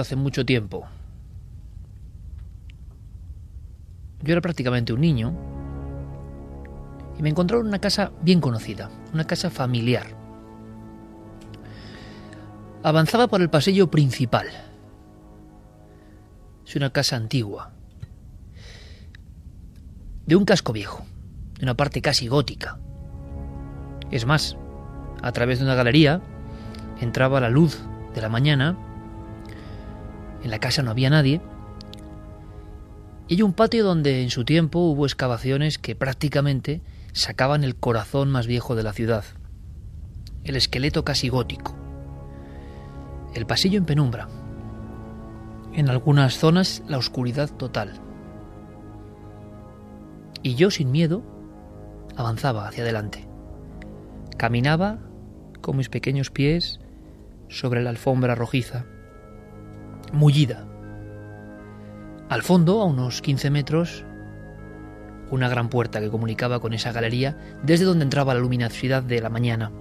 Hace 0.00 0.16
mucho 0.16 0.44
tiempo. 0.44 0.86
Yo 4.22 4.32
era 4.32 4.40
prácticamente 4.40 4.92
un 4.92 5.00
niño 5.00 5.34
y 7.18 7.22
me 7.22 7.30
encontraba 7.30 7.60
en 7.60 7.68
una 7.68 7.80
casa 7.80 8.12
bien 8.22 8.40
conocida, 8.40 8.90
una 9.12 9.26
casa 9.26 9.50
familiar. 9.50 10.16
Avanzaba 12.82 13.28
por 13.28 13.40
el 13.42 13.50
pasillo 13.50 13.90
principal. 13.90 14.46
Es 16.66 16.76
una 16.76 16.90
casa 16.90 17.16
antigua, 17.16 17.72
de 20.26 20.36
un 20.36 20.44
casco 20.44 20.72
viejo, 20.72 21.04
de 21.58 21.64
una 21.64 21.76
parte 21.76 22.00
casi 22.00 22.28
gótica. 22.28 22.78
Es 24.10 24.24
más, 24.24 24.56
a 25.20 25.32
través 25.32 25.58
de 25.58 25.64
una 25.64 25.74
galería 25.74 26.20
entraba 27.00 27.40
la 27.40 27.50
luz 27.50 27.80
de 28.14 28.20
la 28.20 28.28
mañana 28.28 28.76
en 30.42 30.50
la 30.50 30.58
casa 30.58 30.82
no 30.82 30.90
había 30.90 31.10
nadie. 31.10 31.40
Y 33.28 33.42
un 33.42 33.52
patio 33.52 33.84
donde 33.84 34.22
en 34.22 34.30
su 34.30 34.44
tiempo 34.44 34.80
hubo 34.80 35.06
excavaciones 35.06 35.78
que 35.78 35.94
prácticamente 35.94 36.82
sacaban 37.12 37.64
el 37.64 37.76
corazón 37.76 38.30
más 38.30 38.46
viejo 38.46 38.74
de 38.74 38.82
la 38.82 38.92
ciudad, 38.92 39.24
el 40.44 40.56
esqueleto 40.56 41.04
casi 41.04 41.28
gótico. 41.28 41.74
El 43.34 43.46
pasillo 43.46 43.78
en 43.78 43.86
penumbra. 43.86 44.28
En 45.72 45.88
algunas 45.88 46.36
zonas 46.36 46.82
la 46.88 46.98
oscuridad 46.98 47.50
total. 47.50 48.00
Y 50.42 50.56
yo 50.56 50.70
sin 50.70 50.90
miedo 50.90 51.22
avanzaba 52.16 52.66
hacia 52.66 52.82
adelante. 52.82 53.26
Caminaba 54.36 54.98
con 55.60 55.76
mis 55.76 55.88
pequeños 55.88 56.30
pies 56.30 56.80
sobre 57.48 57.82
la 57.82 57.90
alfombra 57.90 58.34
rojiza 58.34 58.84
mullida. 60.12 60.66
Al 62.28 62.42
fondo, 62.42 62.80
a 62.80 62.84
unos 62.84 63.20
15 63.22 63.50
metros, 63.50 64.04
una 65.30 65.48
gran 65.48 65.68
puerta 65.68 66.00
que 66.00 66.10
comunicaba 66.10 66.60
con 66.60 66.74
esa 66.74 66.92
galería 66.92 67.36
desde 67.62 67.86
donde 67.86 68.04
entraba 68.04 68.34
la 68.34 68.40
luminosidad 68.40 69.02
de 69.02 69.20
la 69.20 69.30
mañana. 69.30 69.72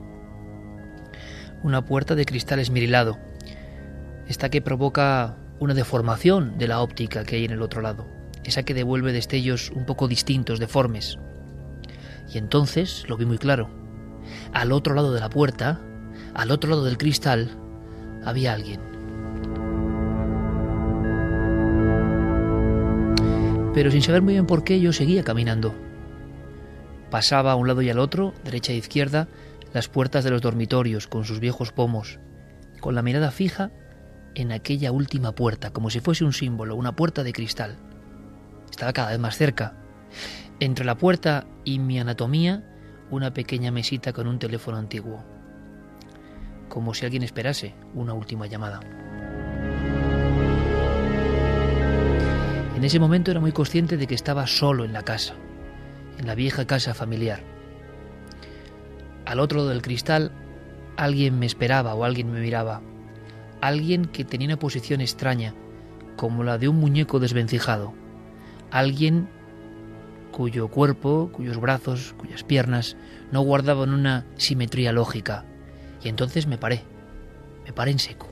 Una 1.63 1.85
puerta 1.85 2.15
de 2.15 2.25
cristal 2.25 2.59
esmerilado, 2.59 3.19
esta 4.27 4.49
que 4.49 4.61
provoca 4.61 5.37
una 5.59 5.73
deformación 5.73 6.57
de 6.57 6.67
la 6.67 6.81
óptica 6.81 7.23
que 7.23 7.35
hay 7.35 7.45
en 7.45 7.51
el 7.51 7.61
otro 7.61 7.81
lado, 7.81 8.07
esa 8.43 8.63
que 8.63 8.73
devuelve 8.73 9.13
destellos 9.13 9.71
un 9.71 9.85
poco 9.85 10.07
distintos, 10.07 10.59
deformes. 10.59 11.19
Y 12.33 12.37
entonces 12.37 13.05
lo 13.07 13.17
vi 13.17 13.25
muy 13.25 13.37
claro. 13.37 13.69
Al 14.53 14.71
otro 14.71 14.95
lado 14.95 15.13
de 15.13 15.19
la 15.19 15.29
puerta, 15.29 15.81
al 16.33 16.51
otro 16.51 16.69
lado 16.69 16.85
del 16.85 16.97
cristal, 16.97 17.51
había 18.23 18.53
alguien. 18.53 18.91
Pero 23.73 23.91
sin 23.91 24.01
saber 24.01 24.21
muy 24.21 24.33
bien 24.33 24.45
por 24.45 24.63
qué 24.63 24.79
yo 24.79 24.93
seguía 24.93 25.23
caminando. 25.23 25.73
Pasaba 27.09 27.51
a 27.51 27.55
un 27.55 27.67
lado 27.67 27.81
y 27.81 27.89
al 27.89 27.99
otro, 27.99 28.33
derecha 28.43 28.73
e 28.73 28.77
izquierda, 28.77 29.27
las 29.73 29.87
puertas 29.87 30.23
de 30.23 30.31
los 30.31 30.41
dormitorios 30.41 31.07
con 31.07 31.23
sus 31.23 31.39
viejos 31.39 31.71
pomos, 31.71 32.19
con 32.79 32.95
la 32.95 33.01
mirada 33.01 33.31
fija 33.31 33.71
en 34.35 34.51
aquella 34.51 34.91
última 34.91 35.33
puerta, 35.33 35.71
como 35.71 35.89
si 35.89 35.99
fuese 35.99 36.23
un 36.23 36.33
símbolo, 36.33 36.75
una 36.75 36.95
puerta 36.95 37.23
de 37.23 37.33
cristal. 37.33 37.77
Estaba 38.69 38.93
cada 38.93 39.09
vez 39.11 39.19
más 39.19 39.37
cerca. 39.37 39.75
Entre 40.59 40.85
la 40.85 40.97
puerta 40.97 41.47
y 41.63 41.79
mi 41.79 41.99
anatomía, 41.99 42.63
una 43.09 43.33
pequeña 43.33 43.71
mesita 43.71 44.13
con 44.13 44.27
un 44.27 44.39
teléfono 44.39 44.77
antiguo, 44.77 45.23
como 46.69 46.93
si 46.93 47.05
alguien 47.05 47.23
esperase 47.23 47.75
una 47.93 48.13
última 48.13 48.47
llamada. 48.47 48.79
En 52.81 52.85
ese 52.85 52.99
momento 52.99 53.29
era 53.29 53.39
muy 53.39 53.51
consciente 53.51 53.95
de 53.95 54.07
que 54.07 54.15
estaba 54.15 54.47
solo 54.47 54.85
en 54.85 54.91
la 54.91 55.03
casa, 55.03 55.35
en 56.17 56.25
la 56.25 56.33
vieja 56.33 56.65
casa 56.65 56.95
familiar. 56.95 57.43
Al 59.23 59.39
otro 59.39 59.59
lado 59.59 59.69
del 59.69 59.83
cristal 59.83 60.31
alguien 60.97 61.37
me 61.37 61.45
esperaba 61.45 61.93
o 61.93 62.03
alguien 62.03 62.31
me 62.31 62.39
miraba. 62.39 62.81
Alguien 63.61 64.05
que 64.05 64.25
tenía 64.25 64.47
una 64.47 64.57
posición 64.57 64.99
extraña, 64.99 65.53
como 66.15 66.43
la 66.43 66.57
de 66.57 66.69
un 66.69 66.77
muñeco 66.77 67.19
desvencijado. 67.19 67.93
Alguien 68.71 69.29
cuyo 70.31 70.67
cuerpo, 70.67 71.29
cuyos 71.31 71.61
brazos, 71.61 72.15
cuyas 72.17 72.43
piernas 72.43 72.97
no 73.31 73.41
guardaban 73.41 73.93
una 73.93 74.25
simetría 74.37 74.91
lógica. 74.91 75.45
Y 76.01 76.09
entonces 76.09 76.47
me 76.47 76.57
paré, 76.57 76.81
me 77.63 77.73
paré 77.73 77.91
en 77.91 77.99
seco. 77.99 78.30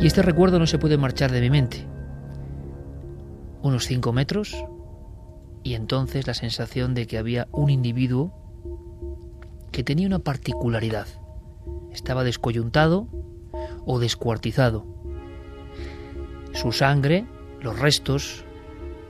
Y 0.00 0.06
este 0.06 0.22
recuerdo 0.22 0.58
no 0.58 0.66
se 0.66 0.78
puede 0.78 0.96
marchar 0.96 1.30
de 1.30 1.42
mi 1.42 1.50
mente. 1.50 1.86
Unos 3.60 3.84
cinco 3.84 4.14
metros 4.14 4.56
y 5.62 5.74
entonces 5.74 6.26
la 6.26 6.32
sensación 6.32 6.94
de 6.94 7.06
que 7.06 7.18
había 7.18 7.48
un 7.52 7.68
individuo 7.68 8.32
que 9.70 9.84
tenía 9.84 10.06
una 10.06 10.20
particularidad. 10.20 11.06
Estaba 11.92 12.24
descoyuntado 12.24 13.08
o 13.84 13.98
descuartizado. 13.98 14.86
Su 16.54 16.72
sangre, 16.72 17.26
los 17.60 17.78
restos, 17.78 18.46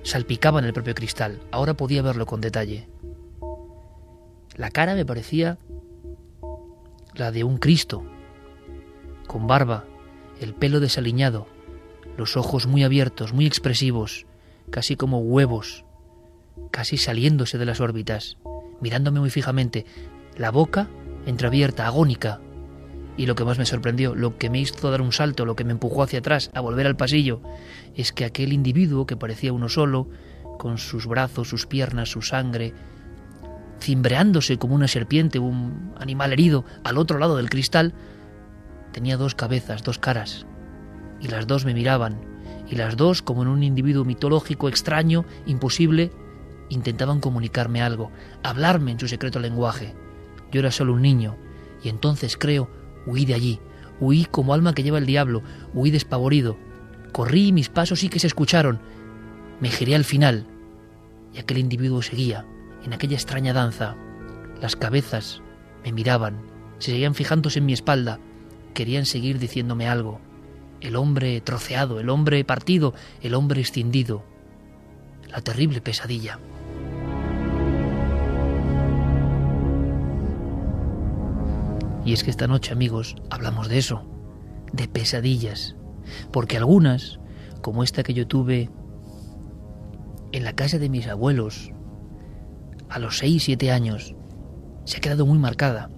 salpicaban 0.02 0.64
el 0.64 0.72
propio 0.72 0.96
cristal. 0.96 1.40
Ahora 1.52 1.74
podía 1.74 2.02
verlo 2.02 2.26
con 2.26 2.40
detalle. 2.40 2.88
La 4.56 4.70
cara 4.70 4.96
me 4.96 5.06
parecía 5.06 5.56
la 7.14 7.30
de 7.30 7.44
un 7.44 7.58
Cristo, 7.58 8.02
con 9.28 9.46
barba, 9.46 9.84
el 10.40 10.54
pelo 10.54 10.80
desaliñado, 10.80 11.46
los 12.16 12.36
ojos 12.36 12.66
muy 12.66 12.82
abiertos, 12.82 13.32
muy 13.32 13.46
expresivos, 13.46 14.26
casi 14.70 14.96
como 14.96 15.20
huevos, 15.20 15.84
casi 16.70 16.96
saliéndose 16.96 17.58
de 17.58 17.66
las 17.66 17.80
órbitas, 17.80 18.36
mirándome 18.80 19.20
muy 19.20 19.30
fijamente, 19.30 19.86
la 20.36 20.50
boca 20.50 20.88
entreabierta, 21.26 21.86
agónica. 21.86 22.40
Y 23.16 23.26
lo 23.26 23.34
que 23.34 23.44
más 23.44 23.58
me 23.58 23.66
sorprendió, 23.66 24.14
lo 24.14 24.38
que 24.38 24.48
me 24.48 24.60
hizo 24.60 24.90
dar 24.90 25.02
un 25.02 25.12
salto, 25.12 25.44
lo 25.44 25.56
que 25.56 25.64
me 25.64 25.72
empujó 25.72 26.02
hacia 26.02 26.20
atrás, 26.20 26.50
a 26.54 26.60
volver 26.60 26.86
al 26.86 26.96
pasillo, 26.96 27.42
es 27.94 28.12
que 28.12 28.24
aquel 28.24 28.52
individuo, 28.52 29.06
que 29.06 29.16
parecía 29.16 29.52
uno 29.52 29.68
solo, 29.68 30.08
con 30.58 30.78
sus 30.78 31.06
brazos, 31.06 31.48
sus 31.48 31.66
piernas, 31.66 32.10
su 32.10 32.22
sangre, 32.22 32.72
cimbreándose 33.80 34.58
como 34.58 34.74
una 34.74 34.88
serpiente, 34.88 35.38
un 35.38 35.92
animal 35.98 36.32
herido, 36.32 36.64
al 36.84 36.98
otro 36.98 37.18
lado 37.18 37.36
del 37.36 37.50
cristal, 37.50 37.94
tenía 38.92 39.16
dos 39.16 39.34
cabezas, 39.34 39.82
dos 39.82 39.98
caras, 39.98 40.46
y 41.20 41.28
las 41.28 41.46
dos 41.46 41.64
me 41.64 41.74
miraban, 41.74 42.20
y 42.68 42.76
las 42.76 42.96
dos, 42.96 43.22
como 43.22 43.42
en 43.42 43.48
un 43.48 43.62
individuo 43.62 44.04
mitológico 44.04 44.68
extraño, 44.68 45.24
imposible, 45.46 46.12
intentaban 46.68 47.20
comunicarme 47.20 47.82
algo, 47.82 48.10
hablarme 48.42 48.92
en 48.92 49.00
su 49.00 49.08
secreto 49.08 49.40
lenguaje. 49.40 49.94
Yo 50.52 50.60
era 50.60 50.70
solo 50.70 50.94
un 50.94 51.02
niño, 51.02 51.36
y 51.82 51.88
entonces 51.88 52.36
creo, 52.36 52.70
huí 53.06 53.24
de 53.24 53.34
allí, 53.34 53.60
huí 54.00 54.24
como 54.24 54.54
alma 54.54 54.74
que 54.74 54.82
lleva 54.82 54.98
el 54.98 55.06
diablo, 55.06 55.42
huí 55.74 55.90
despavorido, 55.90 56.56
corrí 57.12 57.48
y 57.48 57.52
mis 57.52 57.68
pasos 57.68 58.00
sí 58.00 58.08
que 58.08 58.20
se 58.20 58.26
escucharon, 58.28 58.80
me 59.60 59.68
giré 59.68 59.94
al 59.94 60.04
final, 60.04 60.46
y 61.34 61.38
aquel 61.38 61.58
individuo 61.58 62.02
seguía, 62.02 62.46
en 62.84 62.92
aquella 62.92 63.16
extraña 63.16 63.52
danza. 63.52 63.96
Las 64.60 64.76
cabezas 64.76 65.42
me 65.84 65.92
miraban, 65.92 66.40
se 66.78 66.92
seguían 66.92 67.14
fijándose 67.14 67.58
en 67.58 67.66
mi 67.66 67.72
espalda, 67.72 68.20
querían 68.70 69.06
seguir 69.06 69.38
diciéndome 69.38 69.88
algo. 69.88 70.20
El 70.80 70.96
hombre 70.96 71.40
troceado, 71.40 72.00
el 72.00 72.08
hombre 72.08 72.44
partido, 72.44 72.94
el 73.20 73.34
hombre 73.34 73.60
escindido. 73.60 74.24
La 75.28 75.40
terrible 75.40 75.80
pesadilla. 75.80 76.38
Y 82.04 82.12
es 82.12 82.24
que 82.24 82.30
esta 82.30 82.46
noche, 82.46 82.72
amigos, 82.72 83.14
hablamos 83.28 83.68
de 83.68 83.78
eso, 83.78 84.04
de 84.72 84.88
pesadillas, 84.88 85.76
porque 86.32 86.56
algunas, 86.56 87.20
como 87.60 87.84
esta 87.84 88.02
que 88.02 88.14
yo 88.14 88.26
tuve 88.26 88.70
en 90.32 90.44
la 90.44 90.54
casa 90.54 90.78
de 90.78 90.88
mis 90.88 91.06
abuelos, 91.08 91.72
a 92.88 92.98
los 92.98 93.18
6, 93.18 93.44
7 93.44 93.70
años, 93.70 94.14
se 94.84 94.96
ha 94.96 95.00
quedado 95.00 95.26
muy 95.26 95.38
marcada, 95.38 95.90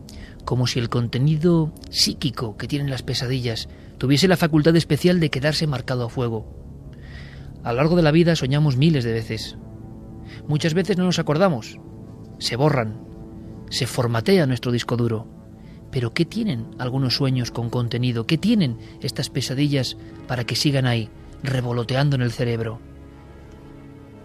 como 0.44 0.66
si 0.66 0.78
el 0.78 0.88
contenido 0.88 1.72
psíquico 1.90 2.56
que 2.56 2.68
tienen 2.68 2.90
las 2.90 3.02
pesadillas 3.02 3.68
tuviese 3.98 4.28
la 4.28 4.36
facultad 4.36 4.74
especial 4.76 5.20
de 5.20 5.30
quedarse 5.30 5.66
marcado 5.66 6.06
a 6.06 6.08
fuego. 6.08 6.46
A 7.62 7.72
lo 7.72 7.78
largo 7.78 7.96
de 7.96 8.02
la 8.02 8.10
vida 8.10 8.34
soñamos 8.34 8.76
miles 8.76 9.04
de 9.04 9.12
veces. 9.12 9.56
Muchas 10.48 10.74
veces 10.74 10.98
no 10.98 11.04
nos 11.04 11.18
acordamos, 11.18 11.78
se 12.38 12.56
borran, 12.56 13.00
se 13.70 13.86
formatea 13.86 14.46
nuestro 14.46 14.72
disco 14.72 14.96
duro. 14.96 15.26
Pero 15.92 16.12
¿qué 16.12 16.24
tienen 16.24 16.70
algunos 16.78 17.14
sueños 17.14 17.50
con 17.50 17.70
contenido? 17.70 18.26
¿Qué 18.26 18.38
tienen 18.38 18.78
estas 19.00 19.30
pesadillas 19.30 19.96
para 20.26 20.44
que 20.44 20.56
sigan 20.56 20.86
ahí, 20.86 21.10
revoloteando 21.42 22.16
en 22.16 22.22
el 22.22 22.32
cerebro? 22.32 22.80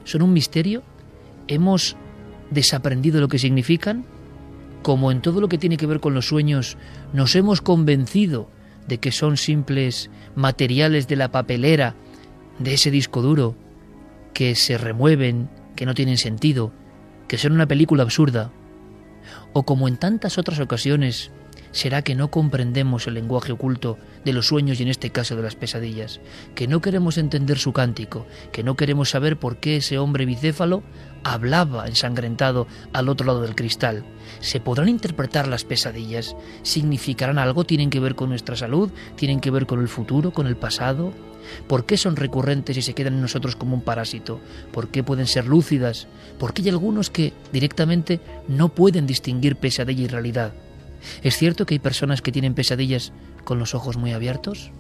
¿Son 0.06 0.22
un 0.22 0.34
misterio? 0.34 0.82
¿Hemos 1.48 1.98
desaprendido 2.50 3.20
lo 3.20 3.28
que 3.28 3.38
significan? 3.38 4.06
Como 4.88 5.12
en 5.12 5.22
todo 5.22 5.42
lo 5.42 5.50
que 5.50 5.58
tiene 5.58 5.76
que 5.76 5.86
ver 5.86 6.00
con 6.00 6.14
los 6.14 6.30
sueños, 6.30 6.78
nos 7.12 7.36
hemos 7.36 7.60
convencido 7.60 8.50
de 8.88 9.02
que 9.02 9.12
son 9.12 9.36
simples 9.36 10.10
materiales 10.34 11.10
de 11.10 11.18
la 11.18 11.30
papelera, 11.30 11.96
de 12.58 12.76
ese 12.76 12.90
disco 12.90 13.22
duro, 13.22 13.58
que 14.34 14.56
se 14.56 14.78
remueven, 14.78 15.50
que 15.76 15.86
no 15.86 15.94
tienen 15.94 16.18
sentido, 16.18 16.72
que 17.28 17.38
son 17.38 17.52
una 17.52 17.68
película 17.68 18.04
absurda. 18.04 18.54
O 19.52 19.64
como 19.64 19.90
en 19.90 19.98
tantas 19.98 20.38
otras 20.38 20.62
ocasiones, 20.62 21.32
¿Será 21.72 22.02
que 22.02 22.16
no 22.16 22.32
comprendemos 22.32 23.08
el 23.08 23.16
lenguaje 23.16 23.52
oculto 23.52 24.00
de 24.26 24.34
los 24.34 24.48
sueños 24.48 24.80
y 24.80 24.84
en 24.84 24.90
este 24.90 25.12
caso 25.12 25.36
de 25.36 25.44
las 25.44 25.56
pesadillas? 25.56 26.22
¿Que 26.56 26.68
no 26.68 26.82
queremos 26.82 27.18
entender 27.18 27.60
su 27.60 27.74
cántico? 27.74 28.26
¿Que 28.52 28.64
no 28.64 28.76
queremos 28.76 29.10
saber 29.10 29.38
por 29.38 29.58
qué 29.58 29.78
ese 29.78 30.00
hombre 30.00 30.26
bicéfalo 30.26 30.82
hablaba 31.24 31.88
ensangrentado 31.88 32.68
al 32.94 33.10
otro 33.10 33.28
lado 33.28 33.42
del 33.42 33.54
cristal? 33.54 34.06
¿Se 34.40 34.60
podrán 34.60 34.90
interpretar 34.90 35.48
las 35.48 35.64
pesadillas? 35.64 36.36
¿Significarán 36.64 37.40
algo? 37.40 37.64
¿Tienen 37.64 37.90
que 37.90 38.00
ver 38.00 38.16
con 38.16 38.30
nuestra 38.30 38.56
salud? 38.56 38.92
¿Tienen 39.16 39.40
que 39.40 39.52
ver 39.52 39.66
con 39.66 39.82
el 39.82 39.88
futuro? 39.88 40.32
¿Con 40.32 40.48
el 40.48 40.56
pasado? 40.56 41.14
¿Por 41.68 41.86
qué 41.86 41.98
son 41.98 42.16
recurrentes 42.16 42.78
y 42.78 42.82
se 42.82 42.94
quedan 42.94 43.14
en 43.14 43.22
nosotros 43.22 43.56
como 43.56 43.76
un 43.76 43.82
parásito? 43.82 44.40
¿Por 44.72 44.90
qué 44.90 45.04
pueden 45.04 45.28
ser 45.28 45.46
lúcidas? 45.48 46.08
¿Por 46.40 46.54
qué 46.54 46.62
hay 46.64 46.70
algunos 46.70 47.10
que 47.10 47.34
directamente 47.52 48.20
no 48.48 48.70
pueden 48.70 49.08
distinguir 49.08 49.56
pesadilla 49.56 50.04
y 50.04 50.08
realidad? 50.08 50.54
¿Es 51.24 51.38
cierto 51.38 51.66
que 51.66 51.76
hay 51.76 51.80
personas 51.80 52.22
que 52.22 52.32
tienen 52.32 52.54
pesadillas 52.54 53.14
con 53.44 53.60
los 53.60 53.76
ojos 53.76 53.98
muy 53.98 54.14
abiertos? 54.14 54.72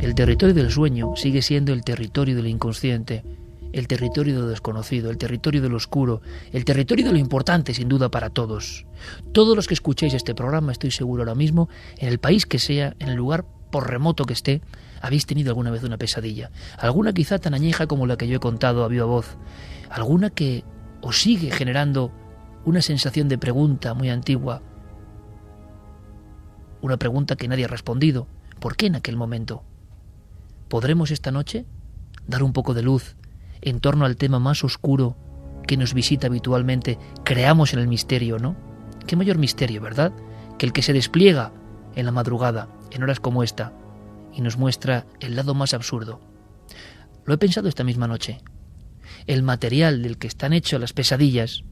El 0.00 0.14
territorio 0.14 0.54
del 0.54 0.70
sueño 0.70 1.14
sigue 1.16 1.42
siendo 1.42 1.72
el 1.72 1.84
territorio 1.84 2.36
del 2.36 2.46
inconsciente, 2.46 3.24
el 3.72 3.86
territorio 3.86 4.34
de 4.34 4.40
lo 4.40 4.48
desconocido, 4.48 5.10
el 5.10 5.18
territorio 5.18 5.60
de 5.60 5.68
lo 5.68 5.76
oscuro, 5.76 6.22
el 6.52 6.64
territorio 6.64 7.06
de 7.06 7.12
lo 7.12 7.18
importante, 7.18 7.74
sin 7.74 7.88
duda, 7.88 8.10
para 8.10 8.30
todos. 8.30 8.86
Todos 9.32 9.56
los 9.56 9.66
que 9.66 9.74
escuchéis 9.74 10.14
este 10.14 10.34
programa, 10.34 10.72
estoy 10.72 10.90
seguro 10.90 11.22
ahora 11.22 11.34
mismo, 11.34 11.68
en 11.98 12.08
el 12.08 12.18
país 12.18 12.46
que 12.46 12.58
sea, 12.58 12.94
en 12.98 13.08
el 13.08 13.16
lugar 13.16 13.44
por 13.70 13.88
remoto 13.90 14.24
que 14.24 14.32
esté, 14.32 14.62
habéis 15.00 15.26
tenido 15.26 15.50
alguna 15.50 15.70
vez 15.70 15.82
una 15.84 15.98
pesadilla. 15.98 16.50
Alguna 16.78 17.12
quizá 17.12 17.38
tan 17.38 17.54
añeja 17.54 17.86
como 17.86 18.06
la 18.06 18.16
que 18.16 18.26
yo 18.28 18.36
he 18.36 18.40
contado 18.40 18.84
a 18.84 18.88
viva 18.88 19.04
voz. 19.04 19.36
Alguna 19.90 20.30
que 20.30 20.64
o 21.00 21.12
sigue 21.12 21.50
generando 21.50 22.12
una 22.64 22.82
sensación 22.82 23.28
de 23.28 23.38
pregunta 23.38 23.94
muy 23.94 24.10
antigua, 24.10 24.62
una 26.80 26.96
pregunta 26.96 27.36
que 27.36 27.48
nadie 27.48 27.64
ha 27.64 27.68
respondido. 27.68 28.26
¿Por 28.60 28.76
qué 28.76 28.86
en 28.86 28.96
aquel 28.96 29.16
momento? 29.16 29.62
¿Podremos 30.68 31.10
esta 31.10 31.30
noche 31.30 31.64
dar 32.26 32.42
un 32.42 32.52
poco 32.52 32.74
de 32.74 32.82
luz 32.82 33.16
en 33.68 33.80
torno 33.80 34.04
al 34.04 34.16
tema 34.16 34.38
más 34.38 34.64
oscuro 34.64 35.16
que 35.66 35.76
nos 35.76 35.94
visita 35.94 36.26
habitualmente? 36.26 36.98
Creamos 37.24 37.72
en 37.72 37.80
el 37.80 37.88
misterio, 37.88 38.38
¿no? 38.38 38.56
¿Qué 39.06 39.16
mayor 39.16 39.38
misterio, 39.38 39.80
verdad? 39.80 40.12
Que 40.58 40.66
el 40.66 40.72
que 40.72 40.82
se 40.82 40.92
despliega 40.92 41.52
en 41.94 42.06
la 42.06 42.12
madrugada, 42.12 42.68
en 42.90 43.02
horas 43.02 43.20
como 43.20 43.42
esta, 43.42 43.72
y 44.34 44.40
nos 44.40 44.56
muestra 44.56 45.06
el 45.20 45.36
lado 45.36 45.54
más 45.54 45.74
absurdo. 45.74 46.20
Lo 47.24 47.34
he 47.34 47.38
pensado 47.38 47.68
esta 47.68 47.84
misma 47.84 48.08
noche 48.08 48.40
el 49.26 49.42
material 49.42 50.02
del 50.02 50.18
que 50.18 50.26
están 50.26 50.52
hechas 50.52 50.80
las 50.80 50.92
pesadillas, 50.92 51.62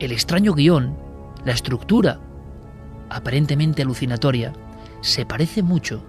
el 0.00 0.12
extraño 0.12 0.52
guion, 0.52 0.96
la 1.44 1.52
estructura, 1.52 2.20
aparentemente 3.08 3.82
alucinatoria, 3.82 4.52
se 5.00 5.24
parece 5.24 5.62
mucho 5.62 6.04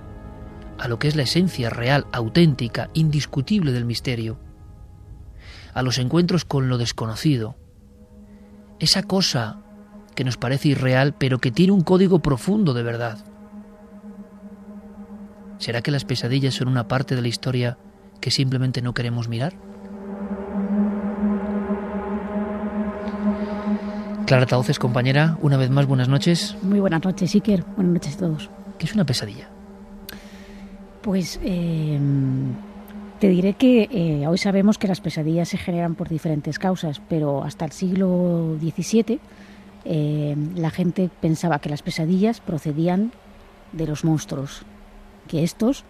a 0.80 0.88
lo 0.88 1.00
que 1.00 1.08
es 1.08 1.16
la 1.16 1.24
esencia 1.24 1.70
real, 1.70 2.06
auténtica, 2.12 2.90
indiscutible 2.94 3.72
del 3.72 3.86
misterio, 3.86 4.40
a 5.74 5.82
los 5.82 5.98
encuentros 5.98 6.46
con 6.46 6.70
lo 6.70 6.78
desconocido, 6.78 7.56
esa 8.80 9.04
cosa 9.04 9.62
que 10.16 10.24
nos 10.24 10.38
parece 10.38 10.70
irreal 10.70 11.14
pero 11.18 11.40
que 11.40 11.52
tiene 11.52 11.74
un 11.74 11.82
código 11.82 12.20
profundo 12.20 12.74
de 12.74 12.84
verdad. 12.84 13.26
¿Será 15.58 15.82
que 15.82 15.92
las 15.92 16.06
pesadillas 16.06 16.54
son 16.54 16.68
una 16.68 16.88
parte 16.88 17.16
de 17.16 17.22
la 17.22 17.28
historia 17.28 17.78
que 18.20 18.32
simplemente 18.32 18.82
no 18.82 18.94
queremos 18.94 19.30
mirar? 19.30 19.54
Clara 24.26 24.48
Tauces, 24.48 24.80
compañera, 24.80 25.38
una 25.42 25.56
vez 25.56 25.70
más, 25.70 25.86
buenas 25.86 26.10
noches. 26.10 26.58
Muy 26.64 26.80
buenas 26.80 27.04
noches, 27.04 27.36
Iker. 27.36 27.64
Buenas 27.76 27.94
noches 27.94 28.16
a 28.16 28.20
todos. 28.20 28.50
¿Qué 28.80 28.88
es 28.88 28.94
una 28.94 29.06
pesadilla? 29.06 29.55
Pues 31.06 31.40
eh, 31.44 32.00
te 33.20 33.30
diré 33.30 33.54
que 33.54 33.88
eh, 33.92 34.28
hoy 34.28 34.40
sabemos 34.40 34.80
que 34.80 34.88
las 34.88 35.02
pesadillas 35.02 35.50
se 35.50 35.60
generan 35.60 35.94
por 35.94 36.10
diferentes 36.10 36.58
causas, 36.58 37.00
pero 37.08 37.44
hasta 37.44 37.64
el 37.64 37.74
siglo 37.74 38.58
XVII 38.60 39.20
eh, 39.86 40.36
la 40.56 40.72
gente 40.72 41.12
pensaba 41.22 41.60
que 41.60 41.70
las 41.70 41.84
pesadillas 41.84 42.40
procedían 42.40 43.12
de 43.72 43.86
los 43.86 44.04
monstruos, 44.04 44.64
que 45.28 45.44
estos 45.44 45.84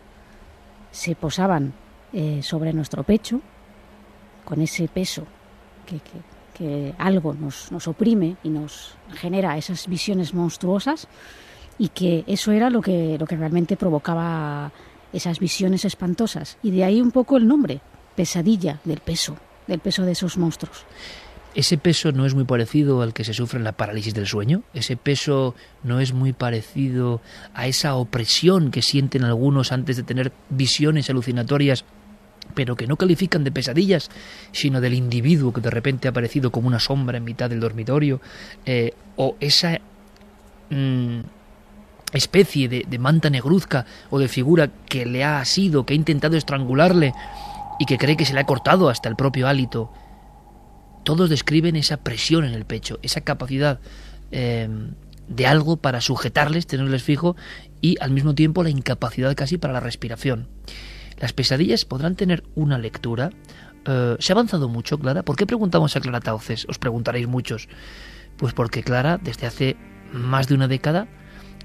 se 0.92 1.16
posaban 1.16 1.72
sobre 2.42 2.74
nuestro 2.74 3.04
pecho, 3.04 3.42
con 4.44 4.62
ese 4.62 4.90
peso 4.90 5.26
que, 6.54 6.94
algo 6.98 7.34
nos, 7.34 7.72
nos, 7.72 7.88
oprime 7.88 8.36
y 8.44 8.50
nos 8.50 8.98
genera 9.14 9.58
esas 9.58 9.88
visiones 9.88 10.34
monstruosas 10.34 11.08
y 11.78 11.90
que 11.90 12.24
eso 12.28 12.52
era 12.52 12.70
lo 12.70 12.82
que, 12.82 13.18
lo 13.18 13.26
que 13.26 13.36
realmente 13.36 13.76
provocaba 13.76 14.72
esas 15.16 15.40
visiones 15.40 15.86
espantosas. 15.86 16.58
Y 16.62 16.72
de 16.72 16.84
ahí 16.84 17.02
un 17.02 17.12
poco 17.12 17.38
el 17.38 17.48
nombre, 17.48 17.82
pesadilla 18.16 18.80
del 18.84 19.00
peso, 19.00 19.38
del 19.68 19.80
peso 19.80 20.04
de 20.04 20.12
esos 20.12 20.38
monstruos. 20.38 20.86
¿Ese 21.56 21.78
peso 21.78 22.12
no 22.12 22.26
es 22.26 22.36
muy 22.36 22.44
parecido 22.44 23.02
al 23.02 23.14
que 23.14 23.24
se 23.24 23.34
sufre 23.34 23.60
en 23.60 23.64
la 23.64 23.72
parálisis 23.72 24.14
del 24.14 24.28
sueño? 24.28 24.64
¿Ese 24.74 24.98
peso 24.98 25.56
no 25.84 26.02
es 26.02 26.12
muy 26.12 26.34
parecido 26.34 27.22
a 27.54 27.66
esa 27.66 27.96
opresión 27.96 28.72
que 28.72 28.82
sienten 28.82 29.24
algunos 29.24 29.72
antes 29.72 29.96
de 29.96 30.04
tener 30.04 30.34
visiones 30.50 31.10
alucinatorias 31.10 31.86
pero 32.54 32.76
que 32.76 32.88
no 32.88 32.96
califican 32.96 33.44
de 33.44 33.52
pesadillas, 33.52 34.10
sino 34.52 34.80
del 34.80 34.94
individuo 34.94 35.52
que 35.52 35.62
de 35.62 35.70
repente 35.70 36.08
ha 36.08 36.12
aparecido 36.12 36.52
como 36.52 36.68
una 36.68 36.80
sombra 36.80 37.18
en 37.18 37.24
mitad 37.24 37.50
del 37.50 37.60
dormitorio, 37.60 38.22
eh, 38.66 38.94
o 39.16 39.36
esa, 39.40 39.80
mm, 40.70 41.20
especie 42.18 42.68
de, 42.68 42.86
de 42.88 43.00
manta 43.00 43.30
negruzca 43.30 43.86
o 44.10 44.20
de 44.20 44.28
figura 44.28 44.70
que 44.88 45.06
le 45.06 45.24
ha 45.24 45.40
asido, 45.40 45.86
que 45.86 45.94
ha 45.94 45.98
intentado 45.98 46.38
estrangularle 46.38 47.14
y 47.80 47.86
que 47.86 47.98
cree 47.98 48.18
que 48.18 48.26
se 48.26 48.34
le 48.34 48.40
ha 48.40 48.46
cortado 48.46 48.90
hasta 48.90 49.10
el 49.10 49.16
propio 49.16 49.48
hálito. 49.48 49.92
Todos 51.04 51.30
describen 51.30 51.76
esa 51.76 51.98
presión 51.98 52.46
en 52.46 52.54
el 52.54 52.66
pecho, 52.66 53.00
esa 53.04 53.22
capacidad 53.22 53.80
eh, 54.32 54.68
de 55.28 55.48
algo 55.48 55.78
para 55.78 56.02
sujetarles, 56.02 56.68
tenerles 56.68 57.04
fijo 57.04 57.36
y 57.82 57.98
al 58.02 58.12
mismo 58.12 58.34
tiempo 58.36 58.64
la 58.64 58.70
incapacidad 58.70 59.36
casi 59.36 59.58
para 59.58 59.74
la 59.74 59.80
respiración. 59.80 60.48
Las 61.20 61.34
pesadillas 61.34 61.86
podrán 61.86 62.16
tener 62.16 62.44
una 62.56 62.78
lectura. 62.78 63.30
Eh, 63.86 64.16
¿Se 64.20 64.32
ha 64.32 64.36
avanzado 64.36 64.68
mucho, 64.70 65.00
Clara? 65.00 65.24
¿Por 65.24 65.36
qué 65.36 65.46
preguntamos 65.46 65.96
a 65.96 66.02
Clara 66.02 66.20
Tauces? 66.20 66.66
Os 66.68 66.80
preguntaréis 66.80 67.28
muchos. 67.28 67.70
Pues 68.38 68.54
porque 68.54 68.84
Clara, 68.84 69.20
desde 69.22 69.48
hace 69.48 69.78
más 70.12 70.48
de 70.48 70.56
una 70.56 70.68
década, 70.68 71.08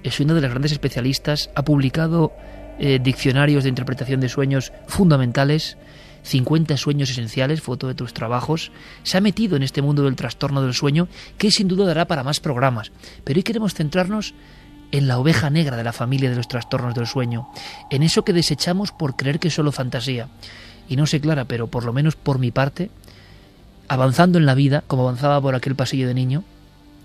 es 0.02 0.20
una 0.20 0.34
de 0.34 0.40
las 0.40 0.50
grandes 0.50 0.72
especialistas, 0.72 1.50
ha 1.54 1.64
publicado 1.64 2.32
eh, 2.78 2.98
diccionarios 3.02 3.64
de 3.64 3.68
interpretación 3.68 4.20
de 4.20 4.28
sueños 4.28 4.72
fundamentales, 4.86 5.76
50 6.22 6.76
sueños 6.76 7.10
esenciales, 7.10 7.62
foto 7.62 7.88
de 7.88 7.94
tus 7.94 8.12
trabajos, 8.12 8.72
se 9.02 9.16
ha 9.18 9.20
metido 9.20 9.56
en 9.56 9.62
este 9.62 9.82
mundo 9.82 10.04
del 10.04 10.16
trastorno 10.16 10.62
del 10.62 10.74
sueño 10.74 11.08
que 11.38 11.50
sin 11.50 11.68
duda 11.68 11.86
dará 11.86 12.06
para 12.06 12.24
más 12.24 12.40
programas. 12.40 12.92
Pero 13.24 13.38
hoy 13.38 13.42
queremos 13.42 13.74
centrarnos 13.74 14.34
en 14.92 15.08
la 15.08 15.18
oveja 15.18 15.50
negra 15.50 15.76
de 15.76 15.84
la 15.84 15.92
familia 15.92 16.30
de 16.30 16.36
los 16.36 16.48
trastornos 16.48 16.94
del 16.94 17.06
sueño, 17.06 17.48
en 17.90 18.02
eso 18.02 18.24
que 18.24 18.32
desechamos 18.32 18.92
por 18.92 19.16
creer 19.16 19.38
que 19.38 19.48
es 19.48 19.54
solo 19.54 19.72
fantasía. 19.72 20.28
Y 20.88 20.96
no 20.96 21.06
sé, 21.06 21.20
Clara, 21.20 21.44
pero 21.44 21.68
por 21.68 21.84
lo 21.84 21.92
menos 21.92 22.16
por 22.16 22.38
mi 22.38 22.50
parte, 22.50 22.90
avanzando 23.88 24.38
en 24.38 24.46
la 24.46 24.54
vida, 24.54 24.82
como 24.86 25.02
avanzaba 25.02 25.40
por 25.40 25.54
aquel 25.54 25.76
pasillo 25.76 26.08
de 26.08 26.14
niño, 26.14 26.44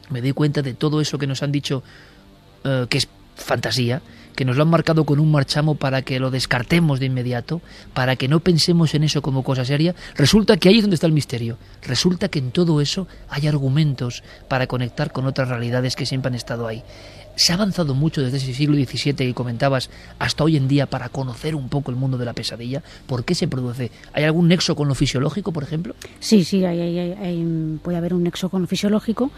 me 0.09 0.21
doy 0.21 0.33
cuenta 0.33 0.61
de 0.61 0.73
todo 0.73 1.01
eso 1.01 1.17
que 1.17 1.27
nos 1.27 1.43
han 1.43 1.51
dicho 1.51 1.83
eh, 2.65 2.87
que 2.89 2.97
es 2.97 3.07
fantasía, 3.35 4.01
que 4.35 4.45
nos 4.45 4.57
lo 4.57 4.63
han 4.63 4.69
marcado 4.69 5.05
con 5.05 5.19
un 5.19 5.31
marchamo 5.31 5.75
para 5.75 6.01
que 6.01 6.19
lo 6.19 6.29
descartemos 6.29 6.99
de 6.99 7.05
inmediato, 7.05 7.61
para 7.93 8.15
que 8.15 8.27
no 8.27 8.41
pensemos 8.41 8.93
en 8.93 9.03
eso 9.03 9.21
como 9.21 9.43
cosa 9.43 9.65
seria, 9.65 9.95
resulta 10.15 10.57
que 10.57 10.69
ahí 10.69 10.77
es 10.77 10.83
donde 10.83 10.95
está 10.95 11.07
el 11.07 11.13
misterio. 11.13 11.57
Resulta 11.83 12.27
que 12.27 12.39
en 12.39 12.51
todo 12.51 12.81
eso 12.81 13.07
hay 13.29 13.47
argumentos 13.47 14.23
para 14.47 14.67
conectar 14.67 15.11
con 15.11 15.25
otras 15.25 15.47
realidades 15.47 15.95
que 15.95 16.05
siempre 16.05 16.29
han 16.29 16.35
estado 16.35 16.67
ahí. 16.67 16.83
Se 17.35 17.51
ha 17.51 17.55
avanzado 17.55 17.93
mucho 17.93 18.21
desde 18.21 18.37
ese 18.37 18.53
siglo 18.53 18.75
XVII 18.75 19.13
que 19.13 19.33
comentabas 19.33 19.89
hasta 20.19 20.43
hoy 20.43 20.57
en 20.57 20.67
día 20.67 20.85
para 20.85 21.09
conocer 21.09 21.55
un 21.55 21.69
poco 21.69 21.91
el 21.91 21.97
mundo 21.97 22.17
de 22.17 22.25
la 22.25 22.33
pesadilla. 22.33 22.81
¿Por 23.07 23.25
qué 23.25 23.35
se 23.35 23.47
produce? 23.47 23.91
¿Hay 24.13 24.23
algún 24.23 24.47
nexo 24.47 24.75
con 24.75 24.87
lo 24.87 24.95
fisiológico, 24.95 25.51
por 25.51 25.63
ejemplo? 25.63 25.95
Sí, 26.19 26.43
sí, 26.43 26.63
hay, 26.63 26.79
hay, 26.79 26.99
hay, 26.99 27.79
puede 27.83 27.97
haber 27.97 28.13
un 28.13 28.23
nexo 28.23 28.49
con 28.49 28.61
lo 28.61 28.67
fisiológico 28.67 29.31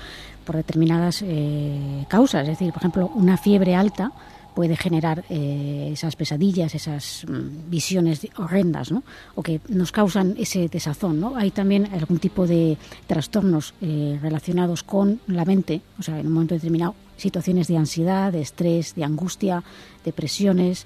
por 0.46 0.56
determinadas 0.56 1.24
eh, 1.25 2.06
causas. 2.08 2.44
Es 2.44 2.60
decir, 2.60 2.72
por 2.72 2.82
ejemplo, 2.82 3.12
una 3.16 3.38
fiebre 3.38 3.75
alta 3.75 4.12
puede 4.58 4.75
generar 4.75 5.24
eh, 5.30 5.92
esas 5.94 6.16
pesadillas, 6.16 6.74
esas 6.74 7.25
mm, 7.27 7.70
visiones 7.70 8.27
horrendas, 8.38 8.92
¿no? 8.92 9.04
o 9.36 9.44
que 9.44 9.62
nos 9.70 9.92
causan 9.92 10.34
ese 10.39 10.68
desazón. 10.68 11.20
¿no? 11.20 11.36
Hay 11.36 11.51
también 11.51 11.86
algún 11.94 12.18
tipo 12.18 12.48
de 12.48 12.75
trastornos 13.06 13.75
eh, 13.82 14.18
relacionados 14.20 14.82
con 14.82 15.20
la 15.27 15.46
mente, 15.46 15.82
o 16.00 16.01
sea, 16.01 16.20
en 16.20 16.25
un 16.25 16.34
momento 16.34 16.56
determinado, 16.56 16.96
situaciones 17.17 17.67
de 17.67 17.77
ansiedad, 17.77 18.31
de 18.31 18.41
estrés, 18.41 18.95
de 18.95 19.03
angustia, 19.03 19.63
depresiones, 20.05 20.86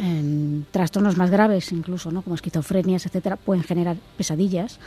eh, 0.00 0.62
trastornos 0.70 1.16
más 1.16 1.30
graves 1.30 1.70
incluso, 1.72 2.10
¿no? 2.10 2.22
como 2.22 2.34
esquizofrenias, 2.34 3.04
etcétera, 3.06 3.36
pueden 3.36 3.62
generar 3.62 3.96
pesadillas. 4.16 4.78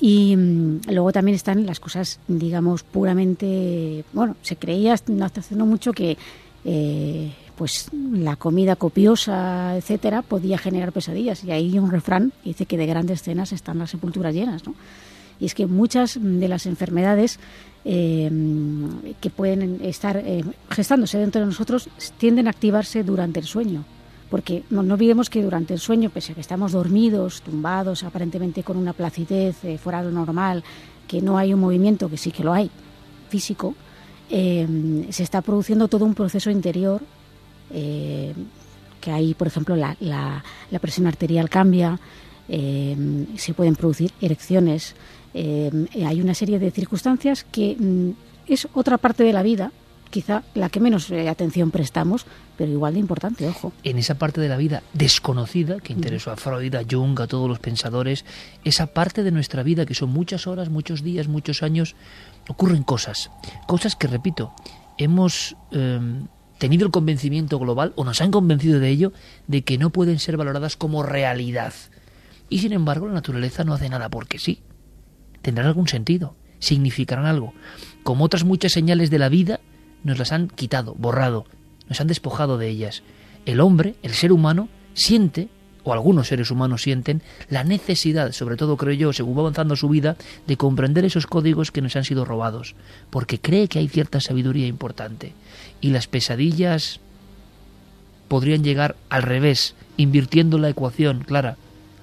Y 0.00 0.36
mmm, 0.36 0.80
luego 0.88 1.12
también 1.12 1.34
están 1.34 1.66
las 1.66 1.80
cosas, 1.80 2.20
digamos, 2.28 2.84
puramente, 2.84 4.04
bueno, 4.12 4.36
se 4.42 4.56
creía 4.56 4.94
hasta 4.94 5.12
hace 5.40 5.56
no 5.56 5.66
mucho 5.66 5.92
que 5.92 6.16
eh, 6.64 7.32
pues 7.56 7.88
la 7.92 8.36
comida 8.36 8.76
copiosa, 8.76 9.76
etcétera, 9.76 10.22
podía 10.22 10.58
generar 10.58 10.92
pesadillas. 10.92 11.42
Y 11.42 11.50
hay 11.50 11.76
un 11.78 11.90
refrán 11.90 12.32
que 12.42 12.50
dice 12.50 12.66
que 12.66 12.78
de 12.78 12.86
grandes 12.86 13.22
cenas 13.22 13.52
están 13.52 13.78
las 13.78 13.90
sepulturas 13.90 14.32
llenas, 14.32 14.64
¿no? 14.64 14.74
Y 15.40 15.46
es 15.46 15.54
que 15.54 15.66
muchas 15.66 16.18
de 16.20 16.48
las 16.48 16.66
enfermedades 16.66 17.38
eh, 17.90 18.30
que 19.18 19.30
pueden 19.30 19.80
estar 19.82 20.18
eh, 20.18 20.44
gestándose 20.68 21.16
dentro 21.16 21.40
de 21.40 21.46
nosotros 21.46 21.88
tienden 22.18 22.46
a 22.46 22.50
activarse 22.50 23.02
durante 23.02 23.40
el 23.40 23.46
sueño. 23.46 23.82
Porque 24.28 24.62
no, 24.68 24.82
no, 24.82 24.92
olvidemos 24.92 25.30
que 25.30 25.42
durante 25.42 25.72
el 25.72 25.80
sueño, 25.80 26.10
pese 26.10 26.32
a 26.32 26.34
que 26.34 26.42
estamos 26.42 26.72
dormidos, 26.72 27.40
tumbados, 27.40 28.04
aparentemente 28.04 28.62
con 28.62 28.76
una 28.76 28.92
placidez 28.92 29.64
eh, 29.64 29.78
fuera 29.78 30.02
de 30.02 30.10
lo 30.10 30.18
normal, 30.18 30.62
que 31.06 31.22
no 31.22 31.38
hay 31.38 31.54
un 31.54 31.60
movimiento, 31.60 32.10
que 32.10 32.18
sí 32.18 32.30
que 32.30 32.44
lo 32.44 32.52
hay, 32.52 32.70
físico, 33.30 33.74
eh, 34.28 35.06
se 35.08 35.22
está 35.22 35.40
produciendo 35.40 35.88
todo 35.88 36.04
un 36.04 36.14
proceso 36.14 36.50
interior 36.50 37.00
eh, 37.70 38.34
que 39.00 39.10
ahí, 39.10 39.32
por 39.32 39.46
ejemplo, 39.46 39.76
la, 39.76 39.96
la, 40.00 40.44
la 40.70 40.78
presión 40.78 41.06
arterial 41.06 41.48
cambia, 41.48 41.98
eh, 42.50 43.26
se 43.36 43.54
pueden 43.54 43.76
producir 43.76 44.12
erecciones, 44.20 44.94
eh, 45.34 45.70
hay 46.06 46.20
una 46.20 46.34
serie 46.34 46.58
de 46.58 46.70
circunstancias 46.70 47.44
que 47.44 47.76
mm, 47.78 48.10
es 48.46 48.68
otra 48.74 48.98
parte 48.98 49.24
de 49.24 49.32
la 49.32 49.42
vida, 49.42 49.72
quizá 50.10 50.42
la 50.54 50.68
que 50.68 50.80
menos 50.80 51.10
eh, 51.10 51.28
atención 51.28 51.70
prestamos, 51.70 52.26
pero 52.56 52.72
igual 52.72 52.94
de 52.94 53.00
importante, 53.00 53.46
ojo. 53.46 53.72
En 53.84 53.98
esa 53.98 54.16
parte 54.16 54.40
de 54.40 54.48
la 54.48 54.56
vida 54.56 54.82
desconocida 54.92 55.80
que 55.80 55.92
interesó 55.92 56.30
a 56.30 56.36
Freud, 56.36 56.74
a 56.74 56.82
Jung, 56.88 57.20
a 57.20 57.26
todos 57.26 57.48
los 57.48 57.58
pensadores, 57.58 58.24
esa 58.64 58.88
parte 58.88 59.22
de 59.22 59.30
nuestra 59.30 59.62
vida 59.62 59.86
que 59.86 59.94
son 59.94 60.10
muchas 60.10 60.46
horas, 60.46 60.70
muchos 60.70 61.02
días, 61.02 61.28
muchos 61.28 61.62
años, 61.62 61.94
ocurren 62.48 62.82
cosas, 62.82 63.30
cosas 63.66 63.96
que, 63.96 64.06
repito, 64.06 64.52
hemos 64.96 65.56
eh, 65.72 66.00
tenido 66.58 66.84
el 66.86 66.90
convencimiento 66.90 67.58
global, 67.58 67.92
o 67.96 68.04
nos 68.04 68.20
han 68.20 68.30
convencido 68.30 68.80
de 68.80 68.88
ello, 68.88 69.12
de 69.46 69.62
que 69.62 69.78
no 69.78 69.90
pueden 69.90 70.18
ser 70.18 70.36
valoradas 70.36 70.76
como 70.76 71.02
realidad. 71.02 71.72
Y 72.48 72.60
sin 72.60 72.72
embargo, 72.72 73.06
la 73.06 73.14
naturaleza 73.14 73.64
no 73.64 73.74
hace 73.74 73.88
nada 73.88 74.08
porque 74.08 74.38
sí. 74.38 74.62
Tendrán 75.48 75.68
algún 75.68 75.88
sentido, 75.88 76.34
significarán 76.58 77.24
algo. 77.24 77.54
Como 78.02 78.26
otras 78.26 78.44
muchas 78.44 78.70
señales 78.70 79.08
de 79.08 79.18
la 79.18 79.30
vida, 79.30 79.60
nos 80.04 80.18
las 80.18 80.30
han 80.30 80.48
quitado, 80.48 80.94
borrado, 80.98 81.46
nos 81.88 82.02
han 82.02 82.06
despojado 82.06 82.58
de 82.58 82.68
ellas. 82.68 83.02
El 83.46 83.60
hombre, 83.60 83.94
el 84.02 84.12
ser 84.12 84.30
humano, 84.30 84.68
siente, 84.92 85.48
o 85.84 85.94
algunos 85.94 86.28
seres 86.28 86.50
humanos 86.50 86.82
sienten, 86.82 87.22
la 87.48 87.64
necesidad, 87.64 88.32
sobre 88.32 88.56
todo 88.56 88.76
creo 88.76 88.92
yo, 88.92 89.14
según 89.14 89.38
va 89.38 89.40
avanzando 89.40 89.74
su 89.74 89.88
vida, 89.88 90.18
de 90.46 90.58
comprender 90.58 91.06
esos 91.06 91.26
códigos 91.26 91.72
que 91.72 91.80
nos 91.80 91.96
han 91.96 92.04
sido 92.04 92.26
robados, 92.26 92.74
porque 93.08 93.40
cree 93.40 93.68
que 93.68 93.78
hay 93.78 93.88
cierta 93.88 94.20
sabiduría 94.20 94.66
importante. 94.66 95.32
Y 95.80 95.92
las 95.92 96.08
pesadillas 96.08 97.00
podrían 98.28 98.62
llegar 98.62 98.96
al 99.08 99.22
revés, 99.22 99.76
invirtiendo 99.96 100.58
la 100.58 100.68
ecuación, 100.68 101.24
Clara, 101.26 101.56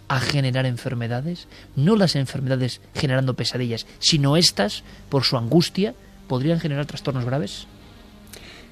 a 0.07 0.19
generar 0.19 0.65
enfermedades, 0.65 1.47
no 1.75 1.95
las 1.95 2.15
enfermedades 2.15 2.81
generando 2.93 3.33
pesadillas, 3.33 3.87
sino 3.99 4.37
estas, 4.37 4.83
por 5.09 5.23
su 5.23 5.37
angustia, 5.37 5.93
podrían 6.27 6.59
generar 6.59 6.85
trastornos 6.85 7.25
graves. 7.25 7.67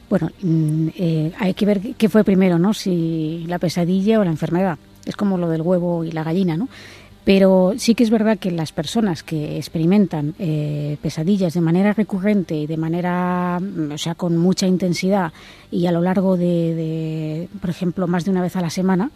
Bueno, 0.09 0.29
eh, 0.43 1.31
hay 1.39 1.53
que 1.53 1.65
ver 1.65 1.81
qué 1.97 2.09
fue 2.09 2.23
primero, 2.23 2.59
¿no? 2.59 2.73
Si 2.73 3.45
la 3.47 3.59
pesadilla 3.59 4.19
o 4.19 4.23
la 4.23 4.31
enfermedad. 4.31 4.77
Es 5.05 5.15
como 5.15 5.37
lo 5.37 5.49
del 5.49 5.61
huevo 5.61 6.03
y 6.03 6.11
la 6.11 6.23
gallina, 6.23 6.55
¿no? 6.55 6.69
Pero 7.25 7.73
sí 7.77 7.95
que 7.95 8.03
es 8.03 8.09
verdad 8.09 8.37
que 8.37 8.51
las 8.51 8.73
personas 8.73 9.23
que 9.23 9.57
experimentan 9.57 10.35
eh, 10.39 10.97
pesadillas 11.01 11.53
de 11.53 11.61
manera 11.61 11.93
recurrente 11.93 12.53
y 12.55 12.67
de 12.67 12.75
manera, 12.75 13.59
o 13.91 13.97
sea, 13.97 14.13
con 14.13 14.37
mucha 14.37 14.67
intensidad 14.67 15.31
y 15.71 15.87
a 15.87 15.93
lo 15.93 16.01
largo 16.01 16.35
de 16.35 17.47
por 17.61 17.69
ejemplo, 17.69 18.07
más 18.07 18.25
de 18.25 18.31
una 18.31 18.41
vez 18.41 18.57
a 18.57 18.61
la 18.61 18.69
semana, 18.69 19.09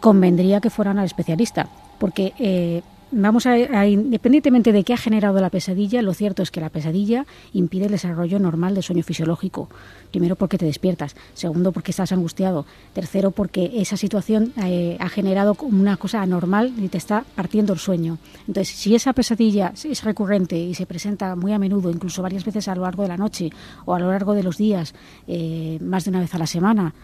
convendría 0.00 0.60
que 0.60 0.70
fueran 0.70 0.98
al 0.98 1.06
especialista, 1.06 1.68
porque 1.98 2.32
eh, 2.38 2.82
vamos 3.10 3.46
a, 3.46 3.52
a, 3.52 3.86
independientemente 3.86 4.72
de 4.72 4.84
qué 4.84 4.92
ha 4.92 4.96
generado 4.96 5.40
la 5.40 5.50
pesadilla, 5.50 6.02
lo 6.02 6.14
cierto 6.14 6.42
es 6.42 6.50
que 6.50 6.60
la 6.60 6.70
pesadilla 6.70 7.26
impide 7.52 7.86
el 7.86 7.92
desarrollo 7.92 8.38
normal 8.38 8.74
del 8.74 8.82
sueño 8.82 9.02
fisiológico. 9.02 9.68
Primero 10.10 10.36
porque 10.36 10.58
te 10.58 10.66
despiertas, 10.66 11.16
segundo 11.34 11.72
porque 11.72 11.92
estás 11.92 12.12
angustiado, 12.12 12.66
tercero 12.92 13.30
porque 13.30 13.72
esa 13.76 13.96
situación 13.96 14.52
eh, 14.62 14.96
ha 15.00 15.08
generado 15.08 15.56
una 15.60 15.96
cosa 15.96 16.22
anormal 16.22 16.72
y 16.78 16.88
te 16.88 16.98
está 16.98 17.24
partiendo 17.34 17.72
el 17.72 17.78
sueño. 17.78 18.18
Entonces, 18.46 18.74
si 18.74 18.94
esa 18.94 19.12
pesadilla 19.12 19.72
es 19.84 20.04
recurrente 20.04 20.58
y 20.58 20.74
se 20.74 20.86
presenta 20.86 21.36
muy 21.36 21.52
a 21.52 21.58
menudo, 21.58 21.90
incluso 21.90 22.22
varias 22.22 22.44
veces 22.44 22.68
a 22.68 22.74
lo 22.74 22.82
largo 22.82 23.02
de 23.02 23.08
la 23.08 23.16
noche 23.16 23.50
o 23.84 23.94
a 23.94 23.98
lo 23.98 24.10
largo 24.10 24.34
de 24.34 24.42
los 24.42 24.56
días, 24.56 24.94
eh, 25.26 25.78
más 25.80 26.04
de 26.04 26.10
una 26.10 26.20
vez 26.20 26.34
a 26.34 26.38
la 26.38 26.46
semana, 26.46 26.94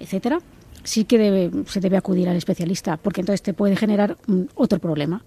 etcétera, 0.00 0.40
sí 0.84 1.04
que 1.04 1.18
debe, 1.18 1.50
se 1.66 1.80
debe 1.80 1.96
acudir 1.96 2.28
al 2.28 2.36
especialista, 2.36 2.96
porque 2.96 3.20
entonces 3.20 3.42
te 3.42 3.54
puede 3.54 3.76
generar 3.76 4.16
um, 4.28 4.46
otro 4.54 4.78
problema. 4.78 5.24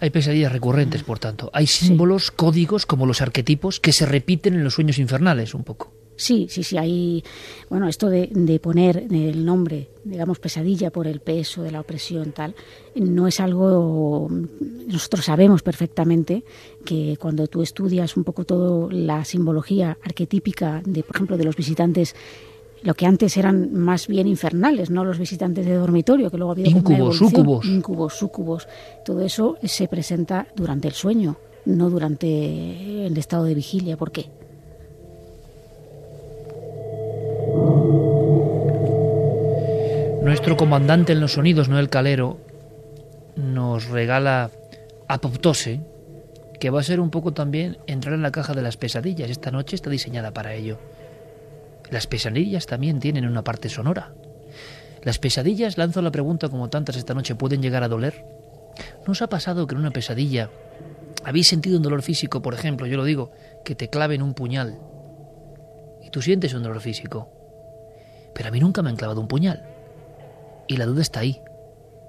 Hay 0.00 0.10
pesadillas 0.10 0.52
recurrentes, 0.52 1.02
por 1.02 1.18
tanto. 1.18 1.50
Hay 1.52 1.66
símbolos, 1.66 2.26
sí. 2.26 2.32
códigos, 2.36 2.86
como 2.86 3.04
los 3.04 3.20
arquetipos, 3.20 3.80
que 3.80 3.92
se 3.92 4.06
repiten 4.06 4.54
en 4.54 4.62
los 4.62 4.74
sueños 4.74 4.98
infernales, 4.98 5.54
un 5.54 5.64
poco. 5.64 5.92
Sí, 6.18 6.48
sí, 6.50 6.64
sí, 6.64 6.76
hay, 6.76 7.22
bueno, 7.70 7.88
esto 7.88 8.08
de, 8.08 8.28
de, 8.32 8.58
poner 8.58 9.06
el 9.08 9.44
nombre, 9.44 9.90
digamos, 10.02 10.40
pesadilla 10.40 10.90
por 10.90 11.06
el 11.06 11.20
peso 11.20 11.62
de 11.62 11.70
la 11.70 11.80
opresión, 11.80 12.32
tal, 12.32 12.56
no 12.96 13.28
es 13.28 13.38
algo, 13.38 14.28
nosotros 14.88 15.24
sabemos 15.24 15.62
perfectamente 15.62 16.42
que 16.84 17.16
cuando 17.20 17.46
tú 17.46 17.62
estudias 17.62 18.16
un 18.16 18.24
poco 18.24 18.44
toda 18.44 18.92
la 18.92 19.24
simbología 19.24 19.96
arquetípica 20.02 20.82
de, 20.84 21.04
por 21.04 21.14
ejemplo, 21.14 21.36
de 21.36 21.44
los 21.44 21.54
visitantes 21.54 22.16
lo 22.82 22.94
que 22.94 23.06
antes 23.06 23.36
eran 23.36 23.72
más 23.72 24.06
bien 24.06 24.26
infernales, 24.26 24.90
no 24.90 25.04
los 25.04 25.18
visitantes 25.18 25.66
de 25.66 25.74
dormitorio, 25.74 26.30
que 26.30 26.36
luego 26.36 26.52
ha 26.52 26.54
habido 26.54 26.70
incubos, 26.70 27.16
súcubos. 27.16 27.66
Incubos, 27.66 28.14
súcubos. 28.14 28.68
Todo 29.04 29.22
eso 29.22 29.56
se 29.62 29.88
presenta 29.88 30.46
durante 30.54 30.88
el 30.88 30.94
sueño, 30.94 31.36
no 31.64 31.90
durante 31.90 33.06
el 33.06 33.16
estado 33.16 33.44
de 33.44 33.54
vigilia. 33.54 33.96
¿Por 33.96 34.12
qué? 34.12 34.26
Nuestro 40.22 40.56
comandante 40.56 41.12
en 41.12 41.20
los 41.20 41.32
sonidos, 41.32 41.68
Noel 41.68 41.88
Calero, 41.88 42.38
nos 43.36 43.88
regala 43.88 44.50
Apoptose, 45.08 45.80
que 46.60 46.70
va 46.70 46.80
a 46.80 46.82
ser 46.82 47.00
un 47.00 47.10
poco 47.10 47.32
también 47.32 47.78
entrar 47.86 48.14
en 48.14 48.22
la 48.22 48.30
caja 48.30 48.52
de 48.52 48.62
las 48.62 48.76
pesadillas. 48.76 49.30
Esta 49.30 49.50
noche 49.50 49.74
está 49.74 49.90
diseñada 49.90 50.32
para 50.32 50.54
ello. 50.54 50.78
Las 51.90 52.06
pesadillas 52.06 52.66
también 52.66 53.00
tienen 53.00 53.26
una 53.26 53.44
parte 53.44 53.68
sonora. 53.68 54.12
Las 55.02 55.18
pesadillas, 55.18 55.78
lanzo 55.78 56.02
la 56.02 56.10
pregunta 56.10 56.48
como 56.48 56.68
tantas 56.68 56.96
esta 56.96 57.14
noche, 57.14 57.34
¿pueden 57.34 57.62
llegar 57.62 57.82
a 57.82 57.88
doler? 57.88 58.24
¿No 59.06 59.12
os 59.12 59.22
ha 59.22 59.28
pasado 59.28 59.66
que 59.66 59.74
en 59.74 59.80
una 59.80 59.90
pesadilla 59.90 60.50
habéis 61.24 61.48
sentido 61.48 61.76
un 61.76 61.82
dolor 61.82 62.02
físico, 62.02 62.42
por 62.42 62.54
ejemplo, 62.54 62.86
yo 62.86 62.96
lo 62.96 63.04
digo, 63.04 63.30
que 63.64 63.74
te 63.74 63.88
claven 63.88 64.22
un 64.22 64.34
puñal? 64.34 64.78
Y 66.02 66.10
tú 66.10 66.20
sientes 66.20 66.54
un 66.54 66.62
dolor 66.62 66.80
físico. 66.80 67.30
Pero 68.34 68.48
a 68.48 68.52
mí 68.52 68.60
nunca 68.60 68.82
me 68.82 68.90
han 68.90 68.96
clavado 68.96 69.20
un 69.20 69.28
puñal. 69.28 69.66
Y 70.66 70.76
la 70.76 70.86
duda 70.86 71.02
está 71.02 71.20
ahí. 71.20 71.42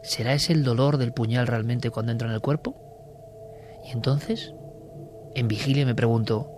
¿Será 0.04 0.34
ese 0.34 0.54
el 0.54 0.64
dolor 0.64 0.98
del 0.98 1.14
puñal 1.14 1.48
realmente 1.48 1.90
cuando 1.90 2.12
entra 2.12 2.28
en 2.28 2.34
el 2.34 2.42
cuerpo? 2.42 2.76
Y 3.86 3.92
entonces, 3.92 4.54
en 5.36 5.48
vigilia 5.48 5.86
me 5.86 5.96
pregunto, 5.96 6.50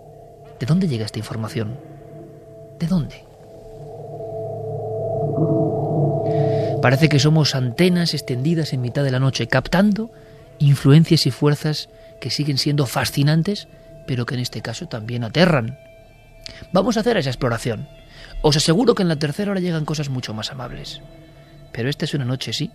¿de 0.58 0.66
dónde 0.66 0.88
llega 0.88 1.04
esta 1.04 1.18
información? 1.18 1.91
¿De 2.82 2.88
dónde? 2.88 3.24
Parece 6.82 7.08
que 7.08 7.20
somos 7.20 7.54
antenas 7.54 8.12
extendidas 8.12 8.72
en 8.72 8.80
mitad 8.80 9.04
de 9.04 9.12
la 9.12 9.20
noche, 9.20 9.46
captando 9.46 10.10
influencias 10.58 11.26
y 11.26 11.30
fuerzas 11.30 11.90
que 12.20 12.30
siguen 12.30 12.58
siendo 12.58 12.86
fascinantes, 12.86 13.68
pero 14.08 14.26
que 14.26 14.34
en 14.34 14.40
este 14.40 14.62
caso 14.62 14.88
también 14.88 15.22
aterran. 15.22 15.78
Vamos 16.72 16.96
a 16.96 17.00
hacer 17.00 17.16
esa 17.16 17.30
exploración. 17.30 17.88
Os 18.42 18.56
aseguro 18.56 18.96
que 18.96 19.02
en 19.02 19.08
la 19.08 19.16
tercera 19.16 19.52
hora 19.52 19.60
llegan 19.60 19.84
cosas 19.84 20.08
mucho 20.08 20.34
más 20.34 20.50
amables. 20.50 21.02
Pero 21.70 21.88
esta 21.88 22.04
es 22.04 22.14
una 22.14 22.24
noche, 22.24 22.52
sí, 22.52 22.72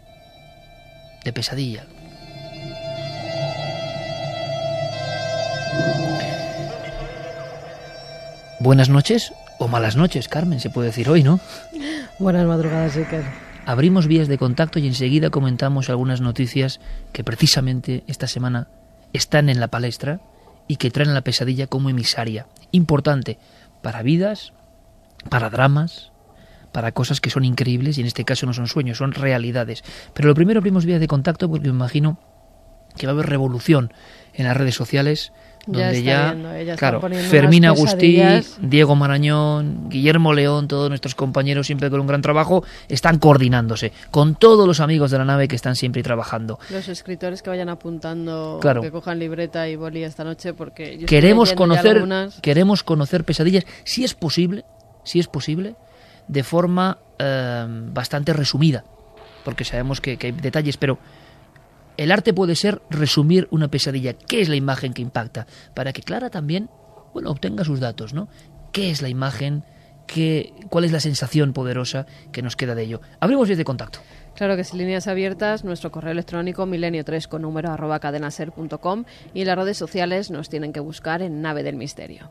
de 1.26 1.34
pesadilla. 1.34 1.86
Buenas 8.68 8.90
noches 8.90 9.34
o 9.60 9.70
malas 9.70 9.96
noches, 9.96 10.28
Carmen, 10.28 10.60
se 10.60 10.70
puede 10.70 10.88
decir 10.88 11.10
hoy, 11.10 11.24
¿no? 11.24 11.40
Buenas 12.20 12.46
madrugadas, 12.46 12.98
Iker. 12.98 13.24
Abrimos 13.66 14.08
vías 14.08 14.28
de 14.28 14.38
contacto 14.38 14.78
y 14.78 14.88
enseguida 14.88 15.30
comentamos 15.30 15.90
algunas 15.90 16.20
noticias 16.20 16.82
que 17.14 17.24
precisamente 17.24 18.04
esta 18.08 18.28
semana 18.28 18.68
están 19.14 19.48
en 19.48 19.62
la 19.62 19.70
palestra 19.70 20.20
y 20.68 20.76
que 20.76 20.92
traen 20.92 21.14
la 21.14 21.22
pesadilla 21.22 21.68
como 21.68 21.90
emisaria. 21.90 22.48
Importante 22.72 23.40
para 23.82 24.04
vidas, 24.04 24.52
para 25.30 25.50
dramas, 25.50 26.12
para 26.74 26.92
cosas 26.92 27.22
que 27.22 27.30
son 27.30 27.46
increíbles 27.46 27.98
y 27.98 28.02
en 28.02 28.08
este 28.08 28.26
caso 28.26 28.48
no 28.48 28.54
son 28.54 28.68
sueños, 28.68 28.98
son 28.98 29.14
realidades. 29.14 29.86
Pero 30.14 30.28
lo 30.28 30.36
primero 30.36 30.58
abrimos 30.58 30.86
vías 30.86 31.00
de 31.00 31.08
contacto 31.08 31.50
porque 31.50 31.70
me 31.70 31.74
imagino 31.74 32.20
que 32.98 33.08
va 33.08 33.12
a 33.12 33.14
haber 33.14 33.28
revolución 33.28 33.94
en 34.34 34.46
las 34.46 34.58
redes 34.58 34.76
sociales 34.76 35.32
donde 35.68 36.02
ya, 36.02 36.36
claro, 36.78 37.02
Fermín 37.30 37.66
Agustí, 37.66 38.22
Diego 38.62 38.96
Marañón, 38.96 39.90
Guillermo 39.90 40.34
León, 40.34 40.68
todos 40.68 40.90
nuestros 40.90 41.14
compañeros 41.14 41.68
siempre 41.68 41.90
con 41.90 42.00
un 42.00 42.08
gran 42.08 42.22
trabajo, 42.22 42.64
están 42.88 43.20
coordinándose 43.20 43.92
con 44.10 44.36
todos 44.36 44.66
los 44.66 44.80
amigos 44.80 45.12
de 45.12 45.18
la 45.18 45.26
nave 45.26 45.48
que 45.48 45.56
están 45.56 45.76
siempre 45.76 46.02
trabajando. 46.04 46.60
Los 46.70 46.88
escritores 46.88 47.42
que 47.42 47.50
vayan 47.50 47.70
apuntando, 47.70 48.60
que 48.82 48.92
cojan 48.92 49.20
libreta 49.20 49.68
y 49.68 49.76
boli 49.76 50.04
esta 50.04 50.24
noche 50.24 50.54
porque 50.54 51.06
queremos 51.06 51.54
conocer, 51.54 52.08
queremos 52.42 52.84
conocer 52.84 53.24
pesadillas, 53.24 53.66
si 53.84 54.04
es 54.04 54.14
posible, 54.14 54.64
si 55.04 55.20
es 55.20 55.28
posible, 55.28 55.76
de 56.28 56.44
forma 56.44 56.98
eh, 57.20 57.66
bastante 57.68 58.34
resumida, 58.34 58.84
porque 59.44 59.66
sabemos 59.66 60.02
que, 60.02 60.18
que 60.18 60.28
hay 60.28 60.34
detalles, 60.34 60.78
pero 60.78 60.98
el 61.98 62.12
arte 62.12 62.34
puede 62.34 62.56
ser 62.56 62.82
resumir 62.90 63.48
una 63.52 63.70
pesadilla. 63.70 64.14
¿Qué 64.14 64.42
es 64.42 64.50
la 64.50 64.56
imagen 64.56 64.94
que 64.94 65.02
impacta? 65.02 65.48
Para 65.74 65.94
que 65.94 66.02
Clara 66.02 66.30
también, 66.30 66.70
bueno, 67.14 67.32
obtenga 67.32 67.64
sus 67.64 67.80
datos, 67.80 68.14
¿no? 68.14 68.30
¿Qué 68.72 68.92
es 68.92 69.02
la 69.02 69.10
imagen? 69.10 69.64
¿Qué, 70.06 70.54
¿Cuál 70.70 70.86
es 70.86 70.92
la 70.92 71.00
sensación 71.00 71.54
poderosa 71.54 72.06
que 72.32 72.42
nos 72.42 72.56
queda 72.56 72.76
de 72.76 72.84
ello? 72.84 73.02
Abrimos 73.20 73.48
vías 73.48 73.58
de 73.58 73.66
contacto. 73.66 74.00
Claro 74.38 74.56
que 74.56 74.64
sí, 74.64 74.78
líneas 74.78 75.08
abiertas, 75.08 75.64
nuestro 75.64 75.92
correo 75.92 76.12
electrónico 76.12 76.68
milenio3 76.68 77.28
con 77.28 77.42
número 77.42 77.72
arroba 77.72 78.00
cadenaser.com 78.00 79.06
y 79.34 79.46
las 79.46 79.58
redes 79.58 79.78
sociales 79.78 80.30
nos 80.30 80.48
tienen 80.48 80.74
que 80.74 80.80
buscar 80.80 81.24
en 81.24 81.42
Nave 81.42 81.64
del 81.64 81.76
Misterio. 81.76 82.30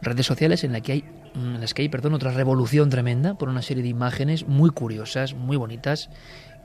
Redes 0.00 0.24
sociales 0.24 0.62
en, 0.62 0.70
la 0.70 0.80
que 0.80 0.92
hay, 0.92 1.04
en 1.34 1.60
las 1.60 1.74
que 1.74 1.82
hay 1.82 1.88
perdón, 1.88 2.14
otra 2.14 2.30
revolución 2.30 2.90
tremenda 2.90 3.34
por 3.34 3.48
una 3.48 3.62
serie 3.62 3.82
de 3.82 3.88
imágenes 3.88 4.46
muy 4.46 4.70
curiosas, 4.70 5.34
muy 5.34 5.56
bonitas 5.56 6.10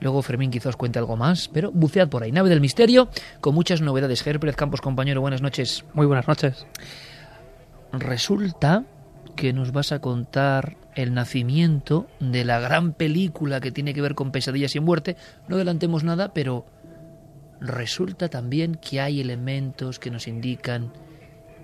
Luego 0.00 0.22
Fermín 0.22 0.50
quizás 0.50 0.76
cuente 0.76 0.98
algo 0.98 1.16
más, 1.16 1.48
pero 1.48 1.70
bucead 1.72 2.08
por 2.08 2.22
ahí. 2.22 2.32
Nave 2.32 2.50
del 2.50 2.60
Misterio, 2.60 3.08
con 3.40 3.54
muchas 3.54 3.80
novedades. 3.80 4.22
Pérez 4.22 4.56
Campos, 4.56 4.80
compañero, 4.80 5.20
buenas 5.20 5.42
noches. 5.42 5.84
Muy 5.94 6.06
buenas 6.06 6.28
noches. 6.28 6.66
Resulta 7.92 8.84
que 9.36 9.52
nos 9.52 9.72
vas 9.72 9.92
a 9.92 10.00
contar 10.00 10.76
el 10.94 11.14
nacimiento 11.14 12.06
de 12.20 12.44
la 12.44 12.60
gran 12.60 12.92
película 12.92 13.60
que 13.60 13.72
tiene 13.72 13.94
que 13.94 14.02
ver 14.02 14.14
con 14.14 14.30
pesadillas 14.30 14.76
y 14.76 14.80
muerte. 14.80 15.16
No 15.48 15.56
adelantemos 15.56 16.04
nada, 16.04 16.32
pero 16.32 16.66
resulta 17.60 18.28
también 18.28 18.76
que 18.76 19.00
hay 19.00 19.20
elementos 19.20 19.98
que 19.98 20.10
nos 20.10 20.28
indican 20.28 20.92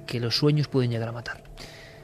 que 0.06 0.20
los 0.20 0.36
sueños 0.36 0.68
pueden 0.68 0.90
llegar 0.90 1.08
a 1.08 1.12
matar. 1.12 1.42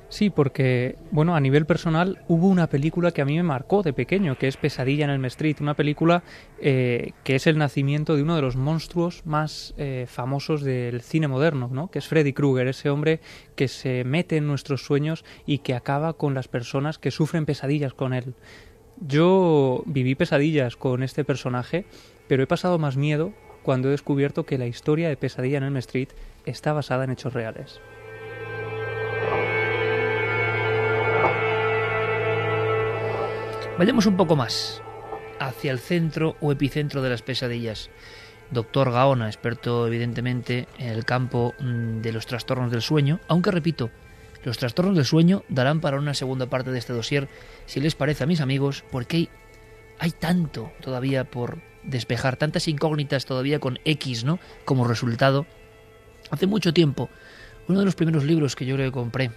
Sí, 0.09 0.31
porque, 0.31 0.97
bueno, 1.11 1.35
a 1.35 1.41
nivel 1.41 1.67
personal 1.67 2.23
hubo 2.29 2.47
una 2.47 2.69
película 2.69 3.11
que 3.11 3.23
a 3.23 3.25
mí 3.25 3.37
me 3.37 3.43
marcó 3.43 3.83
de 3.83 3.93
pequeño, 3.93 4.39
que 4.39 4.47
es 4.47 4.57
Pesadilla 4.57 5.05
en 5.05 5.11
el 5.11 5.25
Street, 5.25 5.57
una 5.61 5.75
película 5.75 6.23
eh, 6.61 7.11
que 7.25 7.35
es 7.35 7.49
el 7.49 7.59
nacimiento 7.59 8.15
de 8.15 8.23
uno 8.23 8.37
de 8.37 8.43
los 8.43 8.55
monstruos 8.55 9.27
más 9.27 9.75
eh, 9.79 10.07
famosos 10.09 10.63
del 10.63 11.01
cine 11.01 11.27
moderno, 11.27 11.69
¿no? 11.73 11.91
que 11.91 11.99
es 11.99 12.07
Freddy 12.07 12.33
Krueger, 12.33 12.69
ese 12.69 12.89
hombre 12.89 13.21
que 13.57 13.67
se 13.67 14.05
mete 14.05 14.37
en 14.37 14.47
nuestros 14.47 14.85
sueños 14.85 15.25
y 15.45 15.59
que 15.59 15.75
acaba 15.75 16.13
con 16.13 16.35
las 16.35 16.47
personas 16.47 16.99
que 16.99 17.11
sufren 17.11 17.45
pesadillas 17.45 17.93
con 17.93 18.15
él. 18.15 18.35
Yo 19.01 19.83
viví 19.87 20.15
pesadillas 20.15 20.77
con 20.77 21.03
este 21.03 21.25
personaje, 21.25 21.85
pero 22.29 22.45
he 22.45 22.47
pasado 22.47 22.79
más 22.79 22.97
miedo 22.97 23.33
cuando 23.63 23.89
he 23.89 23.91
descubierto 23.91 24.47
que 24.47 24.59
la 24.59 24.67
historia 24.67 25.09
de 25.09 25.17
Pesadilla 25.17 25.59
en 25.59 25.65
el 25.65 25.77
Street 25.79 26.11
está 26.47 26.73
basada 26.73 27.03
en 27.03 27.11
hechos 27.11 27.35
reales. 27.35 27.81
Vayamos 33.79 34.07
un 34.07 34.17
poco 34.17 34.37
más 34.37 34.81
hacia 35.39 35.71
el 35.71 35.79
centro 35.79 36.35
o 36.41 36.51
epicentro 36.51 37.03
de 37.03 37.11
las 37.11 37.21
pesadillas. 37.21 37.91
Doctor 38.51 38.91
Gaona, 38.91 39.27
experto 39.27 39.87
evidentemente 39.87 40.67
en 40.79 40.89
el 40.89 41.05
campo 41.05 41.55
mm, 41.59 42.01
de 42.01 42.13
los 42.13 42.25
trastornos 42.25 42.71
del 42.71 42.81
sueño, 42.81 43.21
aunque 43.29 43.51
repito, 43.51 43.91
los 44.45 44.57
trastornos 44.57 44.97
del 44.97 45.05
sueño 45.05 45.45
darán 45.51 45.83
para 45.83 45.99
una 45.99 46.15
segunda 46.15 46.47
parte 46.47 46.71
de 46.71 46.79
este 46.79 46.95
dossier, 46.95 47.29
si 47.67 47.81
les 47.81 47.95
parece 47.95 48.25
a 48.25 48.27
mis 48.27 48.41
amigos, 48.41 48.83
porque 48.91 49.17
hay, 49.19 49.29
hay 49.99 50.11
tanto 50.13 50.73
todavía 50.81 51.25
por 51.25 51.59
despejar, 51.83 52.37
tantas 52.37 52.69
incógnitas 52.69 53.27
todavía 53.27 53.59
con 53.59 53.79
X, 53.85 54.25
¿no? 54.25 54.39
Como 54.65 54.89
resultado. 54.89 55.45
Hace 56.31 56.47
mucho 56.47 56.73
tiempo, 56.73 57.11
uno 57.69 57.81
de 57.81 57.85
los 57.85 57.95
primeros 57.95 58.25
libros 58.25 58.57
que 58.57 58.65
yo 58.65 58.77
creo 58.77 58.89
que 58.89 58.95
compré 58.95 59.33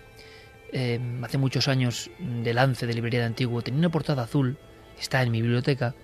Em, 0.71 1.23
hace 1.23 1.37
muchos 1.37 1.67
años 1.67 2.11
de 2.19 2.53
lance 2.53 2.85
de 2.85 2.93
librería 2.93 3.21
de 3.21 3.25
antiguo, 3.25 3.61
tenía 3.61 3.79
una 3.79 3.89
portada 3.89 4.23
azul, 4.23 4.57
está 4.99 5.23
en 5.23 5.31
mi 5.31 5.41
biblioteca, 5.41 5.95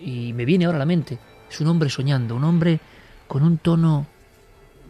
y 0.00 0.32
me 0.34 0.44
viene 0.44 0.66
ahora 0.66 0.76
a 0.76 0.80
la 0.80 0.86
mente. 0.86 1.18
Es 1.50 1.60
un 1.60 1.68
hombre 1.68 1.88
soñando, 1.88 2.36
un 2.36 2.44
hombre 2.44 2.80
con 3.26 3.42
un 3.42 3.58
tono 3.58 4.06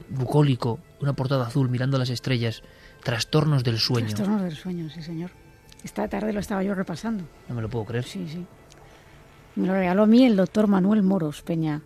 bucólico, 0.08 0.80
una 1.00 1.12
portada 1.12 1.46
azul 1.46 1.68
mirando 1.68 1.98
las 1.98 2.10
estrellas, 2.10 2.62
trastornos 3.04 3.62
del 3.62 3.78
sueño. 3.78 4.08
Trastornos 4.08 4.42
del 4.42 4.56
sueño, 4.56 4.90
sí, 4.90 5.02
señor. 5.02 5.30
Esta 5.84 6.08
tarde 6.08 6.32
lo 6.32 6.40
estaba 6.40 6.62
yo 6.62 6.74
repasando. 6.74 7.24
No 7.48 7.54
me 7.54 7.62
lo 7.62 7.68
puedo 7.68 7.84
creer. 7.84 8.04
Sí, 8.04 8.26
sí. 8.28 8.44
Me 9.54 9.66
lo 9.66 9.74
regaló 9.74 10.04
a 10.04 10.06
mí 10.06 10.24
el 10.24 10.36
doctor 10.36 10.66
Manuel 10.66 11.02
Moros 11.02 11.42
Peña, 11.42 11.82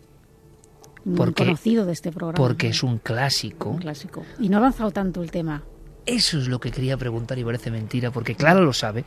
muy 1.05 1.33
conocido 1.33 1.85
de 1.85 1.92
este 1.92 2.12
programa. 2.12 2.37
Porque 2.37 2.68
es 2.68 2.83
un 2.83 2.99
clásico. 2.99 3.70
Un 3.70 3.79
clásico. 3.79 4.25
Y 4.38 4.49
no 4.49 4.57
ha 4.57 4.61
avanzado 4.61 4.90
tanto 4.90 5.22
el 5.22 5.31
tema 5.31 5.62
Eso 6.07 6.38
es 6.38 6.49
lo 6.49 6.61
que 6.61 6.71
quería 6.71 6.97
preguntar 6.97 7.38
y 7.38 7.45
parece 7.45 7.71
mentira, 7.71 8.12
porque 8.12 8.35
Clara 8.37 8.61
lo 8.61 8.73
sabe. 8.73 9.05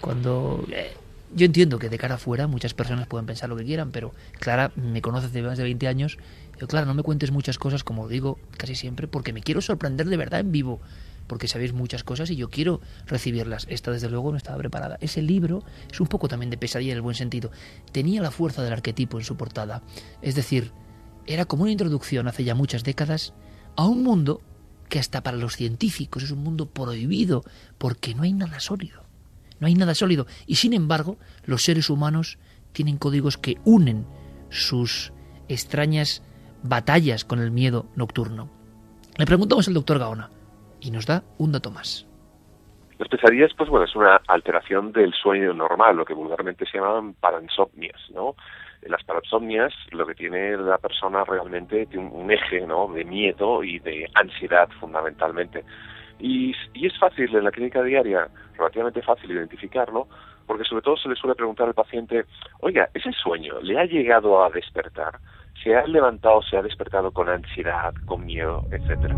Cuando 0.00 0.66
eh, 0.72 0.92
yo 1.34 1.46
entiendo 1.46 1.78
que 1.78 1.88
de 1.88 1.96
cara 1.96 2.16
afuera 2.16 2.46
muchas 2.48 2.74
personas 2.74 3.06
pueden 3.06 3.26
pensar 3.26 3.48
lo 3.48 3.56
que 3.56 3.64
quieran, 3.64 3.92
pero 3.92 4.12
Clara 4.40 4.72
me 4.74 5.00
conoce 5.00 5.26
hace 5.26 5.42
más 5.42 5.58
de 5.58 5.64
20 5.64 5.86
años. 5.86 6.18
Yo, 6.58 6.66
Clara, 6.66 6.86
no 6.86 6.94
me 6.94 7.02
cuentes 7.02 7.30
muchas 7.30 7.56
cosas, 7.56 7.84
como 7.84 8.08
digo 8.08 8.38
casi 8.56 8.74
siempre, 8.74 9.06
porque 9.06 9.32
me 9.32 9.42
quiero 9.42 9.60
sorprender 9.60 10.08
de 10.08 10.16
verdad 10.16 10.40
en 10.40 10.52
vivo 10.52 10.80
porque 11.30 11.46
sabéis 11.46 11.72
muchas 11.72 12.02
cosas 12.02 12.28
y 12.30 12.34
yo 12.34 12.50
quiero 12.50 12.80
recibirlas. 13.06 13.64
Esta, 13.70 13.92
desde 13.92 14.10
luego, 14.10 14.32
no 14.32 14.36
estaba 14.36 14.58
preparada. 14.58 14.98
Ese 15.00 15.22
libro 15.22 15.62
es 15.88 16.00
un 16.00 16.08
poco 16.08 16.26
también 16.26 16.50
de 16.50 16.58
pesadilla 16.58 16.90
en 16.90 16.96
el 16.96 17.02
buen 17.02 17.14
sentido. 17.14 17.52
Tenía 17.92 18.20
la 18.20 18.32
fuerza 18.32 18.64
del 18.64 18.72
arquetipo 18.72 19.16
en 19.16 19.24
su 19.24 19.36
portada. 19.36 19.80
Es 20.22 20.34
decir, 20.34 20.72
era 21.28 21.44
como 21.44 21.62
una 21.62 21.70
introducción 21.70 22.26
hace 22.26 22.42
ya 22.42 22.56
muchas 22.56 22.82
décadas 22.82 23.32
a 23.76 23.86
un 23.86 24.02
mundo 24.02 24.42
que 24.90 24.98
hasta 24.98 25.22
para 25.22 25.38
los 25.38 25.56
científicos 25.56 26.24
es 26.24 26.30
un 26.32 26.42
mundo 26.42 26.66
prohibido, 26.66 27.42
porque 27.78 28.14
no 28.14 28.24
hay 28.24 28.34
nada 28.34 28.60
sólido. 28.60 29.04
No 29.58 29.66
hay 29.66 29.74
nada 29.74 29.94
sólido. 29.94 30.26
Y 30.46 30.56
sin 30.56 30.74
embargo, 30.74 31.16
los 31.46 31.62
seres 31.62 31.88
humanos 31.88 32.38
tienen 32.72 32.98
códigos 32.98 33.38
que 33.38 33.56
unen 33.64 34.06
sus 34.50 35.12
extrañas 35.48 36.22
batallas 36.62 37.24
con 37.24 37.38
el 37.40 37.50
miedo 37.50 37.86
nocturno. 37.96 38.50
Le 39.16 39.26
preguntamos 39.26 39.66
al 39.68 39.74
doctor 39.74 39.98
Gaona, 39.98 40.30
y 40.80 40.90
nos 40.90 41.06
da 41.06 41.22
un 41.38 41.52
dato 41.52 41.70
más. 41.70 42.06
Las 42.98 43.08
pesadillas, 43.08 43.52
pues 43.56 43.70
bueno, 43.70 43.86
es 43.86 43.96
una 43.96 44.20
alteración 44.28 44.92
del 44.92 45.12
sueño 45.14 45.54
normal, 45.54 45.96
lo 45.96 46.04
que 46.04 46.14
vulgarmente 46.14 46.66
se 46.66 46.78
llaman 46.78 47.14
paransomnias, 47.14 47.98
¿no? 48.14 48.34
Las 48.82 49.04
paransomnias, 49.04 49.72
lo 49.90 50.06
que 50.06 50.14
tiene 50.14 50.56
la 50.56 50.78
persona 50.78 51.24
realmente 51.24 51.86
tiene 51.86 52.08
un, 52.08 52.30
eje, 52.30 52.66
¿no? 52.66 52.88
De 52.88 53.04
miedo 53.04 53.62
y 53.62 53.78
de 53.78 54.08
ansiedad, 54.14 54.68
fundamentalmente. 54.80 55.64
Y, 56.18 56.54
y 56.74 56.86
es 56.86 56.98
fácil 56.98 57.34
en 57.34 57.44
la 57.44 57.50
clínica 57.50 57.82
diaria, 57.82 58.28
relativamente 58.56 59.02
fácil 59.02 59.30
identificarlo, 59.30 60.08
porque 60.46 60.64
sobre 60.64 60.82
todo 60.82 60.96
se 60.96 61.08
le 61.08 61.14
suele 61.14 61.34
preguntar 61.34 61.68
al 61.68 61.74
paciente, 61.74 62.24
oiga, 62.60 62.88
ese 62.94 63.12
sueño 63.12 63.60
le 63.62 63.78
ha 63.78 63.84
llegado 63.84 64.42
a 64.42 64.50
despertar, 64.50 65.18
se 65.62 65.76
ha 65.76 65.86
levantado, 65.86 66.42
se 66.42 66.56
ha 66.56 66.62
despertado 66.62 67.10
con 67.12 67.28
ansiedad, 67.28 67.94
con 68.06 68.26
miedo, 68.26 68.64
etcétera. 68.72 69.14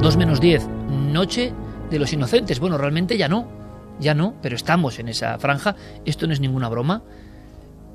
2 0.00 0.16
menos 0.16 0.40
10, 0.40 0.68
Noche 1.12 1.52
de 1.90 1.98
los 1.98 2.12
Inocentes. 2.12 2.60
Bueno, 2.60 2.78
realmente 2.78 3.18
ya 3.18 3.28
no, 3.28 3.57
ya 4.00 4.14
no, 4.14 4.36
pero 4.42 4.56
estamos 4.56 4.98
en 4.98 5.08
esa 5.08 5.38
franja. 5.38 5.76
Esto 6.04 6.26
no 6.26 6.32
es 6.32 6.40
ninguna 6.40 6.68
broma. 6.68 7.04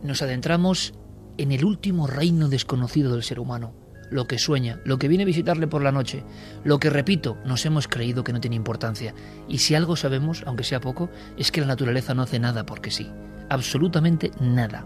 Nos 0.04 0.22
adentramos 0.22 0.94
en 1.38 1.52
el 1.52 1.66
último 1.66 2.08
reino 2.08 2.50
desconocido 2.50 3.14
del 3.14 3.24
ser 3.24 3.40
humano, 3.40 3.74
lo 4.12 4.28
que 4.28 4.38
sueña, 4.38 4.80
lo 4.86 4.98
que 5.00 5.08
viene 5.08 5.24
a 5.24 5.28
visitarle 5.28 5.68
por 5.68 5.82
la 5.82 5.92
noche, 5.92 6.24
lo 6.64 6.80
que, 6.80 6.90
repito, 6.90 7.38
nos 7.46 7.66
hemos 7.66 7.88
creído 7.88 8.24
que 8.24 8.34
no 8.34 8.42
tiene 8.42 8.56
importancia. 8.56 9.14
Y 9.48 9.60
si 9.60 9.76
algo 9.76 9.96
sabemos, 9.96 10.44
aunque 10.46 10.64
sea 10.64 10.82
poco, 10.82 11.10
es 11.38 11.52
que 11.52 11.62
la 11.62 11.68
naturaleza 11.68 12.14
no 12.14 12.22
hace 12.22 12.40
nada 12.40 12.66
porque 12.66 12.92
sí, 12.92 13.10
absolutamente 13.50 14.32
nada, 14.40 14.86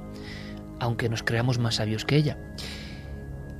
aunque 0.79 1.09
nos 1.09 1.23
creamos 1.23 1.59
más 1.59 1.75
sabios 1.75 2.05
que 2.05 2.15
ella. 2.15 2.37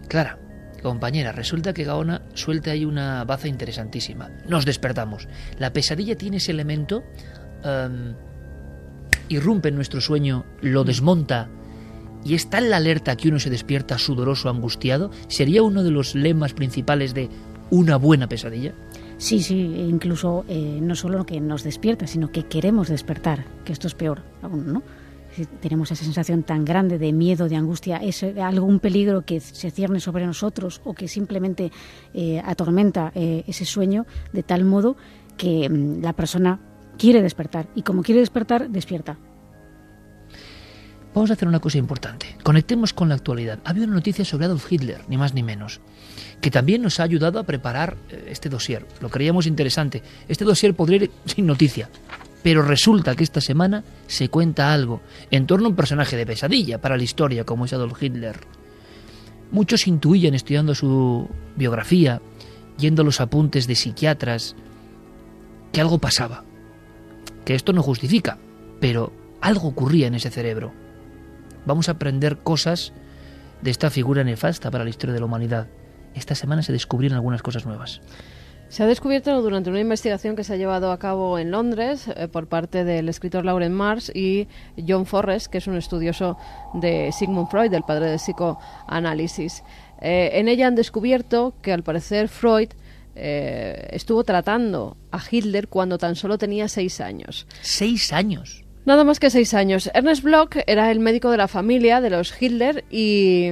Clara, 0.08 0.40
Compañera, 0.82 1.32
resulta 1.32 1.74
que 1.74 1.84
Gaona 1.84 2.22
suelta 2.34 2.72
ahí 2.72 2.86
una 2.86 3.24
baza 3.24 3.48
interesantísima. 3.48 4.30
Nos 4.48 4.66
despertamos. 4.66 5.28
La 5.58 5.74
pesadilla 5.74 6.16
tiene 6.16 6.38
ese 6.38 6.52
elemento, 6.52 7.04
em, 7.64 8.14
irrumpe 9.30 9.70
en 9.70 9.76
nuestro 9.76 10.02
sueño, 10.02 10.46
lo 10.62 10.84
desmonta 10.84 11.50
y 12.24 12.36
está 12.36 12.58
en 12.58 12.70
la 12.70 12.78
alerta 12.78 13.16
que 13.16 13.30
uno 13.30 13.40
se 13.40 13.50
despierta 13.50 13.98
sudoroso, 13.98 14.50
angustiado. 14.50 15.12
¿Sería 15.28 15.64
uno 15.64 15.84
de 15.84 15.92
los 15.92 16.16
lemas 16.16 16.54
principales 16.54 17.14
de 17.14 17.30
una 17.70 17.98
buena 17.98 18.28
pesadilla? 18.28 18.74
Sí, 19.18 19.42
sí, 19.42 19.56
incluso 19.90 20.46
eh, 20.48 20.80
no 20.82 20.96
solo 20.96 21.26
que 21.26 21.40
nos 21.42 21.64
despierta, 21.64 22.06
sino 22.06 22.32
que 22.32 22.44
queremos 22.44 22.90
despertar, 22.90 23.46
que 23.66 23.74
esto 23.74 23.88
es 23.88 23.96
peor 23.96 24.22
aún, 24.42 24.74
¿no? 24.74 24.84
tenemos 25.46 25.92
esa 25.92 26.04
sensación 26.04 26.44
tan 26.44 26.66
grande 26.66 26.98
de 26.98 27.14
miedo, 27.14 27.48
de 27.48 27.56
angustia, 27.56 27.98
es 27.98 28.24
algún 28.24 28.80
peligro 28.80 29.24
que 29.24 29.40
se 29.40 29.72
cierne 29.72 30.00
sobre 30.00 30.26
nosotros 30.26 30.82
o 30.84 30.94
que 30.94 31.08
simplemente 31.08 31.72
eh, 32.14 32.42
atormenta 32.44 33.12
eh, 33.14 33.44
ese 33.48 33.66
sueño 33.66 34.06
de 34.34 34.44
tal 34.44 34.64
modo 34.64 34.98
que 35.38 35.70
mm, 35.70 36.02
la 36.02 36.14
persona 36.14 36.60
quiere 36.98 37.22
despertar 37.22 37.68
y 37.76 37.84
como 37.84 38.04
quiere 38.04 38.22
despertar, 38.22 38.70
despierta. 38.70 39.18
Vamos 41.14 41.32
a 41.32 41.34
hacer 41.34 41.48
una 41.48 41.60
cosa 41.60 41.80
importante. 41.80 42.38
Conectemos 42.44 42.94
con 42.94 43.10
la 43.10 43.16
actualidad. 43.16 43.60
Ha 43.64 43.72
habido 43.72 43.88
una 43.88 43.96
noticia 43.96 44.24
sobre 44.24 44.46
Adolf 44.46 44.72
Hitler, 44.72 45.02
ni 45.08 45.18
más 45.18 45.34
ni 45.34 45.42
menos, 45.42 45.82
que 46.42 46.52
también 46.52 46.84
nos 46.84 47.00
ha 47.00 47.04
ayudado 47.04 47.40
a 47.40 47.44
preparar 47.44 47.98
eh, 48.10 48.28
este 48.30 48.50
dossier. 48.50 48.86
Lo 49.02 49.10
creíamos 49.10 49.48
interesante. 49.48 50.04
Este 50.28 50.46
dossier 50.46 50.76
podría 50.76 51.06
ir 51.06 51.12
sin 51.26 51.48
noticia, 51.48 51.90
pero 52.44 52.62
resulta 52.62 53.16
que 53.16 53.24
esta 53.24 53.42
semana 53.42 53.84
se 54.06 54.30
cuenta 54.30 54.72
algo 54.72 55.02
en 55.32 55.48
torno 55.48 55.66
a 55.66 55.70
un 55.70 55.76
personaje 55.76 56.18
de 56.18 56.26
pesadilla 56.28 56.80
para 56.80 56.98
la 56.98 57.04
historia 57.04 57.46
como 57.46 57.66
es 57.66 57.74
Adolf 57.74 58.00
Hitler. 58.00 58.38
Muchos 59.52 59.88
intuían 59.88 60.36
estudiando 60.36 60.76
su 60.76 61.28
biografía, 61.56 62.22
yendo 62.78 63.02
a 63.02 63.06
los 63.06 63.22
apuntes 63.22 63.66
de 63.66 63.74
psiquiatras, 63.74 64.56
que 65.72 65.82
algo 65.82 65.98
pasaba. 65.98 66.44
Que 67.48 67.56
esto 67.56 67.72
no 67.72 67.82
justifica, 67.82 68.38
pero 68.82 69.14
algo 69.40 69.70
ocurría 69.70 70.08
en 70.08 70.16
ese 70.16 70.30
cerebro. 70.30 70.74
Vamos 71.66 71.88
a 71.88 71.94
aprender 71.94 72.40
cosas 72.40 72.92
de 73.62 73.72
esta 73.72 73.90
figura 73.90 74.26
nefasta 74.26 74.70
para 74.70 74.84
la 74.84 74.90
historia 74.90 75.14
de 75.14 75.22
la 75.22 75.28
humanidad. 75.28 75.68
Esta 76.14 76.36
semana 76.36 76.62
se 76.62 76.74
descubrieron 76.74 77.16
algunas 77.16 77.42
cosas 77.42 77.66
nuevas. 77.66 78.02
Se 78.68 78.84
ha 78.84 78.86
descubierto 78.86 79.42
durante 79.42 79.70
una 79.70 79.80
investigación 79.80 80.36
que 80.36 80.44
se 80.44 80.56
ha 80.56 80.58
llevado 80.58 80.92
a 80.92 81.00
cabo 81.00 81.40
en 81.40 81.52
Londres 81.52 82.10
eh, 82.18 82.28
por 82.28 82.48
parte 82.48 82.84
del 82.84 83.08
escritor 83.08 83.46
Lauren 83.46 83.72
Mars 83.72 84.12
y 84.14 84.50
John 84.86 85.06
Forrest, 85.06 85.48
que 85.48 85.60
es 85.60 85.68
un 85.68 85.78
estudioso 85.78 86.38
de 86.74 87.14
Sigmund 87.14 87.50
Freud, 87.50 87.74
el 87.74 87.84
padre 87.84 88.08
del 88.08 88.18
psicoanálisis. 88.18 89.64
Eh, 90.02 90.32
en 90.34 90.50
ella 90.50 90.68
han 90.68 90.76
descubierto 90.76 91.54
que 91.62 91.72
al 91.72 91.84
parecer 91.84 92.28
Freud 92.28 92.72
eh, 93.20 93.88
estuvo 93.92 94.24
tratando 94.24 94.96
a 95.12 95.20
Hitler 95.30 95.68
cuando 95.68 95.98
tan 95.98 96.16
solo 96.16 96.38
tenía 96.38 96.68
seis 96.68 97.02
años. 97.02 97.48
¿Seis 97.62 98.14
años? 98.14 98.64
Nada 98.86 99.04
más 99.04 99.20
que 99.20 99.30
seis 99.30 99.54
años. 99.54 99.90
Ernest 99.94 100.24
Bloch 100.24 100.56
era 100.68 100.92
el 100.92 101.00
médico 101.00 101.32
de 101.32 101.38
la 101.38 101.48
familia 101.48 102.00
de 102.00 102.10
los 102.12 102.34
Hitler 102.40 102.86
y 102.90 103.50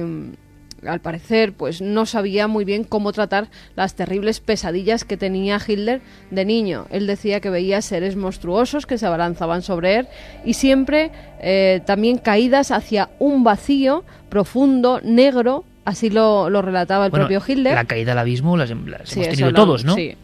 al 0.86 1.00
parecer, 1.00 1.52
pues 1.52 1.80
no 1.80 2.06
sabía 2.06 2.46
muy 2.46 2.64
bien 2.64 2.84
cómo 2.84 3.12
tratar 3.12 3.48
las 3.74 3.94
terribles 3.94 4.40
pesadillas 4.40 5.04
que 5.04 5.16
tenía 5.16 5.60
Hitler 5.66 6.00
de 6.30 6.44
niño. 6.44 6.86
Él 6.90 7.06
decía 7.06 7.40
que 7.40 7.50
veía 7.50 7.82
seres 7.82 8.16
monstruosos 8.16 8.86
que 8.86 8.98
se 8.98 9.06
abalanzaban 9.06 9.62
sobre 9.62 9.96
él 9.96 10.08
y 10.44 10.54
siempre 10.54 11.10
eh, 11.40 11.82
también 11.86 12.18
caídas 12.18 12.70
hacia 12.70 13.10
un 13.18 13.44
vacío 13.44 14.04
profundo, 14.28 15.00
negro, 15.02 15.64
así 15.86 16.10
lo, 16.10 16.50
relataba 16.60 17.06
el 17.06 17.12
propio 17.12 17.42
Hitler. 17.46 17.74
La 17.74 17.86
caída 17.86 18.12
al 18.12 18.18
abismo 18.18 18.58
las, 18.58 18.70
hemos 18.70 19.08
tenido 19.10 19.54
todos, 19.54 19.84
¿no? 19.84 19.94
Sí 19.94 20.16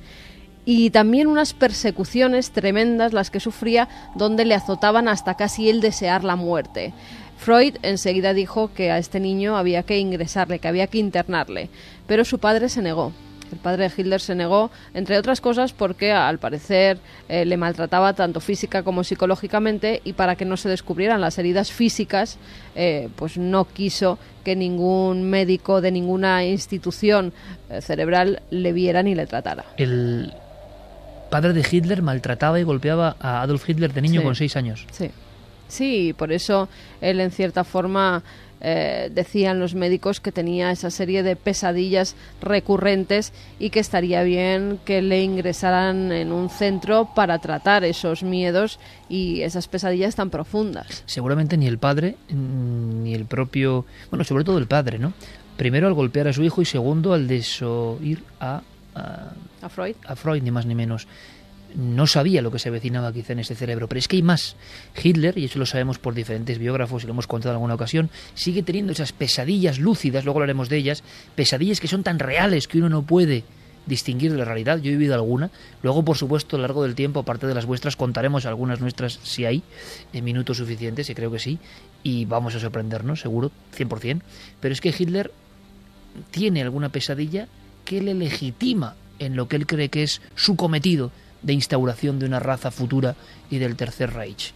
y 0.64 0.90
también 0.90 1.26
unas 1.26 1.54
persecuciones 1.54 2.52
tremendas 2.52 3.12
las 3.12 3.30
que 3.30 3.40
sufría 3.40 3.88
donde 4.14 4.44
le 4.44 4.54
azotaban 4.54 5.08
hasta 5.08 5.34
casi 5.34 5.68
el 5.68 5.80
desear 5.80 6.24
la 6.24 6.36
muerte. 6.36 6.92
Freud 7.38 7.76
enseguida 7.82 8.34
dijo 8.34 8.72
que 8.72 8.92
a 8.92 8.98
este 8.98 9.18
niño 9.18 9.56
había 9.56 9.82
que 9.82 9.98
ingresarle, 9.98 10.60
que 10.60 10.68
había 10.68 10.86
que 10.86 10.98
internarle, 10.98 11.70
pero 12.06 12.24
su 12.24 12.38
padre 12.38 12.68
se 12.68 12.82
negó. 12.82 13.12
El 13.52 13.58
padre 13.58 13.88
de 13.88 13.94
Hitler 13.96 14.20
se 14.20 14.34
negó, 14.34 14.70
entre 14.94 15.18
otras 15.18 15.40
cosas, 15.40 15.72
porque 15.72 16.12
al 16.12 16.38
parecer 16.38 16.98
eh, 17.28 17.44
le 17.44 17.56
maltrataba 17.56 18.14
tanto 18.14 18.40
física 18.40 18.82
como 18.82 19.04
psicológicamente 19.04 20.00
y 20.04 20.14
para 20.14 20.36
que 20.36 20.44
no 20.44 20.56
se 20.56 20.68
descubrieran 20.68 21.20
las 21.20 21.38
heridas 21.38 21.70
físicas, 21.70 22.38
eh, 22.74 23.08
pues 23.16 23.36
no 23.36 23.66
quiso 23.66 24.18
que 24.44 24.56
ningún 24.56 25.28
médico 25.28 25.80
de 25.80 25.92
ninguna 25.92 26.44
institución 26.44 27.32
eh, 27.68 27.80
cerebral 27.80 28.42
le 28.50 28.72
viera 28.72 29.02
ni 29.02 29.14
le 29.14 29.26
tratara. 29.26 29.64
El 29.76 30.32
padre 31.30 31.52
de 31.52 31.64
Hitler 31.70 32.02
maltrataba 32.02 32.58
y 32.58 32.62
golpeaba 32.62 33.16
a 33.20 33.42
Adolf 33.42 33.68
Hitler 33.68 33.92
de 33.92 34.02
niño 34.02 34.22
con 34.22 34.34
seis 34.34 34.56
años. 34.56 34.86
Sí. 34.90 35.10
Sí, 35.68 36.12
por 36.12 36.32
eso 36.32 36.68
él 37.00 37.18
en 37.20 37.30
cierta 37.30 37.64
forma 37.64 38.22
eh, 38.64 39.10
decían 39.12 39.58
los 39.58 39.74
médicos 39.74 40.20
que 40.20 40.30
tenía 40.30 40.70
esa 40.70 40.90
serie 40.90 41.22
de 41.22 41.34
pesadillas 41.36 42.14
recurrentes 42.40 43.32
y 43.58 43.70
que 43.70 43.80
estaría 43.80 44.22
bien 44.22 44.78
que 44.84 45.02
le 45.02 45.22
ingresaran 45.22 46.12
en 46.12 46.30
un 46.30 46.48
centro 46.48 47.10
para 47.14 47.40
tratar 47.40 47.82
esos 47.84 48.22
miedos 48.22 48.78
y 49.08 49.42
esas 49.42 49.66
pesadillas 49.66 50.14
tan 50.14 50.30
profundas. 50.30 51.02
Seguramente 51.06 51.56
ni 51.56 51.66
el 51.66 51.78
padre 51.78 52.16
ni 52.30 53.14
el 53.14 53.24
propio, 53.24 53.84
bueno, 54.10 54.24
sobre 54.24 54.44
todo 54.44 54.58
el 54.58 54.66
padre, 54.66 54.98
¿no? 54.98 55.12
Primero 55.56 55.88
al 55.88 55.94
golpear 55.94 56.28
a 56.28 56.32
su 56.32 56.42
hijo 56.44 56.62
y 56.62 56.64
segundo 56.64 57.12
al 57.12 57.26
desoír 57.26 58.22
a 58.40 58.62
a 58.94 59.68
Freud. 59.68 59.96
A 60.06 60.16
Freud, 60.16 60.42
ni 60.42 60.50
más 60.50 60.66
ni 60.66 60.74
menos. 60.74 61.06
No 61.76 62.06
sabía 62.06 62.42
lo 62.42 62.50
que 62.50 62.58
se 62.58 62.68
avecinaba 62.68 63.12
quizá 63.12 63.32
en 63.32 63.40
ese 63.40 63.54
cerebro. 63.54 63.88
Pero 63.88 63.98
es 63.98 64.08
que 64.08 64.16
hay 64.16 64.22
más. 64.22 64.56
Hitler, 65.02 65.36
y 65.38 65.44
eso 65.46 65.58
lo 65.58 65.66
sabemos 65.66 65.98
por 65.98 66.14
diferentes 66.14 66.58
biógrafos 66.58 67.02
y 67.02 67.06
lo 67.06 67.12
hemos 67.12 67.26
contado 67.26 67.52
en 67.52 67.56
alguna 67.56 67.74
ocasión, 67.74 68.10
sigue 68.34 68.62
teniendo 68.62 68.92
esas 68.92 69.12
pesadillas 69.12 69.78
lúcidas, 69.78 70.24
luego 70.24 70.38
hablaremos 70.38 70.68
de 70.68 70.76
ellas, 70.76 71.02
pesadillas 71.34 71.80
que 71.80 71.88
son 71.88 72.02
tan 72.02 72.18
reales 72.18 72.68
que 72.68 72.78
uno 72.78 72.88
no 72.88 73.02
puede 73.02 73.44
distinguir 73.86 74.32
de 74.32 74.38
la 74.38 74.44
realidad. 74.44 74.78
Yo 74.78 74.90
he 74.90 74.92
vivido 74.92 75.14
alguna. 75.14 75.50
Luego, 75.82 76.04
por 76.04 76.16
supuesto, 76.16 76.56
a 76.56 76.58
lo 76.58 76.62
largo 76.62 76.82
del 76.82 76.94
tiempo, 76.94 77.20
aparte 77.20 77.46
de 77.46 77.54
las 77.54 77.66
vuestras, 77.66 77.96
contaremos 77.96 78.46
algunas 78.46 78.80
nuestras 78.80 79.18
si 79.22 79.44
hay, 79.44 79.62
en 80.12 80.24
minutos 80.24 80.58
suficientes, 80.58 81.10
y 81.10 81.14
creo 81.14 81.30
que 81.30 81.38
sí, 81.38 81.58
y 82.02 82.24
vamos 82.24 82.54
a 82.54 82.60
sorprendernos, 82.60 83.20
seguro, 83.20 83.50
100%. 83.76 84.20
Pero 84.60 84.72
es 84.72 84.80
que 84.80 84.94
Hitler 84.96 85.32
tiene 86.30 86.62
alguna 86.62 86.90
pesadilla 86.90 87.48
que 87.84 88.00
le 88.00 88.14
legitima 88.14 88.94
en 89.18 89.36
lo 89.36 89.48
que 89.48 89.56
él 89.56 89.66
cree 89.66 89.88
que 89.88 90.02
es 90.02 90.20
su 90.34 90.56
cometido 90.56 91.10
de 91.42 91.52
instauración 91.52 92.18
de 92.18 92.26
una 92.26 92.40
raza 92.40 92.70
futura 92.70 93.14
y 93.50 93.58
del 93.58 93.76
Tercer 93.76 94.12
Reich. 94.12 94.52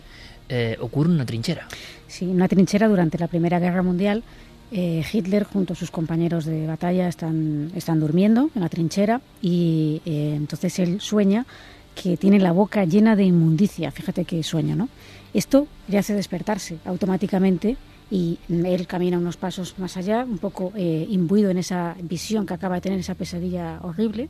Eh, 0.48 0.76
ocurre 0.80 1.10
una 1.10 1.26
trinchera. 1.26 1.66
Sí, 2.06 2.26
una 2.26 2.48
trinchera 2.48 2.88
durante 2.88 3.18
la 3.18 3.26
Primera 3.26 3.58
Guerra 3.58 3.82
Mundial. 3.82 4.22
Eh, 4.70 5.04
Hitler 5.12 5.44
junto 5.44 5.72
a 5.72 5.76
sus 5.76 5.90
compañeros 5.90 6.44
de 6.44 6.66
batalla 6.66 7.08
están, 7.08 7.70
están 7.74 8.00
durmiendo 8.00 8.50
en 8.54 8.62
la 8.62 8.68
trinchera 8.68 9.20
y 9.40 10.02
eh, 10.04 10.34
entonces 10.36 10.78
él 10.80 11.00
sueña 11.00 11.46
que 11.94 12.16
tiene 12.16 12.38
la 12.38 12.52
boca 12.52 12.84
llena 12.84 13.16
de 13.16 13.24
inmundicia. 13.24 13.90
Fíjate 13.90 14.24
qué 14.24 14.42
sueño, 14.42 14.76
¿no? 14.76 14.88
Esto 15.34 15.66
le 15.88 15.98
hace 15.98 16.14
despertarse 16.14 16.78
automáticamente 16.84 17.76
y 18.10 18.38
él 18.48 18.86
camina 18.86 19.18
unos 19.18 19.36
pasos 19.36 19.74
más 19.78 19.96
allá, 19.96 20.24
un 20.24 20.38
poco 20.38 20.72
imbuido 20.76 21.50
en 21.50 21.58
esa 21.58 21.96
visión 22.00 22.46
que 22.46 22.54
acaba 22.54 22.76
de 22.76 22.82
tener, 22.82 23.00
esa 23.00 23.16
pesadilla 23.16 23.80
horrible, 23.82 24.28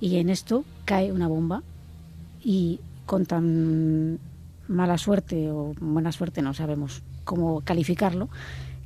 y 0.00 0.16
en 0.16 0.30
esto 0.30 0.64
cae 0.86 1.12
una 1.12 1.28
bomba 1.28 1.62
y 2.42 2.80
con 3.06 3.26
tan 3.26 4.18
mala 4.68 4.98
suerte 4.98 5.50
o 5.50 5.74
buena 5.80 6.12
suerte, 6.12 6.42
no 6.42 6.54
sabemos 6.54 7.02
cómo 7.24 7.60
calificarlo, 7.62 8.28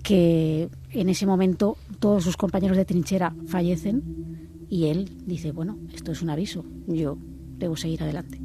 que 0.02 0.68
en 0.92 1.08
ese 1.08 1.26
momento 1.26 1.76
todos 1.98 2.24
sus 2.24 2.36
compañeros 2.36 2.76
de 2.76 2.84
trinchera 2.84 3.34
fallecen 3.46 4.02
y 4.68 4.86
él 4.86 5.10
dice, 5.26 5.52
bueno, 5.52 5.78
esto 5.94 6.12
es 6.12 6.22
un 6.22 6.30
aviso, 6.30 6.64
yo 6.86 7.16
debo 7.58 7.76
seguir 7.76 8.02
adelante. 8.02 8.40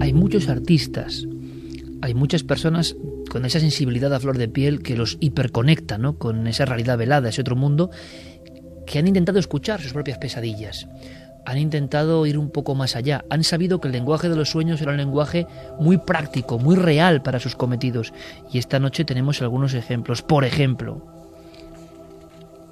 Hay 0.00 0.12
muchos 0.12 0.48
artistas, 0.48 1.26
hay 2.02 2.14
muchas 2.14 2.42
personas 2.42 2.96
con 3.30 3.44
esa 3.44 3.60
sensibilidad 3.60 4.12
a 4.12 4.20
flor 4.20 4.36
de 4.36 4.48
piel 4.48 4.82
que 4.82 4.96
los 4.96 5.16
hiperconecta 5.20 5.98
¿no? 5.98 6.18
con 6.18 6.46
esa 6.46 6.64
realidad 6.64 6.98
velada, 6.98 7.28
ese 7.28 7.42
otro 7.42 7.56
mundo, 7.56 7.90
que 8.90 8.98
han 8.98 9.06
intentado 9.06 9.38
escuchar 9.38 9.80
sus 9.80 9.92
propias 9.92 10.18
pesadillas, 10.18 10.88
han 11.44 11.58
intentado 11.58 12.26
ir 12.26 12.36
un 12.36 12.50
poco 12.50 12.74
más 12.74 12.96
allá, 12.96 13.24
han 13.30 13.44
sabido 13.44 13.80
que 13.80 13.86
el 13.86 13.92
lenguaje 13.92 14.28
de 14.28 14.34
los 14.34 14.50
sueños 14.50 14.82
era 14.82 14.90
un 14.90 14.96
lenguaje 14.96 15.46
muy 15.78 15.98
práctico, 15.98 16.58
muy 16.58 16.74
real 16.74 17.22
para 17.22 17.38
sus 17.38 17.54
cometidos. 17.54 18.12
Y 18.50 18.58
esta 18.58 18.80
noche 18.80 19.04
tenemos 19.04 19.40
algunos 19.42 19.74
ejemplos. 19.74 20.22
Por 20.22 20.44
ejemplo, 20.44 21.06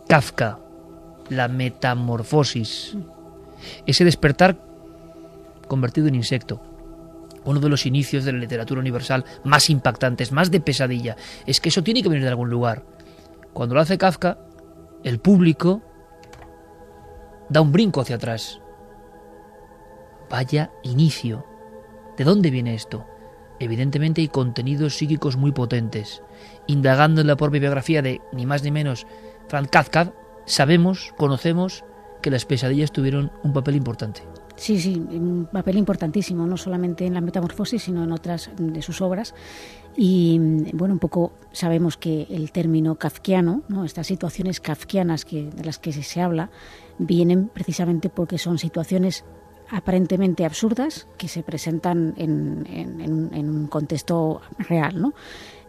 Kafka, 0.09 0.59
la 1.28 1.46
metamorfosis, 1.46 2.96
ese 3.87 4.04
despertar 4.04 4.59
convertido 5.68 6.09
en 6.09 6.16
insecto. 6.16 6.61
Uno 7.44 7.61
de 7.61 7.68
los 7.68 7.87
inicios 7.87 8.24
de 8.24 8.33
la 8.33 8.38
literatura 8.38 8.81
universal 8.81 9.24
más 9.44 9.70
impactantes, 9.70 10.33
más 10.33 10.50
de 10.50 10.61
pesadilla. 10.61 11.16
Es 11.46 11.61
que 11.61 11.68
eso 11.68 11.85
tiene 11.85 12.02
que 12.02 12.09
venir 12.09 12.24
de 12.24 12.31
algún 12.31 12.50
lugar. 12.50 12.83
Cuando 13.52 13.76
lo 13.76 13.81
hace 13.81 13.98
Kafka, 13.98 14.38
el 15.04 15.20
público 15.20 15.85
da 17.48 17.61
un 17.61 17.72
brinco 17.72 18.00
hacia 18.00 18.16
atrás. 18.16 18.61
Vaya 20.30 20.70
inicio. 20.82 21.46
¿De 22.16 22.24
dónde 22.24 22.50
viene 22.50 22.74
esto? 22.74 23.06
Evidentemente 23.61 24.20
hay 24.20 24.28
contenidos 24.28 24.96
psíquicos 24.96 25.37
muy 25.37 25.52
potentes. 25.52 26.22
Indagando 26.66 27.20
en 27.20 27.26
la 27.26 27.37
propia 27.37 27.61
biografía 27.61 28.02
de 28.02 28.20
ni 28.32 28.46
más 28.46 28.62
ni 28.62 28.70
menos 28.70 29.06
Franz 29.48 29.68
Kafka, 29.70 30.12
sabemos, 30.44 31.12
conocemos 31.16 31.84
que 32.22 32.30
las 32.30 32.44
pesadillas 32.44 32.92
tuvieron 32.92 33.32
un 33.42 33.52
papel 33.52 33.76
importante. 33.76 34.22
Sí, 34.56 34.80
sí, 34.80 34.96
un 34.96 35.48
papel 35.52 35.78
importantísimo, 35.78 36.44
no 36.44 36.56
solamente 36.56 37.06
en 37.06 37.14
la 37.14 37.20
metamorfosis, 37.20 37.84
sino 37.84 38.02
en 38.02 38.11
otras 38.11 38.50
de 38.58 38.82
sus 38.82 39.00
obras. 39.00 39.34
Y 39.96 40.38
bueno, 40.72 40.94
un 40.94 40.98
poco 40.98 41.32
sabemos 41.52 41.96
que 41.96 42.26
el 42.28 42.50
término 42.50 42.96
kafkiano, 42.96 43.62
¿no? 43.68 43.84
estas 43.84 44.08
situaciones 44.08 44.61
kafkianas 44.61 45.24
que, 45.24 45.48
de 45.50 45.64
las 45.64 45.78
que 45.78 45.92
se 45.92 46.20
habla, 46.20 46.50
vienen 46.98 47.48
precisamente 47.48 48.11
porque 48.11 48.38
son 48.38 48.58
situaciones 48.58 49.24
aparentemente 49.70 50.44
absurdas 50.44 51.08
que 51.18 51.28
se 51.28 51.42
presentan 51.42 52.14
en, 52.16 52.64
en 52.66 53.50
un 53.50 53.66
contexto 53.66 54.40
real, 54.58 55.00
¿no? 55.00 55.12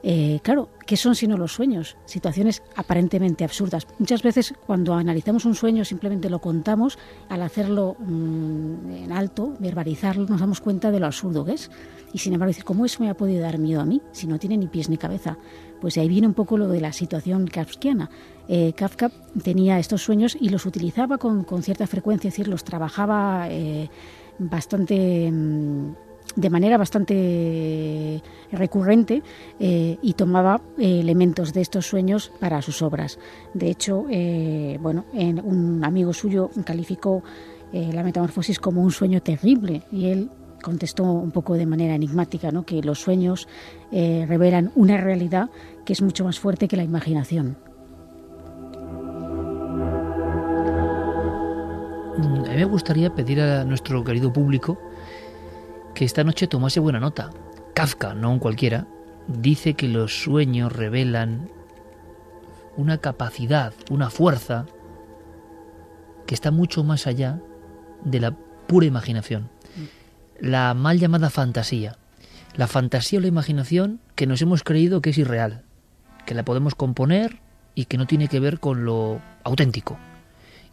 Eh, 0.02 0.40
claro, 0.44 0.70
¿qué 0.86 0.96
son 0.96 1.16
sino 1.16 1.38
los 1.38 1.54
sueños? 1.54 1.98
Situaciones 2.06 2.64
aparentemente 2.76 3.44
absurdas. 3.44 3.86
Muchas 3.98 4.24
veces 4.24 4.54
cuando 4.66 4.94
analizamos 4.94 5.46
un 5.46 5.56
sueño 5.56 5.84
simplemente 5.84 6.30
lo 6.30 6.40
contamos, 6.40 6.98
al 7.28 7.42
hacerlo 7.42 7.96
mm, 8.00 8.92
en 8.92 9.12
alto, 9.12 9.54
verbalizarlo, 9.60 10.26
nos 10.26 10.40
damos 10.40 10.62
cuenta 10.62 10.92
de 10.92 11.00
lo 11.00 11.08
absurdo 11.08 11.44
que 11.44 11.54
es. 11.54 11.70
Y 12.14 12.20
sin 12.20 12.34
embargo, 12.34 12.50
decir, 12.50 12.64
¿cómo 12.64 12.86
eso 12.86 13.04
me 13.04 13.10
ha 13.10 13.18
podido 13.18 13.42
dar 13.42 13.58
miedo 13.58 13.82
a 13.82 13.86
mí 13.86 14.02
si 14.12 14.26
no 14.26 14.40
tiene 14.40 14.58
ni 14.58 14.68
pies 14.68 14.90
ni 14.90 14.98
cabeza? 14.98 15.38
Pues 15.82 15.98
ahí 15.98 16.10
viene 16.10 16.28
un 16.28 16.34
poco 16.34 16.58
lo 16.58 16.68
de 16.68 16.82
la 16.82 16.92
situación 16.92 17.48
kafkiana. 17.48 18.10
Eh, 18.48 18.74
Kafka 18.74 19.12
tenía 19.44 19.78
estos 19.78 20.02
sueños 20.02 20.36
y 20.40 20.50
los 20.50 20.66
utilizaba 20.66 21.20
con, 21.20 21.46
cierta 21.62 21.86
frecuencia, 21.86 22.30
es 22.30 22.34
decir, 22.34 22.48
los 22.48 22.64
trabajaba 22.64 23.48
eh, 23.50 23.90
bastante... 24.40 25.30
Mm, 25.32 25.94
de 26.36 26.50
manera 26.52 26.78
bastante 26.78 28.22
recurrente 28.52 29.24
eh, 29.60 29.98
y 30.00 30.14
tomaba 30.14 30.62
elementos 30.78 31.54
de 31.54 31.62
estos 31.62 31.88
sueños 31.88 32.32
para 32.40 32.62
sus 32.62 32.84
obras. 32.84 33.18
De 33.56 33.72
hecho, 33.72 34.04
bueno, 34.80 35.06
un 35.44 35.84
amigo 35.84 36.14
suyo 36.14 36.52
calificó 36.64 37.24
la 37.74 38.04
metamorfosis 38.04 38.60
como 38.60 38.84
un 38.84 38.92
sueño 38.92 39.24
terrible 39.24 39.82
y 39.92 40.12
él 40.12 40.30
contestó 40.62 41.04
un 41.04 41.32
poco 41.32 41.56
de 41.56 41.66
manera 41.66 41.96
enigmática 41.96 42.52
¿no? 42.52 42.64
que 42.64 42.82
los 42.82 43.00
sueños 43.00 43.48
revelan 43.92 44.72
una 44.76 44.98
realidad 44.98 45.50
que 45.86 45.94
es 45.94 46.02
mucho 46.02 46.24
más 46.24 46.40
fuerte 46.40 46.68
que 46.68 46.78
la 46.78 46.84
imaginación. 46.84 47.58
Mm, 52.20 52.46
a 52.46 52.50
mí 52.50 52.56
me 52.56 52.66
gustaría 52.66 53.14
pedir 53.16 53.40
a 53.40 53.64
nuestro 53.64 54.04
querido 54.04 54.34
público 54.34 54.78
que 55.94 56.06
esta 56.06 56.24
noche 56.24 56.48
tomase 56.48 56.80
buena 56.80 57.00
nota. 57.00 57.30
Kafka, 57.74 58.14
no 58.14 58.32
un 58.32 58.40
cualquiera, 58.40 58.88
dice 59.28 59.76
que 59.76 59.88
los 59.88 60.24
sueños 60.24 60.74
revelan 60.74 61.50
una 62.76 62.98
capacidad, 62.98 63.74
una 63.90 64.10
fuerza 64.10 64.66
que 66.26 66.36
está 66.36 66.52
mucho 66.52 66.84
más 66.84 67.08
allá 67.08 67.42
de 68.04 68.20
la 68.20 68.32
pura 68.68 68.86
imaginación. 68.86 69.50
La 70.42 70.74
mal 70.74 71.00
llamada 71.00 71.30
fantasía. 71.30 71.98
La 72.56 72.68
fantasía 72.68 73.20
o 73.20 73.22
la 73.22 73.28
imaginación 73.28 74.00
que 74.16 74.26
nos 74.26 74.42
hemos 74.42 74.64
creído 74.64 75.02
que 75.02 75.10
es 75.10 75.18
irreal, 75.18 75.64
que 76.26 76.34
la 76.34 76.46
podemos 76.46 76.76
componer 76.76 77.40
y 77.76 77.86
que 77.86 77.98
no 77.98 78.08
tiene 78.08 78.30
que 78.30 78.40
ver 78.40 78.62
con 78.62 78.86
lo 78.86 79.22
auténtico. 79.44 79.98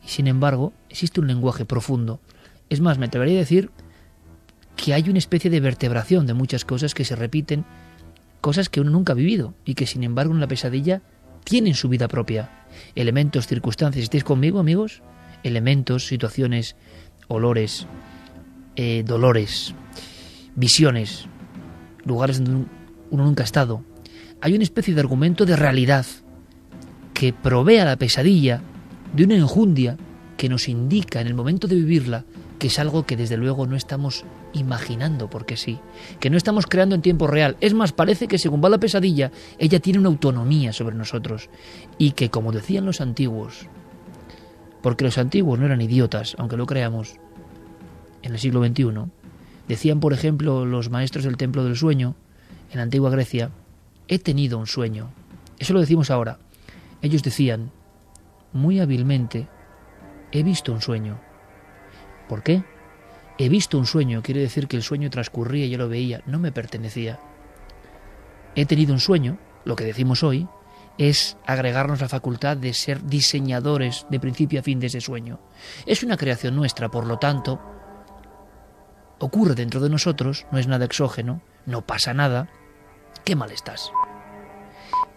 Y 0.05 0.09
sin 0.09 0.29
embargo, 0.29 0.73
existe 0.89 1.21
un 1.21 1.27
lenguaje 1.27 1.65
profundo. 1.65 2.21
Es 2.71 2.81
más, 2.81 2.99
me 2.99 3.07
atrevería 3.07 3.39
a 3.39 3.41
decir 3.41 3.71
que 4.77 4.95
hay 4.95 5.11
una 5.11 5.19
especie 5.19 5.51
de 5.51 5.59
vertebración 5.59 6.27
de 6.27 6.35
muchas 6.35 6.65
cosas 6.65 6.95
que 6.95 7.05
se 7.05 7.17
repiten, 7.17 7.65
cosas 8.41 8.69
que 8.69 8.81
uno 8.81 8.91
nunca 8.91 9.15
ha 9.15 9.17
vivido 9.17 9.55
y 9.65 9.75
que 9.75 9.87
sin 9.87 10.05
embargo 10.05 10.33
en 10.33 10.41
la 10.41 10.47
pesadilla 10.47 11.03
tienen 11.43 11.75
su 11.75 11.89
vida 11.89 12.07
propia. 12.07 12.51
Elementos, 12.95 13.49
circunstancias, 13.49 14.05
¿estáis 14.05 14.23
conmigo 14.23 14.61
amigos? 14.61 15.03
Elementos, 15.43 16.07
situaciones, 16.07 16.77
olores, 17.27 17.89
eh, 18.77 19.03
dolores, 19.05 19.75
visiones, 20.55 21.27
lugares 22.05 22.43
donde 22.43 22.67
uno 23.11 23.25
nunca 23.25 23.43
ha 23.43 23.45
estado. 23.45 23.85
Hay 24.41 24.55
una 24.55 24.65
especie 24.65 24.95
de 24.95 25.01
argumento 25.01 25.45
de 25.47 25.57
realidad 25.57 26.07
que 27.15 27.33
provee 27.33 27.79
a 27.79 27.85
la 27.85 27.97
pesadilla 27.97 28.62
de 29.15 29.25
una 29.25 29.37
enjundia 29.37 29.97
que 30.37 30.49
nos 30.49 30.69
indica 30.69 31.21
en 31.21 31.27
el 31.27 31.35
momento 31.35 31.67
de 31.67 31.77
vivirla 31.77 32.25
que 32.59 32.69
es 32.69 32.79
algo 32.79 33.05
que 33.05 33.17
desde 33.17 33.37
luego 33.37 33.67
no 33.67 33.77
estamos 33.77 34.25
imaginando 34.53 35.29
porque 35.29 35.57
sí, 35.57 35.79
que 36.21 36.31
no 36.31 36.37
estamos 36.37 36.67
creando 36.67 36.95
en 36.95 37.03
tiempo 37.03 37.27
real. 37.27 37.57
Es 37.61 37.75
más, 37.75 37.93
parece 37.93 38.29
que 38.29 38.39
según 38.39 38.62
va 38.62 38.69
la 38.69 38.79
pesadilla, 38.79 39.31
ella 39.59 39.81
tiene 39.81 39.99
una 39.99 40.09
autonomía 40.09 40.73
sobre 40.73 40.97
nosotros 40.97 41.51
y 41.99 42.12
que, 42.12 42.31
como 42.31 42.53
decían 42.53 42.87
los 42.87 43.01
antiguos, 43.01 43.69
porque 44.83 45.05
los 45.05 45.19
antiguos 45.19 45.59
no 45.59 45.67
eran 45.67 45.81
idiotas, 45.81 46.35
aunque 46.39 46.57
lo 46.57 46.67
creamos, 46.67 47.19
en 48.27 48.33
el 48.33 48.39
siglo 48.39 48.65
XXI, 48.65 49.11
decían, 49.69 50.01
por 50.01 50.12
ejemplo, 50.12 50.67
los 50.67 50.91
maestros 50.91 51.25
del 51.25 51.37
templo 51.37 51.65
del 51.65 51.77
sueño, 51.77 52.17
en 52.71 52.77
la 52.77 52.83
antigua 52.83 53.11
Grecia, 53.11 53.51
he 54.09 54.19
tenido 54.19 54.59
un 54.59 54.67
sueño. 54.67 55.11
Eso 55.59 55.73
lo 55.73 55.81
decimos 55.81 56.11
ahora. 56.11 56.39
Ellos 57.03 57.23
decían, 57.23 57.71
muy 58.53 58.81
hábilmente, 58.81 59.49
he 60.33 60.43
visto 60.43 60.73
un 60.73 60.81
sueño. 60.81 61.21
¿Por 62.29 62.43
qué? 62.43 62.65
He 63.39 63.49
visto 63.49 63.79
un 63.79 63.87
sueño, 63.87 64.23
quiere 64.23 64.41
decir 64.41 64.67
que 64.67 64.77
el 64.77 64.83
sueño 64.83 65.11
transcurría 65.11 65.67
yo 65.67 65.79
lo 65.79 65.89
veía, 65.89 66.23
no 66.27 66.39
me 66.39 66.53
pertenecía. 66.53 67.21
He 68.55 68.67
tenido 68.67 68.93
un 68.93 69.01
sueño, 69.01 69.39
lo 69.65 69.77
que 69.77 69.85
decimos 69.85 70.23
hoy, 70.23 70.49
es 70.99 71.37
agregarnos 71.47 72.01
la 72.01 72.09
facultad 72.09 72.57
de 72.57 72.73
ser 72.73 73.05
diseñadores 73.05 74.07
de 74.11 74.19
principio 74.19 74.61
a 74.61 74.62
fin 74.62 74.81
de 74.81 74.87
ese 74.87 75.01
sueño. 75.01 75.39
Es 75.85 76.03
una 76.03 76.17
creación 76.17 76.57
nuestra, 76.57 76.91
por 76.91 77.07
lo 77.07 77.19
tanto, 77.19 77.76
ocurre 79.19 79.55
dentro 79.55 79.81
de 79.81 79.91
nosotros, 79.91 80.47
no 80.51 80.59
es 80.59 80.67
nada 80.67 80.85
exógeno, 80.85 81.41
no 81.65 81.87
pasa 81.87 82.15
nada, 82.15 82.49
qué 83.25 83.37
mal 83.37 83.51
estás. 83.51 83.93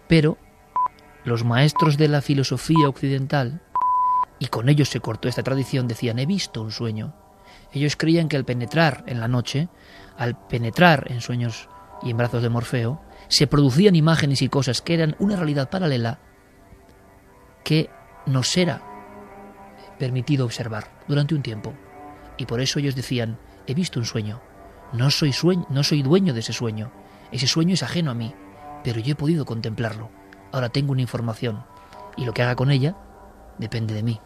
Pero 0.07 0.37
los 1.23 1.43
maestros 1.43 1.97
de 1.97 2.07
la 2.07 2.21
filosofía 2.21 2.87
occidental, 2.87 3.61
y 4.39 4.47
con 4.47 4.69
ellos 4.69 4.89
se 4.89 5.01
cortó 5.01 5.27
esta 5.27 5.43
tradición, 5.43 5.87
decían, 5.87 6.19
he 6.19 6.25
visto 6.25 6.61
un 6.61 6.71
sueño. 6.71 7.13
Ellos 7.71 7.95
creían 7.95 8.29
que 8.29 8.37
al 8.37 8.45
penetrar 8.45 9.03
en 9.05 9.19
la 9.19 9.27
noche, 9.27 9.69
al 10.17 10.39
penetrar 10.47 11.11
en 11.11 11.21
sueños 11.21 11.69
y 12.01 12.11
en 12.11 12.17
brazos 12.17 12.41
de 12.41 12.49
Morfeo, 12.49 13.01
se 13.27 13.47
producían 13.47 13.95
imágenes 13.95 14.41
y 14.41 14.49
cosas 14.49 14.81
que 14.81 14.93
eran 14.93 15.15
una 15.19 15.35
realidad 15.35 15.69
paralela 15.69 16.19
que 17.63 17.89
nos 18.25 18.55
era 18.57 18.81
permitido 19.99 20.45
observar 20.45 21.03
durante 21.07 21.35
un 21.35 21.43
tiempo. 21.43 21.73
Y 22.37 22.45
por 22.45 22.61
eso 22.61 22.79
ellos 22.79 22.95
decían, 22.95 23.37
he 23.71 23.75
visto 23.75 23.99
un 23.99 24.05
sueño. 24.05 24.41
No 24.93 25.09
soy, 25.09 25.31
sueño, 25.31 25.65
no 25.69 25.83
soy 25.83 26.01
dueño 26.01 26.33
de 26.33 26.39
ese 26.39 26.53
sueño. 26.53 26.91
Ese 27.31 27.47
sueño 27.47 27.73
es 27.73 27.83
ajeno 27.83 28.11
a 28.11 28.15
mí, 28.15 28.33
pero 28.83 28.99
yo 28.99 29.13
he 29.13 29.15
podido 29.15 29.45
contemplarlo. 29.45 30.09
Ahora 30.51 30.69
tengo 30.69 30.91
una 30.91 31.01
información 31.01 31.63
y 32.17 32.25
lo 32.25 32.33
que 32.33 32.41
haga 32.41 32.55
con 32.55 32.71
ella 32.71 32.95
depende 33.59 33.93
de 33.93 34.03
mí. 34.03 34.19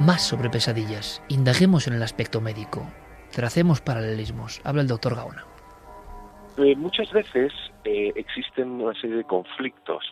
Más 0.00 0.22
sobre 0.22 0.50
pesadillas. 0.50 1.22
Indaguemos 1.28 1.86
en 1.86 1.94
el 1.94 2.02
aspecto 2.02 2.40
médico. 2.40 2.86
Tracemos 3.32 3.80
paralelismos. 3.80 4.60
Habla 4.64 4.82
el 4.82 4.88
doctor 4.88 5.14
Gaona. 5.14 5.44
Eh, 6.58 6.74
muchas 6.76 7.10
veces 7.12 7.52
eh, 7.84 8.12
existen 8.14 8.80
una 8.80 8.98
serie 9.00 9.16
de 9.16 9.24
conflictos 9.24 10.04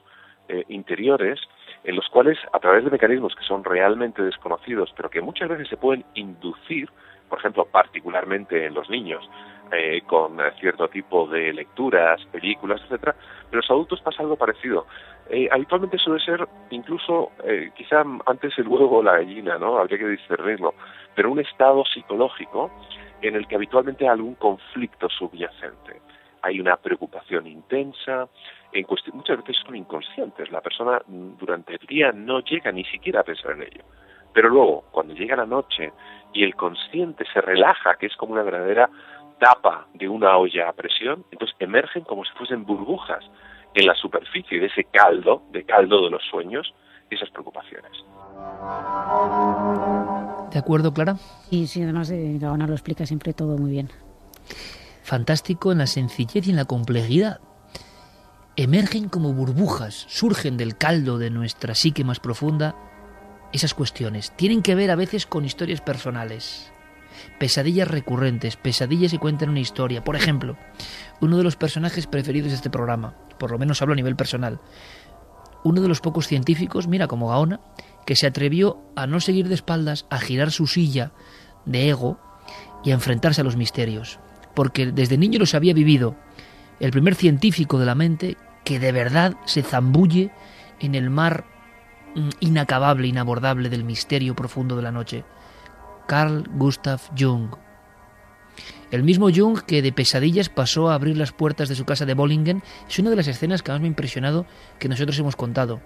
eh, 0.49 0.65
interiores 0.69 1.41
en 1.85 1.97
los 1.97 2.09
cuales, 2.09 2.39
a 2.53 2.59
través 2.59 2.85
de 2.85 2.91
mecanismos 2.91 3.35
que 3.35 3.45
son 3.45 3.63
realmente 3.63 4.23
desconocidos, 4.23 4.93
pero 4.97 5.11
que 5.11 5.21
muchas 5.21 5.49
veces 5.49 5.69
se 5.69 5.77
pueden 5.77 6.05
inducir, 6.15 6.91
por 7.29 7.39
ejemplo, 7.39 7.67
particularmente 7.67 8.67
en 8.67 8.75
los 8.75 8.89
niños, 8.89 9.29
eh, 9.71 10.03
con 10.07 10.39
cierto 10.61 10.89
tipo 10.89 11.27
de 11.27 11.53
lecturas, 11.53 12.25
películas, 12.27 12.81
etcétera, 12.85 13.15
pero 13.51 13.61
los 13.61 13.71
adultos 13.71 14.01
pasa 14.01 14.23
algo 14.23 14.37
parecido. 14.37 14.87
Eh, 15.29 15.49
habitualmente 15.51 15.99
suele 15.99 16.23
ser 16.25 16.47
incluso, 16.71 17.33
eh, 17.45 17.71
quizá 17.75 18.05
antes 18.27 18.59
el 18.59 18.69
huevo 18.69 18.99
o 18.99 19.03
la 19.03 19.17
gallina, 19.17 19.59
¿no? 19.59 19.79
Habría 19.79 19.99
que 19.99 20.09
discernirlo, 20.09 20.75
pero 21.15 21.31
un 21.31 21.41
estado 21.41 21.85
psicológico 21.85 22.71
en 23.23 23.37
el 23.37 23.47
que 23.47 23.57
habitualmente 23.57 24.05
hay 24.05 24.11
algún 24.11 24.35
conflicto 24.35 25.09
subyacente. 25.09 26.01
Hay 26.45 26.61
una 26.61 26.77
preocupación 26.77 27.47
intensa, 27.47 28.29
en 28.73 28.87
muchas 29.15 29.39
veces 29.39 29.57
son 29.65 29.77
inconscientes. 29.77 30.51
La 30.53 30.61
persona 30.61 31.01
mm, 31.07 31.39
durante 31.39 31.73
el 31.73 31.87
día 31.87 32.13
no 32.13 32.41
llega 32.41 32.71
ni 32.71 32.85
siquiera 32.85 33.21
a 33.21 33.25
pensar 33.25 33.53
en 33.53 33.63
ello. 33.63 33.83
Pero 34.35 34.51
luego, 34.51 34.85
cuando 34.91 35.15
llega 35.15 35.37
la 35.37 35.47
noche 35.47 35.91
y 36.35 36.45
el 36.45 36.55
consciente 36.55 37.25
se 37.33 37.41
relaja, 37.41 37.97
que 37.97 38.07
es 38.07 38.17
como 38.17 38.35
una 38.35 38.43
verdadera 38.43 38.91
tapa 39.39 39.87
de 39.95 40.07
una 40.07 40.37
olla 40.37 40.69
a 40.69 40.73
presión, 40.73 41.25
entonces 41.31 41.57
emergen 41.61 42.05
como 42.05 42.25
si 42.25 42.33
fuesen 42.33 42.67
burbujas 42.67 43.25
en 43.73 43.87
la 43.87 43.95
superficie 43.95 44.61
de 44.61 44.67
ese 44.67 44.85
caldo, 44.85 45.45
de 45.51 45.65
caldo 45.65 46.05
de 46.05 46.11
los 46.11 46.23
sueños, 46.25 46.75
esas 47.11 47.31
preocupaciones. 47.31 47.93
¿De 50.53 50.59
acuerdo, 50.59 50.93
Clara? 50.93 51.17
Y 51.51 51.67
sí, 51.69 51.83
además 51.83 52.11
eh, 52.11 52.37
Gaona 52.39 52.67
lo 52.67 52.75
explica 52.75 53.07
siempre 53.07 53.33
todo 53.33 53.57
muy 53.57 53.71
bien. 53.71 53.89
Fantástico 55.05 55.71
en 55.71 55.77
la 55.77 55.87
sencillez 55.87 56.47
y 56.47 56.51
en 56.51 56.57
la 56.57 56.65
complejidad 56.65 57.39
emergen 58.57 59.11
como 59.11 59.35
burbujas, 59.35 60.07
surgen 60.09 60.57
del 60.57 60.79
caldo 60.79 61.19
de 61.19 61.29
nuestra 61.29 61.75
psique 61.75 62.05
más 62.05 62.21
profunda 62.21 62.75
esas 63.53 63.75
cuestiones. 63.75 64.33
Tienen 64.35 64.63
que 64.63 64.75
ver 64.75 64.91
a 64.91 64.97
veces 64.97 65.27
con 65.27 65.45
historias 65.45 65.83
personales, 65.83 66.73
pesadillas 67.39 67.89
recurrentes, 67.89 68.57
pesadillas 68.57 69.13
que 69.13 69.19
cuentan 69.19 69.51
una 69.51 69.61
historia. 69.61 70.03
Por 70.03 70.17
ejemplo, 70.17 70.57
uno 71.21 71.37
de 71.37 71.45
los 71.45 71.57
personajes 71.57 72.07
preferidos 72.07 72.49
de 72.49 72.57
este 72.57 72.71
programa, 72.71 73.15
por 73.39 73.51
lo 73.51 73.59
menos 73.59 73.83
hablo 73.83 73.93
a 73.93 73.97
nivel 73.97 74.17
personal, 74.17 74.59
uno 75.65 75.83
de 75.83 75.89
los 75.89 76.01
pocos 76.01 76.29
científicos, 76.29 76.89
mira 76.89 77.09
como 77.09 77.29
Gaona, 77.29 77.61
que 78.07 78.17
se 78.17 78.27
atrevió 78.27 78.83
a 78.97 79.07
no 79.07 79.21
seguir 79.21 79.49
de 79.49 79.55
espaldas, 79.55 80.07
a 80.09 80.19
girar 80.19 80.51
su 80.51 80.67
silla 80.67 81.13
de 81.67 81.91
ego 81.91 82.19
y 82.85 82.91
a 82.91 82.95
enfrentarse 82.95 83.43
a 83.43 83.45
los 83.45 83.57
misterios, 83.57 84.19
porque 84.55 84.87
desde 84.87 85.19
niño 85.19 85.39
los 85.39 85.55
había 85.55 85.75
vivido 85.75 86.17
el 86.81 86.91
primer 86.91 87.15
científico 87.15 87.79
de 87.79 87.87
la 87.87 87.95
mente 87.95 88.37
que 88.65 88.79
de 88.79 88.93
verdad 88.93 89.37
se 89.45 89.63
zambulle 89.63 90.31
en 90.81 90.95
el 90.95 91.11
mar 91.11 91.45
mm, 92.15 92.31
inacabable, 92.41 93.09
inabordable 93.09 93.69
del 93.69 93.85
misterio 93.85 94.35
profundo 94.35 94.77
de 94.77 94.83
la 94.83 94.93
noche. 94.93 95.25
Carl 96.07 96.45
Gustav 96.55 97.01
Jung. 97.19 97.57
El 98.91 99.03
mismo 99.03 99.29
Jung 99.35 99.61
que 99.61 99.83
de 99.83 99.93
pesadillas 99.93 100.49
pasó 100.49 100.91
a 100.91 100.95
abrir 100.95 101.17
las 101.17 101.33
puertas 101.33 101.69
de 101.69 101.75
su 101.75 101.85
casa 101.85 102.07
de 102.07 102.15
Bollingen 102.15 102.63
es 102.89 102.99
una 102.99 103.11
de 103.11 103.17
las 103.17 103.29
escenas 103.29 103.63
que 103.63 103.73
más 103.73 103.81
me 103.81 103.87
ha 103.87 103.89
impresionado 103.89 104.47
que 104.79 104.89
nosotros 104.89 105.19
hemos 105.19 105.37
contado. 105.37 105.81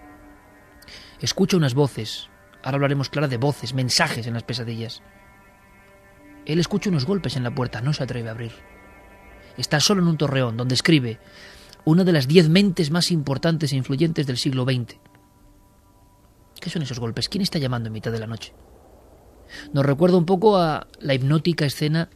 Escucha 1.20 1.56
unas 1.56 1.74
voces, 1.74 2.28
ahora 2.62 2.76
hablaremos 2.76 3.08
clara 3.08 3.28
de 3.28 3.36
voces, 3.36 3.74
mensajes 3.74 4.26
en 4.26 4.34
las 4.34 4.42
pesadillas. 4.42 5.02
Él 6.48 6.58
escucha 6.58 6.88
unos 6.88 7.04
golpes 7.04 7.36
en 7.36 7.44
la 7.44 7.54
puerta, 7.54 7.82
no 7.82 7.92
se 7.92 8.02
atreve 8.02 8.28
a 8.28 8.32
abrir. 8.32 8.52
Está 9.58 9.80
solo 9.80 10.00
en 10.00 10.08
un 10.08 10.16
torreón 10.16 10.56
donde 10.56 10.74
escribe 10.74 11.20
una 11.84 12.04
de 12.04 12.12
las 12.12 12.26
diez 12.26 12.48
mentes 12.48 12.90
más 12.90 13.10
importantes 13.10 13.72
e 13.72 13.76
influyentes 13.76 14.26
del 14.26 14.38
siglo 14.38 14.64
XX. 14.64 14.96
¿Qué 16.58 16.70
son 16.70 16.82
esos 16.82 16.98
golpes? 16.98 17.28
¿Quién 17.28 17.42
está 17.42 17.58
llamando 17.58 17.88
en 17.88 17.92
mitad 17.92 18.10
de 18.10 18.18
la 18.18 18.26
noche? 18.26 18.54
Nos 19.74 19.84
recuerda 19.84 20.16
un 20.16 20.24
poco 20.24 20.56
a 20.56 20.88
la 21.00 21.14
hipnótica 21.14 21.66
escena 21.66 22.08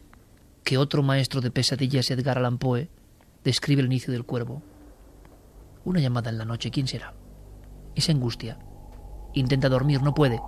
que 0.63 0.79
otro 0.79 1.03
maestro 1.03 1.39
de 1.39 1.51
pesadillas, 1.51 2.09
Edgar 2.09 2.39
Allan 2.39 2.57
Poe, 2.57 2.89
describe 3.43 3.81
el 3.81 3.87
inicio 3.87 4.11
del 4.13 4.25
cuervo. 4.25 4.63
Una 5.85 5.99
llamada 5.99 6.31
en 6.31 6.39
la 6.39 6.45
noche, 6.45 6.71
¿quién 6.71 6.87
será? 6.87 7.13
Esa 7.93 8.11
angustia. 8.11 8.57
Intenta 9.35 9.69
dormir, 9.69 10.01
no 10.01 10.15
puede. 10.15 10.41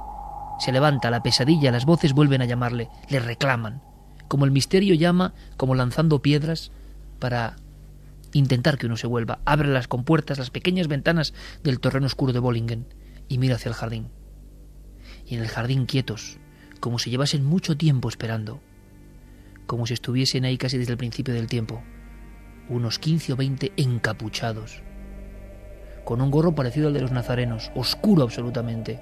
Se 0.59 0.71
levanta 0.71 1.11
la 1.11 1.23
pesadilla, 1.23 1.71
las 1.71 1.85
voces 1.85 2.13
vuelven 2.13 2.41
a 2.41 2.45
llamarle, 2.45 2.89
le 3.09 3.19
reclaman. 3.19 3.81
Como 4.27 4.45
el 4.45 4.51
misterio 4.51 4.95
llama, 4.95 5.33
como 5.57 5.75
lanzando 5.75 6.21
piedras 6.21 6.71
para 7.19 7.57
intentar 8.33 8.77
que 8.77 8.87
uno 8.87 8.97
se 8.97 9.07
vuelva. 9.07 9.39
Abre 9.45 9.67
las 9.67 9.87
compuertas, 9.87 10.37
las 10.37 10.49
pequeñas 10.49 10.87
ventanas 10.87 11.33
del 11.63 11.79
terreno 11.79 12.05
oscuro 12.05 12.33
de 12.33 12.39
Bollingen 12.39 12.87
y 13.27 13.37
mira 13.37 13.55
hacia 13.55 13.69
el 13.69 13.75
jardín. 13.75 14.09
Y 15.25 15.35
en 15.35 15.41
el 15.41 15.47
jardín 15.47 15.85
quietos, 15.85 16.37
como 16.79 16.99
si 16.99 17.09
llevasen 17.09 17.45
mucho 17.45 17.77
tiempo 17.77 18.09
esperando, 18.09 18.61
como 19.65 19.87
si 19.87 19.93
estuviesen 19.93 20.45
ahí 20.45 20.57
casi 20.57 20.77
desde 20.77 20.91
el 20.91 20.97
principio 20.97 21.33
del 21.33 21.47
tiempo, 21.47 21.81
unos 22.69 22.99
15 22.99 23.33
o 23.33 23.35
20 23.35 23.73
encapuchados, 23.77 24.81
con 26.03 26.21
un 26.21 26.29
gorro 26.29 26.53
parecido 26.53 26.87
al 26.87 26.93
de 26.93 27.01
los 27.01 27.11
nazarenos, 27.11 27.71
oscuro 27.75 28.23
absolutamente. 28.23 28.99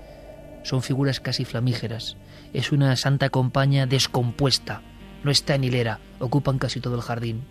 Son 0.64 0.82
figuras 0.82 1.20
casi 1.20 1.46
flamígeras. 1.46 2.16
Es 2.54 2.72
una 2.72 2.96
santa 2.96 3.30
compañía 3.30 3.86
descompuesta. 3.86 4.82
No 5.24 5.32
está 5.32 5.56
en 5.56 5.66
hilera, 5.66 6.00
ocupan 6.20 6.58
casi 6.58 6.80
todo 6.80 6.96
el 6.96 7.02
jardín. 7.02 7.44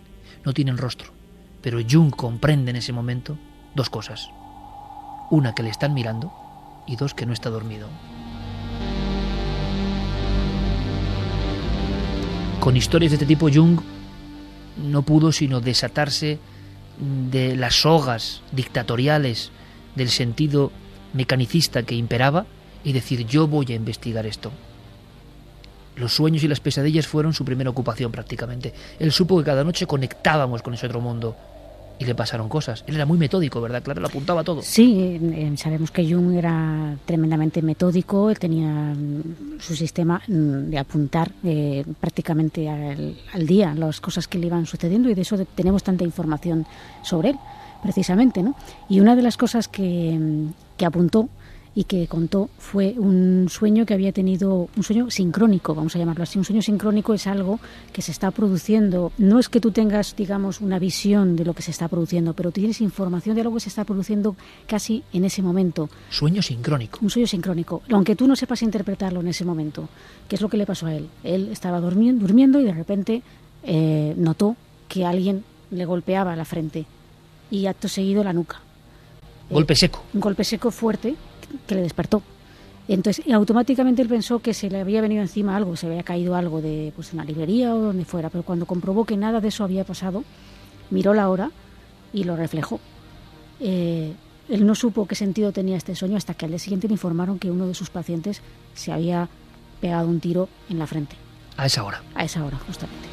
No 0.43 0.53
tienen 0.53 0.77
rostro. 0.77 1.11
Pero 1.61 1.79
Jung 1.89 2.11
comprende 2.11 2.71
en 2.71 2.77
ese 2.77 2.91
momento 2.91 3.37
dos 3.75 3.89
cosas. 3.89 4.29
Una, 5.29 5.53
que 5.53 5.63
le 5.63 5.69
están 5.69 5.93
mirando 5.93 6.33
y 6.87 6.95
dos, 6.95 7.13
que 7.13 7.25
no 7.25 7.33
está 7.33 7.49
dormido. 7.49 7.87
Con 12.59 12.75
historias 12.75 13.11
de 13.11 13.15
este 13.15 13.25
tipo, 13.25 13.49
Jung 13.53 13.79
no 14.77 15.03
pudo 15.03 15.31
sino 15.31 15.61
desatarse 15.61 16.39
de 17.31 17.55
las 17.55 17.81
sogas 17.81 18.41
dictatoriales 18.51 19.51
del 19.95 20.09
sentido 20.09 20.71
mecanicista 21.13 21.83
que 21.83 21.95
imperaba 21.95 22.45
y 22.83 22.93
decir 22.93 23.25
yo 23.25 23.47
voy 23.47 23.67
a 23.69 23.75
investigar 23.75 24.25
esto. 24.25 24.51
Los 25.95 26.13
sueños 26.13 26.43
y 26.43 26.47
las 26.47 26.59
pesadillas 26.59 27.07
fueron 27.07 27.33
su 27.33 27.45
primera 27.45 27.69
ocupación 27.69 28.11
prácticamente. 28.11 28.73
Él 28.99 29.11
supo 29.11 29.37
que 29.37 29.43
cada 29.43 29.63
noche 29.63 29.85
conectábamos 29.85 30.61
con 30.63 30.73
ese 30.73 30.87
otro 30.87 31.01
mundo, 31.01 31.35
y 31.99 32.05
le 32.05 32.15
pasaron 32.15 32.49
cosas. 32.49 32.83
Él 32.87 32.95
era 32.95 33.05
muy 33.05 33.17
metódico, 33.17 33.61
¿verdad? 33.61 33.81
Claro, 33.83 34.01
lo 34.01 34.07
apuntaba 34.07 34.43
todo. 34.43 34.61
Sí, 34.61 35.19
sabemos 35.57 35.91
que 35.91 36.03
Jung 36.03 36.35
era 36.35 36.95
tremendamente 37.05 37.61
metódico, 37.61 38.29
él 38.29 38.39
tenía 38.39 38.67
mm, 38.67 39.59
su 39.59 39.75
sistema 39.75 40.21
mm, 40.27 40.69
de 40.69 40.77
apuntar 40.79 41.31
eh, 41.43 41.83
prácticamente 41.99 42.69
al, 42.69 43.45
día 43.45 43.73
las 43.75 44.01
cosas 44.01 44.27
que 44.27 44.37
le 44.37 44.47
iban 44.47 44.65
sucediendo 44.65 45.09
y 45.09 45.13
de 45.13 45.21
eso 45.21 45.37
tenemos 45.55 45.83
tanta 45.83 46.03
información 46.03 46.65
sobre 47.03 47.31
él. 47.31 47.37
precisamente, 47.81 48.41
¿no? 48.41 48.55
Y 48.87 49.01
una 49.01 49.15
de 49.15 49.21
las 49.21 49.35
cosas 49.35 49.67
que, 49.67 50.17
que 50.77 50.85
apuntó 50.85 51.27
y 51.75 51.85
que 51.85 52.07
contó 52.07 52.49
fue 52.57 52.95
un 52.97 53.47
sueño 53.49 53.85
que 53.85 53.93
había 53.93 54.11
tenido, 54.11 54.69
un 54.75 54.83
sueño 54.83 55.09
sincrónico, 55.09 55.73
vamos 55.73 55.95
a 55.95 55.99
llamarlo 55.99 56.23
así. 56.23 56.37
Un 56.37 56.45
sueño 56.45 56.61
sincrónico 56.61 57.13
es 57.13 57.27
algo 57.27 57.59
que 57.91 58.01
se 58.01 58.11
está 58.11 58.31
produciendo, 58.31 59.11
no 59.17 59.39
es 59.39 59.49
que 59.49 59.59
tú 59.59 59.71
tengas, 59.71 60.15
digamos, 60.15 60.61
una 60.61 60.79
visión 60.79 61.35
de 61.35 61.45
lo 61.45 61.53
que 61.53 61.61
se 61.61 61.71
está 61.71 61.87
produciendo, 61.87 62.33
pero 62.33 62.51
tienes 62.51 62.81
información 62.81 63.35
de 63.35 63.41
algo 63.41 63.55
que 63.55 63.61
se 63.61 63.69
está 63.69 63.85
produciendo 63.85 64.35
casi 64.67 65.03
en 65.13 65.25
ese 65.25 65.41
momento. 65.41 65.89
Sueño 66.09 66.41
sincrónico. 66.41 66.99
Un 67.01 67.09
sueño 67.09 67.27
sincrónico, 67.27 67.81
aunque 67.91 68.15
tú 68.15 68.27
no 68.27 68.35
sepas 68.35 68.61
interpretarlo 68.61 69.21
en 69.21 69.27
ese 69.27 69.45
momento. 69.45 69.89
¿Qué 70.27 70.35
es 70.35 70.41
lo 70.41 70.49
que 70.49 70.57
le 70.57 70.65
pasó 70.65 70.85
a 70.85 70.95
él? 70.95 71.09
Él 71.23 71.49
estaba 71.51 71.79
durmiendo, 71.79 72.21
durmiendo 72.21 72.59
y 72.59 72.65
de 72.65 72.73
repente 72.73 73.23
eh, 73.63 74.13
notó 74.17 74.55
que 74.87 75.05
alguien 75.05 75.43
le 75.71 75.85
golpeaba 75.85 76.35
la 76.35 76.45
frente 76.45 76.85
y 77.49 77.65
acto 77.65 77.87
seguido 77.87 78.23
la 78.23 78.33
nuca. 78.33 78.61
Golpe 79.49 79.75
seco. 79.75 80.03
Un 80.13 80.21
golpe 80.21 80.43
seco 80.43 80.71
fuerte 80.71 81.15
que 81.67 81.75
le 81.75 81.81
despertó. 81.81 82.21
Entonces, 82.87 83.25
automáticamente 83.31 84.01
él 84.01 84.09
pensó 84.09 84.39
que 84.39 84.53
se 84.53 84.69
le 84.69 84.81
había 84.81 85.01
venido 85.01 85.21
encima 85.21 85.55
algo, 85.55 85.75
se 85.75 85.87
había 85.87 86.03
caído 86.03 86.35
algo 86.35 86.61
de 86.61 86.91
pues, 86.95 87.13
una 87.13 87.23
librería 87.23 87.73
o 87.73 87.79
donde 87.79 88.03
fuera, 88.03 88.29
pero 88.29 88.43
cuando 88.43 88.65
comprobó 88.65 89.05
que 89.05 89.15
nada 89.15 89.39
de 89.39 89.47
eso 89.47 89.63
había 89.63 89.85
pasado, 89.85 90.23
miró 90.89 91.13
la 91.13 91.29
hora 91.29 91.51
y 92.11 92.25
lo 92.25 92.35
reflejó. 92.35 92.81
Eh, 93.61 94.13
él 94.49 94.65
no 94.65 94.75
supo 94.75 95.07
qué 95.07 95.15
sentido 95.15 95.53
tenía 95.53 95.77
este 95.77 95.95
sueño 95.95 96.17
hasta 96.17 96.33
que 96.33 96.45
al 96.45 96.51
día 96.51 96.59
siguiente 96.59 96.87
le 96.87 96.95
informaron 96.95 97.39
que 97.39 97.49
uno 97.49 97.67
de 97.67 97.73
sus 97.73 97.89
pacientes 97.89 98.41
se 98.73 98.91
había 98.91 99.29
pegado 99.79 100.09
un 100.09 100.19
tiro 100.19 100.49
en 100.69 100.79
la 100.79 100.87
frente. 100.87 101.15
A 101.55 101.67
esa 101.67 101.83
hora. 101.83 102.01
A 102.15 102.25
esa 102.25 102.43
hora, 102.43 102.57
justamente. 102.67 103.07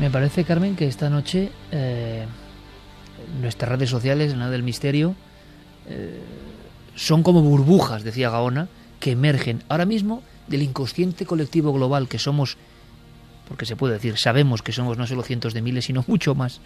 Me 0.00 0.10
parece, 0.10 0.42
Carmen, 0.42 0.74
que 0.74 0.88
esta 0.88 1.08
noche 1.08 1.52
eh, 1.70 2.26
nuestras 3.40 3.70
redes 3.70 3.90
sociales, 3.90 4.32
en 4.32 4.38
la 4.38 4.50
del 4.50 4.62
misterio, 4.62 5.14
eh, 5.88 6.20
son 6.94 7.22
como 7.22 7.42
burbujas, 7.42 8.04
decía 8.04 8.30
Gaona, 8.30 8.68
que 9.00 9.12
emergen 9.12 9.62
ahora 9.68 9.84
mismo 9.84 10.22
del 10.46 10.62
inconsciente 10.62 11.26
colectivo 11.26 11.72
global 11.72 12.08
que 12.08 12.18
somos, 12.18 12.56
porque 13.48 13.66
se 13.66 13.76
puede 13.76 13.94
decir, 13.94 14.16
sabemos 14.16 14.62
que 14.62 14.72
somos 14.72 14.98
no 14.98 15.06
solo 15.06 15.22
cientos 15.22 15.54
de 15.54 15.62
miles, 15.62 15.86
sino 15.86 16.04
mucho 16.06 16.34
más 16.34 16.60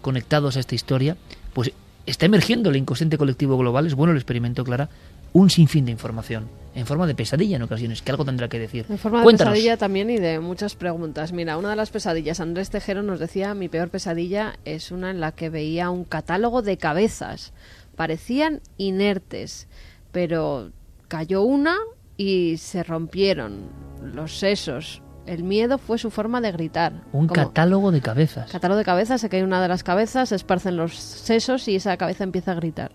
conectados 0.00 0.56
a 0.56 0.60
esta 0.60 0.74
historia, 0.74 1.16
pues 1.52 1.72
está 2.06 2.26
emergiendo 2.26 2.70
el 2.70 2.76
inconsciente 2.76 3.18
colectivo 3.18 3.58
global, 3.58 3.86
es 3.86 3.94
bueno 3.94 4.12
el 4.12 4.18
experimento, 4.18 4.64
Clara, 4.64 4.88
un 5.32 5.50
sinfín 5.50 5.84
de 5.84 5.92
información, 5.92 6.48
en 6.74 6.86
forma 6.86 7.06
de 7.06 7.14
pesadilla 7.14 7.56
en 7.56 7.62
ocasiones, 7.62 8.02
que 8.02 8.10
algo 8.10 8.24
tendrá 8.24 8.48
que 8.48 8.58
decir. 8.58 8.86
En 8.88 8.98
forma 8.98 9.24
de 9.24 9.32
pesadilla 9.32 9.76
también 9.76 10.10
y 10.10 10.18
de 10.18 10.40
muchas 10.40 10.76
preguntas. 10.76 11.32
Mira, 11.32 11.56
una 11.56 11.70
de 11.70 11.76
las 11.76 11.90
pesadillas, 11.90 12.40
Andrés 12.40 12.70
Tejero 12.70 13.02
nos 13.02 13.18
decía, 13.18 13.54
mi 13.54 13.68
peor 13.68 13.88
pesadilla 13.88 14.58
es 14.64 14.90
una 14.90 15.10
en 15.10 15.20
la 15.20 15.32
que 15.32 15.48
veía 15.48 15.90
un 15.90 16.04
catálogo 16.04 16.62
de 16.62 16.76
cabezas. 16.76 17.52
Parecían 17.96 18.60
inertes, 18.76 19.68
pero 20.12 20.70
cayó 21.08 21.42
una 21.42 21.76
y 22.16 22.56
se 22.58 22.82
rompieron 22.82 23.70
los 24.02 24.38
sesos. 24.38 25.02
El 25.26 25.42
miedo 25.42 25.78
fue 25.78 25.98
su 25.98 26.10
forma 26.10 26.40
de 26.40 26.52
gritar. 26.52 27.02
Un 27.12 27.26
catálogo 27.26 27.90
de 27.90 28.00
cabezas. 28.00 28.50
Catálogo 28.50 28.78
de 28.78 28.84
cabezas, 28.84 29.20
se 29.20 29.28
cae 29.28 29.42
una 29.42 29.60
de 29.60 29.68
las 29.68 29.82
cabezas, 29.82 30.28
se 30.28 30.36
esparcen 30.36 30.76
los 30.76 30.94
sesos 30.94 31.66
y 31.68 31.76
esa 31.76 31.96
cabeza 31.96 32.22
empieza 32.22 32.52
a 32.52 32.54
gritar. 32.54 32.92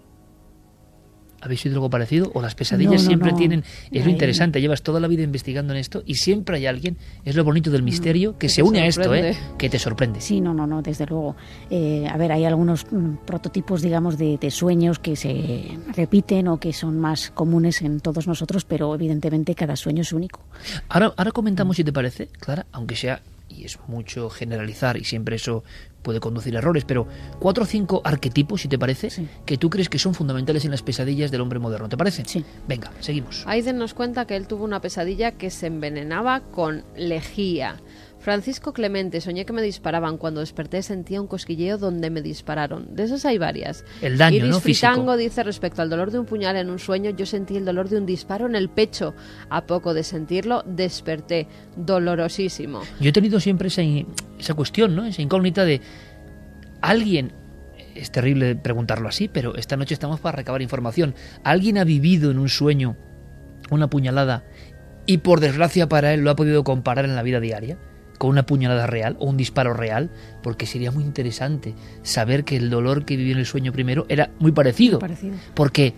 ¿Habéis 1.41 1.65
oído 1.65 1.77
algo 1.77 1.89
parecido? 1.89 2.31
O 2.33 2.41
las 2.41 2.55
pesadillas 2.55 3.01
siempre 3.01 3.33
tienen... 3.33 3.63
Es 3.91 4.05
lo 4.05 4.11
interesante, 4.11 4.61
llevas 4.61 4.83
toda 4.83 4.99
la 4.99 5.07
vida 5.07 5.23
investigando 5.23 5.73
en 5.73 5.79
esto 5.79 6.03
y 6.05 6.15
siempre 6.15 6.57
hay 6.57 6.67
alguien, 6.67 6.97
es 7.25 7.35
lo 7.35 7.43
bonito 7.43 7.71
del 7.71 7.83
misterio, 7.83 8.37
que, 8.37 8.49
se 8.49 8.61
une 8.63 8.81
a 8.81 8.85
esto, 8.85 9.13
¿eh? 9.15 9.35
que 9.57 9.69
te 9.69 9.79
sorprende. 9.79 10.21
Sí, 10.21 10.39
no, 10.39 10.53
no, 10.53 10.67
no, 10.67 10.81
desde 10.81 11.05
luego. 11.05 11.35
Eh, 11.69 12.07
a 12.09 12.15
ver, 12.17 12.31
hay 12.31 12.45
algunos 12.45 12.85
mm, 12.91 13.25
prototipos, 13.25 13.81
digamos, 13.81 14.17
de, 14.17 14.37
sueños 14.51 14.99
que 14.99 15.15
se 15.15 15.77
repiten 15.95 16.47
o 16.47 16.59
que 16.59 16.73
son 16.73 16.99
más 16.99 17.31
comunes 17.31 17.81
en 17.81 17.99
todos 17.99 18.27
nosotros, 18.27 18.65
pero 18.65 18.93
evidentemente 18.93 19.55
cada 19.55 19.75
sueño 19.75 20.01
es 20.01 20.11
único. 20.13 20.41
Ahora, 20.89 21.13
ahora 21.15 21.31
comentamos, 21.31 21.77
si 21.77 21.83
te 21.83 21.93
parece, 21.93 22.27
Clara, 22.27 22.65
aunque 22.71 22.95
sea 22.95 23.21
y 23.55 23.65
es 23.65 23.77
mucho 23.87 24.29
generalizar 24.29 24.97
y 24.97 25.03
siempre 25.03 25.35
eso 25.35 25.63
puede 26.01 26.19
conducir 26.19 26.55
a 26.55 26.59
errores, 26.59 26.85
pero 26.85 27.07
cuatro 27.39 27.63
o 27.63 27.67
cinco 27.67 28.01
arquetipos, 28.03 28.61
si 28.61 28.67
te 28.67 28.77
parece, 28.77 29.09
que 29.45 29.57
tú 29.57 29.69
crees 29.69 29.89
que 29.89 29.99
son 29.99 30.13
fundamentales 30.13 30.65
en 30.65 30.71
las 30.71 30.81
pesadillas 30.81 31.31
del 31.31 31.41
hombre 31.41 31.59
moderno. 31.59 31.89
¿Te 31.89 31.97
parece? 31.97 32.23
Sí. 32.25 32.43
Venga, 32.67 32.91
seguimos. 32.99 33.43
Aiden 33.47 33.77
nos 33.77 33.93
cuenta 33.93 34.25
que 34.25 34.35
él 34.35 34.47
tuvo 34.47 34.63
una 34.63 34.81
pesadilla 34.81 35.31
que 35.31 35.49
se 35.49 35.67
envenenaba 35.67 36.41
con 36.41 36.83
lejía. 36.95 37.81
Francisco 38.21 38.71
Clemente, 38.71 39.19
soñé 39.19 39.45
que 39.45 39.53
me 39.53 39.61
disparaban. 39.61 40.17
Cuando 40.17 40.39
desperté 40.39 40.81
sentía 40.83 41.19
un 41.19 41.27
cosquilleo 41.27 41.77
donde 41.77 42.09
me 42.09 42.21
dispararon. 42.21 42.95
De 42.95 43.03
esas 43.03 43.25
hay 43.25 43.37
varias. 43.37 43.83
El 44.01 44.17
daño, 44.17 44.37
Iris 44.37 44.49
¿no? 44.49 44.59
Fritango 44.59 45.17
dice 45.17 45.43
respecto 45.43 45.81
al 45.81 45.89
dolor 45.89 46.11
de 46.11 46.19
un 46.19 46.25
puñal 46.25 46.55
en 46.55 46.69
un 46.69 46.79
sueño, 46.79 47.09
yo 47.11 47.25
sentí 47.25 47.57
el 47.57 47.65
dolor 47.65 47.89
de 47.89 47.97
un 47.97 48.05
disparo 48.05 48.45
en 48.45 48.55
el 48.55 48.69
pecho. 48.69 49.15
A 49.49 49.65
poco 49.65 49.93
de 49.93 50.03
sentirlo, 50.03 50.63
desperté. 50.65 51.47
Dolorosísimo. 51.75 52.81
Yo 52.99 53.09
he 53.09 53.13
tenido 53.13 53.39
siempre 53.39 53.69
esa, 53.69 53.81
esa 54.39 54.53
cuestión, 54.53 54.95
¿no? 54.95 55.05
Esa 55.05 55.21
incógnita 55.21 55.65
de 55.65 55.81
alguien 56.81 57.33
es 57.95 58.11
terrible 58.11 58.55
preguntarlo 58.55 59.09
así, 59.09 59.27
pero 59.27 59.55
esta 59.55 59.77
noche 59.77 59.93
estamos 59.93 60.19
para 60.19 60.37
recabar 60.37 60.61
información. 60.61 61.15
¿Alguien 61.43 61.77
ha 61.77 61.83
vivido 61.83 62.31
en 62.31 62.39
un 62.39 62.49
sueño 62.49 62.97
una 63.69 63.89
puñalada 63.89 64.43
y 65.05 65.19
por 65.19 65.39
desgracia 65.39 65.89
para 65.89 66.13
él 66.13 66.21
lo 66.21 66.29
ha 66.29 66.35
podido 66.35 66.63
comparar 66.63 67.05
en 67.05 67.15
la 67.15 67.23
vida 67.23 67.39
diaria? 67.39 67.77
Con 68.21 68.29
una 68.29 68.45
puñalada 68.45 68.85
real 68.85 69.15
o 69.17 69.25
un 69.25 69.35
disparo 69.35 69.73
real, 69.73 70.11
porque 70.43 70.67
sería 70.67 70.91
muy 70.91 71.03
interesante 71.03 71.73
saber 72.03 72.43
que 72.43 72.55
el 72.55 72.69
dolor 72.69 73.03
que 73.03 73.15
vivió 73.15 73.33
en 73.33 73.39
el 73.39 73.47
sueño 73.47 73.71
primero 73.71 74.05
era 74.09 74.29
muy 74.37 74.51
parecido. 74.51 74.99
parecido. 74.99 75.33
Porque, 75.55 75.95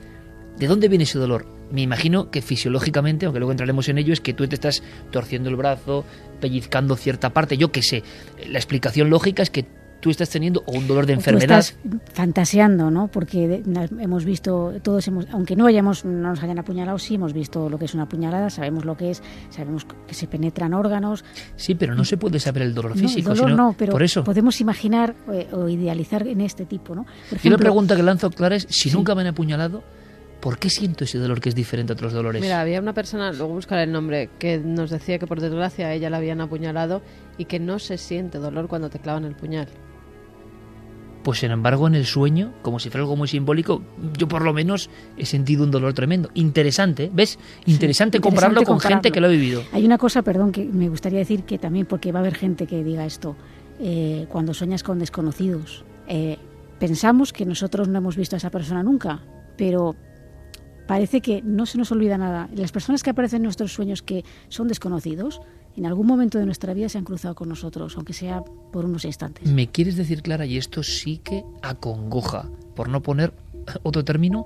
¿de 0.58 0.68
dónde 0.68 0.88
viene 0.88 1.04
ese 1.04 1.20
dolor? 1.20 1.46
Me 1.70 1.82
imagino 1.82 2.32
que 2.32 2.42
fisiológicamente, 2.42 3.26
aunque 3.26 3.40
luego 3.40 3.52
entraremos 3.52 3.90
en 3.90 3.98
ello, 3.98 4.14
es 4.14 4.22
que 4.22 4.34
tú 4.34 4.48
te 4.48 4.56
estás 4.56 4.84
torciendo 5.12 5.50
el 5.50 5.58
brazo, 5.58 6.06
pellizcando 6.40 6.96
cierta 6.96 7.32
parte, 7.34 7.58
yo 7.58 7.74
qué 7.74 7.82
sé. 7.82 8.04
La 8.48 8.58
explicación 8.58 9.10
lógica 9.10 9.44
es 9.44 9.50
que 9.50 9.66
tú 10.04 10.10
estás 10.10 10.30
teniendo 10.30 10.66
un 10.68 10.86
dolor 10.86 11.06
de 11.06 11.14
enfermedad. 11.14 11.60
estás 11.60 11.78
fantaseando, 12.12 12.92
¿no? 12.92 13.08
Porque 13.08 13.64
hemos 14.02 14.26
visto, 14.26 14.74
todos 14.82 15.08
hemos, 15.08 15.28
aunque 15.32 15.56
no 15.56 15.66
hayamos, 15.66 16.04
no 16.04 16.32
nos 16.32 16.44
hayan 16.44 16.60
apuñalado, 16.60 17.00
sí 17.00 17.16
hemos 17.16 17.32
visto 17.32 17.70
lo 17.70 17.80
que 17.80 17.86
es 17.86 17.94
una 17.94 18.10
puñalada, 18.10 18.50
sabemos 18.50 18.84
lo 18.84 18.98
que 18.98 19.12
es, 19.12 19.24
sabemos 19.50 19.88
que 20.06 20.14
se 20.14 20.28
penetran 20.28 20.74
órganos. 20.74 21.24
Sí, 21.56 21.76
pero 21.76 21.96
no 21.96 22.04
se 22.04 22.18
puede 22.18 22.42
saber 22.42 22.64
el 22.64 22.74
dolor 22.74 22.98
físico. 22.98 23.32
el 23.32 23.38
dolor 23.38 23.56
no, 23.56 23.76
pero 23.80 23.94
por 23.94 24.04
eso. 24.04 24.26
podemos 24.26 24.60
imaginar 24.60 25.16
eh, 25.32 25.48
o 25.54 25.70
idealizar 25.70 26.28
en 26.28 26.42
este 26.42 26.66
tipo, 26.66 26.94
¿no? 26.94 27.06
Por 27.30 27.52
la 27.52 27.58
pregunta 27.58 27.96
que 27.96 28.04
lanzo, 28.04 28.30
Clara, 28.30 28.58
es, 28.58 28.68
si 28.70 28.92
nunca 28.92 29.16
me 29.16 29.22
han 29.22 29.28
apuñalado, 29.28 29.84
¿Por 30.42 30.60
qué 30.60 30.70
siento 30.70 31.06
ese 31.06 31.20
dolor 31.20 31.40
que 31.40 31.48
es 31.48 31.56
diferente 31.56 31.94
a 31.94 31.96
otros 31.96 32.12
dolores? 32.12 32.42
Mira, 32.42 32.60
había 32.60 32.82
una 32.82 32.94
persona, 32.94 33.32
luego 33.32 33.54
buscaré 33.54 33.84
el 33.84 33.94
nombre, 33.94 34.30
que 34.40 34.58
nos 34.58 34.90
decía 34.90 35.18
que 35.18 35.26
por 35.26 35.40
desgracia 35.40 35.88
a 35.88 35.94
ella 35.94 36.10
la 36.10 36.18
habían 36.18 36.42
apuñalado 36.42 37.02
y 37.38 37.46
que 37.46 37.62
no 37.62 37.80
se 37.80 37.98
siente 37.98 38.40
dolor 38.40 38.68
cuando 38.68 38.90
te 38.90 39.00
clavan 39.00 39.24
el 39.24 39.36
puñal. 39.36 39.70
Pues 41.24 41.40
sin 41.40 41.52
embargo 41.52 41.88
en 41.88 41.96
el 41.96 42.06
sueño, 42.06 42.54
como 42.62 42.80
si 42.80 42.90
fuera 42.90 43.04
algo 43.04 43.16
muy 43.16 43.28
simbólico, 43.28 43.82
yo 44.18 44.28
por 44.28 44.44
lo 44.44 44.54
menos 44.54 44.90
he 45.18 45.26
sentido 45.26 45.64
un 45.64 45.72
dolor 45.72 45.94
tremendo. 45.94 46.30
Interesante, 46.34 47.10
¿ves? 47.14 47.40
Interesante, 47.66 48.20
compararlo 48.20 48.64
con 48.64 48.80
gente 48.80 49.12
que 49.12 49.22
lo 49.22 49.28
ha 49.28 49.30
vivido. 49.30 49.64
Hay 49.72 49.86
una 49.86 49.98
cosa, 49.98 50.22
perdón, 50.22 50.52
que 50.52 50.66
me 50.66 50.90
gustaría 50.90 51.20
decir 51.20 51.44
que 51.44 51.58
también, 51.58 51.86
porque 51.86 52.12
va 52.12 52.20
a 52.20 52.22
haber 52.22 52.36
gente 52.36 52.68
que 52.68 52.84
diga 52.84 53.06
esto, 53.06 53.38
eh, 53.80 54.28
cuando 54.30 54.54
sueñas 54.54 54.84
con 54.84 55.00
desconocidos, 55.00 55.86
eh, 56.08 56.38
pensamos 56.80 57.32
que 57.32 57.46
nosotros 57.46 57.88
no 57.88 57.98
hemos 58.00 58.18
visto 58.18 58.36
a 58.36 58.38
esa 58.38 58.50
persona 58.50 58.84
nunca, 58.84 59.22
pero 59.58 59.96
parece 60.88 61.22
que 61.22 61.42
no 61.42 61.66
se 61.66 61.78
nos 61.78 61.92
olvida 61.92 62.18
nada. 62.18 62.50
Las 62.54 62.72
personas 62.72 63.04
que 63.04 63.10
aparecen 63.10 63.38
en 63.38 63.44
nuestros 63.44 63.74
sueños 63.74 64.02
que 64.02 64.24
son 64.50 64.68
desconocidos, 64.68 65.42
en 65.76 65.86
algún 65.86 66.08
momento 66.08 66.38
de 66.38 66.46
nuestra 66.46 66.74
vida 66.74 66.90
se 66.90 66.98
han 66.98 67.04
cruzado 67.04 67.36
con 67.36 67.50
nosotros, 67.50 67.96
aunque 67.96 68.14
sea 68.14 68.44
por 68.44 68.86
unos 68.86 69.06
instantes. 69.06 69.48
¿Me 69.50 69.68
quieres 69.68 69.96
decir, 69.96 70.22
Clara, 70.22 70.46
y 70.46 70.58
esto 70.58 70.84
sí 70.84 71.20
que 71.24 71.44
acongoja, 71.62 72.50
por 72.76 72.90
no 72.90 73.02
poner 73.02 73.34
otro 73.84 74.04
término, 74.04 74.46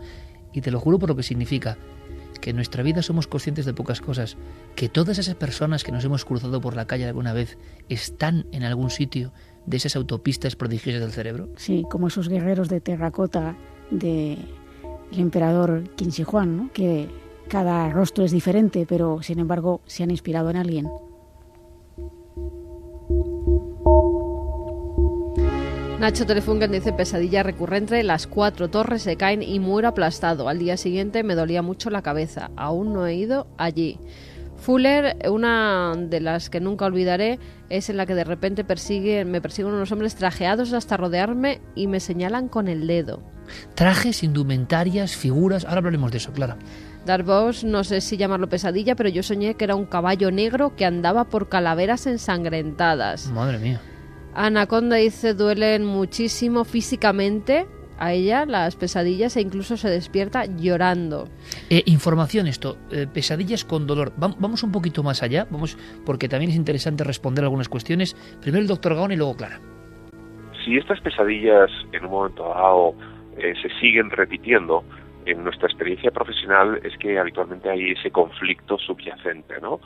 y 0.54 0.62
te 0.62 0.72
lo 0.72 0.80
juro 0.80 1.00
por 1.00 1.10
lo 1.10 1.16
que 1.16 1.24
significa, 1.24 1.78
que 2.40 2.52
en 2.52 2.56
nuestra 2.56 2.84
vida 2.84 3.02
somos 3.02 3.28
conscientes 3.28 3.66
de 3.66 3.74
pocas 3.74 4.00
cosas, 4.00 4.38
que 4.76 4.90
todas 4.90 5.18
esas 5.18 5.36
personas 5.36 5.84
que 5.84 5.92
nos 5.92 6.06
hemos 6.06 6.24
cruzado 6.24 6.62
por 6.62 6.76
la 6.76 6.86
calle 6.86 7.06
alguna 7.06 7.34
vez 7.34 7.58
están 7.90 8.46
en 8.52 8.64
algún 8.64 8.90
sitio 8.90 9.34
de 9.66 9.78
esas 9.78 9.96
autopistas 9.96 10.56
prodigiosas 10.56 11.02
del 11.02 11.12
cerebro? 11.12 11.50
Sí, 11.58 11.86
como 11.90 12.08
esos 12.08 12.30
guerreros 12.30 12.70
de 12.70 12.80
terracota 12.80 13.58
de 13.92 14.38
el 15.12 15.20
emperador 15.20 15.84
Qin 15.96 16.12
Juan, 16.24 16.58
¿no? 16.58 16.72
que 16.74 17.10
cada 17.48 17.90
rostro 17.90 18.26
es 18.26 18.32
diferente, 18.32 18.86
pero 18.88 19.22
sin 19.22 19.40
embargo 19.40 19.82
se 19.86 20.04
han 20.04 20.12
inspirado 20.12 20.50
en 20.50 20.58
alguien. 20.58 20.88
Nacho 26.00 26.28
Telefunken 26.28 26.72
dice 26.72 26.94
pesadilla 26.94 27.42
recurrente, 27.42 28.04
las 28.04 28.28
cuatro 28.28 28.70
torres 28.70 29.02
se 29.02 29.18
caen 29.18 29.42
y 29.42 29.60
muero 29.60 29.88
aplastado. 29.88 30.48
Al 30.48 30.60
día 30.60 30.78
siguiente 30.78 31.24
me 31.24 31.34
dolía 31.34 31.64
mucho 31.64 31.90
la 31.90 32.04
cabeza. 32.04 32.52
Aún 32.56 32.94
no 32.94 33.08
he 33.08 33.16
ido 33.16 33.48
allí. 33.58 34.00
Fuller, 34.58 35.18
una 35.30 35.94
de 35.98 36.20
las 36.20 36.50
que 36.50 36.60
nunca 36.60 36.86
olvidaré, 36.86 37.40
es 37.70 37.90
en 37.90 37.98
la 37.98 38.06
que 38.06 38.16
de 38.16 38.24
repente 38.24 38.64
persigue, 38.64 39.26
me 39.26 39.42
persiguen 39.42 39.74
unos 39.74 39.92
hombres 39.92 40.16
trajeados 40.16 40.74
hasta 40.74 40.98
rodearme 40.98 41.62
y 41.76 41.88
me 41.88 42.00
señalan 42.00 42.48
con 42.48 42.68
el 42.68 42.88
dedo. 42.88 43.22
Trajes, 43.76 44.24
indumentarias, 44.24 45.16
figuras. 45.16 45.66
Ahora 45.66 45.78
hablaremos 45.78 46.12
de 46.12 46.18
eso, 46.18 46.32
Clara. 46.32 46.58
Darbox, 47.08 47.64
no 47.64 47.84
sé 47.84 48.02
si 48.02 48.18
llamarlo 48.18 48.48
pesadilla, 48.48 48.96
pero 48.96 49.10
yo 49.10 49.24
soñé 49.24 49.56
que 49.56 49.64
era 49.64 49.76
un 49.76 49.86
caballo 49.86 50.30
negro 50.30 50.76
que 50.76 50.86
andaba 50.86 51.24
por 51.24 51.50
calaveras 51.50 52.06
ensangrentadas. 52.06 53.32
Madre 53.32 53.58
mía. 53.58 53.82
Anaconda 54.36 54.98
dice 54.98 55.34
duelen 55.34 55.84
muchísimo 55.84 56.64
físicamente 56.64 57.66
a 57.98 58.14
ella 58.14 58.46
las 58.46 58.76
pesadillas 58.76 59.36
e 59.38 59.42
incluso 59.42 59.78
se 59.78 59.90
despierta 59.90 60.46
llorando. 60.46 61.28
Eh, 61.70 61.82
información 61.88 62.48
esto, 62.48 62.78
eh, 62.92 63.08
pesadillas 63.12 63.66
con 63.66 63.88
dolor. 63.88 64.14
vamos 64.18 64.62
un 64.64 64.72
poquito 64.72 65.02
más 65.02 65.24
allá, 65.24 65.48
vamos 65.50 65.78
porque 66.06 66.30
también 66.30 66.52
es 66.52 66.58
interesante 66.58 67.04
responder 67.04 67.44
algunas 67.44 67.70
cuestiones. 67.70 68.16
Primero 68.42 68.62
el 68.62 68.68
doctor 68.68 68.94
Gaón 68.96 69.12
y 69.12 69.16
luego 69.16 69.36
Clara. 69.36 69.60
Si 70.64 70.78
estas 70.78 71.00
pesadillas 71.02 71.72
en 71.92 72.06
un 72.06 72.12
momento 72.12 72.44
dado 72.44 72.94
eh, 73.38 73.54
se 73.62 73.70
siguen 73.80 74.10
repitiendo, 74.12 74.84
en 75.28 75.44
nuestra 75.44 75.68
experiencia 75.68 76.12
profesional 76.12 76.80
es 76.84 76.98
que 76.98 77.20
habitualmente 77.20 77.70
hay 77.70 77.92
ese 77.92 78.12
conflicto 78.12 78.78
subyacente, 78.78 79.60
¿no? 79.62 79.80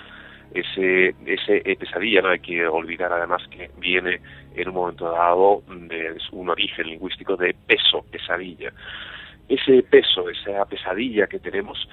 Ese, 0.53 1.15
ese 1.25 1.61
pesadilla, 1.79 2.21
no 2.21 2.29
hay 2.29 2.39
que 2.39 2.67
olvidar 2.67 3.11
además 3.11 3.41
que 3.49 3.71
viene 3.79 4.19
en 4.53 4.67
un 4.67 4.75
momento 4.75 5.09
dado 5.09 5.63
de 5.67 6.17
un 6.33 6.49
origen 6.49 6.87
lingüístico 6.87 7.37
de 7.37 7.55
peso, 7.65 8.05
pesadilla. 8.11 8.71
Ese 9.47 9.81
peso, 9.83 10.29
esa 10.29 10.65
pesadilla 10.65 11.27
que 11.27 11.39
tenemos 11.39 11.87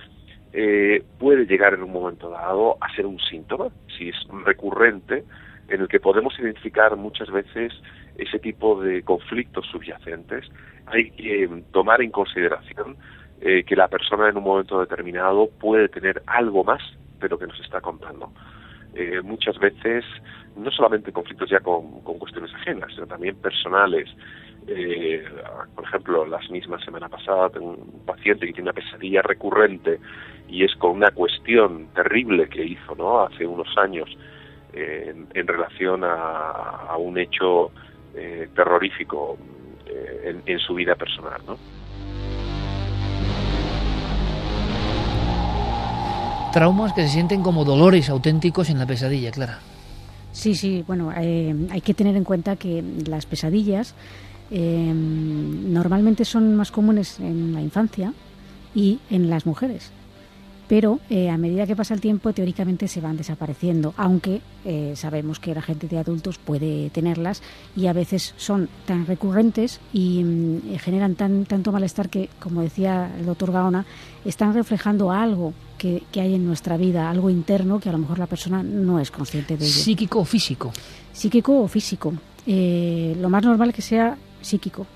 eh, 0.52 1.02
puede 1.18 1.46
llegar 1.46 1.74
en 1.74 1.84
un 1.84 1.92
momento 1.92 2.30
dado 2.30 2.76
a 2.80 2.92
ser 2.94 3.06
un 3.06 3.20
síntoma, 3.20 3.68
si 3.96 4.08
es 4.08 4.16
recurrente, 4.44 5.24
en 5.68 5.80
el 5.82 5.88
que 5.88 6.00
podemos 6.00 6.38
identificar 6.38 6.96
muchas 6.96 7.30
veces 7.30 7.72
ese 8.16 8.38
tipo 8.38 8.82
de 8.82 9.02
conflictos 9.02 9.66
subyacentes. 9.66 10.46
Hay 10.86 11.10
que 11.12 11.48
tomar 11.70 12.02
en 12.02 12.10
consideración 12.10 12.96
eh, 13.40 13.62
que 13.62 13.76
la 13.76 13.86
persona 13.86 14.28
en 14.28 14.36
un 14.36 14.42
momento 14.42 14.80
determinado 14.80 15.48
puede 15.60 15.88
tener 15.88 16.22
algo 16.26 16.64
más 16.64 16.82
de 17.20 17.28
lo 17.28 17.38
que 17.38 17.46
nos 17.46 17.58
está 17.60 17.80
contando. 17.80 18.32
Eh, 18.94 19.20
muchas 19.22 19.56
veces, 19.60 20.04
no 20.56 20.72
solamente 20.72 21.12
conflictos 21.12 21.48
ya 21.48 21.60
con, 21.60 22.00
cuestiones 22.02 22.52
ajenas, 22.54 22.92
sino 22.92 23.06
también 23.06 23.36
personales. 23.36 24.08
Eh, 24.66 25.24
por 25.72 25.84
ejemplo, 25.84 26.26
la 26.26 26.40
misma 26.50 26.84
semana 26.84 27.08
pasada 27.08 27.48
tengo 27.50 27.74
un 27.74 28.04
paciente 28.04 28.44
que 28.44 28.52
tiene 28.52 28.70
una 28.70 28.72
pesadilla 28.72 29.22
recurrente 29.22 30.00
y 30.48 30.64
es 30.64 30.74
con 30.74 30.96
una 30.96 31.12
cuestión 31.12 31.86
terrible 31.94 32.48
que 32.48 32.64
hizo 32.64 32.96
¿no? 32.96 33.20
hace 33.20 33.46
unos 33.46 33.68
años 33.78 34.08
en, 34.72 35.46
relación 35.46 36.02
a, 36.02 36.94
un 36.98 37.18
hecho 37.18 37.70
terrorífico 38.54 39.38
en, 40.24 40.42
en, 40.44 40.58
su 40.58 40.74
vida 40.74 40.96
personal. 40.96 41.40
¿no? 41.46 41.77
Traumas 46.50 46.92
que 46.92 47.02
se 47.02 47.08
sienten 47.08 47.42
como 47.42 47.64
dolores 47.64 48.08
auténticos 48.08 48.70
en 48.70 48.78
la 48.78 48.86
pesadilla, 48.86 49.30
Clara. 49.30 49.58
Sí, 50.32 50.54
sí, 50.54 50.84
bueno, 50.86 51.12
eh, 51.16 51.54
hay 51.70 51.80
que 51.80 51.94
tener 51.94 52.16
en 52.16 52.24
cuenta 52.24 52.56
que 52.56 52.84
las 53.06 53.26
pesadillas 53.26 53.94
eh, 54.50 54.92
normalmente 54.94 56.24
son 56.24 56.54
más 56.56 56.70
comunes 56.70 57.18
en 57.20 57.54
la 57.54 57.60
infancia 57.60 58.12
y 58.74 59.00
en 59.10 59.30
las 59.30 59.46
mujeres 59.46 59.90
pero 60.68 61.00
eh, 61.08 61.30
a 61.30 61.38
medida 61.38 61.66
que 61.66 61.74
pasa 61.74 61.94
el 61.94 62.00
tiempo 62.00 62.32
teóricamente 62.32 62.88
se 62.88 63.00
van 63.00 63.16
desapareciendo, 63.16 63.94
aunque 63.96 64.42
eh, 64.64 64.92
sabemos 64.96 65.40
que 65.40 65.54
la 65.54 65.62
gente 65.62 65.88
de 65.88 65.98
adultos 65.98 66.38
puede 66.38 66.90
tenerlas 66.90 67.42
y 67.74 67.86
a 67.86 67.94
veces 67.94 68.34
son 68.36 68.68
tan 68.86 69.06
recurrentes 69.06 69.80
y 69.92 70.22
mm, 70.22 70.76
generan 70.78 71.14
tan, 71.14 71.46
tanto 71.46 71.72
malestar 71.72 72.10
que, 72.10 72.28
como 72.38 72.60
decía 72.60 73.10
el 73.18 73.26
doctor 73.26 73.50
Gaona, 73.50 73.86
están 74.24 74.52
reflejando 74.52 75.10
algo 75.10 75.54
que, 75.78 76.02
hay 76.14 76.34
en 76.34 76.46
nuestra 76.46 76.76
vida, 76.76 77.08
algo 77.08 77.30
interno 77.30 77.80
que 77.80 77.88
a 77.88 77.92
lo 77.92 77.98
mejor 77.98 78.18
la 78.18 78.26
persona 78.26 78.62
no 78.62 79.00
es 79.00 79.10
consciente 79.10 79.56
de 79.56 79.64
ello. 79.64 79.74
¿Psíquico 79.74 80.20
o 80.20 80.24
físico? 80.24 80.72
Psíquico 81.12 81.62
o 81.62 81.68
físico. 81.68 82.12
Eh, 82.46 83.16
lo 83.18 83.30
más 83.30 83.42
normal 83.42 83.70
es 83.70 83.74
que 83.74 83.82
sea 83.82 84.18
psíquico, 84.42 84.86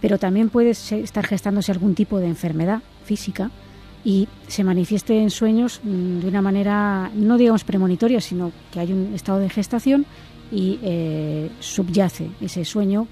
pero 0.00 0.18
también 0.18 0.48
puede 0.48 0.70
estar 0.70 1.26
gestándose 1.26 1.70
algún 1.70 1.94
tipo 1.94 2.18
de 2.18 2.28
enfermedad 2.28 2.82
física 3.04 3.50
y 4.04 4.28
se 4.46 4.64
manifieste 4.64 5.20
en 5.20 5.30
sueños 5.30 5.80
mm, 5.82 6.20
de 6.20 6.28
una 6.28 6.42
manera, 6.42 7.10
no 7.14 7.36
digamos 7.36 7.64
premonitoria, 7.64 8.20
sino 8.20 8.52
que 8.72 8.80
hay 8.80 8.92
un 8.92 9.14
estado 9.14 9.38
de 9.38 9.50
gestación 9.50 10.06
y 10.50 10.78
eh, 10.82 11.50
subyace 11.60 12.30
ese 12.40 12.64
sueño 12.64 13.06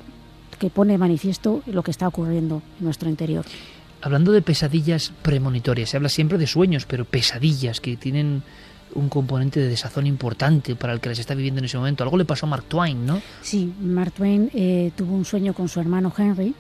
que 0.59 0.71
pone 0.71 0.97
manifiesto 0.97 1.63
lo 1.67 1.83
que 1.83 1.91
está 1.91 2.09
ocurriendo 2.09 2.63
en 2.79 2.85
nuestro 2.85 3.09
interior. 3.09 3.45
Hablando 4.01 4.33
de 4.33 4.43
pesadillas 4.43 5.13
premonitorias, 5.23 5.91
se 5.91 5.97
habla 5.97 6.09
siempre 6.09 6.39
de 6.39 6.47
sueños, 6.47 6.87
pero 6.87 7.05
pesadillas 7.05 7.81
que 7.81 7.97
tienen 7.97 8.43
un 8.95 9.09
componente 9.09 9.61
de 9.61 9.69
desazón 9.69 10.07
importante 10.07 10.77
para 10.77 10.93
el 10.93 11.01
que 11.01 11.11
les 11.11 11.19
está 11.19 11.35
viviendo 11.35 11.59
en 11.59 11.67
ese 11.67 11.77
momento. 11.77 12.05
Algo 12.05 12.17
le 12.17 12.25
pasó 12.25 12.47
a 12.47 12.49
Mark 12.49 12.65
Twain, 12.65 13.05
¿no? 13.05 13.21
Sí, 13.43 13.73
Mark 13.81 14.13
Twain 14.13 14.51
eh, 14.55 14.93
tuvo 14.97 15.15
un 15.15 15.25
sueño 15.25 15.53
con 15.53 15.69
su 15.69 15.81
hermano 15.81 16.13
Henry, 16.17 16.55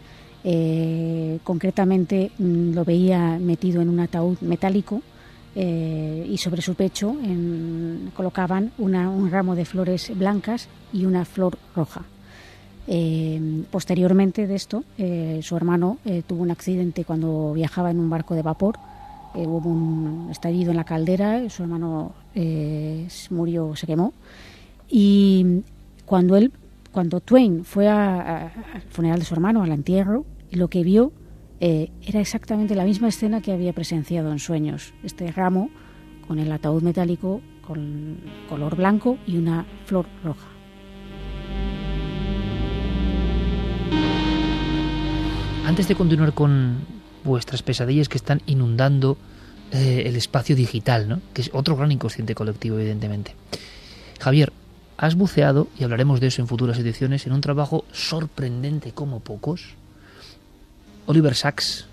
eh, 0.48 1.40
concretamente 1.42 2.30
mm, 2.38 2.72
lo 2.72 2.84
veía 2.84 3.36
metido 3.40 3.82
en 3.82 3.88
un 3.88 3.98
ataúd 3.98 4.38
metálico 4.42 5.02
eh, 5.56 6.24
y 6.30 6.38
sobre 6.38 6.62
su 6.62 6.76
pecho 6.76 7.16
colocaban 8.14 8.70
un 8.78 9.28
ramo 9.28 9.56
de 9.56 9.64
flores 9.64 10.16
blancas 10.16 10.68
y 10.92 11.04
una 11.04 11.24
flor 11.24 11.58
roja. 11.74 12.02
Eh, 12.86 13.64
posteriormente 13.72 14.46
de 14.46 14.54
esto, 14.54 14.84
su 15.42 15.56
hermano 15.56 15.98
tuvo 16.28 16.44
un 16.44 16.52
accidente 16.52 17.04
cuando 17.04 17.52
viajaba 17.52 17.90
en 17.90 17.98
un 17.98 18.08
barco 18.08 18.36
de 18.36 18.42
vapor. 18.42 18.78
hubo 19.34 19.68
un 19.68 20.28
estallido 20.30 20.70
en 20.70 20.76
la 20.76 20.84
caldera, 20.84 21.50
su 21.50 21.64
hermano 21.64 22.12
murió, 23.30 23.74
se 23.74 23.86
quemó. 23.86 24.12
Y 24.88 25.62
cuando 26.04 26.36
él, 26.36 26.52
cuando 26.92 27.18
Twain 27.20 27.64
fue 27.64 27.88
al 27.88 28.52
funeral 28.90 29.18
de 29.18 29.24
su 29.24 29.34
hermano, 29.34 29.64
al 29.64 29.72
entierro, 29.72 30.24
lo 30.50 30.68
que 30.68 30.82
vio 30.82 31.12
eh, 31.60 31.90
era 32.02 32.20
exactamente 32.20 32.74
la 32.74 32.84
misma 32.84 33.08
escena 33.08 33.40
que 33.40 33.52
había 33.52 33.72
presenciado 33.72 34.30
en 34.30 34.38
sueños. 34.38 34.92
Este 35.02 35.30
ramo 35.32 35.70
con 36.26 36.38
el 36.38 36.50
ataúd 36.52 36.82
metálico 36.82 37.40
con 37.66 38.18
color 38.48 38.76
blanco 38.76 39.18
y 39.26 39.36
una 39.36 39.66
flor 39.86 40.06
roja. 40.22 40.46
Antes 45.64 45.88
de 45.88 45.96
continuar 45.96 46.32
con 46.32 46.78
vuestras 47.24 47.62
pesadillas 47.62 48.08
que 48.08 48.18
están 48.18 48.40
inundando 48.46 49.18
eh, 49.72 50.04
el 50.06 50.14
espacio 50.14 50.54
digital, 50.54 51.08
¿no? 51.08 51.20
que 51.34 51.42
es 51.42 51.50
otro 51.52 51.76
gran 51.76 51.90
inconsciente 51.90 52.36
colectivo, 52.36 52.78
evidentemente. 52.78 53.34
Javier, 54.20 54.52
has 54.96 55.16
buceado, 55.16 55.66
y 55.78 55.84
hablaremos 55.84 56.20
de 56.20 56.28
eso 56.28 56.40
en 56.40 56.48
futuras 56.48 56.78
ediciones, 56.78 57.26
en 57.26 57.32
un 57.32 57.40
trabajo 57.40 57.84
sorprendente 57.92 58.92
como 58.92 59.20
pocos, 59.20 59.74
Oliver 61.06 61.34
Sacks, 61.34 61.86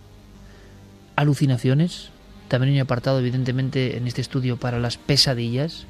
alucinaciones, 1.16 2.10
también 2.48 2.74
hay 2.74 2.80
apartado 2.80 3.20
evidentemente 3.20 3.98
en 3.98 4.08
este 4.08 4.22
estudio 4.22 4.58
para 4.58 4.80
las 4.80 4.98
pesadillas. 4.98 5.86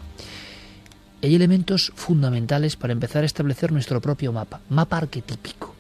Hay 1.22 1.36
elementos 1.36 1.92
fundamentales 1.96 2.76
para 2.76 2.94
empezar 2.94 3.24
a 3.24 3.26
establecer 3.26 3.72
nuestro 3.72 4.02
propio 4.02 4.34
mapa, 4.34 4.62
mapa 4.70 4.98
arquetípico, 4.98 5.74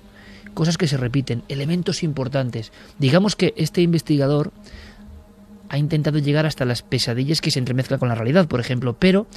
cosas 0.53 0.77
que 0.77 0.87
se 0.87 0.97
repiten, 0.97 1.43
elementos 1.49 2.03
importantes. 2.03 2.71
Digamos 2.97 3.35
que 3.35 3.53
este 3.57 3.81
investigador 3.81 4.51
ha 5.69 5.77
intentado 5.77 6.19
llegar 6.19 6.45
hasta 6.45 6.65
las 6.65 6.81
pesadillas 6.81 7.41
que 7.41 7.51
se 7.51 7.59
entremezclan 7.59 7.99
con 7.99 8.09
la 8.09 8.15
realidad, 8.15 8.47
por 8.47 8.59
ejemplo, 8.59 8.95
pero 8.97 9.27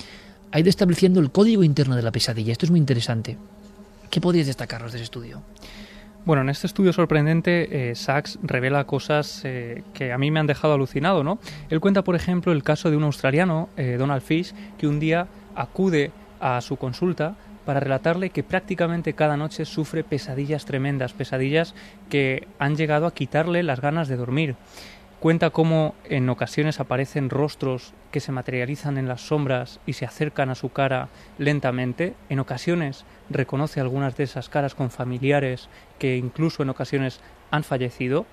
ha 0.53 0.61
ido 0.61 0.69
estableciendo 0.69 1.19
el 1.21 1.31
código 1.31 1.65
interno 1.65 1.97
de 1.97 2.03
la 2.03 2.13
pesadilla. 2.13 2.53
Esto 2.53 2.67
es 2.67 2.71
muy 2.71 2.79
interesante. 2.79 3.37
¿Qué 4.11 4.21
podrías 4.21 4.47
destacarnos 4.47 4.93
de 4.93 4.99
ese 4.99 5.05
estudio? 5.05 5.43
Bueno, 6.27 6.43
en 6.43 6.49
este 6.49 6.67
estudio 6.67 6.93
sorprendente, 6.93 7.91
eh, 7.91 7.95
Sachs 7.95 8.41
revela 8.43 8.83
cosas 8.83 9.43
eh, 9.45 9.85
que 9.95 10.13
a 10.13 10.19
mí 10.19 10.33
me 10.33 10.41
han 10.41 10.49
dejado 10.49 10.75
alucinado, 10.75 11.23
¿no? 11.23 11.39
Él 11.71 11.79
cuenta, 11.79 12.03
por 12.03 12.17
ejemplo, 12.17 12.51
el 12.51 12.65
caso 12.65 12.91
de 12.91 12.97
un 12.97 13.05
australiano, 13.05 13.69
eh, 13.77 13.95
Donald 13.97 14.23
Fish, 14.23 14.53
que 14.77 14.89
un 14.89 14.99
día 14.99 15.29
acude 15.55 16.11
a 16.41 16.61
su 16.63 16.79
consulta 16.79 17.37
para 17.65 17.79
relatarle 17.79 18.31
que 18.31 18.43
prácticamente 18.43 19.13
cada 19.13 19.37
noche 19.37 19.65
sufre 19.65 20.03
pesadillas 20.03 20.65
tremendas, 20.65 21.13
pesadillas 21.13 21.77
que 22.11 22.49
han 22.59 22.75
llegado 22.75 23.07
a 23.07 23.15
quitarle 23.15 23.63
las 23.63 23.81
ganas 23.81 24.09
de 24.09 24.17
dormir. 24.17 24.57
Cuenta 25.21 25.51
cómo 25.51 25.95
en 26.05 26.29
ocasiones 26.29 26.79
aparecen 26.79 27.31
rostros 27.31 27.95
que 28.13 28.21
se 28.21 28.33
materializan 28.33 28.99
en 28.99 29.09
las 29.09 29.23
sombras 29.23 29.81
y 29.87 29.95
se 29.95 30.05
acercan 30.05 30.51
a 30.51 30.55
su 30.55 30.69
cara 30.69 31.09
lentamente. 31.39 32.15
En 32.29 32.39
ocasiones 32.39 33.05
reconoce 33.31 33.81
algunas 33.81 34.17
de 34.17 34.25
esas 34.25 34.49
caras 34.51 34.75
con 34.75 34.91
familiares 34.91 35.69
que 35.99 36.17
incluso 36.17 36.63
en 36.63 36.71
ocasiones 36.71 37.21
han 37.51 37.65
fallecido. 37.65 38.27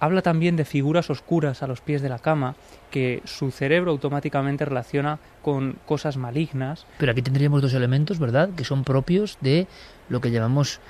habla 0.00 0.22
también 0.22 0.56
de 0.56 0.64
figuras 0.64 1.10
oscuras 1.10 1.62
a 1.62 1.66
los 1.66 1.82
pies 1.82 2.00
de 2.00 2.08
la 2.08 2.18
cama 2.18 2.56
que 2.90 3.20
su 3.24 3.50
cerebro 3.50 3.90
automáticamente 3.90 4.64
relaciona 4.64 5.18
con 5.42 5.78
cosas 5.84 6.16
malignas. 6.16 6.86
Pero 6.98 7.12
aquí 7.12 7.22
tendríamos 7.22 7.60
dos 7.60 7.74
elementos, 7.74 8.18
¿verdad?, 8.18 8.50
que 8.56 8.64
son 8.64 8.82
propios 8.82 9.36
de 9.40 9.66
lo 10.08 10.20
que 10.20 10.30
llamamos 10.30 10.80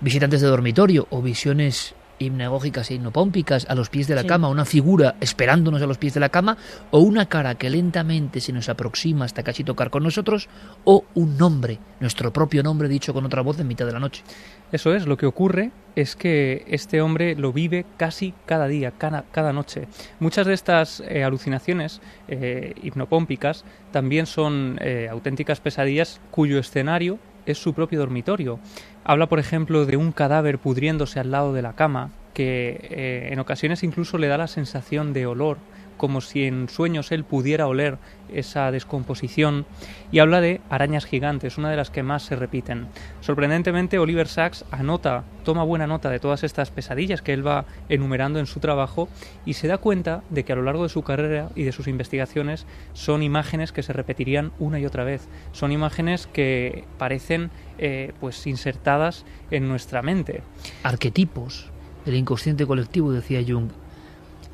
visitantes 0.00 0.40
de 0.40 0.48
dormitorio 0.48 1.06
o 1.10 1.22
visiones 1.22 1.94
hipnagógicas 2.20 2.90
e 2.90 2.94
hipnopómpicas 2.94 3.66
a 3.68 3.74
los 3.74 3.88
pies 3.90 4.06
de 4.06 4.14
la 4.14 4.22
Sí. 4.22 4.28
cama, 4.28 4.48
una 4.48 4.64
figura 4.64 5.16
esperándonos 5.20 5.82
a 5.82 5.86
los 5.86 5.98
pies 5.98 6.14
de 6.14 6.20
la 6.20 6.28
cama, 6.28 6.56
o 6.92 7.00
una 7.00 7.26
cara 7.26 7.56
que 7.56 7.68
lentamente 7.70 8.40
se 8.40 8.52
nos 8.52 8.68
aproxima 8.68 9.24
hasta 9.24 9.42
casi 9.42 9.64
tocar 9.64 9.90
con 9.90 10.04
nosotros, 10.04 10.48
o 10.84 11.04
un 11.14 11.36
nombre, 11.36 11.78
nuestro 11.98 12.32
propio 12.32 12.62
nombre 12.62 12.88
dicho 12.88 13.12
con 13.12 13.24
otra 13.26 13.42
voz 13.42 13.58
en 13.58 13.66
mitad 13.66 13.86
de 13.86 13.92
la 13.92 13.98
noche. 14.00 14.22
Eso 14.70 14.94
es, 14.94 15.06
lo 15.06 15.16
que 15.16 15.26
ocurre 15.26 15.72
es 15.96 16.14
que 16.14 16.64
este 16.68 17.00
hombre 17.00 17.34
lo 17.34 17.52
vive 17.52 17.84
casi 17.96 18.34
cada 18.46 18.68
día, 18.68 18.92
cada, 18.92 19.24
cada 19.32 19.52
noche. 19.52 19.88
Muchas 20.20 20.46
de 20.46 20.54
estas 20.54 21.02
eh, 21.08 21.24
alucinaciones 21.24 22.00
eh, 22.28 22.74
hipnopómpicas 22.82 23.64
también 23.90 24.26
son 24.26 24.78
eh, 24.80 25.08
auténticas 25.10 25.60
pesadillas 25.60 26.20
cuyo 26.30 26.58
escenario 26.58 27.18
es 27.46 27.58
su 27.58 27.74
propio 27.74 27.98
dormitorio. 27.98 28.58
Habla, 29.04 29.28
por 29.28 29.38
ejemplo, 29.38 29.86
de 29.86 29.96
un 29.96 30.12
cadáver 30.12 30.58
pudriéndose 30.58 31.20
al 31.20 31.30
lado 31.30 31.52
de 31.52 31.62
la 31.62 31.74
cama, 31.74 32.10
que 32.34 32.88
eh, 32.90 33.28
en 33.32 33.38
ocasiones 33.38 33.82
incluso 33.82 34.18
le 34.18 34.28
da 34.28 34.38
la 34.38 34.46
sensación 34.46 35.12
de 35.12 35.26
olor, 35.26 35.58
como 36.00 36.22
si 36.22 36.44
en 36.44 36.70
sueños 36.70 37.12
él 37.12 37.24
pudiera 37.24 37.66
oler 37.66 37.98
esa 38.32 38.70
descomposición, 38.70 39.66
y 40.10 40.20
habla 40.20 40.40
de 40.40 40.62
arañas 40.70 41.04
gigantes, 41.04 41.58
una 41.58 41.68
de 41.68 41.76
las 41.76 41.90
que 41.90 42.02
más 42.02 42.22
se 42.22 42.36
repiten. 42.36 42.86
Sorprendentemente, 43.20 43.98
Oliver 43.98 44.26
Sacks 44.26 44.64
anota, 44.70 45.24
toma 45.44 45.62
buena 45.62 45.86
nota 45.86 46.08
de 46.08 46.18
todas 46.18 46.42
estas 46.42 46.70
pesadillas 46.70 47.20
que 47.20 47.34
él 47.34 47.46
va 47.46 47.66
enumerando 47.90 48.38
en 48.38 48.46
su 48.46 48.60
trabajo 48.60 49.10
y 49.44 49.52
se 49.52 49.68
da 49.68 49.76
cuenta 49.76 50.22
de 50.30 50.42
que 50.42 50.54
a 50.54 50.56
lo 50.56 50.62
largo 50.62 50.84
de 50.84 50.88
su 50.88 51.02
carrera 51.02 51.50
y 51.54 51.64
de 51.64 51.72
sus 51.72 51.86
investigaciones 51.86 52.64
son 52.94 53.22
imágenes 53.22 53.70
que 53.70 53.82
se 53.82 53.92
repetirían 53.92 54.52
una 54.58 54.80
y 54.80 54.86
otra 54.86 55.04
vez. 55.04 55.28
Son 55.52 55.70
imágenes 55.70 56.26
que 56.26 56.84
parecen 56.96 57.50
eh, 57.76 58.14
pues 58.20 58.46
insertadas 58.46 59.26
en 59.50 59.68
nuestra 59.68 60.00
mente. 60.00 60.40
Arquetipos 60.82 61.70
del 62.06 62.14
inconsciente 62.14 62.64
colectivo, 62.64 63.12
decía 63.12 63.44
Jung, 63.46 63.68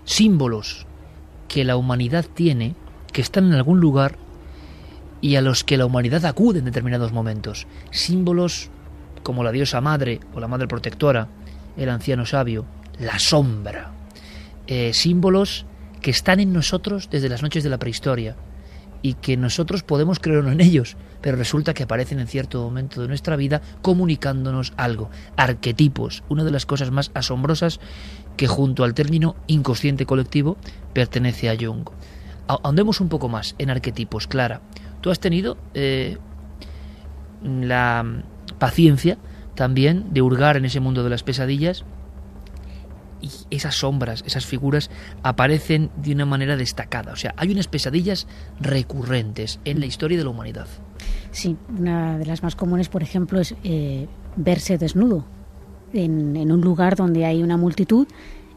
símbolos 0.03 0.89
que 1.49 1.65
la 1.65 1.77
humanidad 1.77 2.25
tiene, 2.33 2.75
que 3.13 3.23
están 3.23 3.47
en 3.47 3.55
algún 3.55 3.81
lugar 3.81 4.17
y 5.21 5.37
a 5.37 5.41
los 5.41 5.65
que 5.65 5.77
la 5.77 5.87
humanidad 5.87 6.25
acude 6.25 6.59
en 6.59 6.65
determinados 6.65 7.13
momentos. 7.13 7.67
Símbolos 7.91 8.71
como 9.23 9.43
la 9.43 9.53
diosa 9.53 9.81
madre 9.81 10.21
o 10.35 10.41
la 10.41 10.49
madre 10.49 10.69
protectora, 10.69 11.29
el 11.77 11.89
anciano 11.89 12.27
sabio, 12.27 12.65
la 12.99 13.19
sombra. 13.19 13.93
Eh, 14.67 14.93
símbolos 14.93 15.67
que 16.01 16.11
están 16.11 16.41
en 16.41 16.53
nosotros 16.53 17.09
desde 17.11 17.29
las 17.29 17.43
noches 17.43 17.65
de 17.65 17.71
la 17.71 17.79
prehistoria 17.79 18.37
y 19.03 19.15
que 19.15 19.37
nosotros 19.37 19.83
podemos 19.83 20.19
creer 20.19 20.45
en 20.47 20.61
ellos, 20.61 20.97
pero 21.21 21.37
resulta 21.37 21.75
que 21.75 21.85
aparecen 21.85 22.21
en 22.21 22.27
cierto 22.27 22.63
momento 22.63 23.03
de 23.03 23.09
nuestra 23.09 23.37
vida 23.37 23.63
comunicándonos 23.83 24.73
algo. 24.77 25.11
Arquetipos, 25.37 26.23
una 26.29 26.45
de 26.45 26.51
las 26.51 26.67
cosas 26.67 26.91
más 26.91 27.11
asombrosas 27.15 27.81
que 28.37 28.47
junto 28.47 28.85
al 28.85 28.95
término 28.95 29.37
inconsciente 29.47 30.07
colectivo 30.07 30.57
pertenece 30.93 31.51
a 31.51 31.57
Jung. 31.59 31.89
Ahondemos 32.49 33.01
un 33.01 33.09
poco 33.09 33.29
más 33.29 33.55
en 33.59 33.71
arquetipos, 33.71 34.27
Clara. 34.27 34.61
Tú 35.01 35.11
has 35.11 35.19
tenido 35.21 35.57
eh, 35.75 36.19
la 37.43 38.05
paciencia 38.59 39.19
también 39.55 40.13
de 40.13 40.23
hurgar 40.23 40.57
en 40.57 40.65
ese 40.65 40.81
mundo 40.81 41.03
de 41.03 41.11
las 41.11 41.23
pesadillas 41.23 41.85
y 43.21 43.31
esas 43.51 43.75
sombras, 43.77 44.23
esas 44.27 44.47
figuras 44.47 44.91
aparecen 45.23 45.91
de 45.97 46.13
una 46.13 46.27
manera 46.27 46.57
destacada. 46.57 47.13
O 47.13 47.17
sea, 47.17 47.35
hay 47.37 47.51
unas 47.51 47.67
pesadillas 47.67 48.27
recurrentes 48.61 49.59
en 49.65 49.81
la 49.81 49.87
historia 49.87 50.19
de 50.19 50.25
la 50.25 50.31
humanidad. 50.31 50.69
Sí, 51.33 51.57
una 51.77 52.19
de 52.19 52.27
las 52.27 52.43
más 52.43 52.55
comunes, 52.55 52.89
por 52.89 53.03
ejemplo, 53.03 53.41
es 53.41 53.55
eh, 53.65 54.07
verse 54.37 54.79
desnudo 54.79 55.25
en, 55.97 56.37
en 56.37 56.53
un 56.53 56.61
lugar 56.61 56.97
donde 56.97 57.25
hay 57.25 57.43
una 57.43 57.57
multitud 57.57 58.07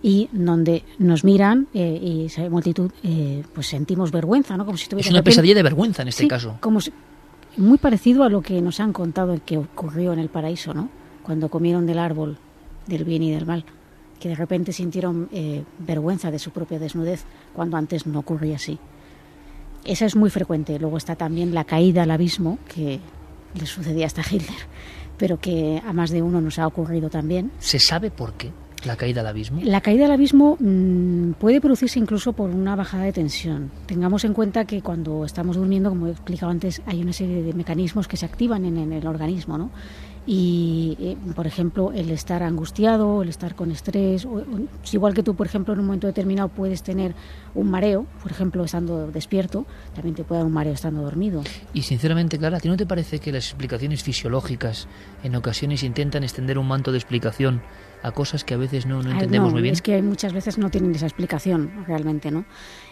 y 0.02 0.30
donde 0.32 0.84
nos 0.98 1.24
miran 1.24 1.68
eh, 1.74 2.00
y 2.02 2.26
esa 2.26 2.50
multitud 2.50 2.92
eh, 3.04 3.44
pues 3.54 3.68
sentimos 3.68 4.12
vergüenza, 4.12 4.56
¿no? 4.56 4.66
Como 4.66 4.78
si 4.78 4.88
Es 4.98 5.10
una 5.10 5.24
pesadilla 5.24 5.56
de 5.56 5.64
vergüenza 5.64 6.02
en 6.04 6.08
este 6.10 6.24
Sí, 6.24 6.28
caso. 6.28 6.58
Como 6.62 6.80
si- 6.82 6.94
muy 7.58 7.78
parecido 7.78 8.24
a 8.24 8.30
lo 8.30 8.42
que 8.42 8.62
nos 8.62 8.80
han 8.80 8.94
contado 8.94 9.34
el 9.34 9.42
que 9.42 9.58
ocurrió 9.58 10.14
en 10.14 10.20
el 10.20 10.30
paraíso, 10.30 10.74
¿no? 10.74 10.90
Cuando 11.24 11.50
comieron 11.50 11.86
del 11.86 12.00
árbol 12.00 12.38
del 12.88 13.04
bien 13.04 13.24
y 13.24 13.32
del 13.32 13.46
mal, 13.46 13.66
que 14.20 14.30
de 14.30 14.36
repente 14.36 14.72
sintieron 14.74 15.28
eh, 15.34 15.64
vergüenza 15.80 16.32
de 16.32 16.40
su 16.40 16.52
propia 16.52 16.80
desnudez, 16.80 17.24
cuando 17.54 17.76
antes 17.78 18.08
no 18.08 18.20
ocurría 18.20 18.56
así. 18.56 18.80
Esa 19.86 20.06
es 20.06 20.16
muy 20.16 20.30
frecuente. 20.30 20.78
Luego 20.80 20.98
está 20.98 21.16
también 21.16 21.54
la 21.54 21.64
caída 21.66 22.04
al 22.04 22.12
abismo, 22.12 22.58
que 22.74 23.00
le 23.60 23.66
sucedía 23.66 24.06
hasta 24.08 24.22
Hitler, 24.22 24.58
pero 25.20 25.40
que 25.40 25.80
a 25.86 25.94
más 25.94 26.10
de 26.10 26.24
uno 26.24 26.42
nos 26.42 26.58
ha 26.58 26.66
ocurrido 26.66 27.10
también. 27.10 27.52
¿Se 27.60 27.78
sabe 27.78 28.10
por 28.10 28.34
qué 28.34 28.52
la 28.86 28.96
caída 28.96 29.22
al 29.22 29.28
abismo? 29.28 29.60
La 29.64 29.82
caída 29.82 30.06
al 30.06 30.14
abismo 30.14 30.58
mm, 30.60 31.34
puede 31.34 31.62
producirse 31.62 32.00
incluso 32.00 32.34
por 32.34 32.50
una 32.50 32.76
bajada 32.76 33.04
de 33.04 33.12
tensión. 33.12 33.70
Tengamos 33.86 34.24
en 34.24 34.34
cuenta 34.34 34.66
que 34.66 34.82
cuando 34.82 35.26
estamos 35.26 35.58
durmiendo, 35.58 35.90
como 35.90 36.08
he 36.08 36.12
explicado 36.12 36.52
antes, 36.52 36.82
hay 36.86 37.02
una 37.02 37.14
serie 37.14 37.44
de 37.44 37.54
mecanismos 37.54 38.08
que 38.08 38.18
se 38.18 38.26
activan 38.26 38.66
en, 38.66 38.78
en 38.78 38.94
el 38.94 39.06
organismo, 39.06 39.58
¿no? 39.58 39.70
Y, 40.26 40.96
eh, 41.00 41.18
por 41.36 41.48
ejemplo, 41.48 41.92
el 41.92 42.12
estar 42.12 42.44
angustiado, 42.44 43.24
el 43.24 43.30
estar 43.30 43.56
con 43.56 43.72
estrés, 43.72 44.26
o- 44.26 44.36
o- 44.36 44.44
igual 44.92 45.14
que 45.14 45.24
tú, 45.24 45.34
por 45.36 45.48
ejemplo, 45.48 45.74
en 45.74 45.80
un 45.80 45.86
momento 45.88 46.06
determinado 46.08 46.50
puedes 46.50 46.84
tener 46.84 47.16
un 47.56 47.72
mareo, 47.72 48.06
por 48.22 48.32
ejemplo, 48.32 48.64
estando 48.64 49.08
despierto, 49.12 49.66
también 49.96 50.16
te 50.16 50.24
puede 50.24 50.40
dar 50.40 50.46
un 50.48 50.54
mareo 50.54 50.74
estando 50.74 51.02
dormido. 51.02 51.42
Y 51.74 51.82
sinceramente, 51.82 52.38
Clara, 52.38 52.58
¿a 52.58 52.60
ti 52.60 52.68
no 52.68 52.78
te 52.78 52.86
parece 52.86 53.20
que 53.20 53.32
las 53.32 53.46
explicaciones 53.46 54.04
fisiológicas 54.04 54.88
en 55.24 55.36
ocasiones 55.36 55.82
intentan 55.84 56.24
extender 56.24 56.58
un 56.60 56.68
manto 56.68 56.92
de 56.92 56.98
explicación 57.00 57.62
a 58.04 58.12
cosas 58.12 58.44
que 58.44 58.54
a 58.54 58.58
veces 58.58 58.86
no, 58.86 59.02
no 59.02 59.12
entendemos 59.12 59.48
no, 59.50 59.54
muy 59.54 59.62
bien? 59.64 59.74
Es 59.74 59.82
que 59.82 60.02
muchas 60.02 60.32
veces 60.32 60.58
no 60.58 60.70
tienen 60.70 60.94
esa 60.94 61.06
explicación 61.08 61.72
realmente, 61.88 62.30
¿no? 62.32 62.46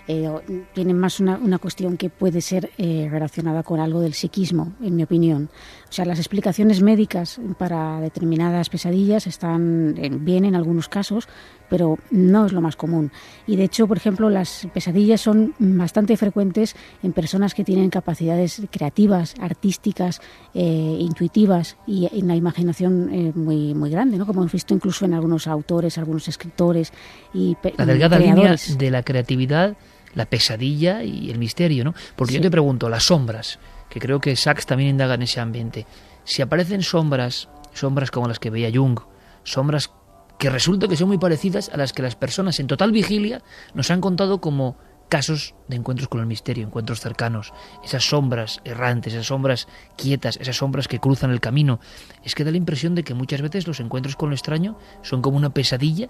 Eh, 0.07 0.29
tienen 0.73 0.97
más 0.97 1.19
una, 1.19 1.37
una 1.37 1.57
cuestión 1.57 1.97
que 1.97 2.09
puede 2.09 2.41
ser 2.41 2.71
eh, 2.77 3.07
relacionada 3.11 3.63
con 3.63 3.79
algo 3.79 3.99
del 3.99 4.13
psiquismo, 4.13 4.73
en 4.81 4.95
mi 4.95 5.03
opinión. 5.03 5.49
O 5.89 5.93
sea, 5.93 6.05
las 6.05 6.19
explicaciones 6.19 6.81
médicas 6.81 7.39
para 7.57 7.99
determinadas 8.01 8.69
pesadillas 8.69 9.27
están 9.27 9.95
eh, 9.97 10.09
bien 10.11 10.45
en 10.45 10.55
algunos 10.55 10.89
casos, 10.89 11.27
pero 11.69 11.97
no 12.11 12.45
es 12.45 12.53
lo 12.53 12.61
más 12.61 12.75
común. 12.75 13.11
Y 13.45 13.55
de 13.55 13.65
hecho, 13.65 13.87
por 13.87 13.97
ejemplo, 13.97 14.29
las 14.29 14.67
pesadillas 14.73 15.21
son 15.21 15.53
bastante 15.59 16.15
frecuentes 16.17 16.75
en 17.03 17.13
personas 17.13 17.53
que 17.53 17.63
tienen 17.63 17.89
capacidades 17.89 18.61
creativas, 18.71 19.35
artísticas, 19.39 20.21
eh, 20.53 20.97
intuitivas 20.99 21.77
y 21.85 22.07
en 22.11 22.27
la 22.27 22.35
imaginación 22.35 23.09
eh, 23.13 23.31
muy, 23.35 23.73
muy 23.73 23.89
grande, 23.89 24.17
¿no? 24.17 24.25
Como 24.25 24.41
hemos 24.41 24.51
visto 24.51 24.73
incluso 24.73 25.05
en 25.05 25.13
algunos 25.13 25.47
autores, 25.47 25.97
algunos 25.97 26.27
escritores 26.27 26.91
y 27.33 27.55
La 27.77 27.85
delgada 27.85 28.17
línea 28.17 28.33
creadores. 28.35 28.77
de 28.77 28.91
la 28.91 29.03
creatividad, 29.03 29.77
la 30.13 30.25
pesadilla 30.25 31.03
y 31.03 31.29
el 31.29 31.37
misterio, 31.37 31.83
¿no? 31.83 31.93
Porque 32.15 32.33
yo 32.33 32.39
Sí. 32.39 32.43
te 32.43 32.51
pregunto, 32.51 32.89
las 32.89 33.03
sombras, 33.03 33.59
que 33.89 33.99
creo 33.99 34.19
que 34.19 34.35
Sachs 34.35 34.65
también 34.65 34.89
indaga 34.91 35.13
en 35.15 35.21
ese 35.23 35.39
ambiente. 35.39 35.85
Si 36.23 36.41
aparecen 36.41 36.81
sombras, 36.83 37.49
sombras 37.73 38.11
como 38.11 38.27
las 38.27 38.39
que 38.39 38.49
veía 38.49 38.71
Jung, 38.73 38.99
sombras 39.43 39.91
que 40.39 40.49
resulta 40.49 40.87
que 40.87 40.95
son 40.97 41.07
muy 41.07 41.17
parecidas 41.17 41.69
a 41.69 41.77
las 41.77 41.93
que 41.93 42.01
las 42.03 42.15
personas 42.15 42.59
en 42.59 42.67
total 42.67 42.91
vigilia 42.91 43.41
nos 43.73 43.89
han 43.89 44.01
contado 44.01 44.39
como 44.39 44.77
casos 45.09 45.55
de 45.69 45.77
encuentros 45.77 46.09
con 46.09 46.19
el 46.19 46.25
misterio, 46.25 46.65
encuentros 46.67 46.99
cercanos, 46.99 47.53
esas 47.81 48.03
sombras 48.03 48.59
errantes, 48.65 49.13
esas 49.13 49.27
sombras 49.27 49.67
quietas, 49.95 50.37
esas 50.41 50.57
sombras 50.57 50.89
que 50.89 50.99
cruzan 50.99 51.31
el 51.31 51.39
camino. 51.39 51.79
Es 52.23 52.35
que 52.35 52.43
da 52.43 52.51
la 52.51 52.57
impresión 52.57 52.93
de 52.93 53.03
que 53.03 53.13
muchas 53.13 53.41
veces 53.41 53.67
los 53.67 53.79
encuentros 53.79 54.17
con 54.17 54.29
lo 54.29 54.35
extraño 54.35 54.77
son 55.03 55.21
como 55.21 55.37
una 55.37 55.51
pesadilla 55.51 56.09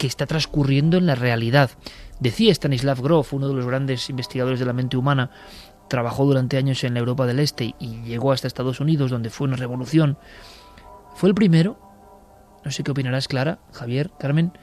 que 0.00 0.06
está 0.06 0.24
transcurriendo 0.24 0.96
en 0.96 1.04
la 1.04 1.14
realidad. 1.14 1.72
Decía 2.20 2.52
Stanislav 2.52 3.02
Grof, 3.02 3.34
uno 3.34 3.48
de 3.48 3.52
los 3.54 3.66
grandes 3.66 4.08
investigadores 4.08 4.58
de 4.58 4.64
la 4.64 4.72
mente 4.72 4.96
humana, 4.96 5.30
trabajó 5.90 6.24
durante 6.24 6.56
años 6.56 6.82
en 6.84 6.94
la 6.94 7.00
Europa 7.00 7.26
del 7.26 7.38
Este 7.38 7.74
y 7.78 8.00
llegó 8.04 8.32
hasta 8.32 8.46
Estados 8.46 8.80
Unidos, 8.80 9.10
donde 9.10 9.28
fue 9.28 9.46
una 9.46 9.58
revolución. 9.58 10.16
Fue 11.14 11.28
el 11.28 11.34
primero, 11.34 11.78
no 12.64 12.70
sé 12.70 12.82
qué 12.82 12.92
opinarás, 12.92 13.28
Clara, 13.28 13.58
Javier, 13.74 14.10
Carmen, 14.18 14.56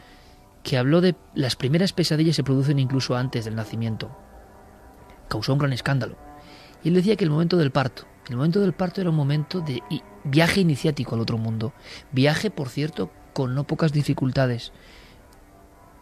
que 0.64 0.80
habló 0.80 1.02
de 1.02 1.16
las 1.36 1.56
primeras 1.56 1.94
pesadillas 1.94 2.36
se 2.36 2.44
producen 2.44 2.80
incluso 2.80 3.16
antes 3.16 3.46
del 3.46 3.54
nacimiento. 3.54 4.18
Causó 5.30 5.54
un 5.54 5.60
gran 5.60 5.72
escándalo. 5.72 6.18
Y 6.84 6.88
él 6.88 6.96
decía 6.96 7.16
que 7.16 7.26
el 7.26 7.30
momento 7.30 7.58
del 7.58 7.70
parto, 7.70 8.08
el 8.28 8.38
momento 8.38 8.60
del 8.60 8.74
parto 8.74 9.02
era 9.02 9.12
un 9.12 9.16
momento 9.16 9.62
de 9.62 9.84
viaje 10.24 10.62
iniciático 10.62 11.14
al 11.14 11.22
otro 11.22 11.38
mundo. 11.38 11.74
Viaje, 12.12 12.50
por 12.50 12.70
cierto, 12.70 13.12
con 13.34 13.54
no 13.54 13.66
pocas 13.66 13.92
dificultades. 13.92 14.72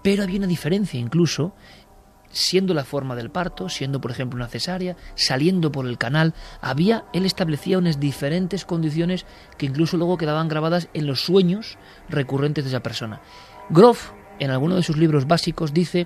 Pero 0.06 0.22
había 0.22 0.38
una 0.38 0.46
diferencia 0.46 1.00
incluso, 1.00 1.56
siendo 2.30 2.76
la 2.76 2.84
forma 2.84 3.16
del 3.16 3.32
parto, 3.32 3.70
siendo 3.70 4.00
por 4.00 4.12
ejemplo 4.12 4.38
una 4.38 4.48
cesárea, 4.48 4.96
saliendo 5.16 5.72
por 5.72 5.88
el 5.88 5.98
canal, 5.98 6.36
había, 6.62 7.06
él 7.12 7.26
establecía 7.26 7.80
unas 7.80 8.00
diferentes 8.00 8.66
condiciones 8.66 9.26
que 9.58 9.66
incluso 9.66 9.98
luego 9.98 10.20
quedaban 10.20 10.48
grabadas 10.48 10.90
en 10.94 11.08
los 11.08 11.22
sueños 11.22 11.80
recurrentes 12.08 12.66
de 12.66 12.70
esa 12.70 12.84
persona. 12.84 13.20
Groff 13.72 14.12
en 14.38 14.52
alguno 14.52 14.76
de 14.76 14.84
sus 14.84 14.96
libros 14.96 15.26
básicos 15.26 15.74
dice 15.74 16.06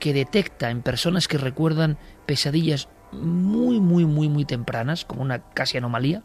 que 0.00 0.12
detecta 0.12 0.68
en 0.72 0.82
personas 0.82 1.28
que 1.28 1.38
recuerdan 1.38 1.98
pesadillas 2.26 2.88
muy, 3.12 3.78
muy, 3.78 4.06
muy, 4.06 4.28
muy 4.28 4.44
tempranas, 4.44 5.04
como 5.04 5.22
una 5.22 5.38
casi 5.50 5.78
anomalía, 5.78 6.24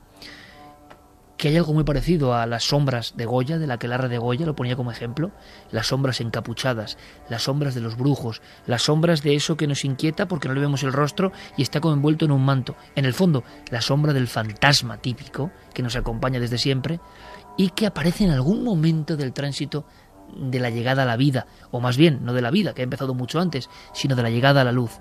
que 1.38 1.50
hay 1.50 1.58
algo 1.58 1.74
muy 1.74 1.84
parecido 1.84 2.34
a 2.34 2.46
las 2.46 2.64
sombras 2.64 3.14
de 3.18 3.26
Goya, 3.26 3.58
de 3.58 3.68
la 3.68 3.78
que 3.78 3.88
Larra 3.88 4.08
de 4.08 4.18
Goya 4.18 4.46
lo 4.46 4.56
ponía 4.56 4.76
como 4.76 4.92
ejemplo, 4.92 5.32
las 5.72 5.88
sombras 5.88 6.22
encapuchadas, 6.22 6.98
las 7.30 7.44
sombras 7.44 7.76
de 7.76 7.82
los 7.82 7.98
brujos, 7.98 8.42
las 8.66 8.84
sombras 8.84 9.22
de 9.22 9.36
eso 9.36 9.58
que 9.58 9.68
nos 9.68 9.84
inquieta 9.84 10.28
porque 10.28 10.48
no 10.48 10.54
le 10.54 10.62
vemos 10.62 10.84
el 10.84 10.94
rostro 10.94 11.32
y 11.58 11.62
está 11.62 11.82
como 11.82 11.94
envuelto 11.94 12.26
en 12.26 12.32
un 12.32 12.46
manto. 12.46 12.76
En 12.96 13.06
el 13.06 13.14
fondo, 13.14 13.44
la 13.70 13.82
sombra 13.82 14.14
del 14.14 14.28
fantasma 14.28 14.98
típico 14.98 15.52
que 15.74 15.84
nos 15.84 15.96
acompaña 15.96 16.40
desde 16.40 16.58
siempre 16.58 17.00
y 17.58 17.70
que 17.70 17.86
aparece 17.86 18.24
en 18.24 18.32
algún 18.32 18.64
momento 18.64 19.18
del 19.18 19.34
tránsito 19.34 19.86
de 20.36 20.60
la 20.60 20.70
llegada 20.70 21.04
a 21.04 21.06
la 21.06 21.18
vida, 21.18 21.48
o 21.72 21.80
más 21.80 21.98
bien, 21.98 22.20
no 22.24 22.34
de 22.34 22.42
la 22.42 22.52
vida, 22.52 22.74
que 22.74 22.82
ha 22.82 22.84
empezado 22.84 23.14
mucho 23.14 23.40
antes, 23.40 23.70
sino 23.94 24.16
de 24.16 24.24
la 24.24 24.30
llegada 24.30 24.62
a 24.62 24.64
la 24.64 24.72
luz, 24.72 25.00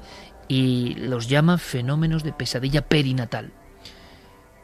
y 0.48 0.94
los 0.94 1.28
llama 1.28 1.58
fenómenos 1.58 2.22
de 2.22 2.32
pesadilla 2.32 2.82
perinatal. 2.82 3.52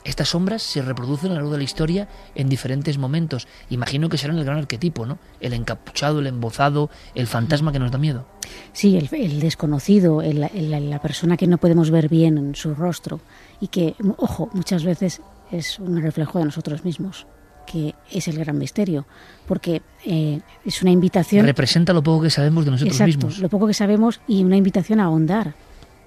Estas 0.04 0.30
sombras 0.30 0.62
se 0.62 0.80
reproducen 0.80 1.30
a 1.30 1.34
lo 1.34 1.40
largo 1.40 1.52
de 1.52 1.58
la 1.58 1.64
historia 1.64 2.08
en 2.34 2.48
diferentes 2.48 2.96
momentos. 2.96 3.46
Imagino 3.68 4.08
que 4.08 4.16
serán 4.16 4.38
el 4.38 4.44
gran 4.44 4.56
arquetipo, 4.56 5.04
¿no? 5.04 5.18
El 5.40 5.52
encapuchado, 5.52 6.20
el 6.20 6.26
embozado, 6.26 6.90
el 7.14 7.26
fantasma 7.26 7.70
que 7.72 7.78
nos 7.78 7.90
da 7.90 7.98
miedo. 7.98 8.26
Sí, 8.72 8.96
el, 8.96 9.40
desconocido, 9.40 10.22
la 10.22 11.02
persona 11.02 11.36
que 11.36 11.46
no 11.46 11.58
podemos 11.58 11.90
ver 11.90 12.08
bien 12.08 12.38
en 12.38 12.54
su 12.54 12.74
rostro 12.74 13.20
y 13.60 13.68
que, 13.68 13.94
ojo, 14.16 14.48
muchas 14.54 14.84
veces 14.84 15.20
es 15.50 15.78
un 15.78 16.00
reflejo 16.00 16.38
de 16.38 16.46
nosotros 16.46 16.84
mismos 16.84 17.26
que 17.66 17.94
es 18.10 18.26
el 18.26 18.36
gran 18.36 18.58
misterio, 18.58 19.06
porque 19.46 19.82
eh, 20.04 20.40
es 20.64 20.82
una 20.82 20.90
invitación... 20.90 21.46
Representa 21.46 21.92
lo 21.92 22.02
poco 22.02 22.22
que 22.22 22.30
sabemos 22.30 22.64
de 22.64 22.72
nosotros 22.72 22.94
exacto, 22.94 23.26
mismos. 23.26 23.38
Lo 23.38 23.48
poco 23.48 23.68
que 23.68 23.74
sabemos 23.74 24.20
y 24.26 24.42
una 24.42 24.56
invitación 24.56 24.98
a 24.98 25.04
ahondar 25.04 25.54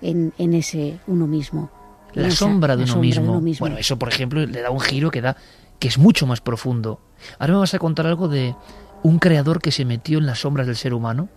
en, 0.02 0.34
en 0.38 0.54
ese 0.54 1.00
uno 1.08 1.26
mismo. 1.26 1.72
La, 2.14 2.32
sombra, 2.32 2.76
de, 2.76 2.84
uno 2.84 3.41
mismo. 3.41 3.41
Bueno, 3.59 3.78
eso 3.78 3.97
por 3.97 4.09
ejemplo 4.09 4.45
le 4.45 4.61
da 4.61 4.70
un 4.70 4.80
giro 4.80 5.09
que 5.09 5.22
da 5.22 5.36
que 5.80 5.88
es 5.88 5.97
mucho 5.97 6.26
más 6.26 6.41
profundo. 6.41 6.99
Ahora 7.39 7.53
me 7.53 7.59
vas 7.59 7.74
a 7.74 7.80
contar 7.80 8.07
algo 8.07 8.28
de 8.28 8.55
un 9.01 9.20
creador 9.20 9.61
que 9.61 9.72
se 9.72 9.86
metió 9.86 10.18
en 10.18 10.26
las 10.26 10.39
sombras 10.39 10.68
del 10.68 10.76
ser 10.76 10.93
humano, 10.93 11.30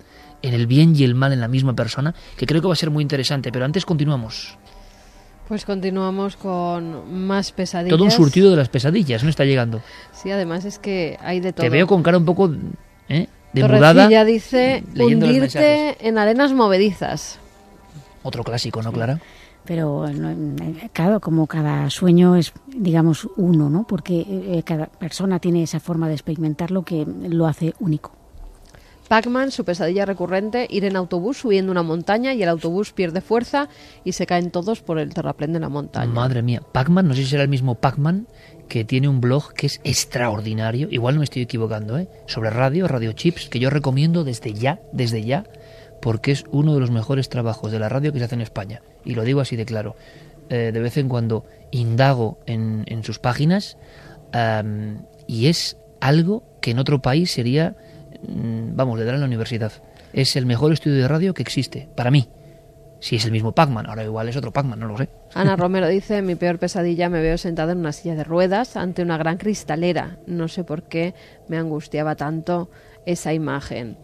en 0.43 0.55
el 0.55 0.67
bien 0.67 0.95
y 0.95 1.05
el 1.05 1.15
mal 1.15 1.33
en 1.33 1.41
la 1.41 1.49
misma 1.49 1.75
persona, 1.75 2.15
que 2.37 2.47
creo 2.47 2.61
que 2.61 2.69
va 2.69 2.75
a 2.75 2.77
ser 2.77 2.91
muy 2.91 3.03
interesante, 3.03 3.51
pero 3.51 3.65
antes 3.65 3.85
continuamos. 3.85 4.57
Pues 5.49 5.65
continuamos 5.65 6.37
con 6.37 7.27
más 7.27 7.53
pesadillas. 7.53 7.97
Todo 7.97 8.05
un 8.05 8.11
surtido 8.11 8.51
de 8.51 8.57
las 8.57 8.69
pesadillas, 8.69 9.23
¿no 9.23 9.31
está 9.31 9.45
llegando? 9.45 9.81
Sí, 10.13 10.31
además 10.31 10.65
es 10.65 10.79
que 10.79 11.19
hay 11.21 11.41
de 11.41 11.53
todo. 11.53 11.65
Te 11.65 11.71
veo 11.71 11.87
con 11.87 12.03
cara 12.03 12.19
un 12.19 12.25
poco 12.25 12.53
¿eh? 13.09 13.29
de 13.53 13.61
Torrecilla 13.61 14.25
dice 14.25 14.85
hundirte 14.97 15.97
en 16.07 16.19
arenas 16.19 16.53
movedizas. 16.53 17.39
Otro 18.25 18.43
clásico, 18.43 18.83
¿no, 18.83 18.93
Clara? 18.93 19.21
Pero 19.67 20.07
claro, 20.93 21.21
como 21.21 21.47
cada 21.47 21.91
sueño 21.91 22.37
es, 22.37 22.53
digamos, 22.69 23.29
uno, 23.37 23.69
¿no? 23.69 23.87
Porque 23.87 24.21
eh, 24.21 24.63
cada 24.65 24.87
persona 24.87 25.39
tiene 25.39 25.63
esa 25.63 25.81
forma 25.81 26.09
de 26.09 26.15
experimentarlo 26.15 26.83
que 26.83 27.07
lo 27.07 27.47
hace 27.47 27.75
único. 27.81 28.13
Pac-Man, 29.09 29.53
su 29.53 29.65
pesadilla 29.65 30.05
recurrente, 30.05 30.67
ir 30.69 30.85
en 30.85 30.97
autobús 30.97 31.39
subiendo 31.39 31.71
una 31.71 31.85
montaña 31.85 32.35
y 32.35 32.43
el 32.43 32.49
autobús 32.49 32.93
pierde 32.93 33.21
fuerza 33.21 33.69
y 34.05 34.13
se 34.13 34.27
caen 34.27 34.51
todos 34.51 34.81
por 34.81 34.99
el 34.99 35.15
terraplén 35.15 35.53
de 35.53 35.61
la 35.61 35.69
montaña. 35.69 36.13
Madre 36.13 36.43
mía, 36.43 36.61
Pac-Man, 36.73 37.07
no 37.07 37.15
sé 37.15 37.23
si 37.23 37.31
será 37.31 37.45
el 37.45 37.49
mismo 37.49 37.77
Pac-Man 37.77 38.27
que 38.69 38.85
tiene 38.85 39.09
un 39.09 39.21
blog 39.21 39.53
que 39.53 39.67
es 39.67 39.81
extraordinario, 39.85 40.89
igual 40.91 41.15
no 41.15 41.21
me 41.21 41.25
estoy 41.25 41.43
equivocando, 41.43 41.99
¿eh? 41.99 42.09
sobre 42.27 42.51
radio, 42.51 42.89
Radio 42.89 43.13
Chips, 43.13 43.49
que 43.49 43.61
yo 43.61 43.71
recomiendo 43.71 44.25
desde 44.25 44.53
ya, 44.55 44.81
desde 44.93 45.25
ya, 45.25 45.45
porque 46.07 46.31
es 46.31 46.45
uno 46.53 46.73
de 46.73 46.79
los 46.79 46.93
mejores 46.93 47.29
trabajos 47.29 47.73
de 47.73 47.81
la 47.81 47.89
radio 47.89 48.13
que 48.13 48.21
se 48.21 48.27
hace 48.27 48.37
en 48.37 48.41
España. 48.41 48.81
Y 49.05 49.17
lo 49.17 49.25
digo 49.25 49.41
así 49.41 49.57
de 49.57 49.67
claro. 49.67 49.97
Eh, 50.51 50.71
de 50.73 50.79
vez 50.79 50.97
en 50.99 51.09
cuando 51.09 51.45
indago 51.73 52.39
en, 52.47 53.03
sus 53.03 53.19
páginas 53.19 53.77
y 55.27 55.49
es 55.49 55.77
algo 56.01 56.45
que 56.61 56.71
en 56.71 56.79
otro 56.79 57.03
país 57.03 57.33
sería 57.33 57.75
Mm, 58.27 58.77
vamos, 58.77 58.99
le 58.99 59.05
darán 59.05 59.21
la 59.21 59.27
universidad. 59.27 59.73
Es 60.13 60.37
el 60.37 60.47
mejor 60.47 60.73
estudio 60.73 60.97
de 60.97 61.09
radio 61.09 61.35
que 61.35 61.43
existe, 61.43 61.89
para 61.95 62.11
mí. 62.11 62.29
Si 62.99 63.17
es 63.17 63.25
el 63.27 63.33
mismo 63.33 63.53
Pac-Man, 63.53 63.87
ahora 63.87 64.05
igual 64.05 64.29
es 64.29 64.37
otro 64.37 64.53
Pac-Man, 64.53 64.81
no 64.81 64.89
lo 64.89 64.97
sé. 64.97 65.09
Ana 65.35 65.55
Romero 65.57 65.87
dice, 65.87 66.23
mi 66.23 66.35
peor 66.35 66.59
pesadilla 66.59 67.09
me 67.09 67.21
veo 67.21 67.37
sentada 67.37 67.73
en 67.73 67.79
una 67.79 67.93
silla 67.93 68.15
de 68.15 68.25
ruedas 68.25 68.77
ante 68.77 69.03
una 69.03 69.19
gran 69.19 69.37
cristalera. 69.37 70.19
No 70.27 70.49
sé 70.49 70.65
por 70.65 70.85
qué 70.85 71.15
me 71.49 71.59
angustiaba 71.59 72.17
tanto 72.17 72.71
esa 73.05 73.35
imagen. 73.35 73.97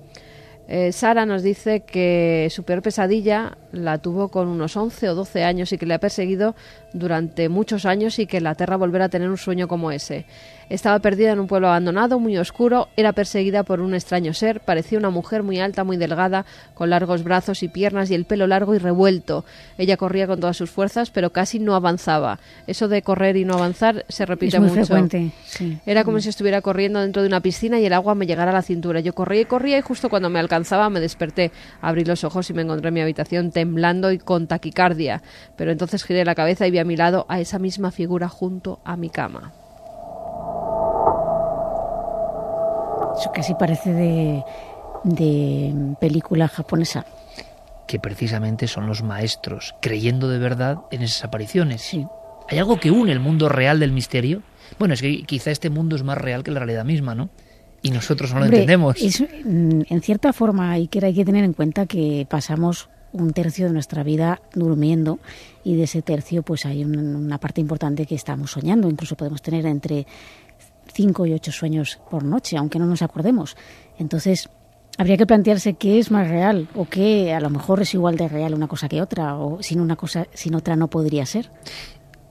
Eh, 0.75 0.91
Sara 0.93 1.27
nos 1.27 1.43
dice 1.43 1.81
que 1.81 2.49
su 2.51 2.63
peor 2.63 2.81
pesadilla 2.81 3.59
la 3.73 3.99
tuvo 3.99 4.31
con 4.31 4.49
unos 4.49 4.75
11 4.75 5.11
o 5.11 5.15
12 5.15 5.45
años 5.45 5.71
y 5.71 5.77
que 5.77 5.85
le 5.85 5.93
ha 5.93 5.99
perseguido 5.99 6.55
durante 6.93 7.49
muchos 7.49 7.87
años 7.87 8.19
y 8.19 8.27
que 8.27 8.41
la 8.41 8.55
Tierra 8.55 8.77
volverá 8.77 9.07
a 9.07 9.09
tener 9.09 9.29
un 9.29 9.39
sueño 9.39 9.69
como 9.69 9.91
ese. 9.91 10.27
Estaba 10.69 10.99
perdida 11.01 11.33
en 11.33 11.41
un 11.41 11.49
pueblo 11.49 11.69
abandonado, 11.69 12.19
muy 12.19 12.39
oscuro, 12.39 12.89
era 12.97 13.13
perseguida 13.13 13.63
por 13.63 13.81
un 13.81 13.95
extraño 13.95 14.33
ser, 14.33 14.61
parecía 14.61 14.99
una 14.99 15.11
mujer 15.11 15.43
muy 15.43 15.61
alta, 15.61 15.85
muy 15.85 15.99
delgada, 15.99 16.47
con 16.75 16.89
largos 16.89 17.25
brazos 17.25 17.63
y 17.63 17.69
piernas 17.69 18.11
y 18.11 18.15
el 18.15 18.25
pelo 18.25 18.47
largo 18.47 18.75
y 18.75 18.79
revuelto. 18.79 19.45
Ella 19.77 19.97
corría 19.97 20.27
con 20.27 20.41
todas 20.41 20.57
sus 20.57 20.71
fuerzas, 20.71 21.11
pero 21.11 21.31
casi 21.31 21.59
no 21.59 21.75
avanzaba. 21.75 22.39
Eso 22.67 22.89
de 22.89 23.03
correr 23.03 23.37
y 23.37 23.45
no 23.45 23.55
avanzar 23.55 24.07
se 24.09 24.25
repite 24.25 24.59
muy 24.61 24.71
mucho. 24.71 24.87
Frecuente, 24.87 25.33
Era 25.85 26.05
como 26.05 26.21
si 26.21 26.29
estuviera 26.31 26.63
corriendo 26.63 27.01
dentro 27.01 27.23
de 27.23 27.29
una 27.29 27.41
piscina 27.41 27.79
y 27.79 27.85
el 27.85 27.93
agua 27.93 28.15
me 28.15 28.27
llegara 28.27 28.51
a 28.51 28.55
la 28.55 28.63
cintura. 28.63 29.01
Yo 29.01 29.15
corría 29.15 29.43
y 29.43 29.45
corría 29.45 29.79
y 29.79 29.83
justo 29.83 30.09
cuando 30.09 30.31
me 30.31 30.39
alcanzaba 30.39 30.89
me 30.89 31.01
desperté. 31.01 31.53
Abrí 31.81 32.05
los 32.05 32.25
ojos 32.25 32.49
y 32.49 32.55
me 32.55 32.63
encontré 32.63 32.89
en 32.89 32.95
mi 32.95 33.01
habitación 33.01 33.51
temblando 33.51 34.11
y 34.11 34.19
con 34.19 34.47
taquicardia. 34.47 35.23
Pero 35.57 35.71
entonces 35.71 36.03
giré 36.05 36.25
la 36.25 36.35
cabeza 36.35 36.67
y 36.67 36.71
vi 36.71 36.79
a 36.83 36.85
mi 36.85 36.97
lado 36.97 37.27
a 37.29 37.41
esa 37.41 37.59
misma 37.59 37.91
figura 37.91 38.29
junto 38.29 38.81
a 38.85 38.97
mi 38.97 39.11
cama. 39.11 39.53
Eso 43.19 43.31
casi 43.33 43.55
parece 43.55 43.93
de, 43.93 44.45
de 45.05 45.95
película 46.01 46.49
japonesa. 46.49 47.05
Que 47.87 47.99
precisamente 47.99 48.69
son 48.69 48.87
los 48.87 49.03
maestros, 49.03 49.75
creyendo 49.81 50.29
de 50.29 50.39
verdad 50.39 50.79
en 50.91 51.03
esas 51.03 51.25
apariciones. 51.25 51.83
Sí. 51.83 52.07
¿Hay 52.49 52.59
algo 52.59 52.79
que 52.79 52.91
une 52.91 53.13
el 53.13 53.21
mundo 53.21 53.49
real 53.49 53.81
del 53.81 53.93
misterio? 53.93 54.43
Bueno, 54.79 54.95
es 54.95 55.03
que 55.03 55.23
quizá 55.25 55.51
este 55.51 55.71
mundo 55.71 55.97
es 55.97 56.03
más 56.03 56.19
real 56.19 56.43
que 56.43 56.51
la 56.51 56.61
realidad 56.61 56.85
misma, 56.85 57.15
¿no? 57.15 57.31
Y 57.83 57.91
nosotros 57.91 58.33
no 58.33 58.41
lo 58.41 58.47
entendemos. 58.47 58.97
Mm, 59.45 59.83
en 59.89 60.03
cierta 60.03 60.33
forma 60.33 60.71
hay 60.71 60.87
que, 60.87 61.05
hay 61.05 61.15
que 61.15 61.25
tener 61.25 61.45
en 61.45 61.53
cuenta 61.53 61.87
que 61.87 62.27
pasamos 62.31 62.89
un 63.13 63.33
tercio 63.33 63.67
de 63.67 63.73
nuestra 63.73 64.03
vida 64.03 64.41
durmiendo 64.55 65.19
y 65.65 65.77
de 65.77 65.85
ese 65.85 66.03
tercio 66.03 66.43
pues 66.43 66.67
hay 66.67 66.85
una 66.85 67.39
parte 67.39 67.61
importante 67.61 68.07
que 68.07 68.15
estamos 68.15 68.53
soñando. 68.53 68.89
Incluso 68.89 69.17
podemos 69.17 69.43
tener 69.43 69.67
entre 69.67 70.07
cinco 70.93 71.27
y 71.27 71.33
ocho 71.33 71.53
sueños 71.53 71.99
por 72.11 72.25
noche, 72.25 72.57
aunque 72.57 72.79
no 72.79 72.87
nos 72.87 73.03
acordemos. 73.03 73.57
Entonces, 73.99 74.49
habría 74.99 75.17
que 75.17 75.27
plantearse 75.27 75.75
qué 75.75 75.99
es 75.99 76.11
más 76.11 76.29
real 76.29 76.69
o 76.75 76.87
qué 76.87 77.33
a 77.33 77.41
lo 77.41 77.51
mejor 77.51 77.83
es 77.83 77.95
igual 77.95 78.17
de 78.17 78.29
real 78.29 78.55
una 78.55 78.69
cosa 78.69 78.89
que 78.89 79.01
otra 79.01 79.37
o 79.37 79.63
sin 79.63 79.81
una 79.81 79.97
cosa 79.97 80.27
sin 80.35 80.55
otra 80.55 80.77
no 80.77 80.89
podría 80.89 81.27
ser. 81.27 81.51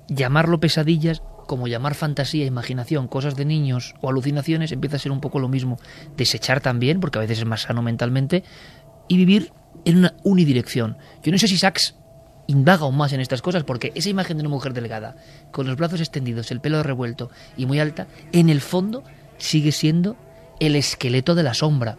Llamarlo 0.08 0.60
pesadillas 0.60 1.22
como 1.48 1.68
llamar 1.68 1.96
fantasía, 1.96 2.46
imaginación, 2.46 3.08
cosas 3.08 3.36
de 3.36 3.46
niños 3.46 3.96
o 4.02 4.10
alucinaciones 4.10 4.72
empieza 4.72 4.96
a 4.96 5.00
ser 5.00 5.12
un 5.12 5.20
poco 5.20 5.40
lo 5.40 5.50
mismo. 5.50 5.78
Desechar 6.16 6.62
también, 6.62 7.02
porque 7.02 7.18
a 7.18 7.22
veces 7.22 7.40
es 7.40 7.46
más 7.46 7.64
sano 7.64 7.82
mentalmente, 7.82 8.44
y 9.10 9.18
vivir 9.18 9.52
en 9.84 9.98
una 9.98 10.14
unidirección. 10.24 10.98
Yo 11.24 11.32
no 11.32 11.38
sé 11.38 11.50
si 11.50 11.58
Sachs 11.58 11.96
indaga 12.52 12.84
aún 12.84 12.98
más 12.98 13.14
en 13.14 13.22
estas 13.22 13.42
cosas 13.42 13.64
porque 13.64 13.92
esa 13.96 14.10
imagen 14.10 14.38
de 14.38 14.42
una 14.42 14.50
mujer 14.50 14.74
delgada, 14.74 15.16
con 15.52 15.68
los 15.68 15.78
brazos 15.78 16.00
extendidos, 16.00 16.52
el 16.52 16.62
pelo 16.62 16.84
revuelto 16.84 17.30
y 17.58 17.66
muy 17.66 17.80
alta, 17.80 18.08
en 18.32 18.50
el 18.50 18.62
fondo 18.62 19.04
sigue 19.38 19.72
siendo 19.72 20.16
el 20.60 20.76
esqueleto 20.76 21.34
de 21.34 21.44
la 21.44 21.54
sombra, 21.54 21.98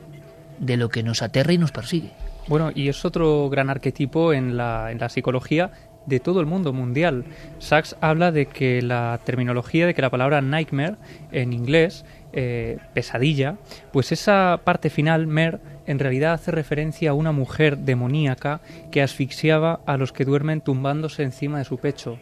de 0.58 0.76
lo 0.76 0.88
que 0.88 1.02
nos 1.02 1.22
aterra 1.22 1.52
y 1.52 1.58
nos 1.58 1.72
persigue. 1.72 2.12
Bueno, 2.48 2.70
y 2.74 2.88
es 2.88 3.04
otro 3.04 3.48
gran 3.50 3.70
arquetipo 3.70 4.32
en 4.32 4.56
la, 4.56 5.08
psicología 5.08 5.70
de 6.06 6.20
todo 6.20 6.40
el 6.40 6.46
mundo 6.46 6.72
mundial. 6.72 7.24
Sachs 7.58 7.96
habla 8.00 8.32
de 8.32 8.46
que 8.46 8.82
la 8.82 9.20
terminología, 9.24 9.86
de 9.86 9.94
que 9.94 10.02
la 10.02 10.10
palabra 10.10 10.40
nightmare 10.40 10.96
en 11.30 11.52
inglés, 11.52 12.04
eh, 12.32 12.78
pesadilla, 12.94 13.56
pues 13.92 14.10
esa 14.10 14.60
parte 14.64 14.90
final, 14.90 15.26
mer, 15.26 15.60
en 15.86 15.98
realidad 15.98 16.34
hace 16.34 16.50
referencia 16.50 17.10
a 17.10 17.14
una 17.14 17.32
mujer 17.32 17.78
demoníaca 17.78 18.60
que 18.90 19.02
asfixiaba 19.02 19.80
a 19.86 19.96
los 19.96 20.12
que 20.12 20.24
duermen 20.24 20.60
tumbándose 20.60 21.22
encima 21.22 21.58
de 21.58 21.64
su 21.64 21.78
pecho. 21.78 22.18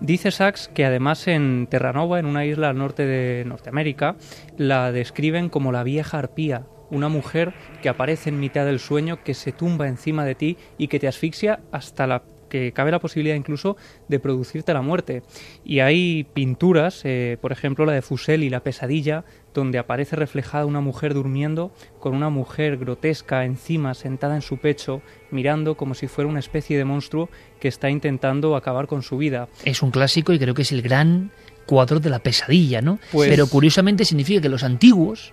Dice 0.00 0.30
Sachs 0.30 0.68
que 0.68 0.84
además 0.84 1.26
en 1.26 1.66
Terranova, 1.68 2.18
en 2.18 2.26
una 2.26 2.44
isla 2.44 2.68
al 2.68 2.78
norte 2.78 3.04
de 3.04 3.44
Norteamérica, 3.44 4.16
la 4.56 4.92
describen 4.92 5.48
como 5.48 5.72
la 5.72 5.82
vieja 5.82 6.18
arpía, 6.18 6.62
una 6.90 7.08
mujer 7.08 7.52
que 7.82 7.88
aparece 7.88 8.30
en 8.30 8.40
mitad 8.40 8.64
del 8.64 8.78
sueño, 8.78 9.22
que 9.24 9.34
se 9.34 9.52
tumba 9.52 9.88
encima 9.88 10.24
de 10.24 10.34
ti 10.34 10.56
y 10.78 10.88
que 10.88 11.00
te 11.00 11.08
asfixia 11.08 11.60
hasta 11.72 12.06
la 12.06 12.22
que 12.48 12.72
cabe 12.72 12.90
la 12.90 12.98
posibilidad 12.98 13.36
incluso 13.36 13.76
de 14.08 14.18
producirte 14.20 14.72
la 14.74 14.82
muerte. 14.82 15.22
Y 15.64 15.80
hay 15.80 16.24
pinturas, 16.24 17.02
eh, 17.04 17.36
por 17.40 17.52
ejemplo 17.52 17.84
la 17.86 17.92
de 17.92 18.02
Fuseli, 18.02 18.50
La 18.50 18.60
pesadilla, 18.62 19.24
donde 19.54 19.78
aparece 19.78 20.16
reflejada 20.16 20.66
una 20.66 20.80
mujer 20.80 21.14
durmiendo 21.14 21.72
con 22.00 22.14
una 22.14 22.28
mujer 22.30 22.76
grotesca 22.76 23.44
encima, 23.44 23.94
sentada 23.94 24.34
en 24.36 24.42
su 24.42 24.58
pecho, 24.58 25.02
mirando 25.30 25.76
como 25.76 25.94
si 25.94 26.06
fuera 26.06 26.30
una 26.30 26.38
especie 26.38 26.78
de 26.78 26.84
monstruo 26.84 27.28
que 27.60 27.68
está 27.68 27.90
intentando 27.90 28.54
acabar 28.56 28.86
con 28.86 29.02
su 29.02 29.16
vida. 29.18 29.48
Es 29.64 29.82
un 29.82 29.90
clásico 29.90 30.32
y 30.32 30.38
creo 30.38 30.54
que 30.54 30.62
es 30.62 30.72
el 30.72 30.82
gran 30.82 31.30
cuadro 31.66 32.00
de 32.00 32.08
la 32.10 32.20
pesadilla, 32.20 32.80
¿no? 32.80 32.98
Pues- 33.12 33.28
Pero 33.28 33.46
curiosamente 33.46 34.04
significa 34.04 34.40
que 34.40 34.48
los 34.48 34.62
antiguos, 34.64 35.32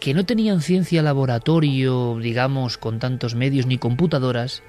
que 0.00 0.14
no 0.14 0.24
tenían 0.26 0.60
ciencia 0.60 1.02
laboratorio, 1.02 2.18
digamos, 2.20 2.78
con 2.78 2.98
tantos 2.98 3.34
medios 3.34 3.66
ni 3.66 3.78
computadoras, 3.78 4.62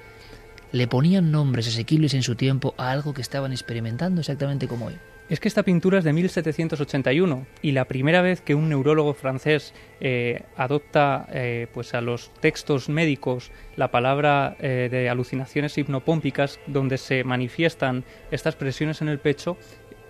le 0.76 0.86
ponían 0.88 1.30
nombres 1.32 1.66
asequibles 1.68 2.14
en 2.14 2.22
su 2.22 2.34
tiempo 2.34 2.74
a 2.78 2.90
algo 2.90 3.14
que 3.14 3.22
estaban 3.22 3.52
experimentando 3.52 4.20
exactamente 4.20 4.68
como 4.68 4.86
hoy. 4.86 4.94
Es 5.28 5.40
que 5.40 5.48
esta 5.48 5.64
pintura 5.64 5.98
es 5.98 6.04
de 6.04 6.12
1781 6.12 7.46
y 7.62 7.72
la 7.72 7.86
primera 7.86 8.22
vez 8.22 8.40
que 8.40 8.54
un 8.54 8.68
neurólogo 8.68 9.12
francés 9.14 9.74
eh, 10.00 10.42
adopta 10.56 11.26
eh, 11.32 11.66
pues 11.74 11.94
a 11.94 12.00
los 12.00 12.30
textos 12.40 12.88
médicos 12.88 13.50
la 13.76 13.90
palabra 13.90 14.56
eh, 14.60 14.88
de 14.90 15.08
alucinaciones 15.08 15.76
hipnopómpicas 15.78 16.60
donde 16.68 16.96
se 16.98 17.24
manifiestan 17.24 18.04
estas 18.30 18.54
presiones 18.54 19.02
en 19.02 19.08
el 19.08 19.18
pecho 19.18 19.56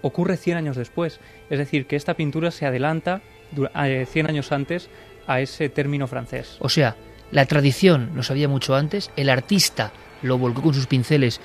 ocurre 0.02 0.36
100 0.36 0.58
años 0.58 0.76
después. 0.76 1.18
Es 1.48 1.58
decir, 1.58 1.86
que 1.86 1.96
esta 1.96 2.12
pintura 2.14 2.50
se 2.50 2.66
adelanta 2.66 3.22
du- 3.52 3.68
eh, 3.74 4.06
100 4.10 4.26
años 4.28 4.52
antes 4.52 4.90
a 5.26 5.40
ese 5.40 5.70
término 5.70 6.06
francés. 6.08 6.56
O 6.60 6.68
sea, 6.68 6.94
la 7.32 7.46
tradición 7.46 8.10
lo 8.14 8.22
sabía 8.22 8.48
mucho 8.48 8.74
antes, 8.76 9.10
el 9.16 9.30
artista 9.30 9.92
lo 10.26 10.38
volcó 10.38 10.62
con 10.62 10.74
sus 10.74 10.86
pinceles 10.86 11.40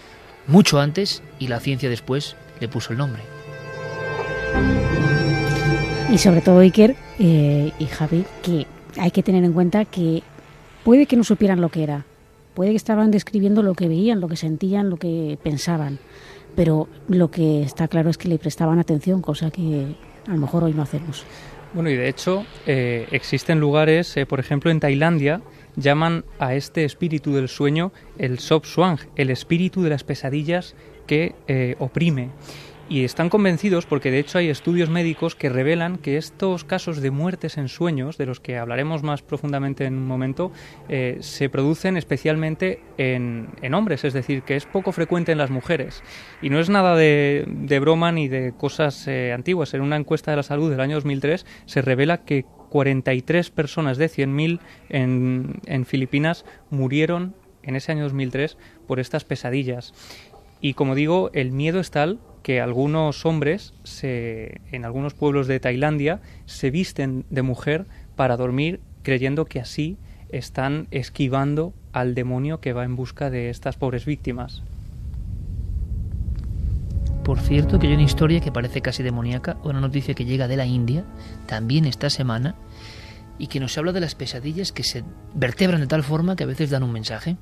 mucho 0.47 0.79
antes 0.79 1.21
y 1.39 1.47
la 1.47 1.59
ciencia 1.59 1.89
después 1.89 2.35
le 2.59 2.67
puso 2.67 2.91
el 2.91 2.97
nombre. 2.97 3.21
Y 6.11 6.17
sobre 6.17 6.41
todo 6.41 6.59
Iker 6.59 6.95
eh, 7.19 7.71
y 7.79 7.85
Javi, 7.85 8.25
que 8.43 8.67
hay 8.97 9.11
que 9.11 9.23
tener 9.23 9.43
en 9.43 9.53
cuenta 9.53 9.85
que 9.85 10.23
puede 10.83 11.05
que 11.05 11.15
no 11.15 11.23
supieran 11.23 11.61
lo 11.61 11.69
que 11.69 11.83
era, 11.83 12.05
puede 12.53 12.71
que 12.71 12.77
estaban 12.77 13.11
describiendo 13.11 13.63
lo 13.63 13.75
que 13.75 13.87
veían, 13.87 14.19
lo 14.19 14.27
que 14.27 14.35
sentían, 14.35 14.89
lo 14.89 14.97
que 14.97 15.37
pensaban, 15.41 15.99
pero 16.55 16.89
lo 17.07 17.31
que 17.31 17.63
está 17.63 17.87
claro 17.87 18.09
es 18.09 18.17
que 18.17 18.27
le 18.27 18.37
prestaban 18.37 18.79
atención, 18.79 19.21
cosa 19.21 19.51
que 19.51 19.95
a 20.27 20.31
lo 20.31 20.37
mejor 20.37 20.65
hoy 20.65 20.73
no 20.73 20.81
hacemos. 20.81 21.23
Bueno, 21.73 21.89
y 21.89 21.95
de 21.95 22.09
hecho 22.09 22.45
eh, 22.67 23.07
existen 23.11 23.59
lugares, 23.61 24.17
eh, 24.17 24.25
por 24.25 24.41
ejemplo 24.41 24.69
en 24.69 24.81
Tailandia, 24.81 25.41
llaman 25.75 26.25
a 26.39 26.55
este 26.55 26.83
espíritu 26.85 27.33
del 27.33 27.49
sueño 27.49 27.91
el 28.17 28.39
Sop 28.39 28.65
Swang, 28.65 28.99
el 29.15 29.29
espíritu 29.29 29.81
de 29.81 29.89
las 29.89 30.03
pesadillas 30.03 30.75
que 31.07 31.35
eh, 31.47 31.75
oprime. 31.79 32.29
Y 32.91 33.05
están 33.05 33.29
convencidos 33.29 33.85
porque 33.85 34.11
de 34.11 34.19
hecho 34.19 34.37
hay 34.37 34.49
estudios 34.49 34.89
médicos 34.89 35.33
que 35.33 35.47
revelan 35.47 35.97
que 35.97 36.17
estos 36.17 36.65
casos 36.65 36.99
de 36.99 37.09
muertes 37.09 37.57
en 37.57 37.69
sueños, 37.69 38.17
de 38.17 38.25
los 38.25 38.41
que 38.41 38.57
hablaremos 38.57 39.01
más 39.01 39.21
profundamente 39.21 39.85
en 39.85 39.93
un 39.93 40.05
momento, 40.05 40.51
eh, 40.89 41.15
se 41.21 41.47
producen 41.47 41.95
especialmente 41.95 42.81
en, 42.97 43.73
hombres, 43.73 44.03
es 44.03 44.11
decir, 44.11 44.41
que 44.41 44.57
es 44.57 44.65
poco 44.65 44.91
frecuente 44.91 45.31
en 45.31 45.37
las 45.37 45.51
mujeres. 45.51 46.03
Y 46.41 46.49
no 46.49 46.59
es 46.59 46.69
nada 46.69 46.97
de, 46.97 47.45
de 47.47 47.79
broma 47.79 48.11
ni 48.11 48.27
de 48.27 48.51
cosas 48.57 49.07
eh, 49.07 49.31
antiguas. 49.31 49.73
En 49.73 49.79
una 49.79 49.95
encuesta 49.95 50.31
de 50.31 50.37
la 50.37 50.43
salud 50.43 50.69
del 50.69 50.81
año 50.81 50.95
2003 50.95 51.45
se 51.65 51.81
revela 51.81 52.25
que 52.25 52.43
43 52.71 53.49
personas 53.49 53.97
de 53.97 54.07
100.000 54.09 54.59
en, 54.87 55.59
en 55.65 55.85
Filipinas 55.85 56.45
murieron 56.69 57.35
en 57.63 57.75
ese 57.75 57.91
año 57.91 58.03
2003 58.03 58.57
por 58.87 59.01
estas 59.01 59.25
pesadillas. 59.25 59.93
Y 60.61 60.73
como 60.73 60.95
digo, 60.95 61.31
el 61.33 61.51
miedo 61.51 61.81
es 61.81 61.91
tal 61.91 62.19
que 62.43 62.61
algunos 62.61 63.25
hombres 63.25 63.73
se, 63.83 64.61
en 64.71 64.85
algunos 64.85 65.13
pueblos 65.13 65.47
de 65.47 65.59
Tailandia 65.59 66.21
se 66.45 66.71
visten 66.71 67.25
de 67.29 67.41
mujer 67.41 67.87
para 68.15 68.37
dormir 68.37 68.79
creyendo 69.03 69.43
que 69.45 69.59
así 69.59 69.97
están 70.29 70.87
esquivando 70.91 71.73
al 71.91 72.15
demonio 72.15 72.61
que 72.61 72.71
va 72.71 72.85
en 72.85 72.95
busca 72.95 73.29
de 73.29 73.49
estas 73.49 73.75
pobres 73.75 74.05
víctimas. 74.05 74.63
Por 77.31 77.39
cierto, 77.39 77.79
que 77.79 77.87
hay 77.87 77.93
una 77.93 78.03
historia 78.03 78.41
que 78.41 78.51
parece 78.51 78.81
casi 78.81 79.03
demoníaca, 79.03 79.55
una 79.63 79.79
noticia 79.79 80.13
que 80.13 80.25
llega 80.25 80.49
de 80.49 80.57
la 80.57 80.65
India, 80.65 81.05
también 81.45 81.85
esta 81.85 82.09
semana, 82.09 82.55
y 83.37 83.47
que 83.47 83.61
nos 83.61 83.77
habla 83.77 83.93
de 83.93 84.01
las 84.01 84.15
pesadillas 84.15 84.73
que 84.73 84.83
se 84.83 85.05
vertebran 85.33 85.79
de 85.79 85.87
tal 85.87 86.03
forma 86.03 86.35
que 86.35 86.43
a 86.43 86.47
veces 86.47 86.69
dan 86.71 86.83
un 86.83 86.91
mensaje. 86.91 87.37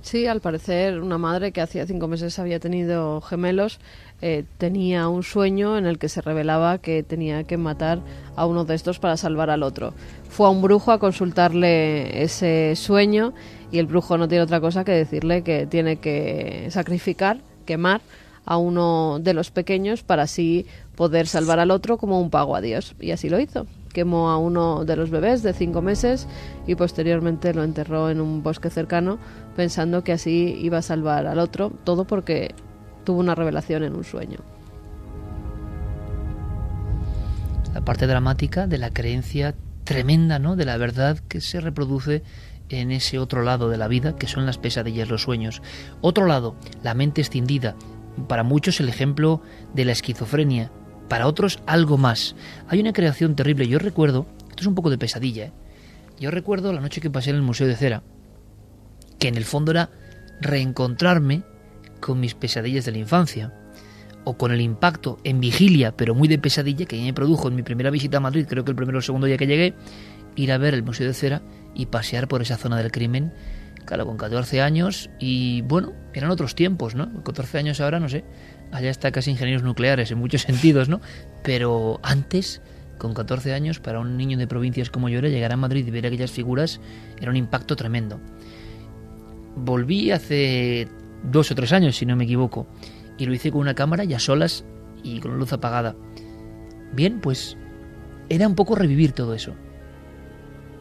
Sí, 0.00 0.26
al 0.26 0.40
parecer 0.40 1.02
una 1.02 1.18
madre 1.18 1.52
que 1.52 1.60
hacía 1.60 1.86
cinco 1.86 2.08
meses 2.08 2.38
había 2.38 2.60
tenido 2.60 3.20
gemelos 3.20 3.78
eh, 4.22 4.44
tenía 4.56 5.08
un 5.08 5.22
sueño 5.22 5.76
en 5.76 5.84
el 5.84 5.98
que 5.98 6.08
se 6.08 6.22
revelaba 6.22 6.78
que 6.78 7.02
tenía 7.02 7.44
que 7.44 7.58
matar 7.58 8.00
a 8.36 8.46
uno 8.46 8.64
de 8.64 8.74
estos 8.74 9.00
para 9.00 9.18
salvar 9.18 9.50
al 9.50 9.62
otro. 9.62 9.92
Fue 10.30 10.46
a 10.46 10.50
un 10.50 10.62
brujo 10.62 10.92
a 10.92 10.98
consultarle 10.98 12.22
ese 12.22 12.74
sueño 12.74 13.34
y 13.70 13.80
el 13.80 13.86
brujo 13.86 14.16
no 14.16 14.28
tiene 14.28 14.44
otra 14.44 14.62
cosa 14.62 14.82
que 14.82 14.92
decirle 14.92 15.42
que 15.42 15.66
tiene 15.66 15.96
que 15.96 16.68
sacrificar, 16.70 17.42
quemar 17.66 18.00
a 18.50 18.56
uno 18.56 19.20
de 19.20 19.32
los 19.32 19.52
pequeños 19.52 20.02
para 20.02 20.24
así 20.24 20.66
poder 20.96 21.28
salvar 21.28 21.60
al 21.60 21.70
otro 21.70 21.98
como 21.98 22.20
un 22.20 22.30
pago 22.30 22.56
a 22.56 22.60
Dios. 22.60 22.96
Y 22.98 23.12
así 23.12 23.28
lo 23.28 23.38
hizo. 23.38 23.68
Quemó 23.92 24.28
a 24.28 24.38
uno 24.38 24.84
de 24.84 24.96
los 24.96 25.10
bebés 25.10 25.44
de 25.44 25.52
cinco 25.52 25.82
meses 25.82 26.26
y 26.66 26.74
posteriormente 26.74 27.54
lo 27.54 27.62
enterró 27.62 28.10
en 28.10 28.20
un 28.20 28.42
bosque 28.42 28.68
cercano 28.68 29.20
pensando 29.54 30.02
que 30.02 30.10
así 30.10 30.58
iba 30.60 30.78
a 30.78 30.82
salvar 30.82 31.28
al 31.28 31.38
otro, 31.38 31.70
todo 31.84 32.08
porque 32.08 32.56
tuvo 33.04 33.20
una 33.20 33.36
revelación 33.36 33.84
en 33.84 33.94
un 33.94 34.02
sueño. 34.02 34.40
La 37.72 37.84
parte 37.84 38.08
dramática 38.08 38.66
de 38.66 38.78
la 38.78 38.90
creencia 38.90 39.54
tremenda, 39.84 40.40
¿no? 40.40 40.56
De 40.56 40.64
la 40.64 40.76
verdad 40.76 41.20
que 41.28 41.40
se 41.40 41.60
reproduce 41.60 42.24
en 42.68 42.90
ese 42.90 43.20
otro 43.20 43.44
lado 43.44 43.68
de 43.68 43.78
la 43.78 43.86
vida, 43.86 44.16
que 44.16 44.26
son 44.26 44.44
las 44.44 44.58
pesadillas, 44.58 45.08
los 45.08 45.22
sueños. 45.22 45.62
Otro 46.00 46.26
lado, 46.26 46.56
la 46.82 46.94
mente 46.94 47.20
escindida. 47.20 47.76
Para 48.28 48.42
muchos 48.42 48.80
el 48.80 48.88
ejemplo 48.88 49.42
de 49.74 49.84
la 49.84 49.92
esquizofrenia, 49.92 50.70
para 51.08 51.26
otros 51.26 51.60
algo 51.66 51.98
más. 51.98 52.36
Hay 52.68 52.80
una 52.80 52.92
creación 52.92 53.34
terrible. 53.34 53.66
Yo 53.66 53.78
recuerdo, 53.78 54.26
esto 54.48 54.60
es 54.60 54.66
un 54.66 54.74
poco 54.74 54.90
de 54.90 54.98
pesadilla, 54.98 55.46
¿eh? 55.46 55.52
yo 56.18 56.30
recuerdo 56.30 56.72
la 56.72 56.80
noche 56.80 57.00
que 57.00 57.10
pasé 57.10 57.30
en 57.30 57.36
el 57.36 57.42
Museo 57.42 57.66
de 57.66 57.76
Cera, 57.76 58.02
que 59.18 59.28
en 59.28 59.36
el 59.36 59.44
fondo 59.44 59.72
era 59.72 59.90
reencontrarme 60.40 61.42
con 62.00 62.20
mis 62.20 62.34
pesadillas 62.34 62.84
de 62.84 62.92
la 62.92 62.98
infancia, 62.98 63.52
o 64.24 64.36
con 64.36 64.52
el 64.52 64.60
impacto 64.60 65.18
en 65.24 65.40
vigilia, 65.40 65.96
pero 65.96 66.14
muy 66.14 66.28
de 66.28 66.38
pesadilla, 66.38 66.86
que 66.86 67.00
me 67.00 67.14
produjo 67.14 67.48
en 67.48 67.54
mi 67.54 67.62
primera 67.62 67.90
visita 67.90 68.18
a 68.18 68.20
Madrid, 68.20 68.46
creo 68.48 68.64
que 68.64 68.70
el 68.70 68.76
primero 68.76 68.98
o 68.98 69.02
segundo 69.02 69.26
día 69.26 69.38
que 69.38 69.46
llegué, 69.46 69.74
ir 70.36 70.52
a 70.52 70.58
ver 70.58 70.74
el 70.74 70.82
Museo 70.82 71.06
de 71.06 71.14
Cera 71.14 71.42
y 71.74 71.86
pasear 71.86 72.28
por 72.28 72.42
esa 72.42 72.56
zona 72.56 72.76
del 72.76 72.92
crimen, 72.92 73.32
claro, 73.90 74.06
con 74.06 74.16
14 74.18 74.62
años, 74.62 75.10
y 75.18 75.62
bueno, 75.62 75.94
eran 76.14 76.30
otros 76.30 76.54
tiempos, 76.54 76.94
¿no? 76.94 77.12
Con 77.12 77.22
14 77.22 77.58
años 77.58 77.80
ahora, 77.80 77.98
no 77.98 78.08
sé, 78.08 78.22
allá 78.70 78.88
está 78.88 79.10
casi 79.10 79.32
ingenieros 79.32 79.64
nucleares 79.64 80.12
en 80.12 80.18
muchos 80.18 80.42
sentidos, 80.46 80.88
¿no? 80.88 81.00
Pero 81.42 81.98
antes, 82.04 82.62
con 82.98 83.14
14 83.14 83.52
años, 83.52 83.80
para 83.80 83.98
un 83.98 84.16
niño 84.16 84.38
de 84.38 84.46
provincias 84.46 84.90
como 84.90 85.08
yo 85.08 85.18
era, 85.18 85.28
llegar 85.28 85.52
a 85.52 85.56
Madrid 85.56 85.84
y 85.84 85.90
ver 85.90 86.06
aquellas 86.06 86.30
figuras 86.30 86.80
era 87.20 87.32
un 87.32 87.36
impacto 87.36 87.74
tremendo. 87.74 88.20
Volví 89.56 90.12
hace 90.12 90.86
dos 91.24 91.50
o 91.50 91.56
tres 91.56 91.72
años, 91.72 91.96
si 91.96 92.06
no 92.06 92.14
me 92.14 92.22
equivoco, 92.22 92.68
y 93.18 93.26
lo 93.26 93.34
hice 93.34 93.50
con 93.50 93.60
una 93.60 93.74
cámara 93.74 94.04
y 94.04 94.14
a 94.14 94.20
solas 94.20 94.64
y 95.02 95.18
con 95.18 95.36
luz 95.36 95.52
apagada. 95.52 95.96
Bien, 96.92 97.20
pues 97.20 97.56
era 98.28 98.46
un 98.46 98.54
poco 98.54 98.76
revivir 98.76 99.10
todo 99.10 99.34
eso. 99.34 99.56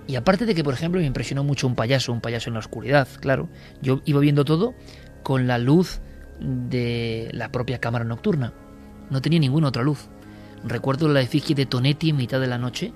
Y 0.09 0.15
aparte 0.15 0.47
de 0.47 0.55
que, 0.55 0.63
por 0.63 0.73
ejemplo, 0.73 0.99
me 0.99 1.05
impresionó 1.05 1.43
mucho 1.43 1.67
un 1.67 1.75
payaso, 1.75 2.11
un 2.11 2.19
payaso 2.19 2.49
en 2.49 2.55
la 2.55 2.61
oscuridad, 2.61 3.07
claro. 3.19 3.47
Yo 3.79 4.01
iba 4.05 4.19
viendo 4.19 4.43
todo 4.43 4.73
con 5.21 5.45
la 5.45 5.59
luz 5.59 6.01
de 6.39 7.29
la 7.31 7.51
propia 7.51 7.77
cámara 7.77 8.05
nocturna. 8.05 8.51
No 9.11 9.21
tenía 9.21 9.37
ninguna 9.37 9.67
otra 9.67 9.83
luz. 9.83 10.09
Recuerdo 10.63 11.09
la 11.09 11.21
efigie 11.21 11.53
de 11.53 11.67
Tonetti 11.67 12.09
en 12.09 12.17
mitad 12.17 12.39
de 12.39 12.47
la 12.47 12.57
noche, 12.57 12.91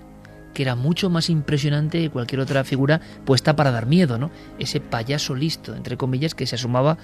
que 0.56 0.64
era 0.64 0.74
mucho 0.74 1.12
más 1.12 1.30
impresionante 1.30 2.02
que 2.02 2.10
cualquier 2.10 2.42
otra 2.42 2.64
figura 2.64 3.00
puesta 3.26 3.56
para 3.56 3.70
dar 3.70 3.86
miedo, 3.86 4.18
¿no? 4.18 4.32
Ese 4.58 4.80
payaso 4.80 5.36
listo, 5.36 5.76
entre 5.76 5.98
comillas, 5.98 6.34
que 6.34 6.48
se 6.48 6.56
asomaba 6.56 6.98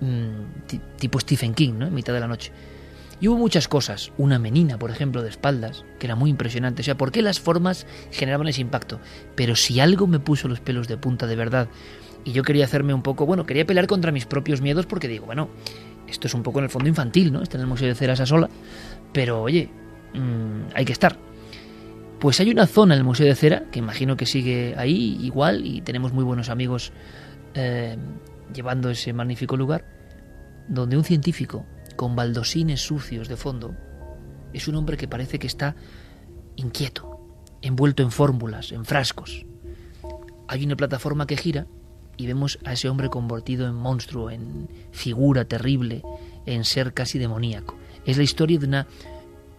mmm, 0.00 0.78
tipo 0.96 1.20
Stephen 1.20 1.52
King, 1.52 1.74
¿no? 1.74 1.86
En 1.86 1.92
mitad 1.92 2.14
de 2.14 2.20
la 2.20 2.28
noche. 2.28 2.50
Y 3.20 3.28
hubo 3.28 3.36
muchas 3.36 3.68
cosas, 3.68 4.12
una 4.16 4.38
menina, 4.38 4.78
por 4.78 4.90
ejemplo, 4.90 5.22
de 5.22 5.28
espaldas, 5.28 5.84
que 5.98 6.06
era 6.06 6.16
muy 6.16 6.30
impresionante. 6.30 6.80
O 6.80 6.84
sea, 6.84 6.96
¿por 6.96 7.12
qué 7.12 7.20
las 7.20 7.38
formas 7.38 7.86
generaban 8.10 8.48
ese 8.48 8.62
impacto? 8.62 8.98
Pero 9.34 9.56
si 9.56 9.78
algo 9.78 10.06
me 10.06 10.20
puso 10.20 10.48
los 10.48 10.60
pelos 10.60 10.88
de 10.88 10.96
punta 10.96 11.26
de 11.26 11.36
verdad, 11.36 11.68
y 12.24 12.32
yo 12.32 12.42
quería 12.42 12.64
hacerme 12.64 12.94
un 12.94 13.02
poco, 13.02 13.26
bueno, 13.26 13.44
quería 13.44 13.66
pelear 13.66 13.86
contra 13.86 14.10
mis 14.10 14.26
propios 14.26 14.62
miedos 14.62 14.86
porque 14.86 15.06
digo, 15.06 15.26
bueno, 15.26 15.50
esto 16.08 16.26
es 16.26 16.34
un 16.34 16.42
poco 16.42 16.58
en 16.58 16.64
el 16.64 16.70
fondo 16.70 16.88
infantil, 16.88 17.32
¿no? 17.32 17.42
Está 17.42 17.56
en 17.58 17.62
el 17.62 17.66
Museo 17.66 17.88
de 17.88 17.94
Cera 17.94 18.14
esa 18.14 18.26
sola, 18.26 18.48
pero 19.12 19.42
oye, 19.42 19.70
mmm, 20.14 20.72
hay 20.74 20.84
que 20.86 20.92
estar. 20.92 21.18
Pues 22.18 22.40
hay 22.40 22.50
una 22.50 22.66
zona 22.66 22.94
en 22.94 22.98
el 23.00 23.04
Museo 23.04 23.26
de 23.26 23.34
Cera, 23.34 23.64
que 23.70 23.78
imagino 23.78 24.16
que 24.16 24.26
sigue 24.26 24.74
ahí 24.76 25.18
igual, 25.22 25.66
y 25.66 25.82
tenemos 25.82 26.12
muy 26.12 26.24
buenos 26.24 26.48
amigos 26.48 26.92
eh, 27.54 27.96
llevando 28.52 28.90
ese 28.90 29.12
magnífico 29.12 29.56
lugar, 29.56 29.84
donde 30.68 30.96
un 30.96 31.04
científico 31.04 31.66
con 32.00 32.16
baldosines 32.16 32.80
sucios 32.80 33.28
de 33.28 33.36
fondo 33.36 33.76
es 34.54 34.68
un 34.68 34.76
hombre 34.76 34.96
que 34.96 35.06
parece 35.06 35.38
que 35.38 35.46
está 35.46 35.76
inquieto, 36.56 37.20
envuelto 37.60 38.02
en 38.02 38.10
fórmulas, 38.10 38.72
en 38.72 38.86
frascos. 38.86 39.44
Hay 40.48 40.64
una 40.64 40.76
plataforma 40.76 41.26
que 41.26 41.36
gira 41.36 41.66
y 42.16 42.26
vemos 42.26 42.58
a 42.64 42.72
ese 42.72 42.88
hombre 42.88 43.10
convertido 43.10 43.68
en 43.68 43.74
monstruo, 43.74 44.30
en 44.30 44.70
figura 44.92 45.44
terrible, 45.44 46.00
en 46.46 46.64
ser 46.64 46.94
casi 46.94 47.18
demoníaco. 47.18 47.76
Es 48.06 48.16
la 48.16 48.22
historia 48.22 48.58
de 48.58 48.66
una 48.66 48.86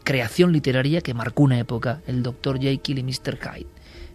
creación 0.03 0.51
literaria 0.51 1.01
que 1.01 1.13
marcó 1.13 1.43
una 1.43 1.59
época, 1.59 2.01
el 2.07 2.23
Dr. 2.23 2.59
Jekyll 2.59 2.97
y 2.97 3.03
Mr. 3.03 3.37
Hyde. 3.37 3.67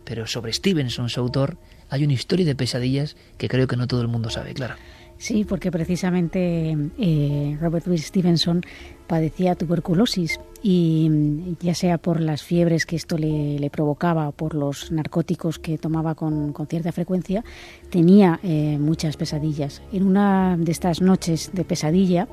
Pero 0.04 0.26
sobre 0.26 0.52
Stevenson, 0.52 1.10
su 1.10 1.20
autor, 1.20 1.58
hay 1.90 2.02
una 2.02 2.14
historia 2.14 2.44
de 2.44 2.56
pesadillas 2.56 3.16
que 3.38 3.48
creo 3.48 3.68
que 3.68 3.76
no 3.76 3.86
todo 3.86 4.02
el 4.02 4.08
mundo 4.08 4.30
sabe, 4.30 4.52
claro. 4.52 4.74
Sí, 5.18 5.44
porque 5.44 5.70
precisamente 5.70 6.76
eh, 6.98 7.56
Robert 7.60 7.86
Louis 7.86 8.04
Stevenson 8.04 8.62
padecía 9.06 9.54
tuberculosis 9.54 10.38
y 10.62 11.08
mm, 11.10 11.56
ya 11.60 11.74
sea 11.74 11.96
por 11.96 12.20
las 12.20 12.42
fiebres 12.42 12.84
que 12.86 12.96
esto 12.96 13.16
le, 13.16 13.70
provocaba 13.70 14.28
o 14.28 14.32
por 14.32 14.54
los 14.54 14.92
narcóticos 14.92 15.58
que 15.58 15.78
tomaba 15.78 16.14
con, 16.14 16.54
cierta 16.68 16.92
frecuencia, 16.92 17.44
tenía 17.90 18.40
eh, 18.42 18.78
muchas 18.78 19.16
pesadillas. 19.16 19.82
En 19.92 20.06
una 20.06 20.56
de 20.58 20.72
estas 20.72 21.00
noches 21.00 21.50
de 21.54 21.64
pesadilla, 21.64 22.28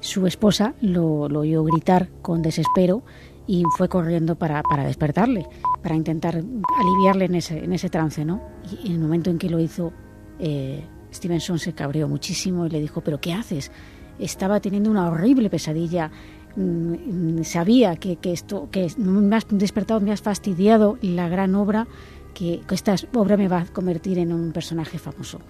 su 0.00 0.26
esposa 0.26 0.74
lo, 0.80 1.22
oyó 1.22 1.64
gritar 1.64 2.08
con 2.22 2.42
desespero 2.42 3.02
y 3.46 3.64
fue 3.76 3.88
corriendo 3.88 4.36
para, 4.36 4.62
despertarle, 4.84 5.46
para 5.82 5.96
intentar 5.96 6.36
aliviarle 6.36 7.24
en 7.24 7.34
ese, 7.34 7.64
en 7.64 7.72
ese 7.72 7.88
trance. 7.88 8.24
¿no? 8.24 8.40
Y 8.82 8.88
en 8.88 8.92
el 8.92 8.98
momento 9.00 9.30
en 9.30 9.38
que 9.38 9.48
lo 9.48 9.58
hizo, 9.58 9.92
eh, 10.38 10.84
Stevenson 11.12 11.58
se 11.58 11.72
cabreó 11.72 12.08
muchísimo 12.08 12.66
y 12.66 12.70
le 12.70 12.80
dijo, 12.80 13.00
pero 13.00 13.20
¿qué 13.20 13.32
haces? 13.32 13.70
Estaba 14.18 14.60
teniendo 14.60 14.90
una 14.90 15.08
horrible 15.08 15.50
pesadilla. 15.50 16.10
Mm, 16.56 17.42
sabía 17.42 17.96
que, 17.96 18.18
esto, 18.24 18.68
que 18.70 18.88
me 18.98 19.36
has 19.36 19.46
despertado, 19.50 20.00
me 20.00 20.12
has 20.12 20.22
fastidiado 20.22 20.98
la 21.02 21.28
gran 21.28 21.54
obra, 21.54 21.86
que, 22.34 22.60
esta 22.70 22.94
obra 23.14 23.36
me 23.36 23.48
va 23.48 23.60
a 23.60 23.66
convertir 23.66 24.18
en 24.18 24.32
un 24.32 24.52
personaje 24.52 24.98
famoso. 24.98 25.40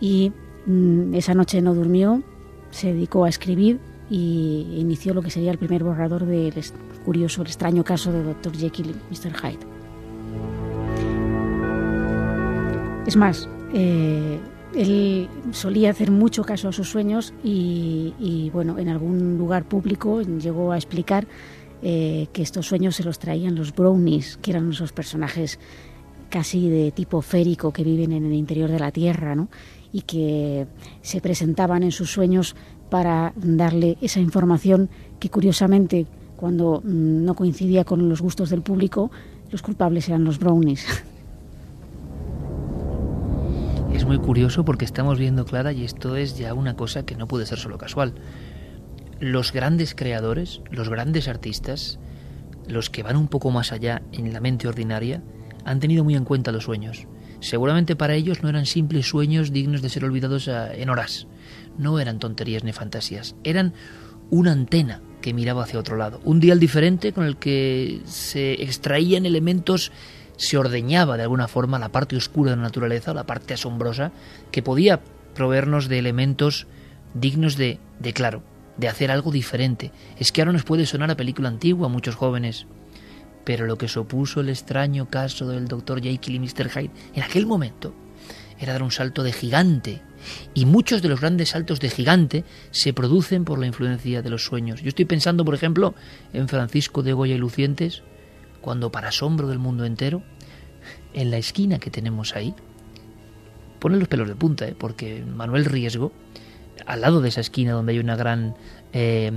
Y 0.00 0.32
mm, 0.66 1.14
esa 1.14 1.34
noche 1.34 1.60
no 1.60 1.74
durmió, 1.74 2.22
se 2.70 2.92
dedicó 2.92 3.24
a 3.24 3.28
escribir 3.28 3.80
y 4.10 4.66
inició 4.76 5.14
lo 5.14 5.22
que 5.22 5.30
sería 5.30 5.50
el 5.50 5.58
primer 5.58 5.84
borrador 5.84 6.26
del 6.26 6.52
curioso, 7.04 7.42
el 7.42 7.48
extraño 7.48 7.84
caso 7.84 8.12
de 8.12 8.22
Dr. 8.22 8.56
Jekyll 8.56 8.90
y 8.90 9.14
Mr. 9.14 9.34
Hyde. 9.34 9.66
Es 13.06 13.16
más, 13.16 13.48
eh, 13.74 14.38
él 14.74 15.28
solía 15.52 15.90
hacer 15.90 16.10
mucho 16.10 16.44
caso 16.44 16.68
a 16.68 16.72
sus 16.72 16.88
sueños 16.88 17.32
y, 17.44 18.50
bueno, 18.52 18.78
en 18.78 18.88
algún 18.88 19.38
lugar 19.38 19.64
público 19.64 20.22
llegó 20.22 20.72
a 20.72 20.76
explicar 20.76 21.26
eh, 21.82 22.28
que 22.32 22.42
estos 22.42 22.66
sueños 22.66 22.96
se 22.96 23.04
los 23.04 23.18
traían 23.18 23.54
los 23.54 23.74
brownies, 23.74 24.38
que 24.38 24.52
eran 24.52 24.70
esos 24.70 24.92
personajes 24.92 25.58
casi 26.30 26.68
de 26.68 26.92
tipo 26.92 27.20
férico 27.20 27.72
que 27.72 27.84
viven 27.84 28.12
en 28.12 28.24
el 28.24 28.32
interior 28.32 28.70
de 28.70 28.78
la 28.78 28.90
Tierra, 28.90 29.34
¿no? 29.34 29.48
y 29.92 30.02
que 30.02 30.66
se 31.02 31.20
presentaban 31.20 31.82
en 31.82 31.92
sus 31.92 32.10
sueños 32.10 32.56
para 32.88 33.32
darle 33.36 33.98
esa 34.00 34.20
información 34.20 34.88
que 35.18 35.28
curiosamente 35.28 36.06
cuando 36.36 36.80
mm, 36.84 37.24
no 37.24 37.34
coincidía 37.34 37.84
con 37.84 38.08
los 38.08 38.20
gustos 38.20 38.50
del 38.50 38.62
público, 38.62 39.10
los 39.50 39.62
culpables 39.62 40.08
eran 40.08 40.24
los 40.24 40.38
brownies. 40.38 40.86
es 44.02 44.08
muy 44.08 44.18
curioso 44.18 44.64
porque 44.64 44.84
estamos 44.84 45.16
viendo, 45.16 45.44
Clara, 45.44 45.72
y 45.72 45.84
esto 45.84 46.16
es 46.16 46.36
ya 46.36 46.54
una 46.54 46.74
cosa 46.74 47.06
que 47.06 47.14
no 47.14 47.28
puede 47.28 47.46
ser 47.46 47.58
solo 47.60 47.78
casual. 47.78 48.14
Los 49.20 49.52
grandes 49.52 49.94
creadores, 49.94 50.60
los 50.72 50.88
grandes 50.88 51.28
artistas, 51.28 52.00
los 52.66 52.90
que 52.90 53.04
van 53.04 53.14
un 53.14 53.28
poco 53.28 53.52
más 53.52 53.70
allá 53.70 54.02
en 54.10 54.32
la 54.32 54.40
mente 54.40 54.66
ordinaria, 54.66 55.22
han 55.64 55.78
tenido 55.78 56.02
muy 56.02 56.16
en 56.16 56.24
cuenta 56.24 56.50
los 56.50 56.64
sueños. 56.64 57.06
Seguramente 57.38 57.94
para 57.94 58.14
ellos 58.14 58.42
no 58.42 58.48
eran 58.48 58.66
simples 58.66 59.06
sueños 59.06 59.52
dignos 59.52 59.82
de 59.82 59.88
ser 59.88 60.04
olvidados 60.04 60.48
en 60.48 60.90
horas. 60.90 61.28
No 61.78 62.00
eran 62.00 62.18
tonterías 62.18 62.64
ni 62.64 62.72
fantasías. 62.72 63.36
Eran 63.44 63.72
una 64.30 64.50
antena 64.50 65.00
que 65.20 65.32
miraba 65.32 65.62
hacia 65.62 65.78
otro 65.78 65.96
lado. 65.96 66.20
Un 66.24 66.40
dial 66.40 66.58
diferente 66.58 67.12
con 67.12 67.24
el 67.24 67.36
que 67.36 68.00
se 68.04 68.64
extraían 68.64 69.26
elementos 69.26 69.92
se 70.36 70.58
ordeñaba 70.58 71.16
de 71.16 71.22
alguna 71.22 71.48
forma 71.48 71.78
la 71.78 71.90
parte 71.90 72.16
oscura 72.16 72.50
de 72.50 72.56
la 72.56 72.62
naturaleza, 72.62 73.14
la 73.14 73.26
parte 73.26 73.54
asombrosa, 73.54 74.12
que 74.50 74.62
podía 74.62 75.00
proveernos 75.34 75.88
de 75.88 75.98
elementos 75.98 76.66
dignos 77.14 77.56
de, 77.56 77.78
de 78.00 78.12
claro, 78.12 78.42
de 78.76 78.88
hacer 78.88 79.10
algo 79.10 79.30
diferente. 79.30 79.92
Es 80.18 80.32
que 80.32 80.40
ahora 80.40 80.52
nos 80.52 80.64
puede 80.64 80.86
sonar 80.86 81.10
a 81.10 81.16
película 81.16 81.48
antigua 81.48 81.86
a 81.86 81.90
muchos 81.90 82.14
jóvenes, 82.14 82.66
pero 83.44 83.66
lo 83.66 83.76
que 83.76 83.88
supuso 83.88 84.40
el 84.40 84.48
extraño 84.48 85.08
caso 85.08 85.48
del 85.48 85.68
Dr. 85.68 86.02
Jekyll 86.02 86.36
y 86.36 86.40
Mr. 86.40 86.70
Hyde 86.70 86.90
en 87.14 87.22
aquel 87.22 87.46
momento 87.46 87.94
era 88.58 88.72
dar 88.72 88.82
un 88.82 88.92
salto 88.92 89.22
de 89.22 89.32
gigante. 89.32 90.00
Y 90.54 90.66
muchos 90.66 91.02
de 91.02 91.08
los 91.08 91.20
grandes 91.20 91.50
saltos 91.50 91.80
de 91.80 91.90
gigante 91.90 92.44
se 92.70 92.92
producen 92.92 93.44
por 93.44 93.58
la 93.58 93.66
influencia 93.66 94.22
de 94.22 94.30
los 94.30 94.44
sueños. 94.44 94.80
Yo 94.80 94.88
estoy 94.88 95.04
pensando, 95.04 95.44
por 95.44 95.54
ejemplo, 95.54 95.94
en 96.32 96.46
Francisco 96.46 97.02
de 97.02 97.12
Goya 97.12 97.34
y 97.34 97.38
Lucientes, 97.38 98.04
cuando 98.62 98.90
para 98.90 99.08
asombro 99.08 99.48
del 99.48 99.58
mundo 99.58 99.84
entero, 99.84 100.22
en 101.12 101.30
la 101.30 101.36
esquina 101.36 101.78
que 101.78 101.90
tenemos 101.90 102.34
ahí, 102.34 102.54
pone 103.78 103.98
los 103.98 104.08
pelos 104.08 104.28
de 104.28 104.36
punta, 104.36 104.66
¿eh? 104.66 104.74
porque 104.78 105.22
Manuel 105.22 105.66
Riesgo, 105.66 106.12
al 106.86 107.02
lado 107.02 107.20
de 107.20 107.28
esa 107.28 107.40
esquina 107.42 107.72
donde 107.72 107.92
hay 107.92 107.98
una 107.98 108.16
gran 108.16 108.54
eh, 108.92 109.30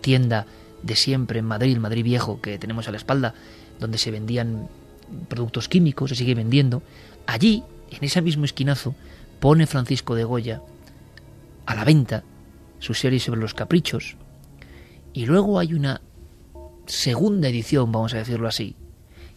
tienda 0.00 0.46
de 0.82 0.96
siempre 0.96 1.38
en 1.38 1.44
Madrid, 1.44 1.76
Madrid 1.78 2.02
Viejo, 2.02 2.40
que 2.40 2.58
tenemos 2.58 2.88
a 2.88 2.90
la 2.90 2.96
espalda, 2.96 3.34
donde 3.78 3.98
se 3.98 4.10
vendían 4.10 4.68
productos 5.28 5.68
químicos, 5.68 6.10
se 6.10 6.16
sigue 6.16 6.34
vendiendo, 6.34 6.82
allí, 7.26 7.62
en 7.90 8.02
ese 8.02 8.22
mismo 8.22 8.44
esquinazo, 8.44 8.94
pone 9.38 9.66
Francisco 9.66 10.14
de 10.14 10.24
Goya 10.24 10.62
a 11.66 11.74
la 11.74 11.84
venta 11.84 12.24
su 12.78 12.94
serie 12.94 13.20
sobre 13.20 13.40
los 13.40 13.54
caprichos, 13.54 14.16
y 15.12 15.26
luego 15.26 15.58
hay 15.58 15.74
una 15.74 16.00
segunda 16.92 17.48
edición, 17.48 17.90
vamos 17.90 18.12
a 18.12 18.18
decirlo 18.18 18.46
así, 18.46 18.76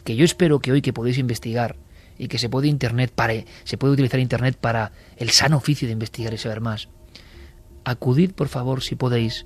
que 0.04 0.16
yo 0.16 0.26
espero 0.26 0.60
que 0.60 0.74
hoy 0.74 0.82
que 0.82 0.94
podéis 0.94 1.18
investigar 1.18 1.78
y 2.18 2.28
que 2.28 2.38
se 2.38 2.50
puede 2.50 2.68
internet 2.68 3.12
para, 3.16 3.34
se 3.64 3.78
puede 3.78 3.94
utilizar 3.94 4.20
internet 4.20 4.58
para 4.60 4.92
el 5.18 5.30
sano 5.30 5.58
oficio 5.58 5.88
de 5.88 5.94
investigar 5.94 6.34
y 6.34 6.38
saber 6.38 6.60
más. 6.60 6.90
Acudid, 7.86 8.32
por 8.32 8.50
favor, 8.50 8.84
si 8.84 8.96
podéis, 8.96 9.46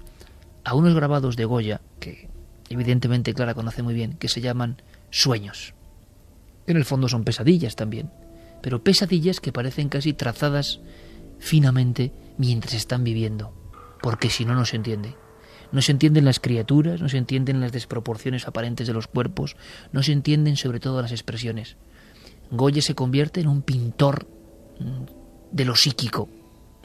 a 0.64 0.74
unos 0.74 0.96
grabados 0.96 1.36
de 1.36 1.46
Goya 1.46 1.82
que 2.00 2.30
evidentemente 2.70 3.34
Clara 3.34 3.54
conoce 3.54 3.84
muy 3.84 3.94
bien, 3.94 4.14
que 4.14 4.28
se 4.28 4.42
llaman 4.42 4.82
sueños. 5.12 5.76
En 6.66 6.78
el 6.78 6.86
fondo 6.86 7.10
son 7.10 7.24
pesadillas 7.24 7.76
también, 7.76 8.12
pero 8.62 8.84
pesadillas 8.84 9.40
que 9.40 9.54
parecen 9.54 9.90
casi 9.90 10.14
trazadas 10.14 10.80
finamente 11.38 12.12
mientras 12.38 12.74
están 12.74 13.04
viviendo, 13.04 13.54
porque 14.02 14.30
si 14.30 14.46
no, 14.46 14.56
no 14.56 14.66
se 14.66 14.78
entiende. 14.78 15.16
No 15.72 15.82
se 15.82 15.92
entienden 15.92 16.26
las 16.26 16.40
criaturas, 16.40 17.02
no 17.02 17.10
se 17.10 17.18
entienden 17.18 17.62
las 17.62 17.72
desproporciones 17.72 18.48
aparentes 18.48 18.88
de 18.88 18.94
los 18.94 19.08
cuerpos, 19.08 19.56
no 19.92 20.02
se 20.04 20.12
entienden 20.12 20.58
sobre 20.58 20.80
todo 20.80 21.02
las 21.02 21.12
expresiones. 21.12 21.78
Goya 22.52 22.82
se 22.82 22.96
convierte 22.96 23.42
en 23.42 23.48
un 23.48 23.62
pintor 23.62 24.28
mm, 24.80 25.56
de 25.56 25.66
lo 25.66 25.76
psíquico, 25.76 26.30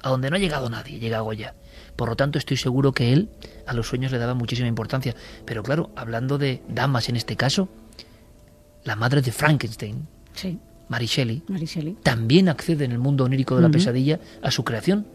a 0.02 0.10
donde 0.10 0.28
no 0.28 0.36
ha 0.36 0.38
llegado 0.38 0.68
nadie, 0.68 0.98
llega 0.98 1.20
Goya. 1.20 1.54
Por 1.96 2.08
lo 2.08 2.16
tanto, 2.16 2.38
estoy 2.38 2.56
seguro 2.56 2.92
que 2.92 3.12
él 3.12 3.30
a 3.66 3.72
los 3.72 3.88
sueños 3.88 4.12
le 4.12 4.18
daba 4.18 4.34
muchísima 4.34 4.68
importancia. 4.68 5.14
Pero 5.46 5.62
claro, 5.62 5.90
hablando 5.96 6.36
de 6.36 6.62
damas 6.68 7.08
en 7.08 7.16
este 7.16 7.36
caso, 7.36 7.68
la 8.84 8.96
madre 8.96 9.22
de 9.22 9.32
Frankenstein, 9.32 10.06
sí. 10.34 10.58
Mary 10.88 11.06
Shelley, 11.06 11.42
también 12.02 12.48
accede 12.48 12.84
en 12.84 12.92
el 12.92 12.98
mundo 12.98 13.24
onírico 13.24 13.56
de 13.56 13.62
la 13.62 13.70
pesadilla 13.70 14.20
a 14.42 14.50
su 14.50 14.64
creación. 14.64 15.06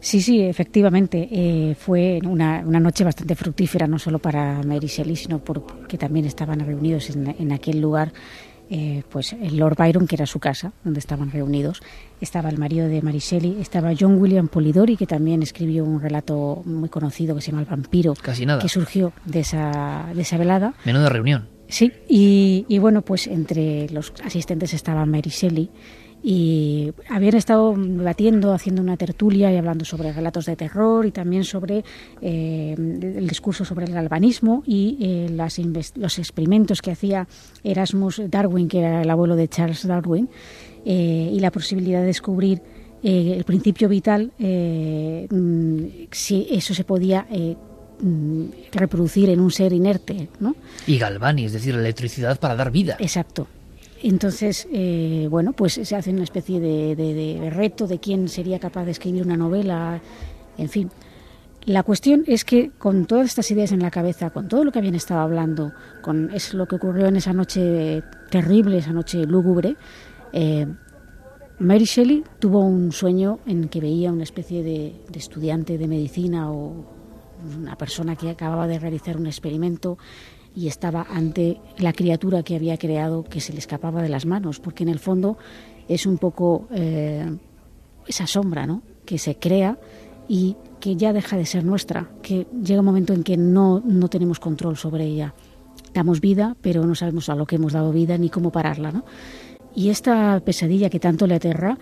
Sí, 0.00 0.20
sí, 0.20 0.42
efectivamente. 0.42 1.28
Eh, 1.30 1.74
fue 1.78 2.20
una, 2.24 2.60
noche 2.62 3.04
bastante 3.04 3.34
fructífera, 3.34 3.86
no 3.86 3.98
solo 3.98 4.18
para 4.18 4.62
Mary 4.62 4.86
Shelley, 4.86 5.16
sino 5.16 5.38
porque 5.42 5.96
también 5.96 6.26
estaban 6.26 6.60
reunidos 6.60 7.10
en, 7.10 7.52
aquel 7.52 7.80
lugar. 7.80 8.12
Eh, 8.70 9.02
pues 9.10 9.34
el 9.34 9.56
Lord 9.56 9.76
Byron, 9.76 10.06
que 10.06 10.16
era 10.16 10.26
su 10.26 10.40
casa, 10.40 10.72
donde 10.84 10.98
estaban 10.98 11.30
reunidos, 11.30 11.82
estaba 12.20 12.48
el 12.48 12.58
marido 12.58 12.88
de 12.88 13.02
Mary 13.02 13.18
Shelley, 13.18 13.58
estaba 13.60 13.92
John 13.98 14.20
William 14.20 14.48
Polidori, 14.48 14.96
que 14.96 15.06
también 15.06 15.42
escribió 15.42 15.84
un 15.84 16.00
relato 16.00 16.62
muy 16.64 16.88
conocido 16.88 17.34
que 17.34 17.42
se 17.42 17.50
llama 17.50 17.62
El 17.62 17.68
vampiro, 17.68 18.14
Casi 18.14 18.44
nada. 18.46 18.60
que 18.60 18.68
surgió 18.68 19.12
de 19.24 19.40
esa, 19.40 20.10
de 20.14 20.22
esa 20.22 20.36
velada. 20.38 20.74
Menuda 20.84 21.08
reunión. 21.08 21.53
Sí, 21.68 21.92
y, 22.08 22.78
bueno, 22.78 23.02
pues 23.02 23.26
entre 23.26 23.88
los 23.90 24.12
asistentes 24.22 24.74
estaba 24.74 25.06
Mary 25.06 25.30
Shelley 25.30 25.70
y 26.22 26.92
habían 27.10 27.36
estado 27.36 27.74
debatiendo, 27.76 28.52
haciendo 28.52 28.80
una 28.80 28.96
tertulia 28.96 29.52
y 29.52 29.56
hablando 29.56 29.84
sobre 29.84 30.12
relatos 30.12 30.46
de 30.46 30.56
terror 30.56 31.04
y 31.04 31.10
también 31.10 31.44
sobre 31.44 31.84
eh, 32.22 32.74
el 32.76 33.28
discurso 33.28 33.66
sobre 33.66 33.84
el 33.84 33.92
galvanismo 33.92 34.62
y 34.66 34.96
eh, 35.00 35.90
los 35.96 36.18
experimentos 36.18 36.80
que 36.80 36.92
hacía 36.92 37.28
Erasmus 37.62 38.22
Darwin, 38.28 38.68
que 38.68 38.78
era 38.78 39.02
el 39.02 39.10
abuelo 39.10 39.36
de 39.36 39.48
Charles 39.48 39.86
Darwin, 39.86 40.30
eh, 40.86 41.30
y 41.32 41.40
la 41.40 41.50
posibilidad 41.50 42.00
de 42.00 42.06
descubrir 42.06 42.62
eh, 43.02 43.34
el 43.36 43.44
principio 43.44 43.86
vital, 43.86 44.32
eh, 44.38 45.26
mm, 45.30 46.08
si 46.10 46.46
eso 46.50 46.72
se 46.72 46.84
podía 46.84 47.26
reproducir 48.72 49.30
en 49.30 49.40
un 49.40 49.50
ser 49.50 49.72
inerte, 49.72 50.28
¿no? 50.40 50.54
Y 50.86 50.98
Galvani, 50.98 51.44
es 51.46 51.52
decir, 51.52 51.74
la 51.74 51.80
electricidad 51.80 52.38
para 52.38 52.54
dar 52.54 52.70
vida. 52.70 52.96
Exacto. 52.98 53.46
Entonces, 54.02 54.68
eh, 54.72 55.26
bueno, 55.30 55.52
pues 55.54 55.74
se 55.82 55.96
hace 55.96 56.10
una 56.10 56.24
especie 56.24 56.60
de, 56.60 56.94
de- 56.94 57.14
de 57.14 57.50
reto 57.50 57.86
de 57.86 57.98
quién 57.98 58.28
sería 58.28 58.58
capaz 58.58 58.84
de 58.84 58.90
escribir 58.90 59.22
una 59.22 59.36
novela, 59.36 60.00
en 60.58 60.68
fin. 60.68 60.90
La 61.64 61.82
cuestión 61.82 62.24
es 62.26 62.44
que 62.44 62.70
con 62.76 63.06
todas 63.06 63.24
estas 63.26 63.50
ideas 63.50 63.72
en 63.72 63.80
la 63.80 63.90
cabeza, 63.90 64.28
con 64.28 64.48
todo 64.48 64.64
lo 64.64 64.70
que 64.72 64.78
habían 64.80 64.94
estado 64.94 65.20
hablando, 65.20 65.72
con 66.02 66.30
es 66.34 66.52
lo 66.52 66.66
que 66.66 66.76
ocurrió 66.76 67.06
en 67.06 67.16
esa 67.16 67.32
noche 67.32 68.02
terrible, 68.30 68.76
esa 68.76 68.92
noche 68.92 69.24
lúgubre, 69.24 69.74
eh, 70.34 70.66
Mary 71.60 71.84
Shelley 71.86 72.22
tuvo 72.38 72.60
un 72.60 72.92
sueño 72.92 73.38
en 73.46 73.68
que 73.68 73.80
veía 73.80 74.12
una 74.12 74.24
especie 74.24 74.62
de, 74.62 74.92
de 75.08 75.18
estudiante 75.18 75.78
de 75.78 75.88
medicina 75.88 76.50
o 76.52 76.84
una 77.58 77.76
persona 77.76 78.16
que 78.16 78.30
acababa 78.30 78.66
de 78.66 78.78
realizar 78.78 79.16
un 79.16 79.26
experimento 79.26 79.98
y 80.56 80.68
estaba 80.68 81.06
ante 81.10 81.60
la 81.78 81.92
criatura 81.92 82.42
que 82.42 82.56
había 82.56 82.78
creado 82.78 83.24
que 83.24 83.40
se 83.40 83.52
le 83.52 83.58
escapaba 83.58 84.02
de 84.02 84.08
las 84.08 84.24
manos, 84.24 84.60
porque 84.60 84.84
en 84.84 84.88
el 84.88 84.98
fondo 84.98 85.36
es 85.88 86.06
un 86.06 86.18
poco 86.18 86.68
eh, 86.70 87.36
esa 88.06 88.26
sombra 88.26 88.66
¿no? 88.66 88.82
que 89.04 89.18
se 89.18 89.36
crea 89.36 89.78
y 90.28 90.56
que 90.80 90.96
ya 90.96 91.12
deja 91.12 91.36
de 91.36 91.46
ser 91.46 91.64
nuestra, 91.64 92.10
que 92.22 92.46
llega 92.62 92.80
un 92.80 92.86
momento 92.86 93.12
en 93.12 93.22
que 93.22 93.36
no, 93.36 93.80
no 93.84 94.08
tenemos 94.08 94.38
control 94.38 94.76
sobre 94.76 95.04
ella. 95.04 95.34
Damos 95.92 96.20
vida, 96.20 96.56
pero 96.60 96.84
no 96.86 96.94
sabemos 96.94 97.28
a 97.28 97.34
lo 97.34 97.46
que 97.46 97.56
hemos 97.56 97.72
dado 97.72 97.92
vida 97.92 98.18
ni 98.18 98.30
cómo 98.30 98.50
pararla. 98.50 98.92
¿no? 98.92 99.04
Y 99.74 99.88
esta 99.88 100.40
pesadilla 100.40 100.90
que 100.90 101.00
tanto 101.00 101.26
le 101.26 101.34
aterra, 101.34 101.78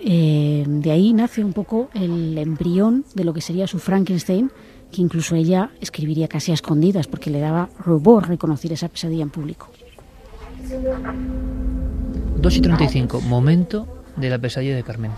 eh, 0.00 0.64
de 0.66 0.90
ahí 0.90 1.12
nace 1.12 1.44
un 1.44 1.52
poco 1.52 1.88
el 1.94 2.36
embrión 2.38 3.04
de 3.14 3.24
lo 3.24 3.34
que 3.34 3.40
sería 3.40 3.66
su 3.66 3.78
Frankenstein, 3.78 4.50
que 4.92 5.02
incluso 5.02 5.34
ella 5.34 5.70
escribiría 5.80 6.28
casi 6.28 6.52
a 6.52 6.54
escondidas 6.54 7.06
porque 7.06 7.30
le 7.30 7.40
daba 7.40 7.68
rubor 7.78 8.28
reconocer 8.28 8.72
esa 8.72 8.88
pesadilla 8.88 9.22
en 9.22 9.30
público. 9.30 9.70
2 12.36 12.56
y 12.56 12.60
35, 12.60 13.20
momento 13.22 14.04
de 14.16 14.30
la 14.30 14.38
pesadilla 14.38 14.74
de 14.74 14.82
Carmen. 14.82 15.12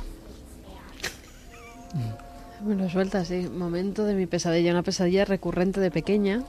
Me 2.65 2.75
lo 2.75 2.89
suelta, 2.89 3.25
sí. 3.25 3.49
Momento 3.49 4.05
de 4.05 4.15
mi 4.15 4.27
pesadilla, 4.27 4.73
una 4.73 4.83
pesadilla 4.83 5.25
recurrente 5.25 5.81
de 5.81 5.91
pequeña. 5.91 6.43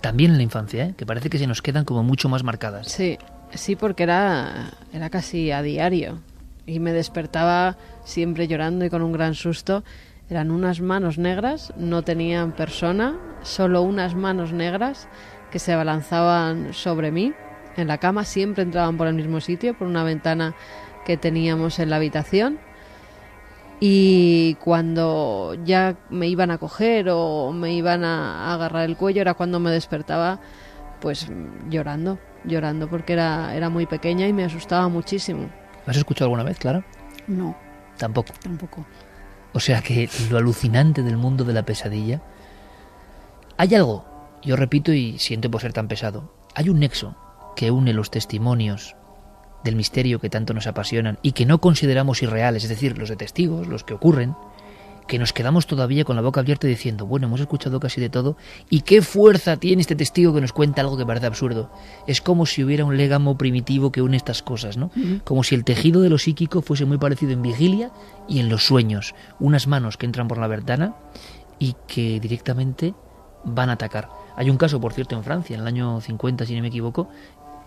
También 0.00 0.32
en 0.32 0.36
la 0.36 0.42
infancia, 0.42 0.86
¿eh? 0.86 0.94
que 0.96 1.06
parece 1.06 1.30
que 1.30 1.38
se 1.38 1.46
nos 1.46 1.62
quedan 1.62 1.84
como 1.84 2.02
mucho 2.02 2.28
más 2.28 2.44
marcadas. 2.44 2.88
Sí, 2.88 3.18
sí, 3.54 3.74
porque 3.74 4.04
era, 4.04 4.70
era 4.92 5.10
casi 5.10 5.50
a 5.50 5.62
diario. 5.62 6.20
Y 6.66 6.80
me 6.80 6.92
despertaba 6.92 7.76
siempre 8.04 8.46
llorando 8.46 8.84
y 8.84 8.90
con 8.90 9.02
un 9.02 9.12
gran 9.12 9.34
susto. 9.34 9.82
Eran 10.30 10.50
unas 10.50 10.80
manos 10.80 11.16
negras, 11.18 11.72
no 11.76 12.02
tenían 12.02 12.52
persona, 12.52 13.16
solo 13.42 13.82
unas 13.82 14.14
manos 14.14 14.52
negras 14.52 15.08
que 15.50 15.58
se 15.58 15.72
abalanzaban 15.72 16.74
sobre 16.74 17.10
mí. 17.10 17.32
En 17.76 17.88
la 17.88 17.98
cama 17.98 18.24
siempre 18.24 18.62
entraban 18.62 18.98
por 18.98 19.06
el 19.06 19.14
mismo 19.14 19.40
sitio, 19.40 19.76
por 19.76 19.88
una 19.88 20.04
ventana 20.04 20.54
que 21.06 21.16
teníamos 21.16 21.78
en 21.78 21.88
la 21.90 21.96
habitación. 21.96 22.58
Y 23.80 24.56
cuando 24.56 25.56
ya 25.64 25.96
me 26.10 26.26
iban 26.26 26.50
a 26.50 26.58
coger 26.58 27.08
o 27.10 27.52
me 27.52 27.72
iban 27.72 28.04
a 28.04 28.52
agarrar 28.52 28.84
el 28.84 28.96
cuello 28.96 29.20
era 29.22 29.34
cuando 29.34 29.60
me 29.60 29.70
despertaba 29.70 30.40
pues 31.00 31.28
llorando, 31.70 32.18
llorando 32.44 32.88
porque 32.90 33.12
era, 33.12 33.54
era 33.54 33.70
muy 33.70 33.86
pequeña 33.86 34.26
y 34.26 34.32
me 34.32 34.44
asustaba 34.44 34.88
muchísimo. 34.88 35.48
¿Lo 35.86 35.90
has 35.92 35.96
escuchado 35.96 36.26
alguna 36.26 36.42
vez, 36.42 36.58
Clara? 36.58 36.84
No, 37.28 37.56
Tampoco. 37.96 38.32
tampoco. 38.42 38.84
O 39.52 39.60
sea 39.60 39.82
que 39.82 40.08
lo 40.30 40.38
alucinante 40.38 41.02
del 41.02 41.16
mundo 41.16 41.44
de 41.44 41.54
la 41.54 41.64
pesadilla. 41.64 42.22
Hay 43.56 43.74
algo, 43.74 44.04
yo 44.42 44.56
repito 44.56 44.92
y 44.92 45.18
siento 45.18 45.50
por 45.50 45.60
ser 45.60 45.72
tan 45.72 45.88
pesado, 45.88 46.32
hay 46.54 46.68
un 46.68 46.80
nexo 46.80 47.16
que 47.56 47.70
une 47.70 47.92
los 47.92 48.10
testimonios 48.10 48.94
del 49.64 49.74
misterio 49.74 50.20
que 50.20 50.30
tanto 50.30 50.54
nos 50.54 50.66
apasionan 50.66 51.18
y 51.22 51.32
que 51.32 51.46
no 51.46 51.60
consideramos 51.60 52.22
irreales, 52.22 52.62
es 52.62 52.70
decir, 52.70 52.96
los 52.98 53.08
de 53.08 53.16
testigos, 53.16 53.66
los 53.66 53.82
que 53.82 53.94
ocurren, 53.94 54.36
que 55.08 55.18
nos 55.18 55.32
quedamos 55.32 55.66
todavía 55.66 56.04
con 56.04 56.14
la 56.14 56.22
boca 56.22 56.40
abierta 56.40 56.68
diciendo, 56.68 57.06
bueno, 57.06 57.26
hemos 57.26 57.40
escuchado 57.40 57.80
casi 57.80 58.00
de 58.00 58.10
todo, 58.10 58.36
y 58.70 58.82
qué 58.82 59.02
fuerza 59.02 59.56
tiene 59.56 59.80
este 59.80 59.96
testigo 59.96 60.34
que 60.34 60.40
nos 60.40 60.52
cuenta 60.52 60.82
algo 60.82 60.96
que 60.96 61.06
parece 61.06 61.26
absurdo. 61.26 61.72
Es 62.06 62.20
como 62.20 62.46
si 62.46 62.62
hubiera 62.62 62.84
un 62.84 62.96
legamo 62.96 63.36
primitivo 63.36 63.90
que 63.90 64.02
une 64.02 64.16
estas 64.16 64.42
cosas, 64.42 64.76
¿no? 64.76 64.90
Como 65.24 65.42
si 65.42 65.54
el 65.54 65.64
tejido 65.64 66.02
de 66.02 66.10
lo 66.10 66.18
psíquico 66.18 66.62
fuese 66.62 66.84
muy 66.84 66.98
parecido 66.98 67.32
en 67.32 67.42
vigilia 67.42 67.90
y 68.28 68.38
en 68.38 68.48
los 68.50 68.66
sueños. 68.66 69.14
Unas 69.40 69.66
manos 69.66 69.96
que 69.96 70.06
entran 70.06 70.28
por 70.28 70.38
la 70.38 70.46
ventana 70.46 70.94
y 71.58 71.74
que 71.88 72.20
directamente 72.20 72.94
van 73.44 73.70
a 73.70 73.72
atacar. 73.72 74.10
Hay 74.36 74.50
un 74.50 74.58
caso, 74.58 74.78
por 74.80 74.92
cierto, 74.92 75.16
en 75.16 75.24
Francia, 75.24 75.54
en 75.54 75.62
el 75.62 75.66
año 75.66 76.00
50, 76.00 76.44
si 76.44 76.54
no 76.54 76.60
me 76.60 76.68
equivoco, 76.68 77.08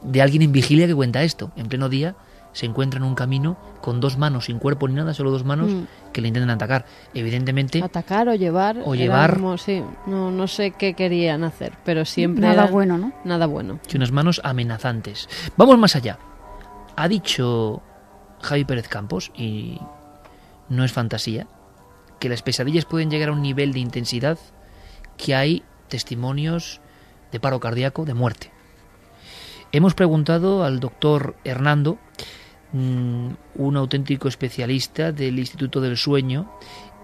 de 0.03 0.21
alguien 0.21 0.43
en 0.43 0.51
vigilia 0.51 0.85
que 0.85 0.95
cuenta 0.95 1.23
esto. 1.23 1.51
En 1.55 1.67
pleno 1.67 1.89
día 1.89 2.15
se 2.53 2.65
encuentra 2.65 2.97
en 2.97 3.03
un 3.03 3.15
camino 3.15 3.57
con 3.81 3.99
dos 4.01 4.17
manos, 4.17 4.45
sin 4.45 4.59
cuerpo 4.59 4.87
ni 4.87 4.95
nada, 4.95 5.13
solo 5.13 5.31
dos 5.31 5.45
manos 5.45 5.71
Mm. 5.71 5.83
que 6.11 6.21
le 6.21 6.27
intentan 6.27 6.49
atacar. 6.49 6.85
Evidentemente, 7.13 7.81
Atacar 7.81 8.27
o 8.29 8.35
llevar. 8.35 8.77
O 8.85 8.93
llevar. 8.95 9.35
como- 9.35 9.57
sí, 9.57 9.81
no, 10.05 10.31
no 10.31 10.47
sé 10.47 10.71
qué 10.71 10.93
querían 10.93 11.43
hacer, 11.43 11.73
pero 11.85 12.03
siempre. 12.05 12.41
Nada 12.45 12.67
bueno, 12.67 12.97
¿no? 12.97 13.13
Nada 13.23 13.45
bueno. 13.45 13.79
y 13.91 13.95
unas 13.97 14.11
manos 14.11 14.41
amenazantes. 14.43 15.29
Vamos 15.57 15.77
más 15.77 15.95
allá. 15.95 16.17
Ha 16.97 17.07
dicho 17.07 17.81
Javi 18.41 18.65
Pérez 18.65 18.87
Campos, 18.89 19.31
y 19.35 19.79
no 20.67 20.83
es 20.83 20.91
fantasía, 20.91 21.47
que 22.19 22.27
las 22.29 22.41
pesadillas 22.41 22.85
pueden 22.85 23.09
llegar 23.09 23.29
a 23.29 23.31
un 23.31 23.41
nivel 23.41 23.71
de 23.73 23.79
intensidad 23.79 24.37
que 25.17 25.35
hay 25.35 25.63
testimonios 25.87 26.81
de 27.31 27.39
paro 27.39 27.59
cardíaco, 27.59 28.03
de 28.05 28.13
muerte. 28.13 28.51
Hemos 29.71 29.93
preguntado 29.93 30.63
al 30.65 30.79
doctor 30.81 31.35
Hernando, 31.45 31.97
mm, 32.73 33.29
un 33.55 33.77
auténtico 33.77 34.27
especialista 34.27 35.11
del 35.11 35.39
Instituto 35.39 35.81
del 35.81 35.97
Sueño 35.97 36.51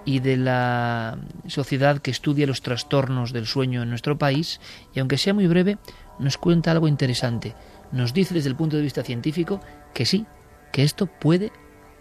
y 0.06 0.20
de 0.20 0.38
la 0.38 1.18
sociedad 1.48 2.02
que 2.02 2.12
estudia 2.12 2.48
los 2.48 2.62
trastornos 2.62 3.34
del 3.34 3.46
sueño 3.46 3.84
en 3.84 3.90
nuestro 3.90 4.18
país, 4.18 4.62
y 4.96 5.00
aunque 5.00 5.18
sea 5.18 5.34
muy 5.34 5.48
breve, 5.48 5.78
nos 6.20 6.38
cuenta 6.38 6.72
algo 6.72 6.88
interesante. 6.88 7.54
Nos 7.92 8.14
dice 8.14 8.34
desde 8.34 8.50
el 8.50 8.56
punto 8.56 8.78
de 8.78 8.84
vista 8.84 9.04
científico 9.04 9.60
que 9.94 10.06
sí, 10.06 10.26
que 10.72 10.84
esto 10.84 11.08
puede, 11.08 11.52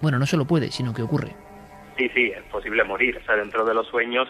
bueno, 0.00 0.18
no 0.18 0.26
solo 0.26 0.46
puede, 0.46 0.70
sino 0.70 0.94
que 0.94 1.02
ocurre. 1.02 1.34
Sí, 1.96 2.08
sí, 2.14 2.26
es 2.26 2.44
posible 2.44 2.84
morir. 2.84 3.16
O 3.16 3.24
sea, 3.24 3.36
dentro 3.36 3.64
de 3.64 3.74
los 3.74 3.88
sueños 3.88 4.28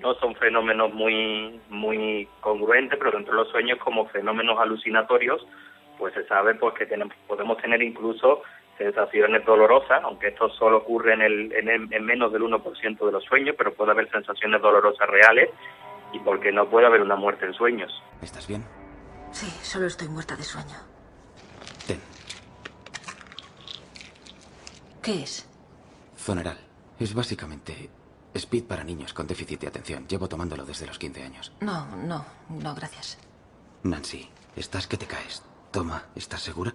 no 0.00 0.14
son 0.14 0.34
fenómenos 0.34 0.92
muy, 0.92 1.60
muy 1.68 2.28
congruentes, 2.40 2.98
pero 2.98 3.12
dentro 3.12 3.34
de 3.34 3.42
los 3.42 3.50
sueños 3.50 3.78
como 3.78 4.08
fenómenos 4.08 4.58
alucinatorios, 4.58 5.46
pues 5.98 6.14
se 6.14 6.26
sabe 6.26 6.54
pues 6.54 6.74
que 6.74 6.86
tenemos, 6.86 7.14
podemos 7.26 7.58
tener 7.58 7.82
incluso 7.82 8.42
sensaciones 8.78 9.44
dolorosas, 9.44 10.02
aunque 10.04 10.28
esto 10.28 10.48
solo 10.50 10.78
ocurre 10.78 11.14
en, 11.14 11.22
el, 11.22 11.52
en, 11.52 11.68
el- 11.68 11.92
en 11.92 12.04
menos 12.04 12.32
del 12.32 12.42
1% 12.42 13.06
de 13.06 13.12
los 13.12 13.24
sueños, 13.24 13.54
pero 13.56 13.72
puede 13.74 13.92
haber 13.92 14.10
sensaciones 14.10 14.60
dolorosas 14.60 15.08
reales 15.08 15.50
y 16.12 16.18
porque 16.20 16.52
no 16.52 16.68
puede 16.68 16.86
haber 16.86 17.00
una 17.00 17.16
muerte 17.16 17.46
en 17.46 17.54
sueños. 17.54 17.92
¿Estás 18.22 18.46
bien? 18.46 18.64
Sí, 19.32 19.46
solo 19.62 19.86
estoy 19.86 20.08
muerta 20.08 20.36
de 20.36 20.42
sueño. 20.44 20.76
Ten. 21.86 22.00
¿Qué 25.02 25.22
es? 25.22 25.48
Zoneral. 26.16 26.58
Es 26.98 27.14
básicamente 27.14 27.90
speed 28.34 28.64
para 28.64 28.84
niños 28.84 29.12
con 29.12 29.26
déficit 29.26 29.60
de 29.60 29.66
atención. 29.68 30.06
Llevo 30.08 30.28
tomándolo 30.28 30.64
desde 30.64 30.86
los 30.86 30.98
15 30.98 31.22
años. 31.22 31.52
No, 31.60 31.86
no, 31.96 32.24
no, 32.48 32.74
gracias. 32.74 33.18
Nancy, 33.82 34.30
estás 34.56 34.86
que 34.86 34.96
te 34.96 35.06
caes. 35.06 35.42
Toma, 35.72 36.04
¿estás 36.14 36.40
segura? 36.42 36.72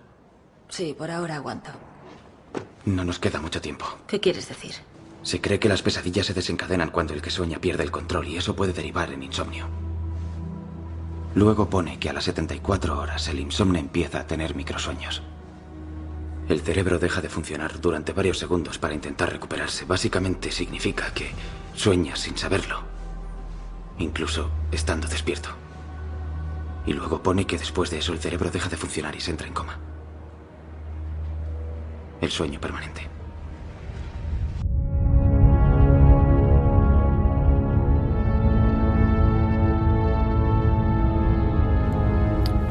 Sí, 0.69 0.95
por 0.97 1.11
ahora 1.11 1.35
aguanto. 1.35 1.71
No 2.85 3.03
nos 3.03 3.19
queda 3.19 3.41
mucho 3.41 3.59
tiempo. 3.59 3.85
¿Qué 4.07 4.19
quieres 4.19 4.47
decir? 4.47 4.75
Se 5.23 5.41
cree 5.41 5.59
que 5.59 5.67
las 5.67 5.81
pesadillas 5.81 6.27
se 6.27 6.33
desencadenan 6.33 6.91
cuando 6.91 7.13
el 7.13 7.21
que 7.21 7.31
sueña 7.31 7.59
pierde 7.59 7.83
el 7.83 7.91
control 7.91 8.27
y 8.27 8.37
eso 8.37 8.55
puede 8.55 8.71
derivar 8.71 9.11
en 9.11 9.23
insomnio. 9.23 9.67
Luego 11.35 11.69
pone 11.69 11.99
que 11.99 12.09
a 12.09 12.13
las 12.13 12.23
74 12.23 12.97
horas 12.97 13.27
el 13.27 13.39
insomnio 13.39 13.79
empieza 13.79 14.21
a 14.21 14.27
tener 14.27 14.55
microsueños. 14.55 15.21
El 16.47 16.61
cerebro 16.61 16.97
deja 16.97 17.21
de 17.21 17.29
funcionar 17.29 17.79
durante 17.79 18.13
varios 18.13 18.39
segundos 18.39 18.79
para 18.79 18.95
intentar 18.95 19.31
recuperarse. 19.31 19.85
Básicamente 19.85 20.51
significa 20.51 21.13
que 21.13 21.31
sueñas 21.75 22.19
sin 22.19 22.37
saberlo, 22.37 22.81
incluso 23.99 24.49
estando 24.71 25.07
despierto. 25.07 25.49
Y 26.87 26.93
luego 26.93 27.21
pone 27.21 27.45
que 27.45 27.59
después 27.59 27.91
de 27.91 27.99
eso 27.99 28.13
el 28.13 28.19
cerebro 28.19 28.49
deja 28.49 28.69
de 28.69 28.77
funcionar 28.77 29.15
y 29.15 29.21
se 29.21 29.29
entra 29.29 29.47
en 29.47 29.53
coma. 29.53 29.77
El 32.21 32.29
sueño 32.29 32.59
permanente. 32.59 33.01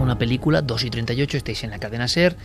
Una 0.01 0.19
película, 0.19 0.63
2 0.63 0.85
y 0.85 0.91
38, 0.91 1.37
estáis 1.37 1.65
en 1.65 1.71
la 1.71 1.79
cadena 1.79 2.09
Ser. 2.09 2.37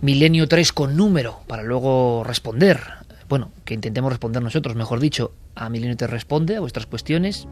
Milenio 0.00 0.48
3 0.48 0.72
con 0.72 0.96
número, 0.96 1.40
para 1.46 1.62
luego 1.62 2.24
responder. 2.24 2.80
bueno, 3.28 3.52
que 3.64 3.74
intentemos 3.74 4.10
responder 4.10 4.42
nosotros, 4.42 4.74
mejor 4.74 4.98
dicho, 4.98 5.32
a 5.54 5.68
Milenio 5.68 5.96
te 5.96 6.06
responde 6.06 6.56
a 6.56 6.60
vuestras 6.60 6.86
cuestiones 6.86 7.46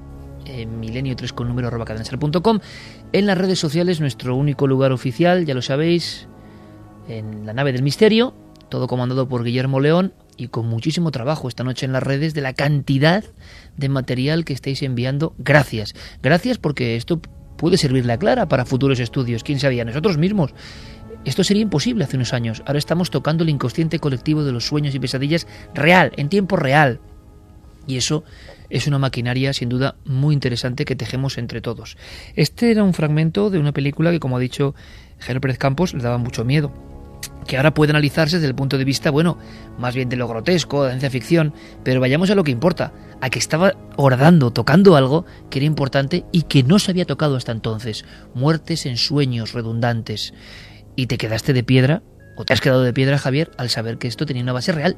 en 0.46 0.80
milenio 0.80 1.16
3 1.16 1.32
con 1.32 1.48
número 1.48 1.68
arroba 1.68 1.84
cadenaser.com. 1.84 2.60
En 3.12 3.26
las 3.26 3.38
redes 3.38 3.58
sociales, 3.58 4.00
nuestro 4.00 4.36
único 4.36 4.66
lugar 4.66 4.92
oficial, 4.92 5.44
ya 5.44 5.54
lo 5.54 5.62
sabéis, 5.62 6.28
en 7.08 7.46
la 7.46 7.52
nave 7.52 7.72
del 7.72 7.82
misterio, 7.82 8.34
todo 8.68 8.86
comandado 8.86 9.28
por 9.28 9.44
Guillermo 9.44 9.80
León 9.80 10.12
y 10.36 10.48
con 10.48 10.66
muchísimo 10.66 11.10
trabajo 11.10 11.48
esta 11.48 11.64
noche 11.64 11.86
en 11.86 11.92
las 11.92 12.02
redes 12.02 12.32
de 12.34 12.40
la 12.40 12.54
cantidad 12.54 13.24
de 13.76 13.88
material 13.88 14.44
que 14.44 14.52
estáis 14.52 14.82
enviando. 14.82 15.34
Gracias. 15.38 15.94
Gracias 16.22 16.58
porque 16.58 16.96
esto 16.96 17.20
puede 17.56 17.76
servirle 17.76 18.12
a 18.12 18.18
Clara 18.18 18.48
para 18.48 18.64
futuros 18.64 19.00
estudios. 19.00 19.42
¿Quién 19.42 19.58
sabía? 19.58 19.84
Nosotros 19.84 20.16
mismos. 20.16 20.54
Esto 21.24 21.44
sería 21.44 21.62
imposible 21.62 22.04
hace 22.04 22.16
unos 22.16 22.32
años. 22.32 22.62
Ahora 22.66 22.78
estamos 22.78 23.10
tocando 23.10 23.42
el 23.42 23.50
inconsciente 23.50 23.98
colectivo 23.98 24.44
de 24.44 24.52
los 24.52 24.66
sueños 24.66 24.94
y 24.94 25.00
pesadillas 25.00 25.46
real, 25.74 26.12
en 26.16 26.28
tiempo 26.28 26.56
real. 26.56 27.00
Y 27.86 27.96
eso 27.96 28.22
es 28.70 28.86
una 28.86 28.98
maquinaria 28.98 29.52
sin 29.52 29.68
duda 29.68 29.96
muy 30.04 30.34
interesante 30.34 30.84
que 30.84 30.94
tejemos 30.94 31.38
entre 31.38 31.60
todos. 31.60 31.96
Este 32.36 32.70
era 32.70 32.84
un 32.84 32.94
fragmento 32.94 33.50
de 33.50 33.58
una 33.58 33.72
película 33.72 34.10
que, 34.10 34.20
como 34.20 34.36
ha 34.36 34.40
dicho 34.40 34.74
Pérez 35.40 35.58
Campos, 35.58 35.94
le 35.94 36.02
daba 36.02 36.18
mucho 36.18 36.44
miedo 36.44 36.72
que 37.46 37.56
ahora 37.56 37.74
puede 37.74 37.90
analizarse 37.90 38.36
desde 38.36 38.48
el 38.48 38.54
punto 38.54 38.78
de 38.78 38.84
vista, 38.84 39.10
bueno, 39.10 39.38
más 39.78 39.94
bien 39.94 40.08
de 40.08 40.16
lo 40.16 40.28
grotesco, 40.28 40.82
de 40.82 40.88
la 40.88 40.92
ciencia 40.92 41.10
ficción, 41.10 41.54
pero 41.82 42.00
vayamos 42.00 42.30
a 42.30 42.34
lo 42.34 42.44
que 42.44 42.50
importa, 42.50 42.92
a 43.20 43.30
que 43.30 43.38
estaba 43.38 43.72
horadando, 43.96 44.52
tocando 44.52 44.96
algo 44.96 45.24
que 45.50 45.58
era 45.58 45.66
importante 45.66 46.24
y 46.30 46.42
que 46.42 46.62
no 46.62 46.78
se 46.78 46.90
había 46.90 47.06
tocado 47.06 47.36
hasta 47.36 47.52
entonces, 47.52 48.04
muertes 48.34 48.86
en 48.86 48.96
sueños 48.96 49.54
redundantes. 49.54 50.34
Y 50.94 51.06
te 51.06 51.16
quedaste 51.16 51.52
de 51.52 51.64
piedra, 51.64 52.02
o 52.36 52.44
te 52.44 52.52
has 52.52 52.60
quedado 52.60 52.82
de 52.82 52.92
piedra, 52.92 53.18
Javier, 53.18 53.50
al 53.56 53.70
saber 53.70 53.98
que 53.98 54.08
esto 54.08 54.26
tenía 54.26 54.42
una 54.42 54.52
base 54.52 54.72
real. 54.72 54.96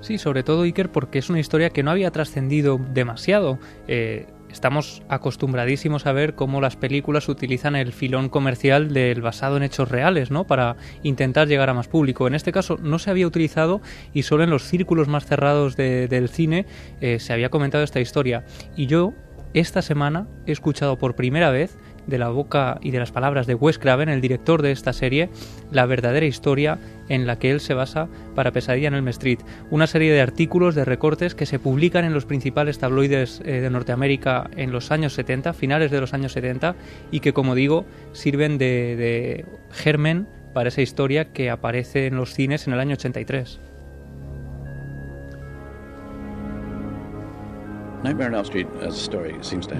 Sí, 0.00 0.18
sobre 0.18 0.42
todo 0.42 0.62
Iker 0.62 0.90
porque 0.90 1.20
es 1.20 1.30
una 1.30 1.38
historia 1.38 1.70
que 1.70 1.84
no 1.84 1.92
había 1.92 2.10
trascendido 2.10 2.80
demasiado. 2.92 3.58
Eh, 3.86 4.26
estamos 4.52 5.02
acostumbradísimos 5.08 6.06
a 6.06 6.12
ver 6.12 6.34
cómo 6.34 6.60
las 6.60 6.76
películas 6.76 7.28
utilizan 7.28 7.74
el 7.74 7.92
filón 7.92 8.28
comercial 8.28 8.92
del 8.92 9.22
basado 9.22 9.56
en 9.56 9.62
hechos 9.62 9.88
reales, 9.88 10.30
¿no? 10.30 10.46
Para 10.46 10.76
intentar 11.02 11.48
llegar 11.48 11.70
a 11.70 11.74
más 11.74 11.88
público. 11.88 12.26
En 12.26 12.34
este 12.34 12.52
caso 12.52 12.78
no 12.80 12.98
se 12.98 13.10
había 13.10 13.26
utilizado 13.26 13.80
y 14.12 14.22
solo 14.22 14.44
en 14.44 14.50
los 14.50 14.64
círculos 14.64 15.08
más 15.08 15.26
cerrados 15.26 15.76
del 15.76 16.28
cine 16.28 16.66
eh, 17.00 17.18
se 17.18 17.32
había 17.32 17.48
comentado 17.48 17.82
esta 17.82 18.00
historia. 18.00 18.44
Y 18.76 18.86
yo 18.86 19.14
esta 19.54 19.82
semana 19.82 20.28
he 20.46 20.52
escuchado 20.52 20.96
por 20.96 21.14
primera 21.14 21.50
vez 21.50 21.76
de 22.06 22.18
la 22.18 22.28
boca 22.28 22.78
y 22.82 22.90
de 22.90 22.98
las 22.98 23.12
palabras 23.12 23.46
de 23.46 23.54
Wes 23.54 23.78
Craven, 23.78 24.08
el 24.08 24.20
director 24.20 24.62
de 24.62 24.72
esta 24.72 24.92
serie, 24.92 25.30
la 25.70 25.86
verdadera 25.86 26.26
historia 26.26 26.78
en 27.08 27.26
la 27.26 27.38
que 27.38 27.50
él 27.50 27.60
se 27.60 27.74
basa 27.74 28.08
para 28.34 28.52
Pesadilla 28.52 28.88
en 28.88 28.94
el 28.94 29.08
Street. 29.08 29.40
Una 29.70 29.86
serie 29.86 30.12
de 30.12 30.20
artículos, 30.20 30.74
de 30.74 30.84
recortes 30.84 31.34
que 31.34 31.46
se 31.46 31.58
publican 31.58 32.04
en 32.04 32.14
los 32.14 32.24
principales 32.24 32.78
tabloides 32.78 33.42
eh, 33.44 33.60
de 33.60 33.70
Norteamérica 33.70 34.50
en 34.56 34.72
los 34.72 34.90
años 34.90 35.14
70, 35.14 35.52
finales 35.52 35.90
de 35.90 36.00
los 36.00 36.14
años 36.14 36.32
70, 36.32 36.74
y 37.10 37.20
que, 37.20 37.32
como 37.32 37.54
digo, 37.54 37.84
sirven 38.12 38.58
de, 38.58 38.96
de 38.96 39.44
germen 39.70 40.26
para 40.52 40.68
esa 40.68 40.82
historia 40.82 41.32
que 41.32 41.50
aparece 41.50 42.06
en 42.06 42.16
los 42.16 42.34
cines 42.34 42.66
en 42.66 42.74
el 42.74 42.80
año 42.80 42.94
83. 42.94 43.71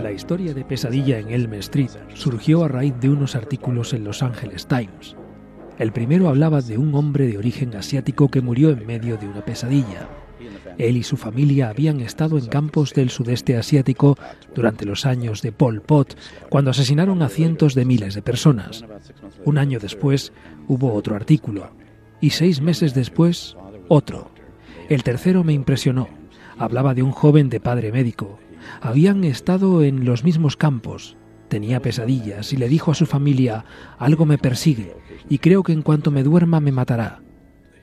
La 0.01 0.13
historia 0.13 0.55
de 0.55 0.65
pesadilla 0.65 1.19
en 1.19 1.31
Elm 1.31 1.55
Street 1.55 1.91
surgió 2.15 2.63
a 2.63 2.69
raíz 2.69 2.95
de 3.01 3.09
unos 3.09 3.35
artículos 3.35 3.93
en 3.95 4.05
Los 4.05 4.23
Angeles 4.23 4.69
Times. 4.69 5.17
El 5.77 5.91
primero 5.91 6.29
hablaba 6.29 6.61
de 6.61 6.79
un 6.79 6.95
hombre 6.95 7.27
de 7.27 7.37
origen 7.37 7.75
asiático 7.75 8.29
que 8.29 8.41
murió 8.41 8.71
en 8.71 8.87
medio 8.87 9.17
de 9.17 9.27
una 9.27 9.45
pesadilla. 9.45 10.09
Él 10.79 10.97
y 10.99 11.03
su 11.03 11.17
familia 11.17 11.69
habían 11.69 12.01
estado 12.01 12.39
en 12.39 12.47
campos 12.47 12.95
del 12.95 13.11
sudeste 13.11 13.57
asiático 13.57 14.17
durante 14.55 14.87
los 14.87 15.05
años 15.05 15.43
de 15.43 15.51
Pol 15.51 15.81
Pot, 15.81 16.17
cuando 16.49 16.71
asesinaron 16.71 17.23
a 17.23 17.29
cientos 17.29 17.75
de 17.75 17.85
miles 17.85 18.15
de 18.15 18.23
personas. 18.23 18.85
Un 19.45 19.59
año 19.59 19.81
después 19.81 20.33
hubo 20.69 20.93
otro 20.93 21.17
artículo, 21.17 21.73
y 22.21 22.31
seis 22.31 22.61
meses 22.61 22.95
después 22.95 23.57
otro. 23.89 24.31
El 24.89 25.03
tercero 25.03 25.43
me 25.43 25.55
impresionó 25.55 26.22
Hablaba 26.63 26.95
de 26.95 27.03
un 27.03 27.11
joven 27.11 27.49
de 27.49 27.59
padre 27.59 27.91
médico. 27.91 28.39
Habían 28.81 29.25
estado 29.25 29.83
en 29.83 30.05
los 30.05 30.23
mismos 30.23 30.57
campos. 30.57 31.17
Tenía 31.49 31.83
pesadillas 31.83 32.53
y 32.53 32.57
le 32.57 32.69
dijo 32.69 32.93
a 32.93 32.95
su 32.95 33.05
familia, 33.05 33.65
algo 33.99 34.27
me 34.27 34.39
persigue 34.39 34.95
y 35.29 35.39
creo 35.39 35.65
que 35.65 35.73
en 35.73 35.83
cuanto 35.83 36.13
me 36.13 36.23
duerma 36.23 36.61
me 36.61 36.71
matará. 36.71 37.21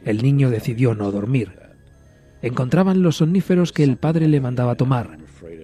El 0.06 0.24
niño 0.24 0.50
decidió 0.50 0.96
no 0.96 1.12
dormir. 1.12 1.60
Encontraban 2.42 3.04
los 3.04 3.18
somníferos 3.18 3.74
que 3.74 3.84
el 3.84 3.98
padre 3.98 4.30
le 4.30 4.40
mandaba 4.40 4.76
tomar 4.76 5.18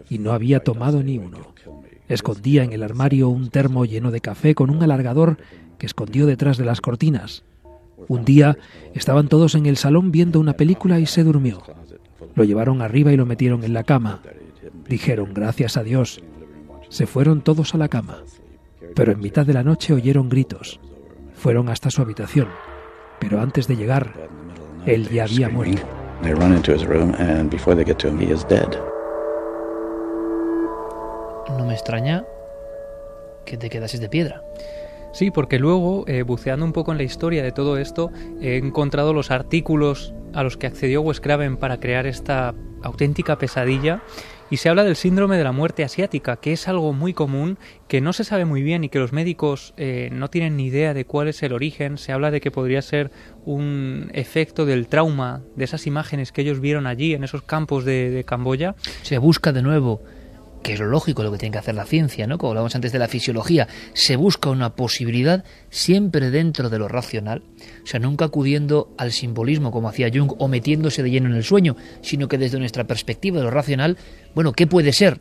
y 0.10 0.20
no 0.20 0.34
había 0.34 0.60
tomado 0.60 1.02
ni 1.02 1.18
uno. 1.18 1.56
Escondía 2.10 2.66
en 2.66 2.74
el 2.74 2.84
armario 2.84 3.30
un 3.30 3.50
termo 3.50 3.86
lleno 3.86 4.12
de 4.12 4.20
café 4.20 4.56
con 4.56 4.70
un 4.70 4.84
alargador 4.84 5.38
que 5.78 5.86
escondió 5.86 6.26
detrás 6.26 6.58
de 6.58 6.66
las 6.66 6.82
cortinas. 6.82 7.46
Un 8.10 8.26
día 8.26 8.58
estaban 8.94 9.30
todos 9.30 9.56
en 9.56 9.68
el 9.68 9.78
salón 9.78 10.12
viendo 10.12 10.42
una 10.42 10.58
película 10.58 11.00
y 11.00 11.06
se 11.06 11.24
durmió. 11.24 11.64
Lo 12.36 12.44
llevaron 12.44 12.82
arriba 12.82 13.12
y 13.12 13.18
lo 13.18 13.26
metieron 13.26 13.64
en 13.64 13.74
la 13.74 13.84
cama. 13.84 14.22
Dijeron, 14.88 15.34
gracias 15.34 15.78
a 15.78 15.84
Dios. 15.84 16.22
Se 16.90 17.08
fueron 17.08 17.42
todos 17.42 17.74
a 17.74 17.78
la 17.78 17.88
cama. 17.88 18.24
Pero 18.94 19.12
en 19.12 19.20
mitad 19.20 19.46
de 19.46 19.54
la 19.54 19.64
noche 19.64 19.94
oyeron 19.94 20.30
gritos. 20.30 20.80
Fueron 21.34 21.70
hasta 21.70 21.90
su 21.90 22.02
habitación. 22.02 22.48
Pero 23.20 23.42
antes 23.42 23.68
de 23.68 23.76
llegar, 23.76 24.14
él 24.86 25.10
ya 25.10 25.24
había 25.24 25.50
muerto. 25.50 25.82
No 31.58 31.66
me 31.66 31.74
extraña 31.74 32.26
que 33.46 33.58
te 33.58 33.70
quedases 33.70 34.02
de 34.02 34.10
piedra. 34.10 34.42
Sí, 35.16 35.32
porque 35.32 35.60
luego, 35.60 36.04
eh, 36.10 36.24
buceando 36.24 36.66
un 36.66 36.74
poco 36.74 36.92
en 36.92 36.98
la 36.98 37.06
historia 37.06 37.42
de 37.42 37.54
todo 37.54 37.78
esto, 37.78 38.12
he 38.42 38.58
encontrado 38.58 39.14
los 39.14 39.32
artículos 39.32 40.14
a 40.34 40.44
los 40.44 40.58
que 40.58 40.68
accedió 40.68 41.00
Wes 41.00 41.22
Craven 41.22 41.56
para 41.56 41.80
crear 41.80 42.06
esta 42.06 42.54
auténtica 42.84 43.38
pesadilla 43.38 44.04
y 44.50 44.58
se 44.58 44.68
habla 44.68 44.84
del 44.84 44.98
síndrome 44.98 45.38
de 45.38 45.46
la 45.46 45.54
muerte 45.54 45.86
asiática, 45.86 46.36
que 46.36 46.52
es 46.52 46.68
algo 46.68 46.92
muy 46.92 47.14
común, 47.14 47.58
que 47.88 48.02
no 48.02 48.12
se 48.12 48.26
sabe 48.26 48.44
muy 48.44 48.62
bien 48.62 48.84
y 48.84 48.90
que 48.90 49.00
los 49.00 49.14
médicos 49.14 49.74
eh, 49.78 50.10
no 50.12 50.30
tienen 50.30 50.58
ni 50.58 50.66
idea 50.66 50.94
de 50.94 51.06
cuál 51.06 51.30
es 51.30 51.42
el 51.44 51.54
origen. 51.54 51.98
Se 51.98 52.12
habla 52.12 52.30
de 52.30 52.42
que 52.42 52.52
podría 52.52 52.82
ser 52.82 53.10
un 53.46 54.12
efecto 54.14 54.66
del 54.66 54.88
trauma 54.88 55.44
de 55.56 55.64
esas 55.64 55.88
imágenes 55.88 56.34
que 56.34 56.42
ellos 56.42 56.60
vieron 56.60 56.88
allí 56.88 57.14
en 57.14 57.24
esos 57.24 57.42
campos 57.42 57.86
de, 57.86 58.10
de 58.10 58.26
Camboya. 58.26 58.76
Se 59.04 59.18
busca 59.18 59.54
de 59.54 59.62
nuevo 59.62 60.02
que 60.66 60.74
es 60.74 60.80
lo 60.80 60.88
lógico, 60.88 61.22
lo 61.22 61.32
que 61.32 61.38
tiene 61.38 61.54
que 61.54 61.60
hacer 61.60 61.76
la 61.76 61.86
ciencia, 61.86 62.26
¿no? 62.26 62.40
Como 62.40 62.50
hablábamos 62.50 62.74
antes 62.74 62.92
de 62.92 62.98
la 62.98 63.08
fisiología, 63.08 63.68
se 63.94 64.16
busca 64.16 64.50
una 64.50 64.76
posibilidad 64.76 65.44
siempre 65.70 66.32
dentro 66.32 66.72
de 66.72 66.80
lo 66.80 66.88
racional, 66.88 67.44
o 67.84 67.86
sea, 67.86 68.00
nunca 68.00 68.26
acudiendo 68.26 68.92
al 68.98 69.12
simbolismo 69.12 69.70
como 69.70 69.90
hacía 69.90 70.10
Jung 70.12 70.34
o 70.40 70.48
metiéndose 70.48 71.04
de 71.04 71.12
lleno 71.12 71.30
en 71.30 71.36
el 71.36 71.44
sueño, 71.44 71.76
sino 72.02 72.28
que 72.28 72.40
desde 72.40 72.58
nuestra 72.58 72.86
perspectiva 72.86 73.38
de 73.38 73.44
lo 73.44 73.52
racional, 73.52 73.98
bueno, 74.34 74.54
¿qué 74.54 74.66
puede 74.66 74.92
ser? 74.92 75.20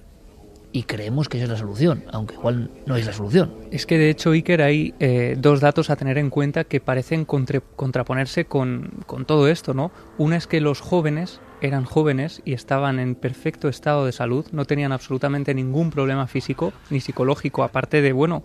y 0.73 0.83
creemos 0.83 1.29
que 1.29 1.37
esa 1.37 1.45
es 1.45 1.51
la 1.51 1.57
solución, 1.57 2.03
aunque 2.11 2.35
igual 2.35 2.69
no 2.85 2.97
es 2.97 3.07
la 3.07 3.12
solución. 3.12 3.55
Es 3.71 3.87
que 3.87 3.97
de 3.97 4.11
hecho, 4.11 4.33
Iker, 4.33 4.61
hay 4.61 4.93
eh, 4.99 5.37
dos 5.39 5.61
datos 5.61 5.89
a 5.89 5.95
tener 5.95 6.19
en 6.19 6.31
cuenta 6.31 6.65
que 6.65 6.81
parecen 6.81 7.25
contraponerse 7.25 8.47
con, 8.47 8.91
con, 9.07 9.25
todo 9.25 9.47
esto, 9.47 9.73
¿no? 9.73 9.93
Una 10.19 10.37
es 10.37 10.49
que 10.49 10.61
los 10.61 10.81
jóvenes 10.81 11.39
eran 11.66 11.85
jóvenes 11.85 12.43
y 12.45 12.53
estaban 12.53 12.99
en 12.99 13.15
perfecto 13.15 13.69
estado 13.69 14.05
de 14.05 14.12
salud, 14.12 14.47
no 14.53 14.65
tenían 14.65 14.93
absolutamente 14.93 15.55
ningún 15.55 15.91
problema 15.91 16.27
físico 16.27 16.73
ni 16.91 17.01
psicológico, 17.01 17.62
aparte 17.62 18.03
de, 18.03 18.12
bueno, 18.12 18.43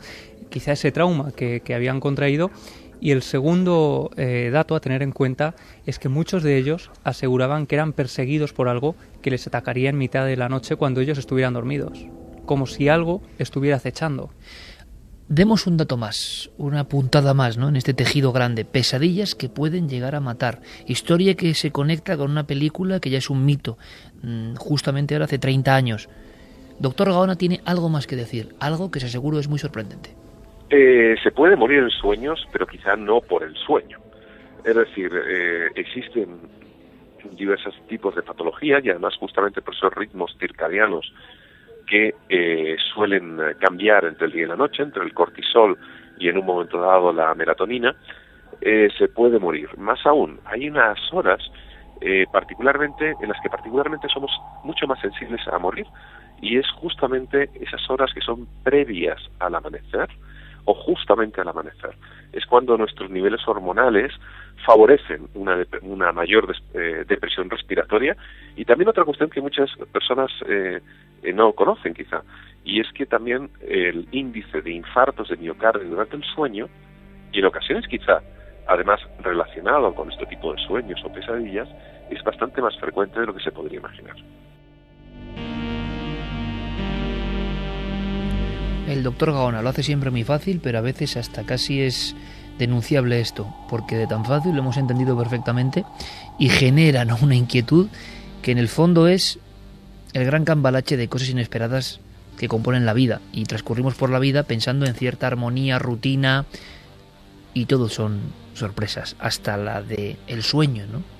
quizá 0.49 0.71
ese 0.71 0.91
trauma 0.91 1.31
que, 1.31 1.61
que 1.61 1.75
habían 1.75 1.99
contraído. 1.99 2.49
Y 3.01 3.11
el 3.11 3.21
segundo 3.21 4.11
eh, 4.17 4.49
dato 4.51 4.75
a 4.75 4.81
tener 4.81 5.03
en 5.03 5.13
cuenta 5.13 5.55
es 5.85 5.99
que 5.99 6.09
muchos 6.09 6.43
de 6.43 6.57
ellos 6.57 6.91
aseguraban 7.03 7.65
que 7.65 7.75
eran 7.75 7.93
perseguidos 7.93 8.51
por 8.51 8.67
algo 8.67 8.95
que 9.21 9.31
les 9.31 9.47
atacaría 9.47 9.89
en 9.89 9.97
mitad 9.97 10.25
de 10.25 10.35
la 10.35 10.49
noche 10.49 10.75
cuando 10.75 10.99
ellos 10.99 11.17
estuvieran 11.17 11.53
dormidos 11.53 12.05
como 12.49 12.65
si 12.65 12.89
algo 12.89 13.21
estuviera 13.37 13.77
acechando. 13.77 14.31
Demos 15.29 15.67
un 15.67 15.77
dato 15.77 15.95
más, 15.95 16.49
una 16.57 16.85
puntada 16.85 17.35
más, 17.35 17.55
¿no? 17.55 17.69
En 17.69 17.75
este 17.75 17.93
tejido 17.93 18.31
grande, 18.31 18.65
pesadillas 18.65 19.35
que 19.35 19.47
pueden 19.47 19.87
llegar 19.87 20.15
a 20.15 20.19
matar, 20.19 20.61
historia 20.87 21.35
que 21.35 21.53
se 21.53 21.71
conecta 21.71 22.17
con 22.17 22.31
una 22.31 22.47
película 22.47 22.99
que 22.99 23.11
ya 23.11 23.19
es 23.19 23.29
un 23.29 23.45
mito, 23.45 23.77
mm, 24.23 24.55
justamente 24.55 25.13
ahora 25.13 25.25
hace 25.25 25.37
30 25.37 25.75
años. 25.75 26.09
Doctor 26.79 27.09
Gaona 27.09 27.35
tiene 27.35 27.61
algo 27.63 27.89
más 27.89 28.07
que 28.07 28.15
decir, 28.15 28.55
algo 28.59 28.89
que 28.89 28.99
se 28.99 29.05
aseguro 29.05 29.37
es 29.37 29.47
muy 29.47 29.59
sorprendente. 29.59 30.15
Eh, 30.71 31.15
se 31.21 31.29
puede 31.29 31.55
morir 31.55 31.83
en 31.83 31.91
sueños, 31.91 32.43
pero 32.51 32.65
quizá 32.65 32.95
no 32.95 33.21
por 33.21 33.43
el 33.43 33.55
sueño. 33.55 33.99
Es 34.65 34.75
decir, 34.75 35.11
eh, 35.13 35.67
existen 35.75 36.39
diversos 37.37 37.75
tipos 37.87 38.15
de 38.15 38.23
patologías 38.23 38.83
y 38.83 38.89
además 38.89 39.15
justamente 39.17 39.61
por 39.61 39.75
esos 39.75 39.93
ritmos 39.93 40.35
circadianos 40.39 41.13
que 41.89 42.13
eh, 42.29 42.77
suelen 42.93 43.39
cambiar 43.59 44.05
entre 44.05 44.27
el 44.27 44.31
día 44.31 44.43
y 44.43 44.47
la 44.47 44.55
noche, 44.55 44.83
entre 44.83 45.03
el 45.03 45.13
cortisol 45.13 45.77
y 46.19 46.29
en 46.29 46.37
un 46.37 46.45
momento 46.45 46.79
dado 46.79 47.11
la 47.11 47.33
melatonina, 47.33 47.95
eh, 48.61 48.89
se 48.97 49.07
puede 49.07 49.39
morir. 49.39 49.69
Más 49.77 50.05
aún, 50.05 50.39
hay 50.45 50.69
unas 50.69 50.97
horas 51.11 51.41
eh, 52.01 52.25
particularmente 52.31 53.15
en 53.19 53.29
las 53.29 53.41
que 53.41 53.49
particularmente 53.49 54.07
somos 54.07 54.31
mucho 54.63 54.87
más 54.87 54.99
sensibles 55.01 55.45
a 55.47 55.57
morir 55.57 55.85
y 56.41 56.57
es 56.57 56.69
justamente 56.71 57.49
esas 57.59 57.89
horas 57.89 58.13
que 58.13 58.21
son 58.21 58.47
previas 58.63 59.19
al 59.39 59.55
amanecer 59.55 60.07
o 60.69 60.75
justamente 60.75 61.41
al 61.41 61.47
amanecer. 61.47 61.95
Es 62.31 62.45
cuando 62.45 62.77
nuestros 62.77 63.09
niveles 63.09 63.41
hormonales 63.47 64.13
favorecen 64.67 65.27
una, 65.33 65.57
una 65.81 66.11
mayor 66.11 66.55
eh, 66.75 67.05
depresión 67.07 67.49
respiratoria 67.49 68.15
y 68.55 68.65
también 68.65 68.87
otra 68.87 69.03
cuestión 69.03 69.31
que 69.31 69.41
muchas 69.41 69.67
personas 69.91 70.29
eh, 70.47 70.79
eh, 71.23 71.33
no 71.33 71.53
conocen 71.53 71.95
quizá 71.95 72.21
y 72.63 72.81
es 72.81 72.87
que 72.93 73.07
también 73.07 73.49
el 73.61 74.07
índice 74.11 74.61
de 74.61 74.71
infartos 74.71 75.29
de 75.29 75.37
miocardio 75.37 75.89
durante 75.89 76.17
el 76.17 76.23
sueño 76.23 76.69
y 77.31 77.39
en 77.39 77.45
ocasiones 77.45 77.87
quizá 77.87 78.21
además 78.67 78.99
relacionado 79.23 79.95
con 79.95 80.11
este 80.11 80.27
tipo 80.27 80.53
de 80.53 80.61
sueños 80.67 81.01
o 81.03 81.11
pesadillas 81.11 81.67
es 82.11 82.21
bastante 82.23 82.61
más 82.61 82.77
frecuente 82.77 83.19
de 83.19 83.25
lo 83.25 83.33
que 83.33 83.43
se 83.43 83.51
podría 83.51 83.79
imaginar. 83.79 84.15
El 88.89 89.03
doctor 89.03 89.31
Gaona 89.31 89.61
lo 89.61 89.69
hace 89.69 89.83
siempre 89.83 90.09
muy 90.09 90.23
fácil, 90.23 90.61
pero 90.63 90.79
a 90.79 90.81
veces 90.81 91.15
hasta 91.15 91.43
casi 91.43 91.79
es 91.79 92.15
denunciable 92.57 93.21
esto, 93.21 93.47
porque 93.69 93.95
de 93.95 94.07
tan 94.07 94.25
fácil 94.25 94.53
lo 94.53 94.61
hemos 94.61 94.77
entendido 94.77 95.15
perfectamente 95.15 95.85
y 96.39 96.49
genera 96.49 97.05
una 97.21 97.35
inquietud 97.35 97.87
que 98.41 98.51
en 98.51 98.57
el 98.57 98.67
fondo 98.67 99.07
es 99.07 99.37
el 100.13 100.25
gran 100.25 100.43
cambalache 100.43 100.97
de 100.97 101.07
cosas 101.07 101.29
inesperadas 101.29 101.99
que 102.39 102.47
componen 102.47 102.87
la 102.87 102.93
vida 102.93 103.21
y 103.31 103.43
transcurrimos 103.43 103.93
por 103.93 104.09
la 104.09 104.17
vida 104.17 104.41
pensando 104.41 104.87
en 104.87 104.95
cierta 104.95 105.27
armonía, 105.27 105.77
rutina 105.77 106.47
y 107.53 107.67
todo 107.67 107.89
son 107.89 108.19
sorpresas, 108.55 109.15
hasta 109.19 109.55
la 109.55 109.83
de 109.83 110.17
el 110.25 110.41
sueño, 110.41 110.85
¿no? 110.91 111.18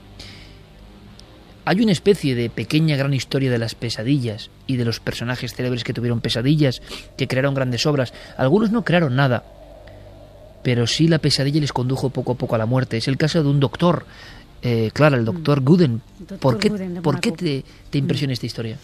Hay 1.69 1.81
una 1.81 1.91
especie 1.91 2.33
de 2.33 2.49
pequeña 2.49 2.97
gran 2.97 3.13
historia 3.13 3.51
de 3.51 3.59
las 3.59 3.75
pesadillas 3.75 4.49
y 4.65 4.77
de 4.77 4.85
los 4.85 4.99
personajes 4.99 5.53
célebres 5.53 5.83
que 5.83 5.93
tuvieron 5.93 6.19
pesadillas, 6.19 6.81
que 7.15 7.27
crearon 7.27 7.53
grandes 7.53 7.85
obras. 7.85 8.11
Algunos 8.37 8.71
no 8.71 8.83
crearon 8.83 9.15
nada, 9.15 9.43
pero 10.63 10.87
sí 10.87 11.07
la 11.07 11.19
pesadilla 11.19 11.61
les 11.61 11.71
condujo 11.71 12.09
poco 12.09 12.31
a 12.31 12.35
poco 12.35 12.55
a 12.55 12.57
la 12.57 12.65
muerte. 12.65 12.97
Es 12.97 13.07
el 13.07 13.17
caso 13.17 13.43
de 13.43 13.49
un 13.49 13.59
doctor, 13.59 14.07
eh, 14.63 14.89
Clara, 14.95 15.15
el 15.15 15.25
doctor 15.25 15.61
mm. 15.61 15.63
Gooden. 15.63 16.01
¿Por 16.39 16.57
qué, 16.57 16.71
¿por 17.03 17.19
qué 17.19 17.33
te, 17.33 17.63
te, 17.91 17.99
impresiona 17.99 18.33
esta 18.33 18.47
historia? 18.47 18.79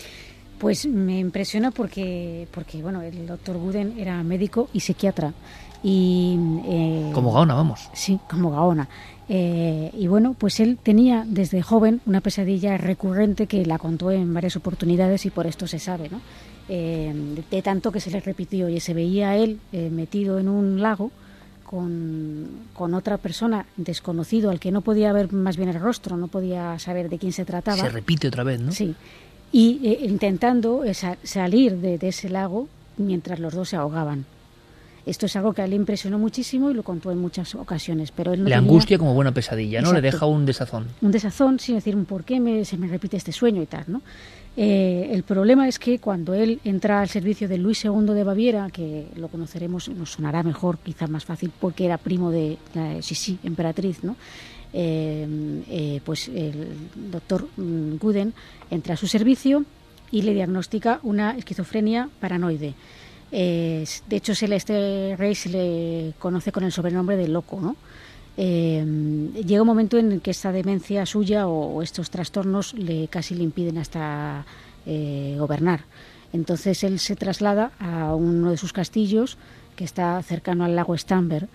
Pues 0.60 0.86
me 0.86 1.18
impresiona 1.18 1.72
porque, 1.72 2.48
porque 2.52 2.84
bueno, 2.84 3.02
el 3.02 3.26
doctor 3.26 3.57
Gooden 3.57 3.98
era 3.98 4.22
médico 4.22 4.70
y 4.74 4.82
psiquiatra. 4.82 5.34
Y, 5.82 6.38
eh, 6.68 7.12
como 7.16 7.34
Gaona, 7.34 7.56
vamos. 7.56 7.90
Sí, 7.94 8.20
como 8.30 8.52
Gaona. 8.52 8.88
Eh, 9.27 9.91
y 9.97 10.07
bueno, 10.07 10.35
pues 10.38 10.60
él 10.60 10.77
tenía 10.81 11.26
desde 11.27 11.61
joven 11.61 12.02
una 12.06 12.22
pesadilla 12.22 12.77
recurrente 12.77 13.47
que 13.47 13.65
la 13.65 13.80
contó 13.80 14.11
en 14.11 14.34
varias 14.34 14.56
oportunidades 14.56 15.26
y 15.26 15.31
por 15.31 15.47
esto 15.47 15.65
se 15.65 15.80
sabe, 15.80 16.10
¿no? 16.10 16.22
Eh, 16.69 17.14
de, 17.49 17.61
tanto 17.61 17.91
que 17.91 17.99
se 17.99 18.11
le 18.11 18.19
repitió 18.19 18.69
y 18.69 18.80
se 18.80 18.93
veía 18.93 19.35
él 19.35 19.60
eh, 19.72 19.89
metido 19.91 20.39
en 20.39 20.49
un 20.49 20.81
lago 20.81 21.11
con, 21.64 22.47
con, 22.73 22.93
otra 22.93 23.18
persona 23.18 23.65
desconocido 23.77 24.49
al 24.49 24.60
que 24.60 24.72
no 24.72 24.81
podía 24.81 25.14
ver 25.14 25.31
más 25.31 25.57
bien 25.57 25.69
el 25.69 25.80
rostro, 25.80 26.18
no 26.18 26.27
podía 26.27 26.77
saber 26.80 27.10
de 27.10 27.18
quién 27.18 27.34
se 27.34 27.45
trataba. 27.45 27.77
Se 27.77 27.89
repite 27.89 28.27
otra 28.27 28.43
vez, 28.43 28.60
¿no? 28.60 28.72
Sí. 28.72 28.95
Y 29.52 29.95
intentando 30.02 30.84
salir 31.23 31.77
de 31.77 31.99
ese 32.02 32.30
lago 32.30 32.68
mientras 32.97 33.39
los 33.39 33.53
dos 33.53 33.69
se 33.69 33.76
ahogaban. 33.76 34.26
Esto 35.06 35.27
es 35.27 35.36
algo 35.36 35.53
que 35.53 35.61
a 35.61 35.65
él 35.65 35.72
le 35.72 35.76
impresionó 35.76 36.18
muchísimo 36.18 36.72
y 36.72 36.73
lo 36.73 36.82
contó 36.82 37.11
en 37.11 37.19
muchas 37.19 37.53
ocasiones. 37.53 38.11
Pero 38.11 38.34
él 38.34 38.44
le 38.44 38.56
angustia 38.56 38.98
como 38.98 39.14
buena 39.14 39.32
pesadilla, 39.32 39.82
¿no? 39.82 39.94
Le 39.94 40.02
deja 40.02 40.26
un 40.26 40.45
desazón. 40.45 40.88
Un 41.02 41.11
desazón, 41.11 41.60
sin 41.60 41.76
decir 41.76 41.95
por 42.06 42.23
qué 42.23 42.40
me, 42.40 42.65
se 42.65 42.77
me 42.77 42.88
repite 42.88 43.18
este 43.18 43.32
sueño 43.32 43.61
y 43.61 43.68
tal, 43.68 43.84
¿no? 43.88 44.02
Eh, 44.57 45.10
el 45.11 45.23
problema 45.23 45.68
es 45.68 45.77
que 45.77 45.99
cuando 45.99 46.34
él 46.34 46.60
entra 46.64 47.02
al 47.02 47.10
servicio 47.10 47.48
de 47.48 47.57
Luis 47.57 47.84
II 47.84 48.14
de 48.14 48.23
Baviera, 48.23 48.69
que 48.72 49.07
lo 49.15 49.27
conoceremos, 49.27 49.90
nos 49.90 50.14
sonará 50.14 50.44
mejor, 50.44 50.77
quizá 50.80 51.07
más 51.07 51.26
fácil, 51.26 51.52
porque 51.60 51.86
era 51.86 51.98
primo 51.98 52.32
de 52.32 52.57
la 52.73 53.02
Sisi, 53.02 53.38
emperatriz, 53.44 54.03
¿no? 54.03 54.15
Eh, 54.73 55.64
eh, 55.69 56.02
pues 56.03 56.27
el 56.30 56.68
doctor 57.11 57.48
mm, 57.56 57.95
Guden 57.98 58.34
entra 58.69 58.95
a 58.95 58.98
su 58.98 59.07
servicio 59.07 59.64
y 60.11 60.23
le 60.23 60.34
diagnostica 60.34 60.99
una 61.03 61.32
esquizofrenia 61.38 62.10
paranoide 62.19 62.73
de 63.31 64.15
hecho, 64.15 64.34
se 64.35 64.53
este 64.56 65.15
rey 65.18 65.35
se 65.35 65.49
le 65.49 66.14
conoce 66.19 66.52
con 66.52 66.64
el 66.64 66.72
sobrenombre 66.72 67.18
de 67.18 67.27
loco, 67.27 67.60
¿no? 67.60 67.76
Eh, 68.38 68.84
llega 69.45 69.61
un 69.61 69.68
momento 69.68 69.97
en 69.97 70.11
el 70.11 70.22
que 70.22 70.31
esta 70.31 70.52
demencia 70.52 71.06
suya 71.06 71.47
o, 71.47 71.81
estos 71.81 72.10
trastornos 72.10 72.73
le 72.73 73.07
casi 73.07 73.35
le 73.35 73.43
impiden 73.43 73.77
hasta 73.77 74.45
eh, 74.85 75.35
gobernar. 75.39 75.81
Entonces 76.34 76.84
él 76.84 76.99
se 76.99 77.15
traslada 77.15 77.72
a 77.80 78.14
uno 78.14 78.52
de 78.52 78.57
sus 78.57 78.73
castillos 78.73 79.38
que 79.76 79.85
está 79.85 80.22
cercano 80.22 80.65
al 80.65 80.76
lago 80.76 80.97
Stamber 80.97 81.47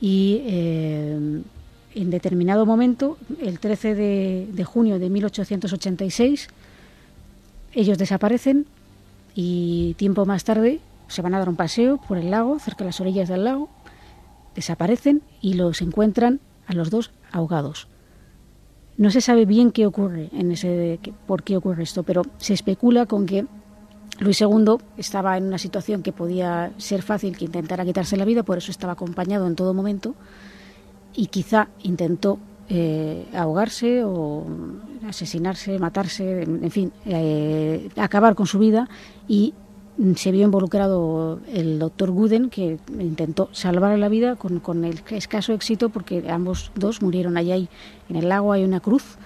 y 0.00 0.40
eh, 0.44 1.42
en 1.94 2.10
determinado 2.10 2.66
momento, 2.66 3.16
el 3.40 3.60
13 3.60 3.94
de, 3.94 4.48
de 4.52 4.64
junio 4.64 4.98
de 4.98 5.08
1886, 5.10 6.48
ellos 7.74 7.98
desaparecen 7.98 8.66
y 9.36 9.94
tiempo 9.94 10.26
más 10.26 10.42
tarde 10.42 10.80
se 11.14 11.22
van 11.22 11.34
a 11.34 11.38
dar 11.38 11.48
un 11.48 11.56
paseo 11.56 11.98
por 12.08 12.18
el 12.18 12.30
lago, 12.30 12.58
cerca 12.58 12.84
de 12.84 12.86
las 12.86 13.00
orillas 13.00 13.28
del 13.28 13.44
lago, 13.44 13.68
desaparecen 14.54 15.22
y 15.40 15.54
los 15.54 15.80
encuentran 15.80 16.40
a 16.66 16.74
los 16.74 16.90
dos 16.90 17.12
ahogados. 17.32 17.88
No 18.96 19.10
se 19.10 19.20
sabe 19.20 19.44
bien 19.44 19.72
qué 19.72 19.86
ocurre 19.86 20.30
en 20.32 20.52
ese 20.52 21.00
por 21.26 21.42
qué 21.42 21.56
ocurre 21.56 21.82
esto, 21.82 22.02
pero 22.02 22.22
se 22.38 22.54
especula 22.54 23.06
con 23.06 23.26
que 23.26 23.46
Luis 24.20 24.40
II 24.40 24.76
estaba 24.96 25.36
en 25.36 25.44
una 25.44 25.58
situación 25.58 26.02
que 26.02 26.12
podía 26.12 26.72
ser 26.78 27.02
fácil 27.02 27.36
que 27.36 27.46
intentara 27.46 27.84
quitarse 27.84 28.16
la 28.16 28.24
vida, 28.24 28.44
por 28.44 28.58
eso 28.58 28.70
estaba 28.70 28.92
acompañado 28.92 29.46
en 29.46 29.56
todo 29.56 29.74
momento 29.74 30.14
y 31.14 31.26
quizá 31.26 31.68
intentó 31.82 32.38
eh, 32.68 33.26
ahogarse 33.34 34.04
o 34.04 34.44
asesinarse, 35.08 35.78
matarse, 35.78 36.42
en 36.42 36.70
fin, 36.70 36.92
eh, 37.04 37.88
acabar 37.96 38.34
con 38.34 38.46
su 38.46 38.58
vida 38.58 38.88
y 39.28 39.54
se 40.16 40.32
vio 40.32 40.44
involucrado 40.44 41.40
el 41.52 41.78
doctor 41.78 42.10
Guden, 42.10 42.50
que 42.50 42.78
intentó 42.98 43.48
salvar 43.52 43.96
la 43.98 44.08
vida 44.08 44.36
con, 44.36 44.60
con, 44.60 44.84
el 44.84 45.00
escaso 45.10 45.52
éxito 45.52 45.88
porque 45.88 46.24
ambos 46.28 46.72
dos 46.74 47.00
murieron 47.00 47.36
allá. 47.36 47.56
en 47.56 47.68
el 48.16 48.28
lago 48.28 48.52
hay 48.52 48.64
una 48.64 48.80
cruz, 48.80 49.16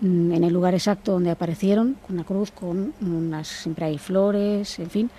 mm, 0.00 0.32
en 0.32 0.44
el 0.44 0.52
lugar 0.52 0.74
exacto 0.74 1.12
donde 1.12 1.30
aparecieron, 1.30 1.96
una 2.08 2.24
cruz 2.24 2.50
con 2.50 2.92
unas, 3.00 3.46
siempre 3.46 3.84
hay 3.86 3.98
flores, 3.98 4.78
en 4.80 4.90
fin, 4.90 5.10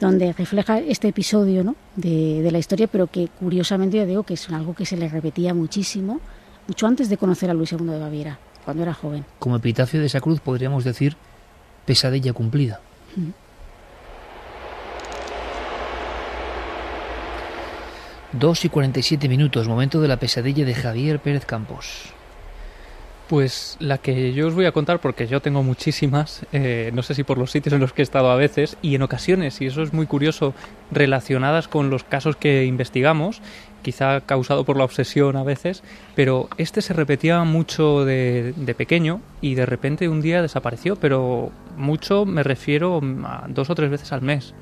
donde 0.00 0.32
refleja 0.32 0.78
este 0.78 1.08
episodio 1.08 1.62
¿no? 1.62 1.76
de, 1.96 2.40
de 2.42 2.50
la 2.50 2.58
historia, 2.58 2.86
pero 2.86 3.06
que 3.06 3.28
curiosamente 3.28 3.98
yo 3.98 4.06
digo 4.06 4.22
que 4.22 4.34
es 4.34 4.48
algo 4.50 4.74
que 4.74 4.86
se 4.86 4.96
le 4.96 5.08
repetía 5.08 5.52
muchísimo, 5.52 6.20
mucho 6.66 6.86
antes 6.86 7.10
de 7.10 7.18
conocer 7.18 7.50
a 7.50 7.54
Luis 7.54 7.72
II 7.72 7.86
de 7.86 7.98
Baviera, 7.98 8.38
cuando 8.64 8.82
era 8.82 8.94
joven. 8.94 9.24
Como 9.38 9.56
epitafio 9.56 10.00
de 10.00 10.06
esa 10.06 10.22
cruz 10.22 10.40
podríamos 10.40 10.82
decir 10.82 11.16
pesadilla 11.84 12.32
cumplida. 12.32 12.80
2 18.38 18.64
y 18.64 18.68
47 18.68 19.28
minutos, 19.28 19.68
momento 19.68 20.00
de 20.00 20.08
la 20.08 20.16
pesadilla 20.16 20.64
de 20.64 20.74
Javier 20.74 21.20
Pérez 21.20 21.46
Campos. 21.46 22.12
Pues 23.28 23.76
la 23.78 23.98
que 23.98 24.32
yo 24.32 24.48
os 24.48 24.54
voy 24.54 24.66
a 24.66 24.72
contar, 24.72 25.00
porque 25.00 25.28
yo 25.28 25.40
tengo 25.40 25.62
muchísimas, 25.62 26.44
eh, 26.52 26.90
no 26.92 27.02
sé 27.02 27.14
si 27.14 27.22
por 27.22 27.38
los 27.38 27.52
sitios 27.52 27.72
en 27.74 27.80
los 27.80 27.92
que 27.92 28.02
he 28.02 28.04
estado 28.04 28.30
a 28.30 28.36
veces, 28.36 28.76
y 28.82 28.96
en 28.96 29.02
ocasiones, 29.02 29.60
y 29.60 29.66
eso 29.66 29.82
es 29.82 29.92
muy 29.92 30.06
curioso, 30.06 30.52
relacionadas 30.90 31.68
con 31.68 31.90
los 31.90 32.02
casos 32.02 32.34
que 32.34 32.64
investigamos, 32.64 33.40
quizá 33.82 34.20
causado 34.20 34.64
por 34.64 34.76
la 34.76 34.84
obsesión 34.84 35.36
a 35.36 35.44
veces, 35.44 35.84
pero 36.16 36.48
este 36.58 36.82
se 36.82 36.92
repetía 36.92 37.44
mucho 37.44 38.04
de, 38.04 38.52
de 38.56 38.74
pequeño 38.74 39.20
y 39.42 39.54
de 39.54 39.64
repente 39.64 40.08
un 40.08 40.20
día 40.20 40.42
desapareció, 40.42 40.96
pero 40.96 41.52
mucho 41.76 42.26
me 42.26 42.42
refiero 42.42 43.00
a 43.24 43.46
dos 43.48 43.70
o 43.70 43.74
tres 43.76 43.90
veces 43.90 44.12
al 44.12 44.22
mes. 44.22 44.54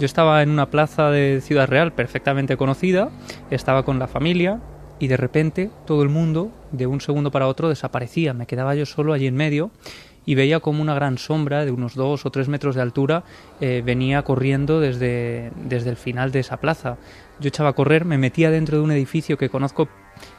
Yo 0.00 0.06
estaba 0.06 0.42
en 0.42 0.48
una 0.48 0.70
plaza 0.70 1.10
de 1.10 1.42
Ciudad 1.42 1.68
Real 1.68 1.92
perfectamente 1.92 2.56
conocida, 2.56 3.10
estaba 3.50 3.82
con 3.82 3.98
la 3.98 4.08
familia 4.08 4.58
y 4.98 5.08
de 5.08 5.18
repente 5.18 5.70
todo 5.86 6.02
el 6.02 6.08
mundo 6.08 6.50
de 6.72 6.86
un 6.86 7.02
segundo 7.02 7.30
para 7.30 7.46
otro 7.46 7.68
desaparecía. 7.68 8.32
Me 8.32 8.46
quedaba 8.46 8.74
yo 8.74 8.86
solo 8.86 9.12
allí 9.12 9.26
en 9.26 9.34
medio 9.34 9.70
y 10.30 10.36
veía 10.36 10.60
como 10.60 10.80
una 10.80 10.94
gran 10.94 11.18
sombra 11.18 11.64
de 11.64 11.72
unos 11.72 11.96
dos 11.96 12.24
o 12.24 12.30
tres 12.30 12.46
metros 12.46 12.76
de 12.76 12.82
altura 12.82 13.24
eh, 13.60 13.82
venía 13.84 14.22
corriendo 14.22 14.78
desde, 14.78 15.50
desde 15.56 15.90
el 15.90 15.96
final 15.96 16.30
de 16.30 16.38
esa 16.38 16.58
plaza. 16.58 16.98
Yo 17.40 17.48
echaba 17.48 17.70
a 17.70 17.72
correr, 17.72 18.04
me 18.04 18.16
metía 18.16 18.52
dentro 18.52 18.76
de 18.78 18.84
un 18.84 18.92
edificio 18.92 19.36
que 19.36 19.48
conozco 19.48 19.88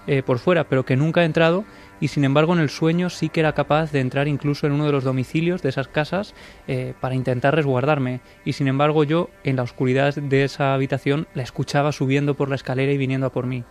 eh, 0.07 0.23
por 0.23 0.39
fuera, 0.39 0.63
pero 0.69 0.85
que 0.85 0.95
nunca 0.95 1.23
he 1.23 1.26
entrado 1.26 1.65
y 1.99 2.07
sin 2.07 2.23
embargo 2.23 2.53
en 2.53 2.59
el 2.59 2.69
sueño 2.69 3.09
sí 3.09 3.27
que 3.27 3.41
era 3.41 3.51
capaz 3.51 3.91
de 3.91 3.99
entrar 3.99 4.30
incluso 4.30 4.65
en 4.65 4.72
uno 4.73 4.85
de 4.85 4.93
los 4.93 5.03
domicilios 5.03 5.61
de 5.61 5.69
esas 5.69 5.89
casas 5.89 6.35
eh, 6.69 6.93
para 7.01 7.13
intentar 7.13 7.53
resguardarme 7.53 8.22
y 8.45 8.53
sin 8.53 8.68
embargo 8.68 9.03
yo 9.03 9.30
en 9.43 9.57
la 9.57 9.63
oscuridad 9.63 10.15
de 10.15 10.45
esa 10.45 10.73
habitación 10.73 11.27
la 11.34 11.43
escuchaba 11.43 11.91
subiendo 11.91 12.35
por 12.35 12.47
la 12.47 12.55
escalera 12.55 12.93
y 12.93 12.97
viniendo 12.97 13.27
a 13.27 13.31
por 13.31 13.45
mí. 13.45 13.65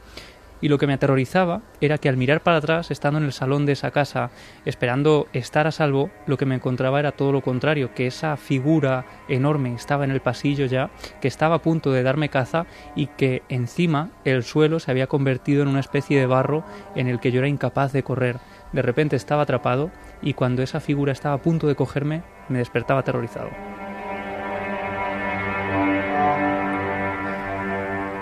Y 0.61 0.69
lo 0.69 0.79
que 0.79 0.87
me 0.87 0.95
aterrorizaba 0.95 1.63
era 1.81 1.99
que 1.99 2.09
al 2.09 2.17
mirar 2.17 2.43
para 2.43 2.59
atrás, 2.59 2.91
estando 2.91 3.19
en 3.19 3.25
el 3.25 3.33
salón 3.33 3.67
de 3.67 3.73
esa 3.73 3.91
casa, 3.91 4.31
esperando 4.65 5.27
estar 5.33 5.67
a 5.67 5.73
salvo, 5.73 6.11
lo 6.27 6.37
que 6.37 6.47
me 6.47 6.55
encontraba 6.55 7.01
era 7.01 7.13
todo 7.13 7.33
lo 7.33 7.43
contrario, 7.43 7.95
que 7.95 8.07
esa 8.07 8.37
figura 8.37 9.05
enorme 9.29 9.75
estaba 9.75 10.05
en 10.05 10.11
el 10.11 10.21
pasillo 10.21 10.67
ya, 10.67 10.91
que 11.21 11.29
estaba 11.29 11.57
a 11.57 11.63
punto 11.63 11.93
de 11.93 12.03
darme 12.03 12.29
caza 12.29 12.67
y 12.95 13.07
que 13.07 13.43
encima 13.49 14.11
el 14.25 14.43
suelo 14.43 14.81
se 14.81 14.91
había 14.91 15.07
convertido 15.07 15.63
en 15.63 15.69
una 15.69 15.81
especie 15.81 16.19
de 16.19 16.27
barro 16.27 16.65
en 16.95 17.09
el 17.09 17.21
que 17.21 17.33
yo 17.33 17.39
era 17.39 17.49
incapaz 17.49 17.93
de 17.93 18.03
correr. 18.03 18.39
De 18.73 18.83
repente 18.83 19.17
estaba 19.17 19.43
atrapado 19.43 19.91
y 20.23 20.35
cuando 20.35 20.63
esa 20.63 20.81
figura 20.81 21.13
estaba 21.13 21.35
a 21.35 21.43
punto 21.43 21.67
de 21.67 21.75
cogerme, 21.75 22.23
me 22.49 22.59
despertaba 22.59 23.01
aterrorizado. 23.01 23.51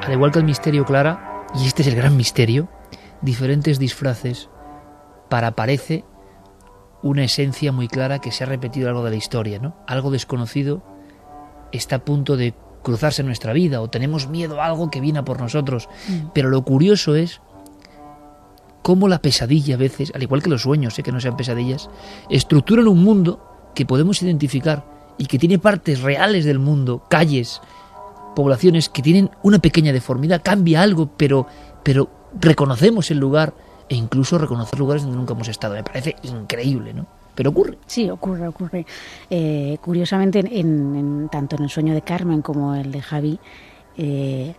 Al 0.02 0.14
igual 0.14 0.32
que 0.32 0.38
el 0.38 0.46
misterio 0.46 0.86
Clara, 0.86 1.37
y 1.54 1.66
este 1.66 1.82
es 1.82 1.88
el 1.88 1.94
gran 1.94 2.16
misterio, 2.16 2.68
diferentes 3.22 3.78
disfraces 3.78 4.48
para 5.28 5.52
parece 5.52 6.04
una 7.02 7.24
esencia 7.24 7.72
muy 7.72 7.88
clara 7.88 8.20
que 8.20 8.32
se 8.32 8.44
ha 8.44 8.46
repetido 8.46 8.88
a 8.88 8.90
lo 8.90 8.96
largo 8.96 9.04
de 9.04 9.10
la 9.10 9.16
historia, 9.16 9.58
¿no? 9.58 9.76
Algo 9.86 10.10
desconocido 10.10 10.82
está 11.72 11.96
a 11.96 12.04
punto 12.04 12.36
de 12.36 12.54
cruzarse 12.82 13.22
en 13.22 13.26
nuestra 13.26 13.52
vida 13.52 13.80
o 13.80 13.90
tenemos 13.90 14.28
miedo 14.28 14.60
a 14.60 14.66
algo 14.66 14.90
que 14.90 15.00
viene 15.00 15.20
a 15.20 15.24
por 15.24 15.40
nosotros. 15.40 15.88
Mm. 16.08 16.28
Pero 16.32 16.48
lo 16.48 16.62
curioso 16.62 17.14
es 17.14 17.40
cómo 18.82 19.08
la 19.08 19.20
pesadilla 19.20 19.74
a 19.74 19.78
veces, 19.78 20.12
al 20.14 20.22
igual 20.22 20.42
que 20.42 20.50
los 20.50 20.62
sueños, 20.62 20.94
sé 20.94 21.02
que 21.02 21.12
no 21.12 21.20
sean 21.20 21.36
pesadillas, 21.36 21.90
estructuran 22.30 22.88
un 22.88 23.02
mundo 23.02 23.70
que 23.74 23.86
podemos 23.86 24.22
identificar 24.22 24.84
y 25.18 25.26
que 25.26 25.38
tiene 25.38 25.58
partes 25.58 26.00
reales 26.00 26.44
del 26.44 26.58
mundo, 26.58 27.04
calles, 27.10 27.60
poblaciones 28.34 28.88
que 28.88 29.02
tienen 29.02 29.30
una 29.42 29.58
pequeña 29.58 29.92
deformidad, 29.92 30.42
cambia 30.44 30.82
algo, 30.82 31.10
pero, 31.16 31.46
pero 31.82 32.08
reconocemos 32.40 33.10
el 33.10 33.18
lugar 33.18 33.54
e 33.88 33.94
incluso 33.96 34.38
reconocer 34.38 34.78
lugares 34.78 35.02
donde 35.02 35.16
nunca 35.16 35.32
hemos 35.34 35.48
estado. 35.48 35.74
Me 35.74 35.82
parece 35.82 36.16
increíble, 36.22 36.92
¿no? 36.94 37.06
Pero 37.34 37.50
ocurre. 37.50 37.78
Sí, 37.86 38.10
ocurre, 38.10 38.48
ocurre. 38.48 38.84
Eh, 39.30 39.78
curiosamente, 39.80 40.40
en, 40.40 40.48
en- 40.96 41.28
tanto 41.30 41.56
en 41.56 41.62
el 41.64 41.70
sueño 41.70 41.94
de 41.94 42.02
Carmen 42.02 42.42
como 42.42 42.74
el 42.74 42.90
de 42.90 43.00
Javi, 43.00 43.38
eh, 43.96 44.54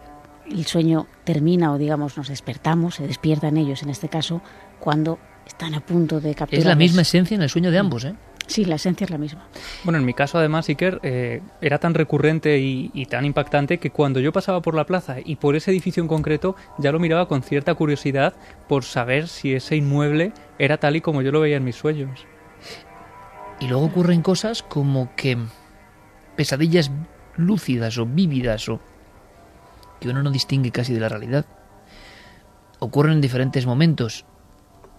el 0.50 0.66
sueño 0.66 1.06
termina 1.26 1.72
o 1.74 1.78
digamos 1.78 2.18
nos 2.18 2.30
despertamos, 2.30 2.96
se 2.96 3.06
despiertan 3.06 3.58
ellos 3.58 3.84
en 3.84 3.90
este 3.90 4.10
caso, 4.10 4.42
cuando 4.80 5.20
están 5.46 5.76
a 5.76 5.82
punto 5.82 6.20
de 6.22 6.34
capturar. 6.36 6.60
Es 6.60 6.66
la 6.66 6.76
misma 6.76 7.02
esencia 7.02 7.36
en 7.36 7.42
el 7.44 7.50
sueño 7.50 7.70
de 7.70 7.78
ambos, 7.78 8.06
¿eh? 8.06 8.16
Sí, 8.50 8.66
la 8.66 8.76
esencia 8.76 9.06
es 9.06 9.12
la 9.12 9.20
misma. 9.20 9.48
Bueno, 9.84 10.00
en 10.00 10.06
mi 10.06 10.16
caso 10.16 10.40
además, 10.40 10.68
Iker, 10.70 11.00
eh, 11.04 11.42
era 11.62 11.78
tan 11.78 11.94
recurrente 11.94 12.58
y, 12.58 12.90
y 12.96 13.06
tan 13.06 13.24
impactante 13.24 13.78
que 13.78 13.92
cuando 13.92 14.20
yo 14.20 14.34
pasaba 14.34 14.60
por 14.64 14.74
la 14.74 14.88
plaza 14.88 15.18
y 15.24 15.36
por 15.36 15.56
ese 15.56 15.70
edificio 15.70 16.02
en 16.02 16.08
concreto, 16.08 16.56
ya 16.80 16.92
lo 16.92 17.00
miraba 17.00 17.28
con 17.28 17.44
cierta 17.44 17.76
curiosidad 17.76 18.34
por 18.68 18.84
saber 18.84 19.28
si 19.28 19.54
ese 19.54 19.76
inmueble 19.76 20.34
era 20.58 20.78
tal 20.78 20.96
y 20.96 21.02
como 21.02 21.22
yo 21.22 21.32
lo 21.32 21.42
veía 21.42 21.58
en 21.58 21.64
mis 21.64 21.76
sueños. 21.76 22.26
Y 23.60 23.68
luego 23.68 23.86
ocurren 23.86 24.24
cosas 24.24 24.64
como 24.64 25.16
que 25.16 25.38
pesadillas 26.36 26.90
lúcidas 27.36 28.00
o 28.00 28.08
vívidas 28.08 28.68
o 28.68 28.80
que 30.00 30.10
uno 30.10 30.24
no 30.24 30.32
distingue 30.32 30.72
casi 30.72 30.92
de 30.92 31.02
la 31.02 31.10
realidad. 31.10 31.46
Ocurren 32.80 33.14
en 33.14 33.22
diferentes 33.22 33.68
momentos. 33.68 34.26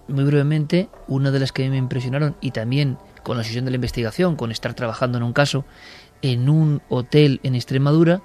Muy 0.07 0.25
brevemente, 0.25 0.89
una 1.09 1.33
de 1.33 1.41
las 1.41 1.51
que 1.51 1.63
a 1.63 1.65
mí 1.65 1.71
me 1.71 1.79
impresionaron 1.79 2.37
y 2.41 2.53
también 2.53 2.99
con 3.23 3.37
la 3.37 3.45
sesión 3.45 3.65
de 3.65 3.71
la 3.71 3.77
investigación, 3.77 4.37
con 4.37 4.51
estar 4.51 4.75
trabajando 4.75 5.19
en 5.19 5.25
un 5.25 5.33
caso 5.33 5.65
en 6.23 6.49
un 6.49 6.83
hotel 6.89 7.41
en 7.43 7.55
Extremadura, 7.55 8.21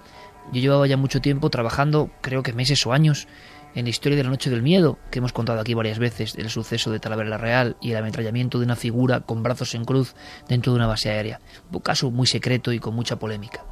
yo 0.51 0.61
llevaba 0.61 0.85
ya 0.87 0.97
mucho 0.97 1.21
tiempo 1.21 1.49
trabajando, 1.49 2.11
creo 2.21 2.43
que 2.43 2.53
meses 2.53 2.85
o 2.85 2.93
años, 2.93 3.27
en 3.73 3.85
la 3.85 3.89
historia 3.89 4.17
de 4.17 4.23
la 4.23 4.29
Noche 4.29 4.49
del 4.49 4.61
Miedo, 4.61 4.97
que 5.11 5.19
hemos 5.19 5.33
contado 5.33 5.59
aquí 5.59 5.73
varias 5.73 5.99
veces, 5.99 6.35
el 6.35 6.49
suceso 6.49 6.91
de 6.91 6.99
Talavera 6.99 7.37
Real 7.37 7.75
y 7.81 7.91
el 7.91 7.97
ametrallamiento 7.97 8.57
de 8.57 8.65
una 8.65 8.77
figura 8.77 9.19
con 9.21 9.43
brazos 9.43 9.75
en 9.75 9.83
cruz 9.83 10.15
dentro 10.47 10.71
de 10.71 10.77
una 10.77 10.87
base 10.87 11.09
aérea. 11.09 11.41
Un 11.71 11.79
caso 11.81 12.09
muy 12.09 12.25
secreto 12.25 12.71
y 12.71 12.79
con 12.79 12.95
mucha 12.95 13.19
polémica. 13.19 13.65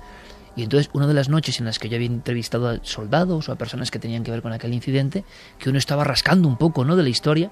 Y 0.56 0.64
entonces, 0.64 0.90
una 0.94 1.08
de 1.08 1.14
las 1.14 1.30
noches 1.30 1.60
en 1.60 1.66
las 1.66 1.80
que 1.80 1.90
yo 1.90 1.96
había 1.96 2.08
entrevistado 2.08 2.68
a 2.68 2.80
soldados 2.84 3.48
o 3.48 3.54
a 3.54 3.56
personas 3.56 3.92
que 3.92 4.00
tenían 4.00 4.24
que 4.24 4.32
ver 4.32 4.42
con 4.42 4.52
aquel 4.52 4.74
incidente, 4.74 5.24
que 5.58 5.70
uno 5.70 5.80
estaba 5.80 6.04
rascando 6.04 6.48
un 6.48 6.58
poco 6.58 6.84
¿no? 6.86 6.96
de 6.96 7.04
la 7.04 7.10
historia, 7.10 7.52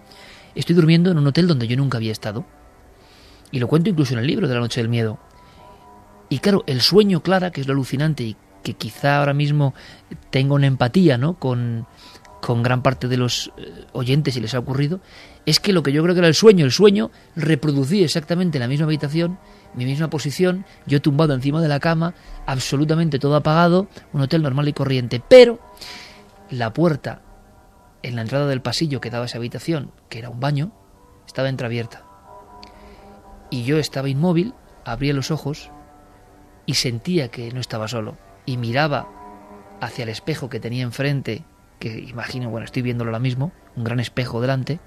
estoy 0.54 0.76
durmiendo 0.76 1.10
en 1.10 1.18
un 1.18 1.28
hotel 1.28 1.48
donde 1.48 1.68
yo 1.68 1.78
nunca 1.78 1.98
había 1.98 2.12
estado. 2.12 2.46
Y 3.52 3.60
lo 3.60 3.68
cuento 3.68 3.90
incluso 3.90 4.14
en 4.14 4.20
el 4.20 4.28
libro 4.28 4.48
de 4.48 4.54
la 4.54 4.60
Noche 4.60 4.82
del 4.82 4.90
Miedo. 4.90 5.20
Y 6.30 6.40
claro, 6.40 6.64
el 6.68 6.82
sueño 6.82 7.22
Clara, 7.22 7.52
que 7.52 7.62
es 7.62 7.68
lo 7.68 7.74
alucinante 7.74 8.24
y 8.24 8.38
que 8.64 8.74
quizá 8.74 9.20
ahora 9.20 9.34
mismo 9.34 9.74
tenga 10.30 10.54
una 10.54 10.68
empatía 10.68 11.18
¿no? 11.18 11.34
con, 11.34 11.88
con 12.42 12.64
gran 12.64 12.82
parte 12.82 13.08
de 13.08 13.18
los 13.18 13.52
eh, 13.58 13.86
oyentes 13.94 14.36
y 14.36 14.42
les 14.42 14.54
ha 14.54 14.60
ocurrido, 14.60 15.02
es 15.46 15.60
que 15.60 15.74
lo 15.74 15.84
que 15.84 15.92
yo 15.92 16.04
creo 16.04 16.16
que 16.16 16.20
era 16.20 16.28
el 16.28 16.36
sueño, 16.36 16.66
el 16.66 16.72
sueño 16.72 17.12
reproducía 17.36 18.06
exactamente 18.06 18.58
en 18.58 18.62
la 18.62 18.68
misma 18.68 18.86
habitación, 18.86 19.40
mi 19.74 19.86
misma 19.86 20.10
posición, 20.10 20.66
yo 20.86 21.02
tumbado 21.02 21.34
encima 21.34 21.62
de 21.62 21.68
la 21.68 21.80
cama, 21.80 22.14
absolutamente 22.46 23.20
todo 23.20 23.36
apagado, 23.36 23.88
un 24.14 24.22
hotel 24.22 24.42
normal 24.42 24.68
y 24.68 24.74
corriente, 24.74 25.22
pero 25.26 25.60
la 26.50 26.74
puerta 26.74 27.22
en 28.04 28.16
la 28.16 28.24
entrada 28.24 28.48
del 28.48 28.62
pasillo 28.62 29.00
que 29.00 29.10
daba 29.10 29.26
esa 29.26 29.38
habitación, 29.38 29.92
que 30.10 30.20
era 30.20 30.30
un 30.30 30.40
baño, 30.40 30.72
estaba 31.26 31.50
entreabierta. 31.50 32.11
Y 33.52 33.64
yo 33.64 33.78
estaba 33.78 34.10
inmóvil, 34.10 34.56
abría 34.86 35.14
los 35.14 35.30
ojos 35.30 35.70
y 36.66 36.74
sentía 36.76 37.28
que 37.28 37.52
no 37.52 37.60
estaba 37.60 37.88
solo. 37.88 38.18
Y 38.48 38.58
miraba 38.58 39.08
hacia 39.82 40.04
el 40.04 40.10
espejo 40.10 40.50
que 40.50 40.60
tenía 40.60 40.84
enfrente, 40.84 41.44
que 41.78 42.00
imagino, 42.00 42.50
bueno, 42.50 42.66
estoy 42.66 42.82
viéndolo 42.82 43.10
ahora 43.10 43.20
mismo, 43.20 43.52
un 43.76 43.84
gran 43.84 44.00
espejo 44.00 44.42
delante, 44.42 44.80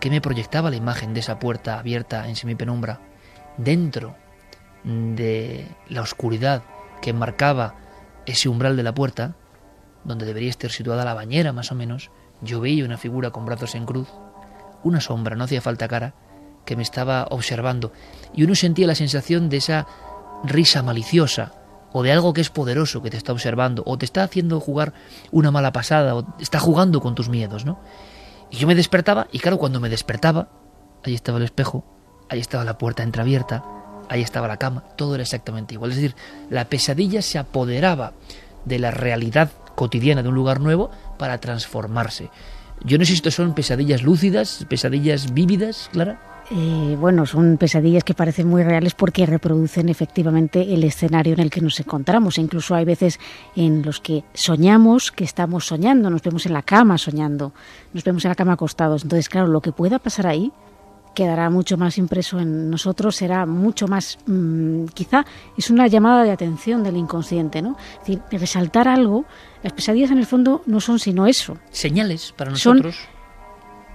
que 0.00 0.10
me 0.10 0.20
proyectaba 0.20 0.70
la 0.70 0.76
imagen 0.76 1.14
de 1.14 1.20
esa 1.20 1.38
puerta 1.38 1.78
abierta 1.78 2.28
en 2.28 2.34
semipenumbra. 2.34 3.00
Dentro 3.56 4.16
de 4.84 5.66
la 5.88 6.00
oscuridad 6.00 6.62
que 7.00 7.12
marcaba 7.12 7.76
ese 8.26 8.48
umbral 8.48 8.76
de 8.76 8.82
la 8.82 8.94
puerta, 8.94 9.36
donde 10.04 10.26
debería 10.26 10.50
estar 10.50 10.70
situada 10.70 11.04
la 11.04 11.14
bañera 11.14 11.52
más 11.52 11.70
o 11.70 11.74
menos, 11.74 12.10
yo 12.40 12.60
veía 12.60 12.84
una 12.84 12.98
figura 12.98 13.30
con 13.30 13.44
brazos 13.44 13.74
en 13.74 13.86
cruz, 13.86 14.08
una 14.82 15.00
sombra, 15.00 15.36
no 15.36 15.44
hacía 15.44 15.60
falta 15.60 15.86
cara, 15.88 16.14
que 16.64 16.76
me 16.76 16.82
estaba 16.82 17.26
observando, 17.30 17.92
y 18.34 18.44
uno 18.44 18.54
sentía 18.54 18.86
la 18.86 18.94
sensación 18.94 19.48
de 19.48 19.58
esa 19.58 19.86
risa 20.44 20.82
maliciosa, 20.82 21.54
o 21.92 22.02
de 22.02 22.12
algo 22.12 22.32
que 22.32 22.40
es 22.40 22.50
poderoso 22.50 23.02
que 23.02 23.10
te 23.10 23.16
está 23.16 23.32
observando, 23.32 23.82
o 23.86 23.98
te 23.98 24.04
está 24.04 24.22
haciendo 24.22 24.60
jugar 24.60 24.94
una 25.30 25.50
mala 25.50 25.72
pasada, 25.72 26.14
o 26.14 26.26
está 26.40 26.58
jugando 26.58 27.00
con 27.00 27.14
tus 27.14 27.28
miedos, 27.28 27.64
¿no? 27.64 27.80
Y 28.50 28.56
yo 28.56 28.66
me 28.66 28.74
despertaba, 28.74 29.28
y 29.32 29.38
claro, 29.38 29.58
cuando 29.58 29.80
me 29.80 29.88
despertaba, 29.88 30.48
ahí 31.04 31.14
estaba 31.14 31.38
el 31.38 31.44
espejo, 31.44 31.84
ahí 32.28 32.40
estaba 32.40 32.64
la 32.64 32.78
puerta 32.78 33.02
entreabierta, 33.02 33.64
ahí 34.08 34.22
estaba 34.22 34.48
la 34.48 34.58
cama, 34.58 34.84
todo 34.96 35.14
era 35.14 35.22
exactamente 35.22 35.74
igual. 35.74 35.90
Es 35.90 35.96
decir, 35.96 36.14
la 36.50 36.66
pesadilla 36.66 37.22
se 37.22 37.38
apoderaba 37.38 38.12
de 38.64 38.78
la 38.78 38.90
realidad 38.90 39.50
cotidiana 39.74 40.22
de 40.22 40.28
un 40.28 40.34
lugar 40.34 40.60
nuevo 40.60 40.90
para 41.18 41.38
transformarse. 41.38 42.30
Yo 42.84 42.98
no 42.98 43.04
sé 43.04 43.10
si 43.10 43.16
esto 43.16 43.30
son 43.30 43.54
pesadillas 43.54 44.02
lúcidas, 44.02 44.66
pesadillas 44.68 45.32
vívidas, 45.32 45.88
Clara. 45.92 46.31
Eh, 46.50 46.96
bueno, 46.98 47.24
son 47.24 47.56
pesadillas 47.56 48.04
que 48.04 48.14
parecen 48.14 48.48
muy 48.48 48.62
reales 48.62 48.94
porque 48.94 49.24
reproducen 49.24 49.88
efectivamente 49.88 50.74
el 50.74 50.84
escenario 50.84 51.32
en 51.34 51.40
el 51.40 51.50
que 51.50 51.60
nos 51.60 51.78
encontramos. 51.80 52.36
E 52.36 52.40
incluso 52.42 52.74
hay 52.74 52.84
veces 52.84 53.18
en 53.56 53.82
los 53.82 54.00
que 54.00 54.24
soñamos 54.34 55.12
que 55.12 55.24
estamos 55.24 55.66
soñando, 55.66 56.10
nos 56.10 56.22
vemos 56.22 56.44
en 56.46 56.52
la 56.52 56.62
cama 56.62 56.98
soñando, 56.98 57.52
nos 57.92 58.04
vemos 58.04 58.24
en 58.24 58.30
la 58.30 58.34
cama 58.34 58.54
acostados. 58.54 59.04
Entonces, 59.04 59.28
claro, 59.28 59.46
lo 59.46 59.60
que 59.60 59.72
pueda 59.72 59.98
pasar 59.98 60.26
ahí 60.26 60.52
quedará 61.14 61.50
mucho 61.50 61.76
más 61.76 61.98
impreso 61.98 62.40
en 62.40 62.70
nosotros, 62.70 63.16
será 63.16 63.46
mucho 63.46 63.86
más, 63.86 64.18
mmm, 64.26 64.86
quizá 64.94 65.24
es 65.56 65.70
una 65.70 65.86
llamada 65.86 66.24
de 66.24 66.30
atención 66.30 66.82
del 66.82 66.96
inconsciente, 66.96 67.62
¿no? 67.62 67.76
Es 68.00 68.06
decir, 68.06 68.22
resaltar 68.30 68.88
algo, 68.88 69.24
las 69.62 69.72
pesadillas 69.72 70.10
en 70.10 70.18
el 70.18 70.26
fondo 70.26 70.62
no 70.66 70.80
son 70.80 70.98
sino 70.98 71.26
eso. 71.26 71.58
Señales 71.70 72.32
para 72.36 72.54
Son 72.56 72.78
nosotros. 72.78 73.08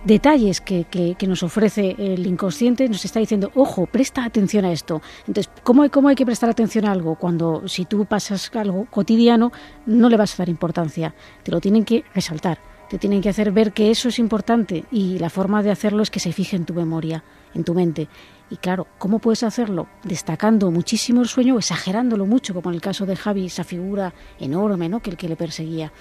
Detalles 0.08 0.62
que, 0.62 0.86
que, 0.86 1.28
nos 1.28 1.44
ofrece 1.44 1.96
el 2.00 2.26
inconsciente, 2.26 2.88
nos 2.88 3.04
está 3.04 3.20
diciendo, 3.20 3.52
ojo, 3.56 3.86
presta 3.86 4.24
atención 4.24 4.64
a 4.64 4.72
esto. 4.72 5.02
Entonces, 5.28 5.52
¿cómo 5.64 5.84
hay, 5.84 5.90
¿cómo 5.90 6.08
hay 6.08 6.16
que 6.16 6.26
prestar 6.26 6.50
atención 6.50 6.86
a 6.86 6.94
algo? 6.94 7.16
Cuando 7.16 7.68
si 7.68 7.86
tú 7.86 8.06
pasas 8.06 8.50
algo 8.56 8.86
cotidiano, 8.90 9.52
no 9.86 10.10
le 10.10 10.16
vas 10.16 10.34
a 10.34 10.38
dar 10.38 10.50
importancia, 10.50 11.14
te 11.44 11.52
lo 11.52 11.60
tienen 11.60 11.84
que 11.84 12.06
resaltar, 12.16 12.60
te 12.90 12.98
tienen 12.98 13.22
que 13.22 13.30
hacer 13.30 13.52
ver 13.52 13.74
que 13.74 13.92
eso 13.92 14.08
es 14.08 14.18
importante 14.18 14.86
y 14.92 15.20
la 15.20 15.30
forma 15.30 15.62
de 15.62 15.72
hacerlo 15.72 16.02
es 16.02 16.10
que 16.10 16.22
se 16.22 16.32
fije 16.32 16.56
en 16.56 16.66
tu 16.66 16.74
memoria, 16.74 17.24
en 17.54 17.66
tu 17.66 17.74
mente. 17.74 18.08
Y 18.50 18.56
claro, 18.56 18.88
¿cómo 18.98 19.20
puedes 19.20 19.44
hacerlo? 19.44 19.88
Destacando 20.04 20.72
muchísimo 20.72 21.22
el 21.22 21.28
sueño, 21.28 21.58
exagerándolo 21.58 22.26
mucho, 22.26 22.54
como 22.54 22.70
en 22.70 22.76
el 22.76 22.82
caso 22.82 23.06
de 23.06 23.18
Javi, 23.18 23.48
esa 23.48 23.66
figura 23.66 24.14
enorme 24.40 24.88
¿no? 24.88 25.02
que 25.02 25.10
el 25.10 25.18
que 25.18 25.28
le 25.28 25.36
perseguía. 25.36 25.92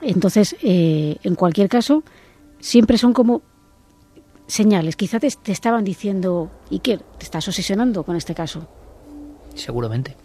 Entonces, 0.00 0.56
eh, 0.62 1.16
en 1.22 1.34
cualquier 1.36 1.68
caso, 1.68 2.02
siempre 2.60 2.98
son 2.98 3.12
como 3.12 3.42
señales. 4.46 4.96
Quizá 4.96 5.20
te, 5.20 5.26
estaban 5.26 5.84
diciendo, 5.84 6.50
Iker, 6.70 7.00
te 7.00 7.24
estás 7.24 7.46
obsesionando 7.48 8.02
con 8.02 8.16
este 8.16 8.34
caso. 8.34 8.66
Seguramente. 9.54 10.16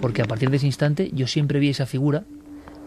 Porque 0.00 0.22
a 0.22 0.26
partir 0.26 0.50
de 0.50 0.56
ese 0.56 0.66
instante 0.66 1.10
yo 1.14 1.26
siempre 1.26 1.58
vi 1.58 1.70
esa 1.70 1.86
figura 1.86 2.24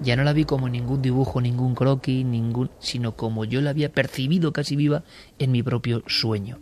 Ya 0.01 0.15
no 0.15 0.23
la 0.23 0.33
vi 0.33 0.45
como 0.45 0.69
ningún 0.69 1.01
dibujo, 1.01 1.41
ningún 1.41 1.73
croquis, 1.73 2.23
ningún, 2.23 2.69
sino 2.79 3.15
como 3.15 3.45
yo 3.45 3.61
la 3.61 3.71
había 3.71 3.91
percibido 3.91 4.53
casi 4.53 4.75
viva 4.75 5.03
en 5.39 5.51
mi 5.51 5.63
propio 5.63 6.03
sueño. 6.05 6.59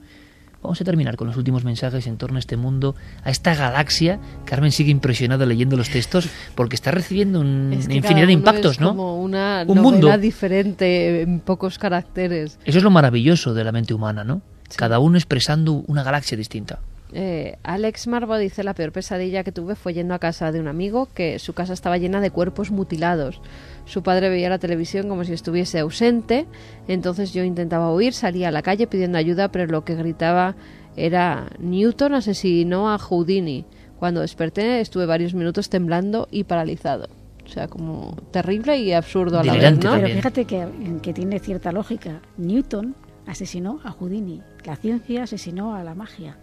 Vamos 0.66 0.82
a 0.82 0.84
terminar 0.84 1.16
con 1.16 1.28
los 1.28 1.38
últimos 1.38 1.64
mensajes 1.64 2.08
en 2.08 2.18
torno 2.18 2.38
a 2.38 2.40
este 2.40 2.58
mundo, 2.58 2.96
a 3.24 3.30
esta 3.30 3.56
galaxia. 3.56 4.20
Carmen 4.46 4.72
sigue 4.72 4.92
impresionada 4.92 5.46
leyendo 5.46 5.78
los 5.78 5.90
textos 5.90 6.28
porque 6.56 6.76
está 6.76 6.92
recibiendo 6.92 7.40
un- 7.42 7.72
Es 7.74 7.86
una 7.86 7.96
infinidad 7.96 8.28
de 8.28 8.34
impactos, 8.34 8.74
es 8.74 8.80
¿no? 8.82 8.90
Como 8.90 9.22
una 9.22 9.64
Un 9.68 9.80
mundo. 9.80 10.16
diferente 10.18 11.22
en 11.22 11.40
pocos 11.40 11.78
caracteres. 11.78 12.60
Eso 12.66 12.78
es 12.80 12.84
lo 12.84 12.90
maravilloso 12.92 13.54
de 13.54 13.64
la 13.64 13.72
mente 13.72 13.94
humana, 13.94 14.24
¿no? 14.24 14.42
Cada 14.76 15.00
uno 15.00 15.18
expresando 15.18 15.84
una 15.88 16.04
galaxia 16.04 16.36
distinta. 16.38 16.80
Eh, 17.14 17.58
Alex 17.64 18.08
Marbo 18.08 18.38
dice 18.38 18.64
la 18.64 18.74
peor 18.74 18.92
pesadilla 18.92 19.44
que 19.44 19.52
tuve 19.52 19.76
fue 19.76 19.94
yendo 19.94 20.14
a 20.14 20.20
casa 20.20 20.52
de 20.52 20.60
un 20.60 20.68
amigo 20.68 21.08
que 21.14 21.40
su 21.40 21.54
casa 21.54 21.74
estaba 21.74 21.98
llena 21.98 22.20
de 22.20 22.32
cuerpos 22.32 22.72
mutilados. 22.72 23.42
Su 23.86 24.02
padre 24.02 24.30
veía 24.30 24.50
la 24.50 24.60
televisión 24.60 25.08
como 25.08 25.24
si 25.24 25.34
estuviese 25.34 25.80
ausente, 25.80 26.48
entonces 26.88 27.34
yo 27.34 27.44
intentaba 27.44 27.94
huir, 27.94 28.14
salía 28.14 28.48
a 28.48 28.52
la 28.52 28.64
calle 28.64 28.88
pidiendo 28.88 29.18
ayuda, 29.18 29.50
pero 29.50 29.68
lo 29.68 29.86
que 29.86 29.96
gritaba 29.96 30.56
era 30.96 31.50
Newton 31.60 32.16
asesinó 32.16 32.90
a 32.92 32.98
Houdini. 32.98 33.66
Cuando 34.00 34.22
desperté 34.22 34.82
estuve 34.82 35.06
varios 35.06 35.34
minutos 35.34 35.70
temblando 35.70 36.28
y 36.32 36.44
paralizado. 36.44 37.08
O 37.46 37.48
sea, 37.48 37.68
como 37.68 38.16
terrible 38.32 38.78
y 38.78 38.92
absurdo 38.92 39.40
a 39.40 39.44
la 39.44 39.54
vez, 39.54 39.78
¿no? 39.84 39.94
Pero 39.94 40.08
fíjate 40.08 40.46
que, 40.46 40.68
que 41.02 41.14
tiene 41.14 41.40
cierta 41.40 41.72
lógica. 41.72 42.22
Newton 42.38 42.96
asesinó 43.28 43.80
a 43.84 43.92
Houdini. 43.92 44.42
La 44.66 44.76
ciencia 44.76 45.24
asesinó 45.24 45.76
a 45.76 45.84
la 45.84 45.94
magia. 45.94 46.38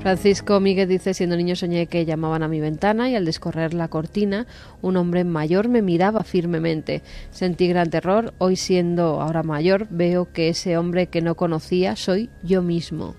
Francisco 0.00 0.60
Míguez 0.60 0.88
dice, 0.88 1.12
siendo 1.12 1.36
niño 1.36 1.56
soñé 1.56 1.86
que 1.86 2.04
llamaban 2.04 2.42
a 2.44 2.48
mi 2.48 2.60
ventana 2.60 3.10
y 3.10 3.16
al 3.16 3.24
descorrer 3.24 3.74
la 3.74 3.88
cortina 3.88 4.46
un 4.80 4.96
hombre 4.96 5.24
mayor 5.24 5.68
me 5.68 5.82
miraba 5.82 6.22
firmemente. 6.22 7.02
Sentí 7.30 7.66
gran 7.68 7.90
terror. 7.90 8.32
Hoy 8.38 8.56
siendo 8.56 9.20
ahora 9.20 9.42
mayor 9.42 9.88
veo 9.90 10.32
que 10.32 10.48
ese 10.50 10.78
hombre 10.78 11.08
que 11.08 11.20
no 11.20 11.34
conocía 11.34 11.96
soy 11.96 12.30
yo 12.42 12.62
mismo. 12.62 13.16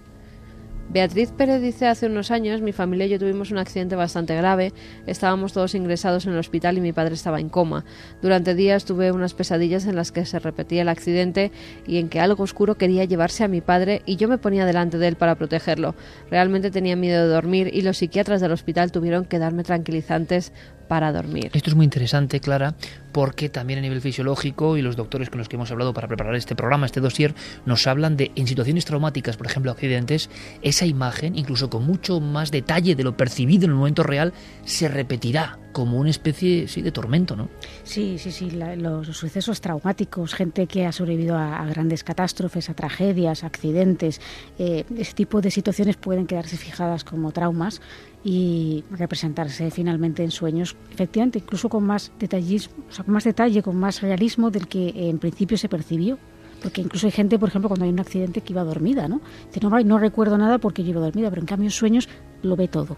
Beatriz 0.91 1.31
Pérez 1.31 1.61
dice 1.61 1.85
hace 1.85 2.07
unos 2.07 2.31
años 2.31 2.61
mi 2.61 2.71
familia 2.71 3.05
y 3.05 3.09
yo 3.09 3.19
tuvimos 3.19 3.51
un 3.51 3.59
accidente 3.59 3.95
bastante 3.95 4.35
grave, 4.35 4.73
estábamos 5.05 5.53
todos 5.53 5.75
ingresados 5.75 6.25
en 6.25 6.33
el 6.33 6.39
hospital 6.39 6.79
y 6.79 6.81
mi 6.81 6.93
padre 6.93 7.13
estaba 7.13 7.39
en 7.39 7.49
coma. 7.49 7.85
Durante 8.23 8.55
días 8.55 8.85
tuve 8.85 9.11
unas 9.11 9.35
pesadillas 9.35 9.85
en 9.85 9.95
las 9.95 10.11
que 10.11 10.25
se 10.25 10.39
repetía 10.39 10.81
el 10.81 10.89
accidente 10.89 11.51
y 11.85 11.97
en 11.97 12.09
que 12.09 12.19
algo 12.19 12.43
oscuro 12.43 12.73
quería 12.73 13.05
llevarse 13.05 13.43
a 13.43 13.47
mi 13.47 13.61
padre 13.61 14.01
y 14.07 14.15
yo 14.15 14.27
me 14.27 14.39
ponía 14.39 14.65
delante 14.65 14.97
de 14.97 15.09
él 15.09 15.15
para 15.15 15.35
protegerlo. 15.35 15.93
Realmente 16.31 16.71
tenía 16.71 16.95
miedo 16.95 17.21
de 17.21 17.33
dormir 17.35 17.69
y 17.71 17.83
los 17.83 17.97
psiquiatras 17.97 18.41
del 18.41 18.51
hospital 18.51 18.91
tuvieron 18.91 19.25
que 19.25 19.37
darme 19.37 19.63
tranquilizantes 19.63 20.53
para 20.89 21.13
dormir. 21.13 21.51
Esto 21.53 21.69
es 21.69 21.75
muy 21.75 21.85
interesante, 21.85 22.41
Clara, 22.41 22.75
porque 23.13 23.47
también 23.47 23.79
a 23.79 23.81
nivel 23.81 24.01
fisiológico 24.01 24.75
y 24.75 24.81
los 24.81 24.97
doctores 24.97 25.29
con 25.29 25.37
los 25.37 25.47
que 25.47 25.55
hemos 25.55 25.71
hablado 25.71 25.93
para 25.93 26.07
preparar 26.09 26.35
este 26.35 26.55
programa, 26.55 26.85
este 26.85 26.99
dossier, 26.99 27.33
nos 27.65 27.87
hablan 27.87 28.17
de 28.17 28.31
en 28.35 28.45
situaciones 28.47 28.83
traumáticas, 28.85 29.37
por 29.37 29.47
ejemplo 29.47 29.71
accidentes, 29.71 30.29
esa 30.61 30.85
imagen, 30.85 31.37
incluso 31.37 31.69
con 31.69 31.85
mucho 31.85 32.19
más 32.19 32.51
detalle 32.51 32.95
de 32.95 33.03
lo 33.05 33.15
percibido 33.15 33.63
en 33.65 33.71
el 33.71 33.77
momento 33.77 34.03
real, 34.03 34.33
se 34.65 34.89
repetirá 34.89 35.57
como 35.71 35.99
una 35.99 36.09
especie 36.09 36.67
sí, 36.67 36.81
de 36.81 36.91
tormento, 36.91 37.35
¿no? 37.35 37.47
Sí, 37.83 38.17
sí, 38.17 38.31
sí, 38.31 38.49
la- 38.49 38.75
los 38.75 39.05
sucesos 39.15 39.61
traumáticos, 39.61 40.33
gente 40.33 40.65
que 40.65 40.85
ha 40.87 40.91
sobrevivido 40.91 41.37
a, 41.37 41.61
a 41.61 41.65
grandes 41.67 42.03
catástrofes, 42.03 42.69
a 42.71 42.73
tragedias, 42.73 43.43
accidentes, 43.43 44.19
eh, 44.57 44.83
ese 44.97 45.13
tipo 45.13 45.41
de 45.41 45.51
situaciones 45.51 45.95
pueden 45.95 46.25
quedarse 46.25 46.57
fijadas 46.57 47.03
como 47.03 47.31
traumas 47.31 47.81
y 48.23 48.83
representarse 48.91 49.71
finalmente 49.71 50.23
en 50.23 50.31
sueños, 50.31 50.75
efectivamente, 50.91 51.39
incluso 51.39 51.69
con 51.69 51.83
más 51.85 52.11
detallismo, 52.19 52.83
o 52.89 52.91
sea, 52.91 53.05
con 53.05 53.13
más 53.13 53.23
detalle, 53.23 53.63
con 53.63 53.77
más 53.77 54.01
realismo 54.01 54.51
del 54.51 54.67
que 54.67 55.09
en 55.09 55.19
principio 55.19 55.57
se 55.57 55.69
percibió. 55.69 56.17
Porque 56.61 56.81
incluso 56.81 57.07
hay 57.07 57.11
gente, 57.11 57.39
por 57.39 57.47
ejemplo, 57.47 57.69
cuando 57.69 57.85
hay 57.85 57.91
un 57.91 58.01
accidente 58.01 58.41
que 58.41 58.51
iba 58.51 58.63
dormida, 58.65 59.07
¿no? 59.07 59.21
Dice, 59.47 59.61
no, 59.61 59.69
no 59.79 59.97
recuerdo 59.97 60.37
nada 60.37 60.57
porque 60.57 60.83
yo 60.83 60.89
iba 60.89 60.99
dormida, 60.99 61.29
pero 61.29 61.41
en 61.41 61.47
cambio 61.47 61.67
en 61.67 61.71
sueños 61.71 62.09
lo 62.41 62.57
ve 62.57 62.67
todo. 62.67 62.97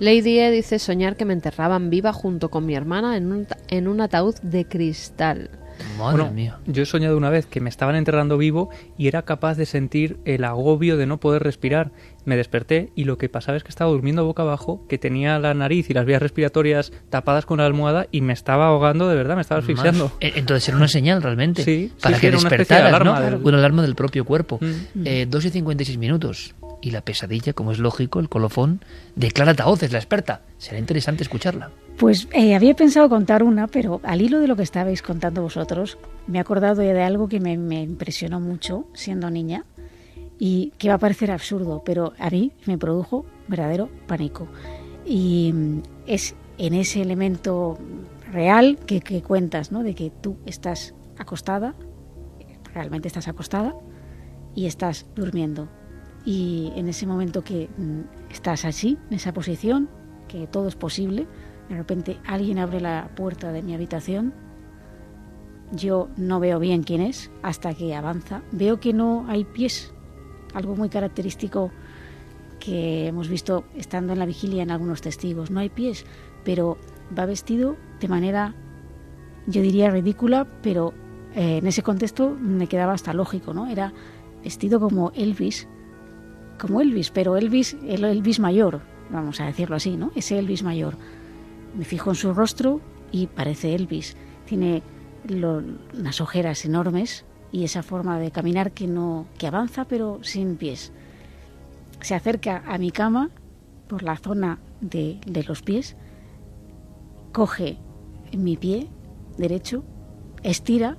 Lady 0.00 0.38
E 0.38 0.50
dice 0.50 0.78
soñar 0.78 1.16
que 1.16 1.24
me 1.24 1.34
enterraban 1.34 1.90
viva 1.90 2.12
junto 2.12 2.50
con 2.50 2.64
mi 2.64 2.74
hermana 2.74 3.16
en 3.16 3.32
un, 3.32 3.46
en 3.68 3.88
un 3.88 4.00
ataúd 4.00 4.36
de 4.40 4.64
cristal. 4.64 5.50
Madre 5.98 6.16
Bueno, 6.22 6.32
mía. 6.32 6.58
Yo 6.66 6.82
he 6.82 6.86
soñado 6.86 7.16
una 7.16 7.30
vez 7.30 7.46
que 7.46 7.60
me 7.60 7.68
estaban 7.68 7.96
enterrando 7.96 8.38
vivo 8.38 8.70
y 8.96 9.08
era 9.08 9.22
capaz 9.22 9.56
de 9.56 9.66
sentir 9.66 10.18
el 10.24 10.44
agobio 10.44 10.96
de 10.96 11.06
no 11.06 11.18
poder 11.18 11.42
respirar. 11.42 11.90
Me 12.24 12.36
desperté 12.36 12.90
y 12.94 13.04
lo 13.04 13.16
que 13.16 13.28
pasaba 13.30 13.56
es 13.56 13.62
que 13.64 13.70
estaba 13.70 13.90
durmiendo 13.90 14.24
boca 14.24 14.42
abajo, 14.42 14.84
que 14.88 14.98
tenía 14.98 15.38
la 15.38 15.54
nariz 15.54 15.88
y 15.88 15.94
las 15.94 16.04
vías 16.04 16.20
respiratorias 16.20 16.92
tapadas 17.08 17.46
con 17.46 17.58
la 17.58 17.64
almohada 17.66 18.06
y 18.10 18.20
me 18.20 18.34
estaba 18.34 18.66
ahogando 18.66 19.08
de 19.08 19.16
verdad, 19.16 19.34
me 19.36 19.40
estaba 19.40 19.60
asfixiando. 19.60 20.12
Eh, 20.20 20.32
Entonces 20.36 20.68
era 20.68 20.76
una 20.76 20.88
señal 20.88 21.22
realmente. 21.22 21.62
Sí, 21.64 21.90
para 22.02 22.16
sí, 22.16 22.20
que 22.20 22.30
sí, 22.32 22.36
una 22.36 22.50
despertaras, 22.50 22.90
¿no? 23.04 23.14
alarma 23.14 23.20
del- 23.22 23.40
Una 23.46 23.58
alarma 23.58 23.82
del 23.82 23.94
propio 23.94 24.24
cuerpo. 24.26 24.58
Mm. 24.60 25.06
Eh, 25.06 25.26
2 25.28 25.44
y 25.46 25.50
56 25.50 25.96
minutos. 25.98 26.54
Y 26.80 26.90
la 26.92 27.00
pesadilla, 27.00 27.52
como 27.52 27.72
es 27.72 27.78
lógico, 27.78 28.20
el 28.20 28.28
colofón, 28.28 28.80
de 29.16 29.30
Clara 29.30 29.54
Taoces, 29.54 29.92
la 29.92 29.98
experta. 29.98 30.42
Será 30.58 30.78
interesante 30.78 31.22
escucharla. 31.22 31.70
Pues 31.98 32.28
eh, 32.32 32.54
había 32.54 32.74
pensado 32.74 33.08
contar 33.08 33.42
una, 33.42 33.66
pero 33.66 34.00
al 34.04 34.22
hilo 34.22 34.38
de 34.38 34.46
lo 34.46 34.54
que 34.54 34.62
estabais 34.62 35.02
contando 35.02 35.42
vosotros, 35.42 35.98
me 36.28 36.38
he 36.38 36.40
acordado 36.40 36.82
ya 36.82 36.92
de 36.92 37.02
algo 37.02 37.28
que 37.28 37.40
me, 37.40 37.58
me 37.58 37.82
impresionó 37.82 38.38
mucho 38.38 38.86
siendo 38.94 39.30
niña 39.30 39.64
y 40.38 40.72
que 40.78 40.88
va 40.88 40.94
a 40.94 40.98
parecer 40.98 41.32
absurdo, 41.32 41.82
pero 41.84 42.12
a 42.18 42.30
mí 42.30 42.52
me 42.66 42.78
produjo 42.78 43.26
verdadero 43.48 43.88
pánico. 44.06 44.46
Y 45.04 45.52
mm, 45.52 45.82
es 46.06 46.36
en 46.58 46.74
ese 46.74 47.02
elemento 47.02 47.78
real 48.32 48.78
que, 48.86 49.00
que 49.00 49.22
cuentas, 49.22 49.72
¿no? 49.72 49.82
De 49.82 49.94
que 49.94 50.10
tú 50.10 50.36
estás 50.46 50.94
acostada, 51.16 51.74
realmente 52.72 53.08
estás 53.08 53.26
acostada 53.28 53.74
y 54.54 54.66
estás 54.66 55.06
durmiendo. 55.16 55.68
Y 56.28 56.74
en 56.76 56.88
ese 56.88 57.06
momento 57.06 57.42
que 57.42 57.70
mm, 57.78 58.30
estás 58.30 58.66
así, 58.66 58.98
en 59.08 59.16
esa 59.16 59.32
posición, 59.32 59.88
que 60.28 60.46
todo 60.46 60.68
es 60.68 60.76
posible, 60.76 61.26
de 61.70 61.74
repente 61.74 62.18
alguien 62.26 62.58
abre 62.58 62.82
la 62.82 63.10
puerta 63.16 63.50
de 63.50 63.62
mi 63.62 63.72
habitación, 63.74 64.34
yo 65.72 66.10
no 66.18 66.38
veo 66.38 66.58
bien 66.58 66.82
quién 66.82 67.00
es 67.00 67.30
hasta 67.42 67.72
que 67.72 67.94
avanza, 67.94 68.42
veo 68.52 68.78
que 68.78 68.92
no 68.92 69.24
hay 69.26 69.46
pies, 69.46 69.94
algo 70.52 70.76
muy 70.76 70.90
característico 70.90 71.70
que 72.60 73.06
hemos 73.06 73.30
visto 73.30 73.64
estando 73.74 74.12
en 74.12 74.18
la 74.18 74.26
vigilia 74.26 74.62
en 74.62 74.70
algunos 74.70 75.00
testigos, 75.00 75.50
no 75.50 75.60
hay 75.60 75.70
pies, 75.70 76.04
pero 76.44 76.76
va 77.18 77.24
vestido 77.24 77.76
de 78.00 78.08
manera, 78.08 78.54
yo 79.46 79.62
diría 79.62 79.88
ridícula, 79.88 80.46
pero 80.60 80.92
eh, 81.34 81.56
en 81.56 81.66
ese 81.66 81.82
contexto 81.82 82.36
me 82.38 82.66
quedaba 82.66 82.92
hasta 82.92 83.14
lógico, 83.14 83.54
¿no? 83.54 83.66
Era 83.66 83.94
vestido 84.44 84.78
como 84.78 85.10
Elvis, 85.14 85.66
como 86.58 86.80
Elvis, 86.80 87.10
pero 87.10 87.36
Elvis, 87.36 87.76
el 87.86 88.04
Elvis 88.04 88.40
mayor, 88.40 88.80
vamos 89.10 89.40
a 89.40 89.46
decirlo 89.46 89.76
así, 89.76 89.96
¿no? 89.96 90.10
Ese 90.14 90.38
Elvis 90.38 90.62
mayor. 90.62 90.94
Me 91.76 91.84
fijo 91.84 92.10
en 92.10 92.16
su 92.16 92.34
rostro 92.34 92.80
y 93.12 93.26
parece 93.28 93.74
Elvis. 93.74 94.16
Tiene 94.46 94.82
lo- 95.26 95.62
unas 95.98 96.20
ojeras 96.20 96.64
enormes 96.64 97.24
y 97.52 97.64
esa 97.64 97.82
forma 97.82 98.18
de 98.18 98.30
caminar 98.30 98.72
que 98.72 98.86
no 98.86 99.26
que 99.38 99.46
avanza 99.46 99.84
pero 99.86 100.18
sin 100.22 100.56
pies. 100.56 100.92
Se 102.00 102.14
acerca 102.14 102.62
a 102.66 102.78
mi 102.78 102.90
cama 102.90 103.30
por 103.88 104.02
la 104.02 104.16
zona 104.16 104.58
de, 104.80 105.18
de 105.26 105.42
los 105.44 105.62
pies, 105.62 105.96
coge 107.32 107.78
mi 108.36 108.56
pie 108.56 108.88
derecho, 109.36 109.84
estira 110.42 110.96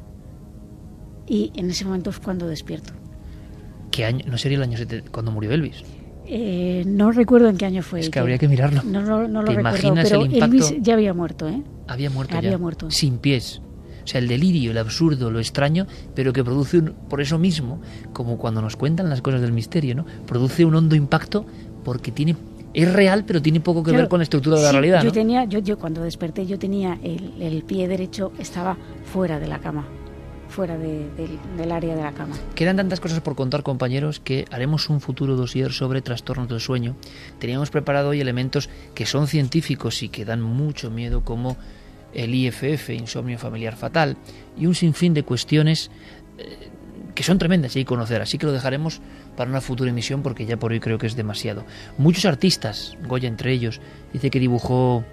y 1.27 1.51
en 1.55 1.69
ese 1.69 1.85
momento 1.85 2.09
es 2.09 2.19
cuando 2.19 2.47
despierto. 2.47 2.93
¿Qué 3.91 4.05
año? 4.05 4.25
¿No 4.27 4.37
sería 4.37 4.57
el 4.57 4.63
año 4.63 4.77
sete- 4.77 5.03
cuando 5.11 5.31
murió 5.31 5.51
Elvis? 5.51 5.83
Eh, 6.25 6.83
no 6.85 7.11
recuerdo 7.11 7.49
en 7.49 7.57
qué 7.57 7.65
año 7.65 7.81
fue. 7.81 8.01
Es 8.01 8.09
que 8.09 8.19
habría 8.19 8.37
que 8.37 8.47
mirarlo. 8.47 8.83
No, 8.83 9.01
no, 9.01 9.27
no 9.27 9.41
lo 9.41 9.47
¿Te 9.49 9.55
recuerdo, 9.55 9.59
imaginas 9.87 10.07
pero 10.09 10.23
el 10.25 10.33
impacto? 10.33 10.55
Elvis 10.67 10.75
ya 10.81 10.93
había 10.93 11.13
muerto, 11.13 11.47
¿eh? 11.49 11.63
Había 11.87 12.09
muerto 12.11 12.37
Había 12.37 12.51
ya. 12.51 12.57
muerto. 12.59 12.91
Sin 12.91 13.17
pies. 13.17 13.61
O 14.03 14.07
sea, 14.11 14.19
el 14.21 14.27
delirio, 14.27 14.71
el 14.71 14.77
absurdo, 14.77 15.29
lo 15.31 15.39
extraño, 15.39 15.85
pero 16.15 16.31
que 16.33 16.43
produce 16.43 16.77
un- 16.79 16.93
por 17.09 17.19
eso 17.21 17.37
mismo, 17.39 17.81
como 18.13 18.37
cuando 18.37 18.61
nos 18.61 18.75
cuentan 18.75 19.09
las 19.09 19.21
cosas 19.21 19.41
del 19.41 19.51
misterio, 19.53 19.95
¿no? 19.95 20.05
Produce 20.27 20.65
un 20.65 20.75
hondo 20.75 20.95
impacto 20.95 21.45
porque 21.83 22.11
tiene 22.11 22.35
es 22.71 22.91
real, 22.93 23.23
pero 23.25 23.41
tiene 23.41 23.59
poco 23.59 23.81
que 23.83 23.91
ver 23.91 24.07
con 24.07 24.19
la 24.19 24.23
estructura 24.23 24.57
de 24.57 24.61
la 24.61 24.69
sí, 24.69 24.73
realidad, 24.73 25.03
Yo 25.03 25.11
tenía, 25.11 25.45
yo, 25.45 25.57
yo 25.57 25.79
cuando 25.79 26.03
desperté, 26.03 26.45
yo 26.45 26.59
tenía 26.59 26.99
el, 27.03 27.33
el 27.41 27.63
pie 27.63 27.87
derecho 27.87 28.31
estaba 28.37 28.77
fuera 29.11 29.39
de 29.39 29.47
la 29.47 29.57
cama, 29.57 29.87
fuera 30.59 30.77
de- 30.77 31.07
del, 31.55 31.71
área 31.71 31.95
de 31.95 32.01
la 32.01 32.11
cama. 32.11 32.35
Quedan 32.53 32.75
tantas 32.75 32.99
cosas 32.99 33.21
por 33.21 33.33
contar, 33.33 33.63
compañeros, 33.63 34.19
que 34.19 34.43
haremos 34.51 34.89
un 34.89 34.99
futuro 34.99 35.37
dossier 35.37 35.71
sobre 35.71 36.01
trastornos 36.01 36.49
del 36.49 36.59
sueño. 36.59 36.97
Teníamos 37.39 37.69
preparado 37.69 38.09
hoy 38.09 38.19
elementos 38.19 38.69
que 38.93 39.05
son 39.05 39.27
científicos 39.27 40.03
y 40.03 40.09
que 40.09 40.25
dan 40.25 40.41
mucho 40.41 40.91
miedo, 40.91 41.23
como 41.23 41.55
el 42.13 42.35
IFF, 42.35 42.89
insomnio 42.89 43.39
familiar 43.39 43.77
fatal, 43.77 44.17
y 44.57 44.65
un 44.65 44.75
sinfín 44.75 45.13
de 45.13 45.23
cuestiones 45.23 45.91
eh, 46.37 46.67
que 47.15 47.23
son 47.23 47.37
tremendas 47.37 47.77
y 47.77 47.85
conocer. 47.85 48.21
Así 48.21 48.37
que 48.37 48.45
lo 48.45 48.51
dejaremos 48.51 48.99
para 49.37 49.49
una 49.49 49.61
futura 49.61 49.89
emisión 49.91 50.23
porque 50.23 50.45
ya 50.45 50.57
por 50.57 50.73
hoy 50.73 50.81
creo 50.81 50.97
que 50.97 51.07
es 51.07 51.15
demasiado. 51.15 51.63
Muchos 51.97 52.25
artistas, 52.25 52.97
Goya 53.07 53.29
entre 53.29 53.53
ellos, 53.53 53.79
dice 54.11 54.29
que 54.29 54.41
dibujó 54.41 55.05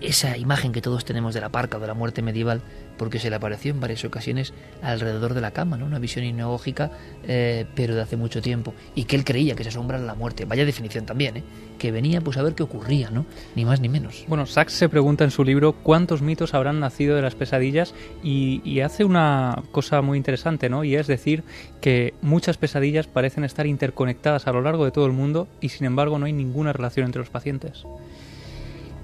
esa 0.00 0.36
imagen 0.36 0.70
que 0.70 0.80
todos 0.80 1.04
tenemos 1.04 1.34
de 1.34 1.40
la 1.40 1.48
parca 1.48 1.76
o 1.76 1.80
de 1.80 1.86
la 1.88 1.94
muerte 1.94 2.22
medieval, 2.22 2.62
porque 3.00 3.18
se 3.18 3.30
le 3.30 3.36
apareció 3.36 3.70
en 3.70 3.80
varias 3.80 4.04
ocasiones 4.04 4.52
alrededor 4.82 5.32
de 5.32 5.40
la 5.40 5.52
cama, 5.52 5.78
¿no? 5.78 5.86
una 5.86 5.98
visión 5.98 6.22
inogógica, 6.22 6.90
eh, 7.26 7.64
pero 7.74 7.94
de 7.94 8.02
hace 8.02 8.18
mucho 8.18 8.42
tiempo, 8.42 8.74
y 8.94 9.04
que 9.04 9.16
él 9.16 9.24
creía 9.24 9.54
que 9.54 9.62
se 9.62 9.70
asombra 9.70 9.96
la 9.96 10.14
muerte. 10.14 10.44
Vaya 10.44 10.66
definición 10.66 11.06
también, 11.06 11.38
¿eh? 11.38 11.42
que 11.78 11.92
venía 11.92 12.20
pues 12.20 12.36
a 12.36 12.42
ver 12.42 12.54
qué 12.54 12.62
ocurría, 12.62 13.08
¿no? 13.08 13.24
ni 13.56 13.64
más 13.64 13.80
ni 13.80 13.88
menos. 13.88 14.26
Bueno, 14.28 14.44
Sachs 14.44 14.74
se 14.74 14.90
pregunta 14.90 15.24
en 15.24 15.30
su 15.30 15.44
libro 15.44 15.72
cuántos 15.72 16.20
mitos 16.20 16.52
habrán 16.52 16.78
nacido 16.78 17.16
de 17.16 17.22
las 17.22 17.34
pesadillas 17.34 17.94
y, 18.22 18.60
y 18.66 18.80
hace 18.80 19.04
una 19.04 19.62
cosa 19.72 20.02
muy 20.02 20.18
interesante, 20.18 20.68
¿no? 20.68 20.84
y 20.84 20.94
es 20.94 21.06
decir 21.06 21.42
que 21.80 22.12
muchas 22.20 22.58
pesadillas 22.58 23.06
parecen 23.06 23.44
estar 23.44 23.66
interconectadas 23.66 24.46
a 24.46 24.52
lo 24.52 24.60
largo 24.60 24.84
de 24.84 24.90
todo 24.90 25.06
el 25.06 25.12
mundo 25.12 25.48
y 25.62 25.70
sin 25.70 25.86
embargo 25.86 26.18
no 26.18 26.26
hay 26.26 26.34
ninguna 26.34 26.74
relación 26.74 27.06
entre 27.06 27.20
los 27.20 27.30
pacientes. 27.30 27.86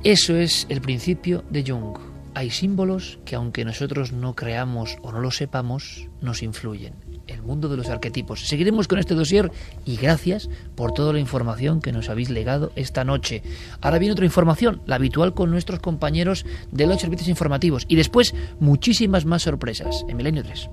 Eso 0.05 0.36
es 0.36 0.66
el 0.68 0.82
principio 0.82 1.44
de 1.48 1.64
Jung. 1.66 2.06
Hay 2.36 2.50
símbolos 2.50 3.18
que 3.24 3.34
aunque 3.34 3.64
nosotros 3.64 4.12
no 4.12 4.34
creamos 4.34 4.98
o 5.00 5.10
no 5.10 5.20
lo 5.20 5.30
sepamos, 5.30 6.06
nos 6.20 6.42
influyen. 6.42 6.92
El 7.26 7.40
mundo 7.40 7.70
de 7.70 7.78
los 7.78 7.88
arquetipos. 7.88 8.46
Seguiremos 8.46 8.88
con 8.88 8.98
este 8.98 9.14
dossier 9.14 9.50
y 9.86 9.96
gracias 9.96 10.50
por 10.74 10.92
toda 10.92 11.14
la 11.14 11.18
información 11.18 11.80
que 11.80 11.92
nos 11.92 12.10
habéis 12.10 12.28
legado 12.28 12.72
esta 12.76 13.04
noche. 13.04 13.42
Ahora 13.80 13.98
viene 13.98 14.12
otra 14.12 14.26
información, 14.26 14.82
la 14.84 14.96
habitual 14.96 15.32
con 15.32 15.50
nuestros 15.50 15.80
compañeros 15.80 16.44
de 16.70 16.86
los 16.86 17.00
servicios 17.00 17.30
informativos 17.30 17.86
y 17.88 17.96
después 17.96 18.34
muchísimas 18.60 19.24
más 19.24 19.40
sorpresas 19.40 20.04
en 20.06 20.18
Milenio 20.18 20.42
3. 20.44 20.68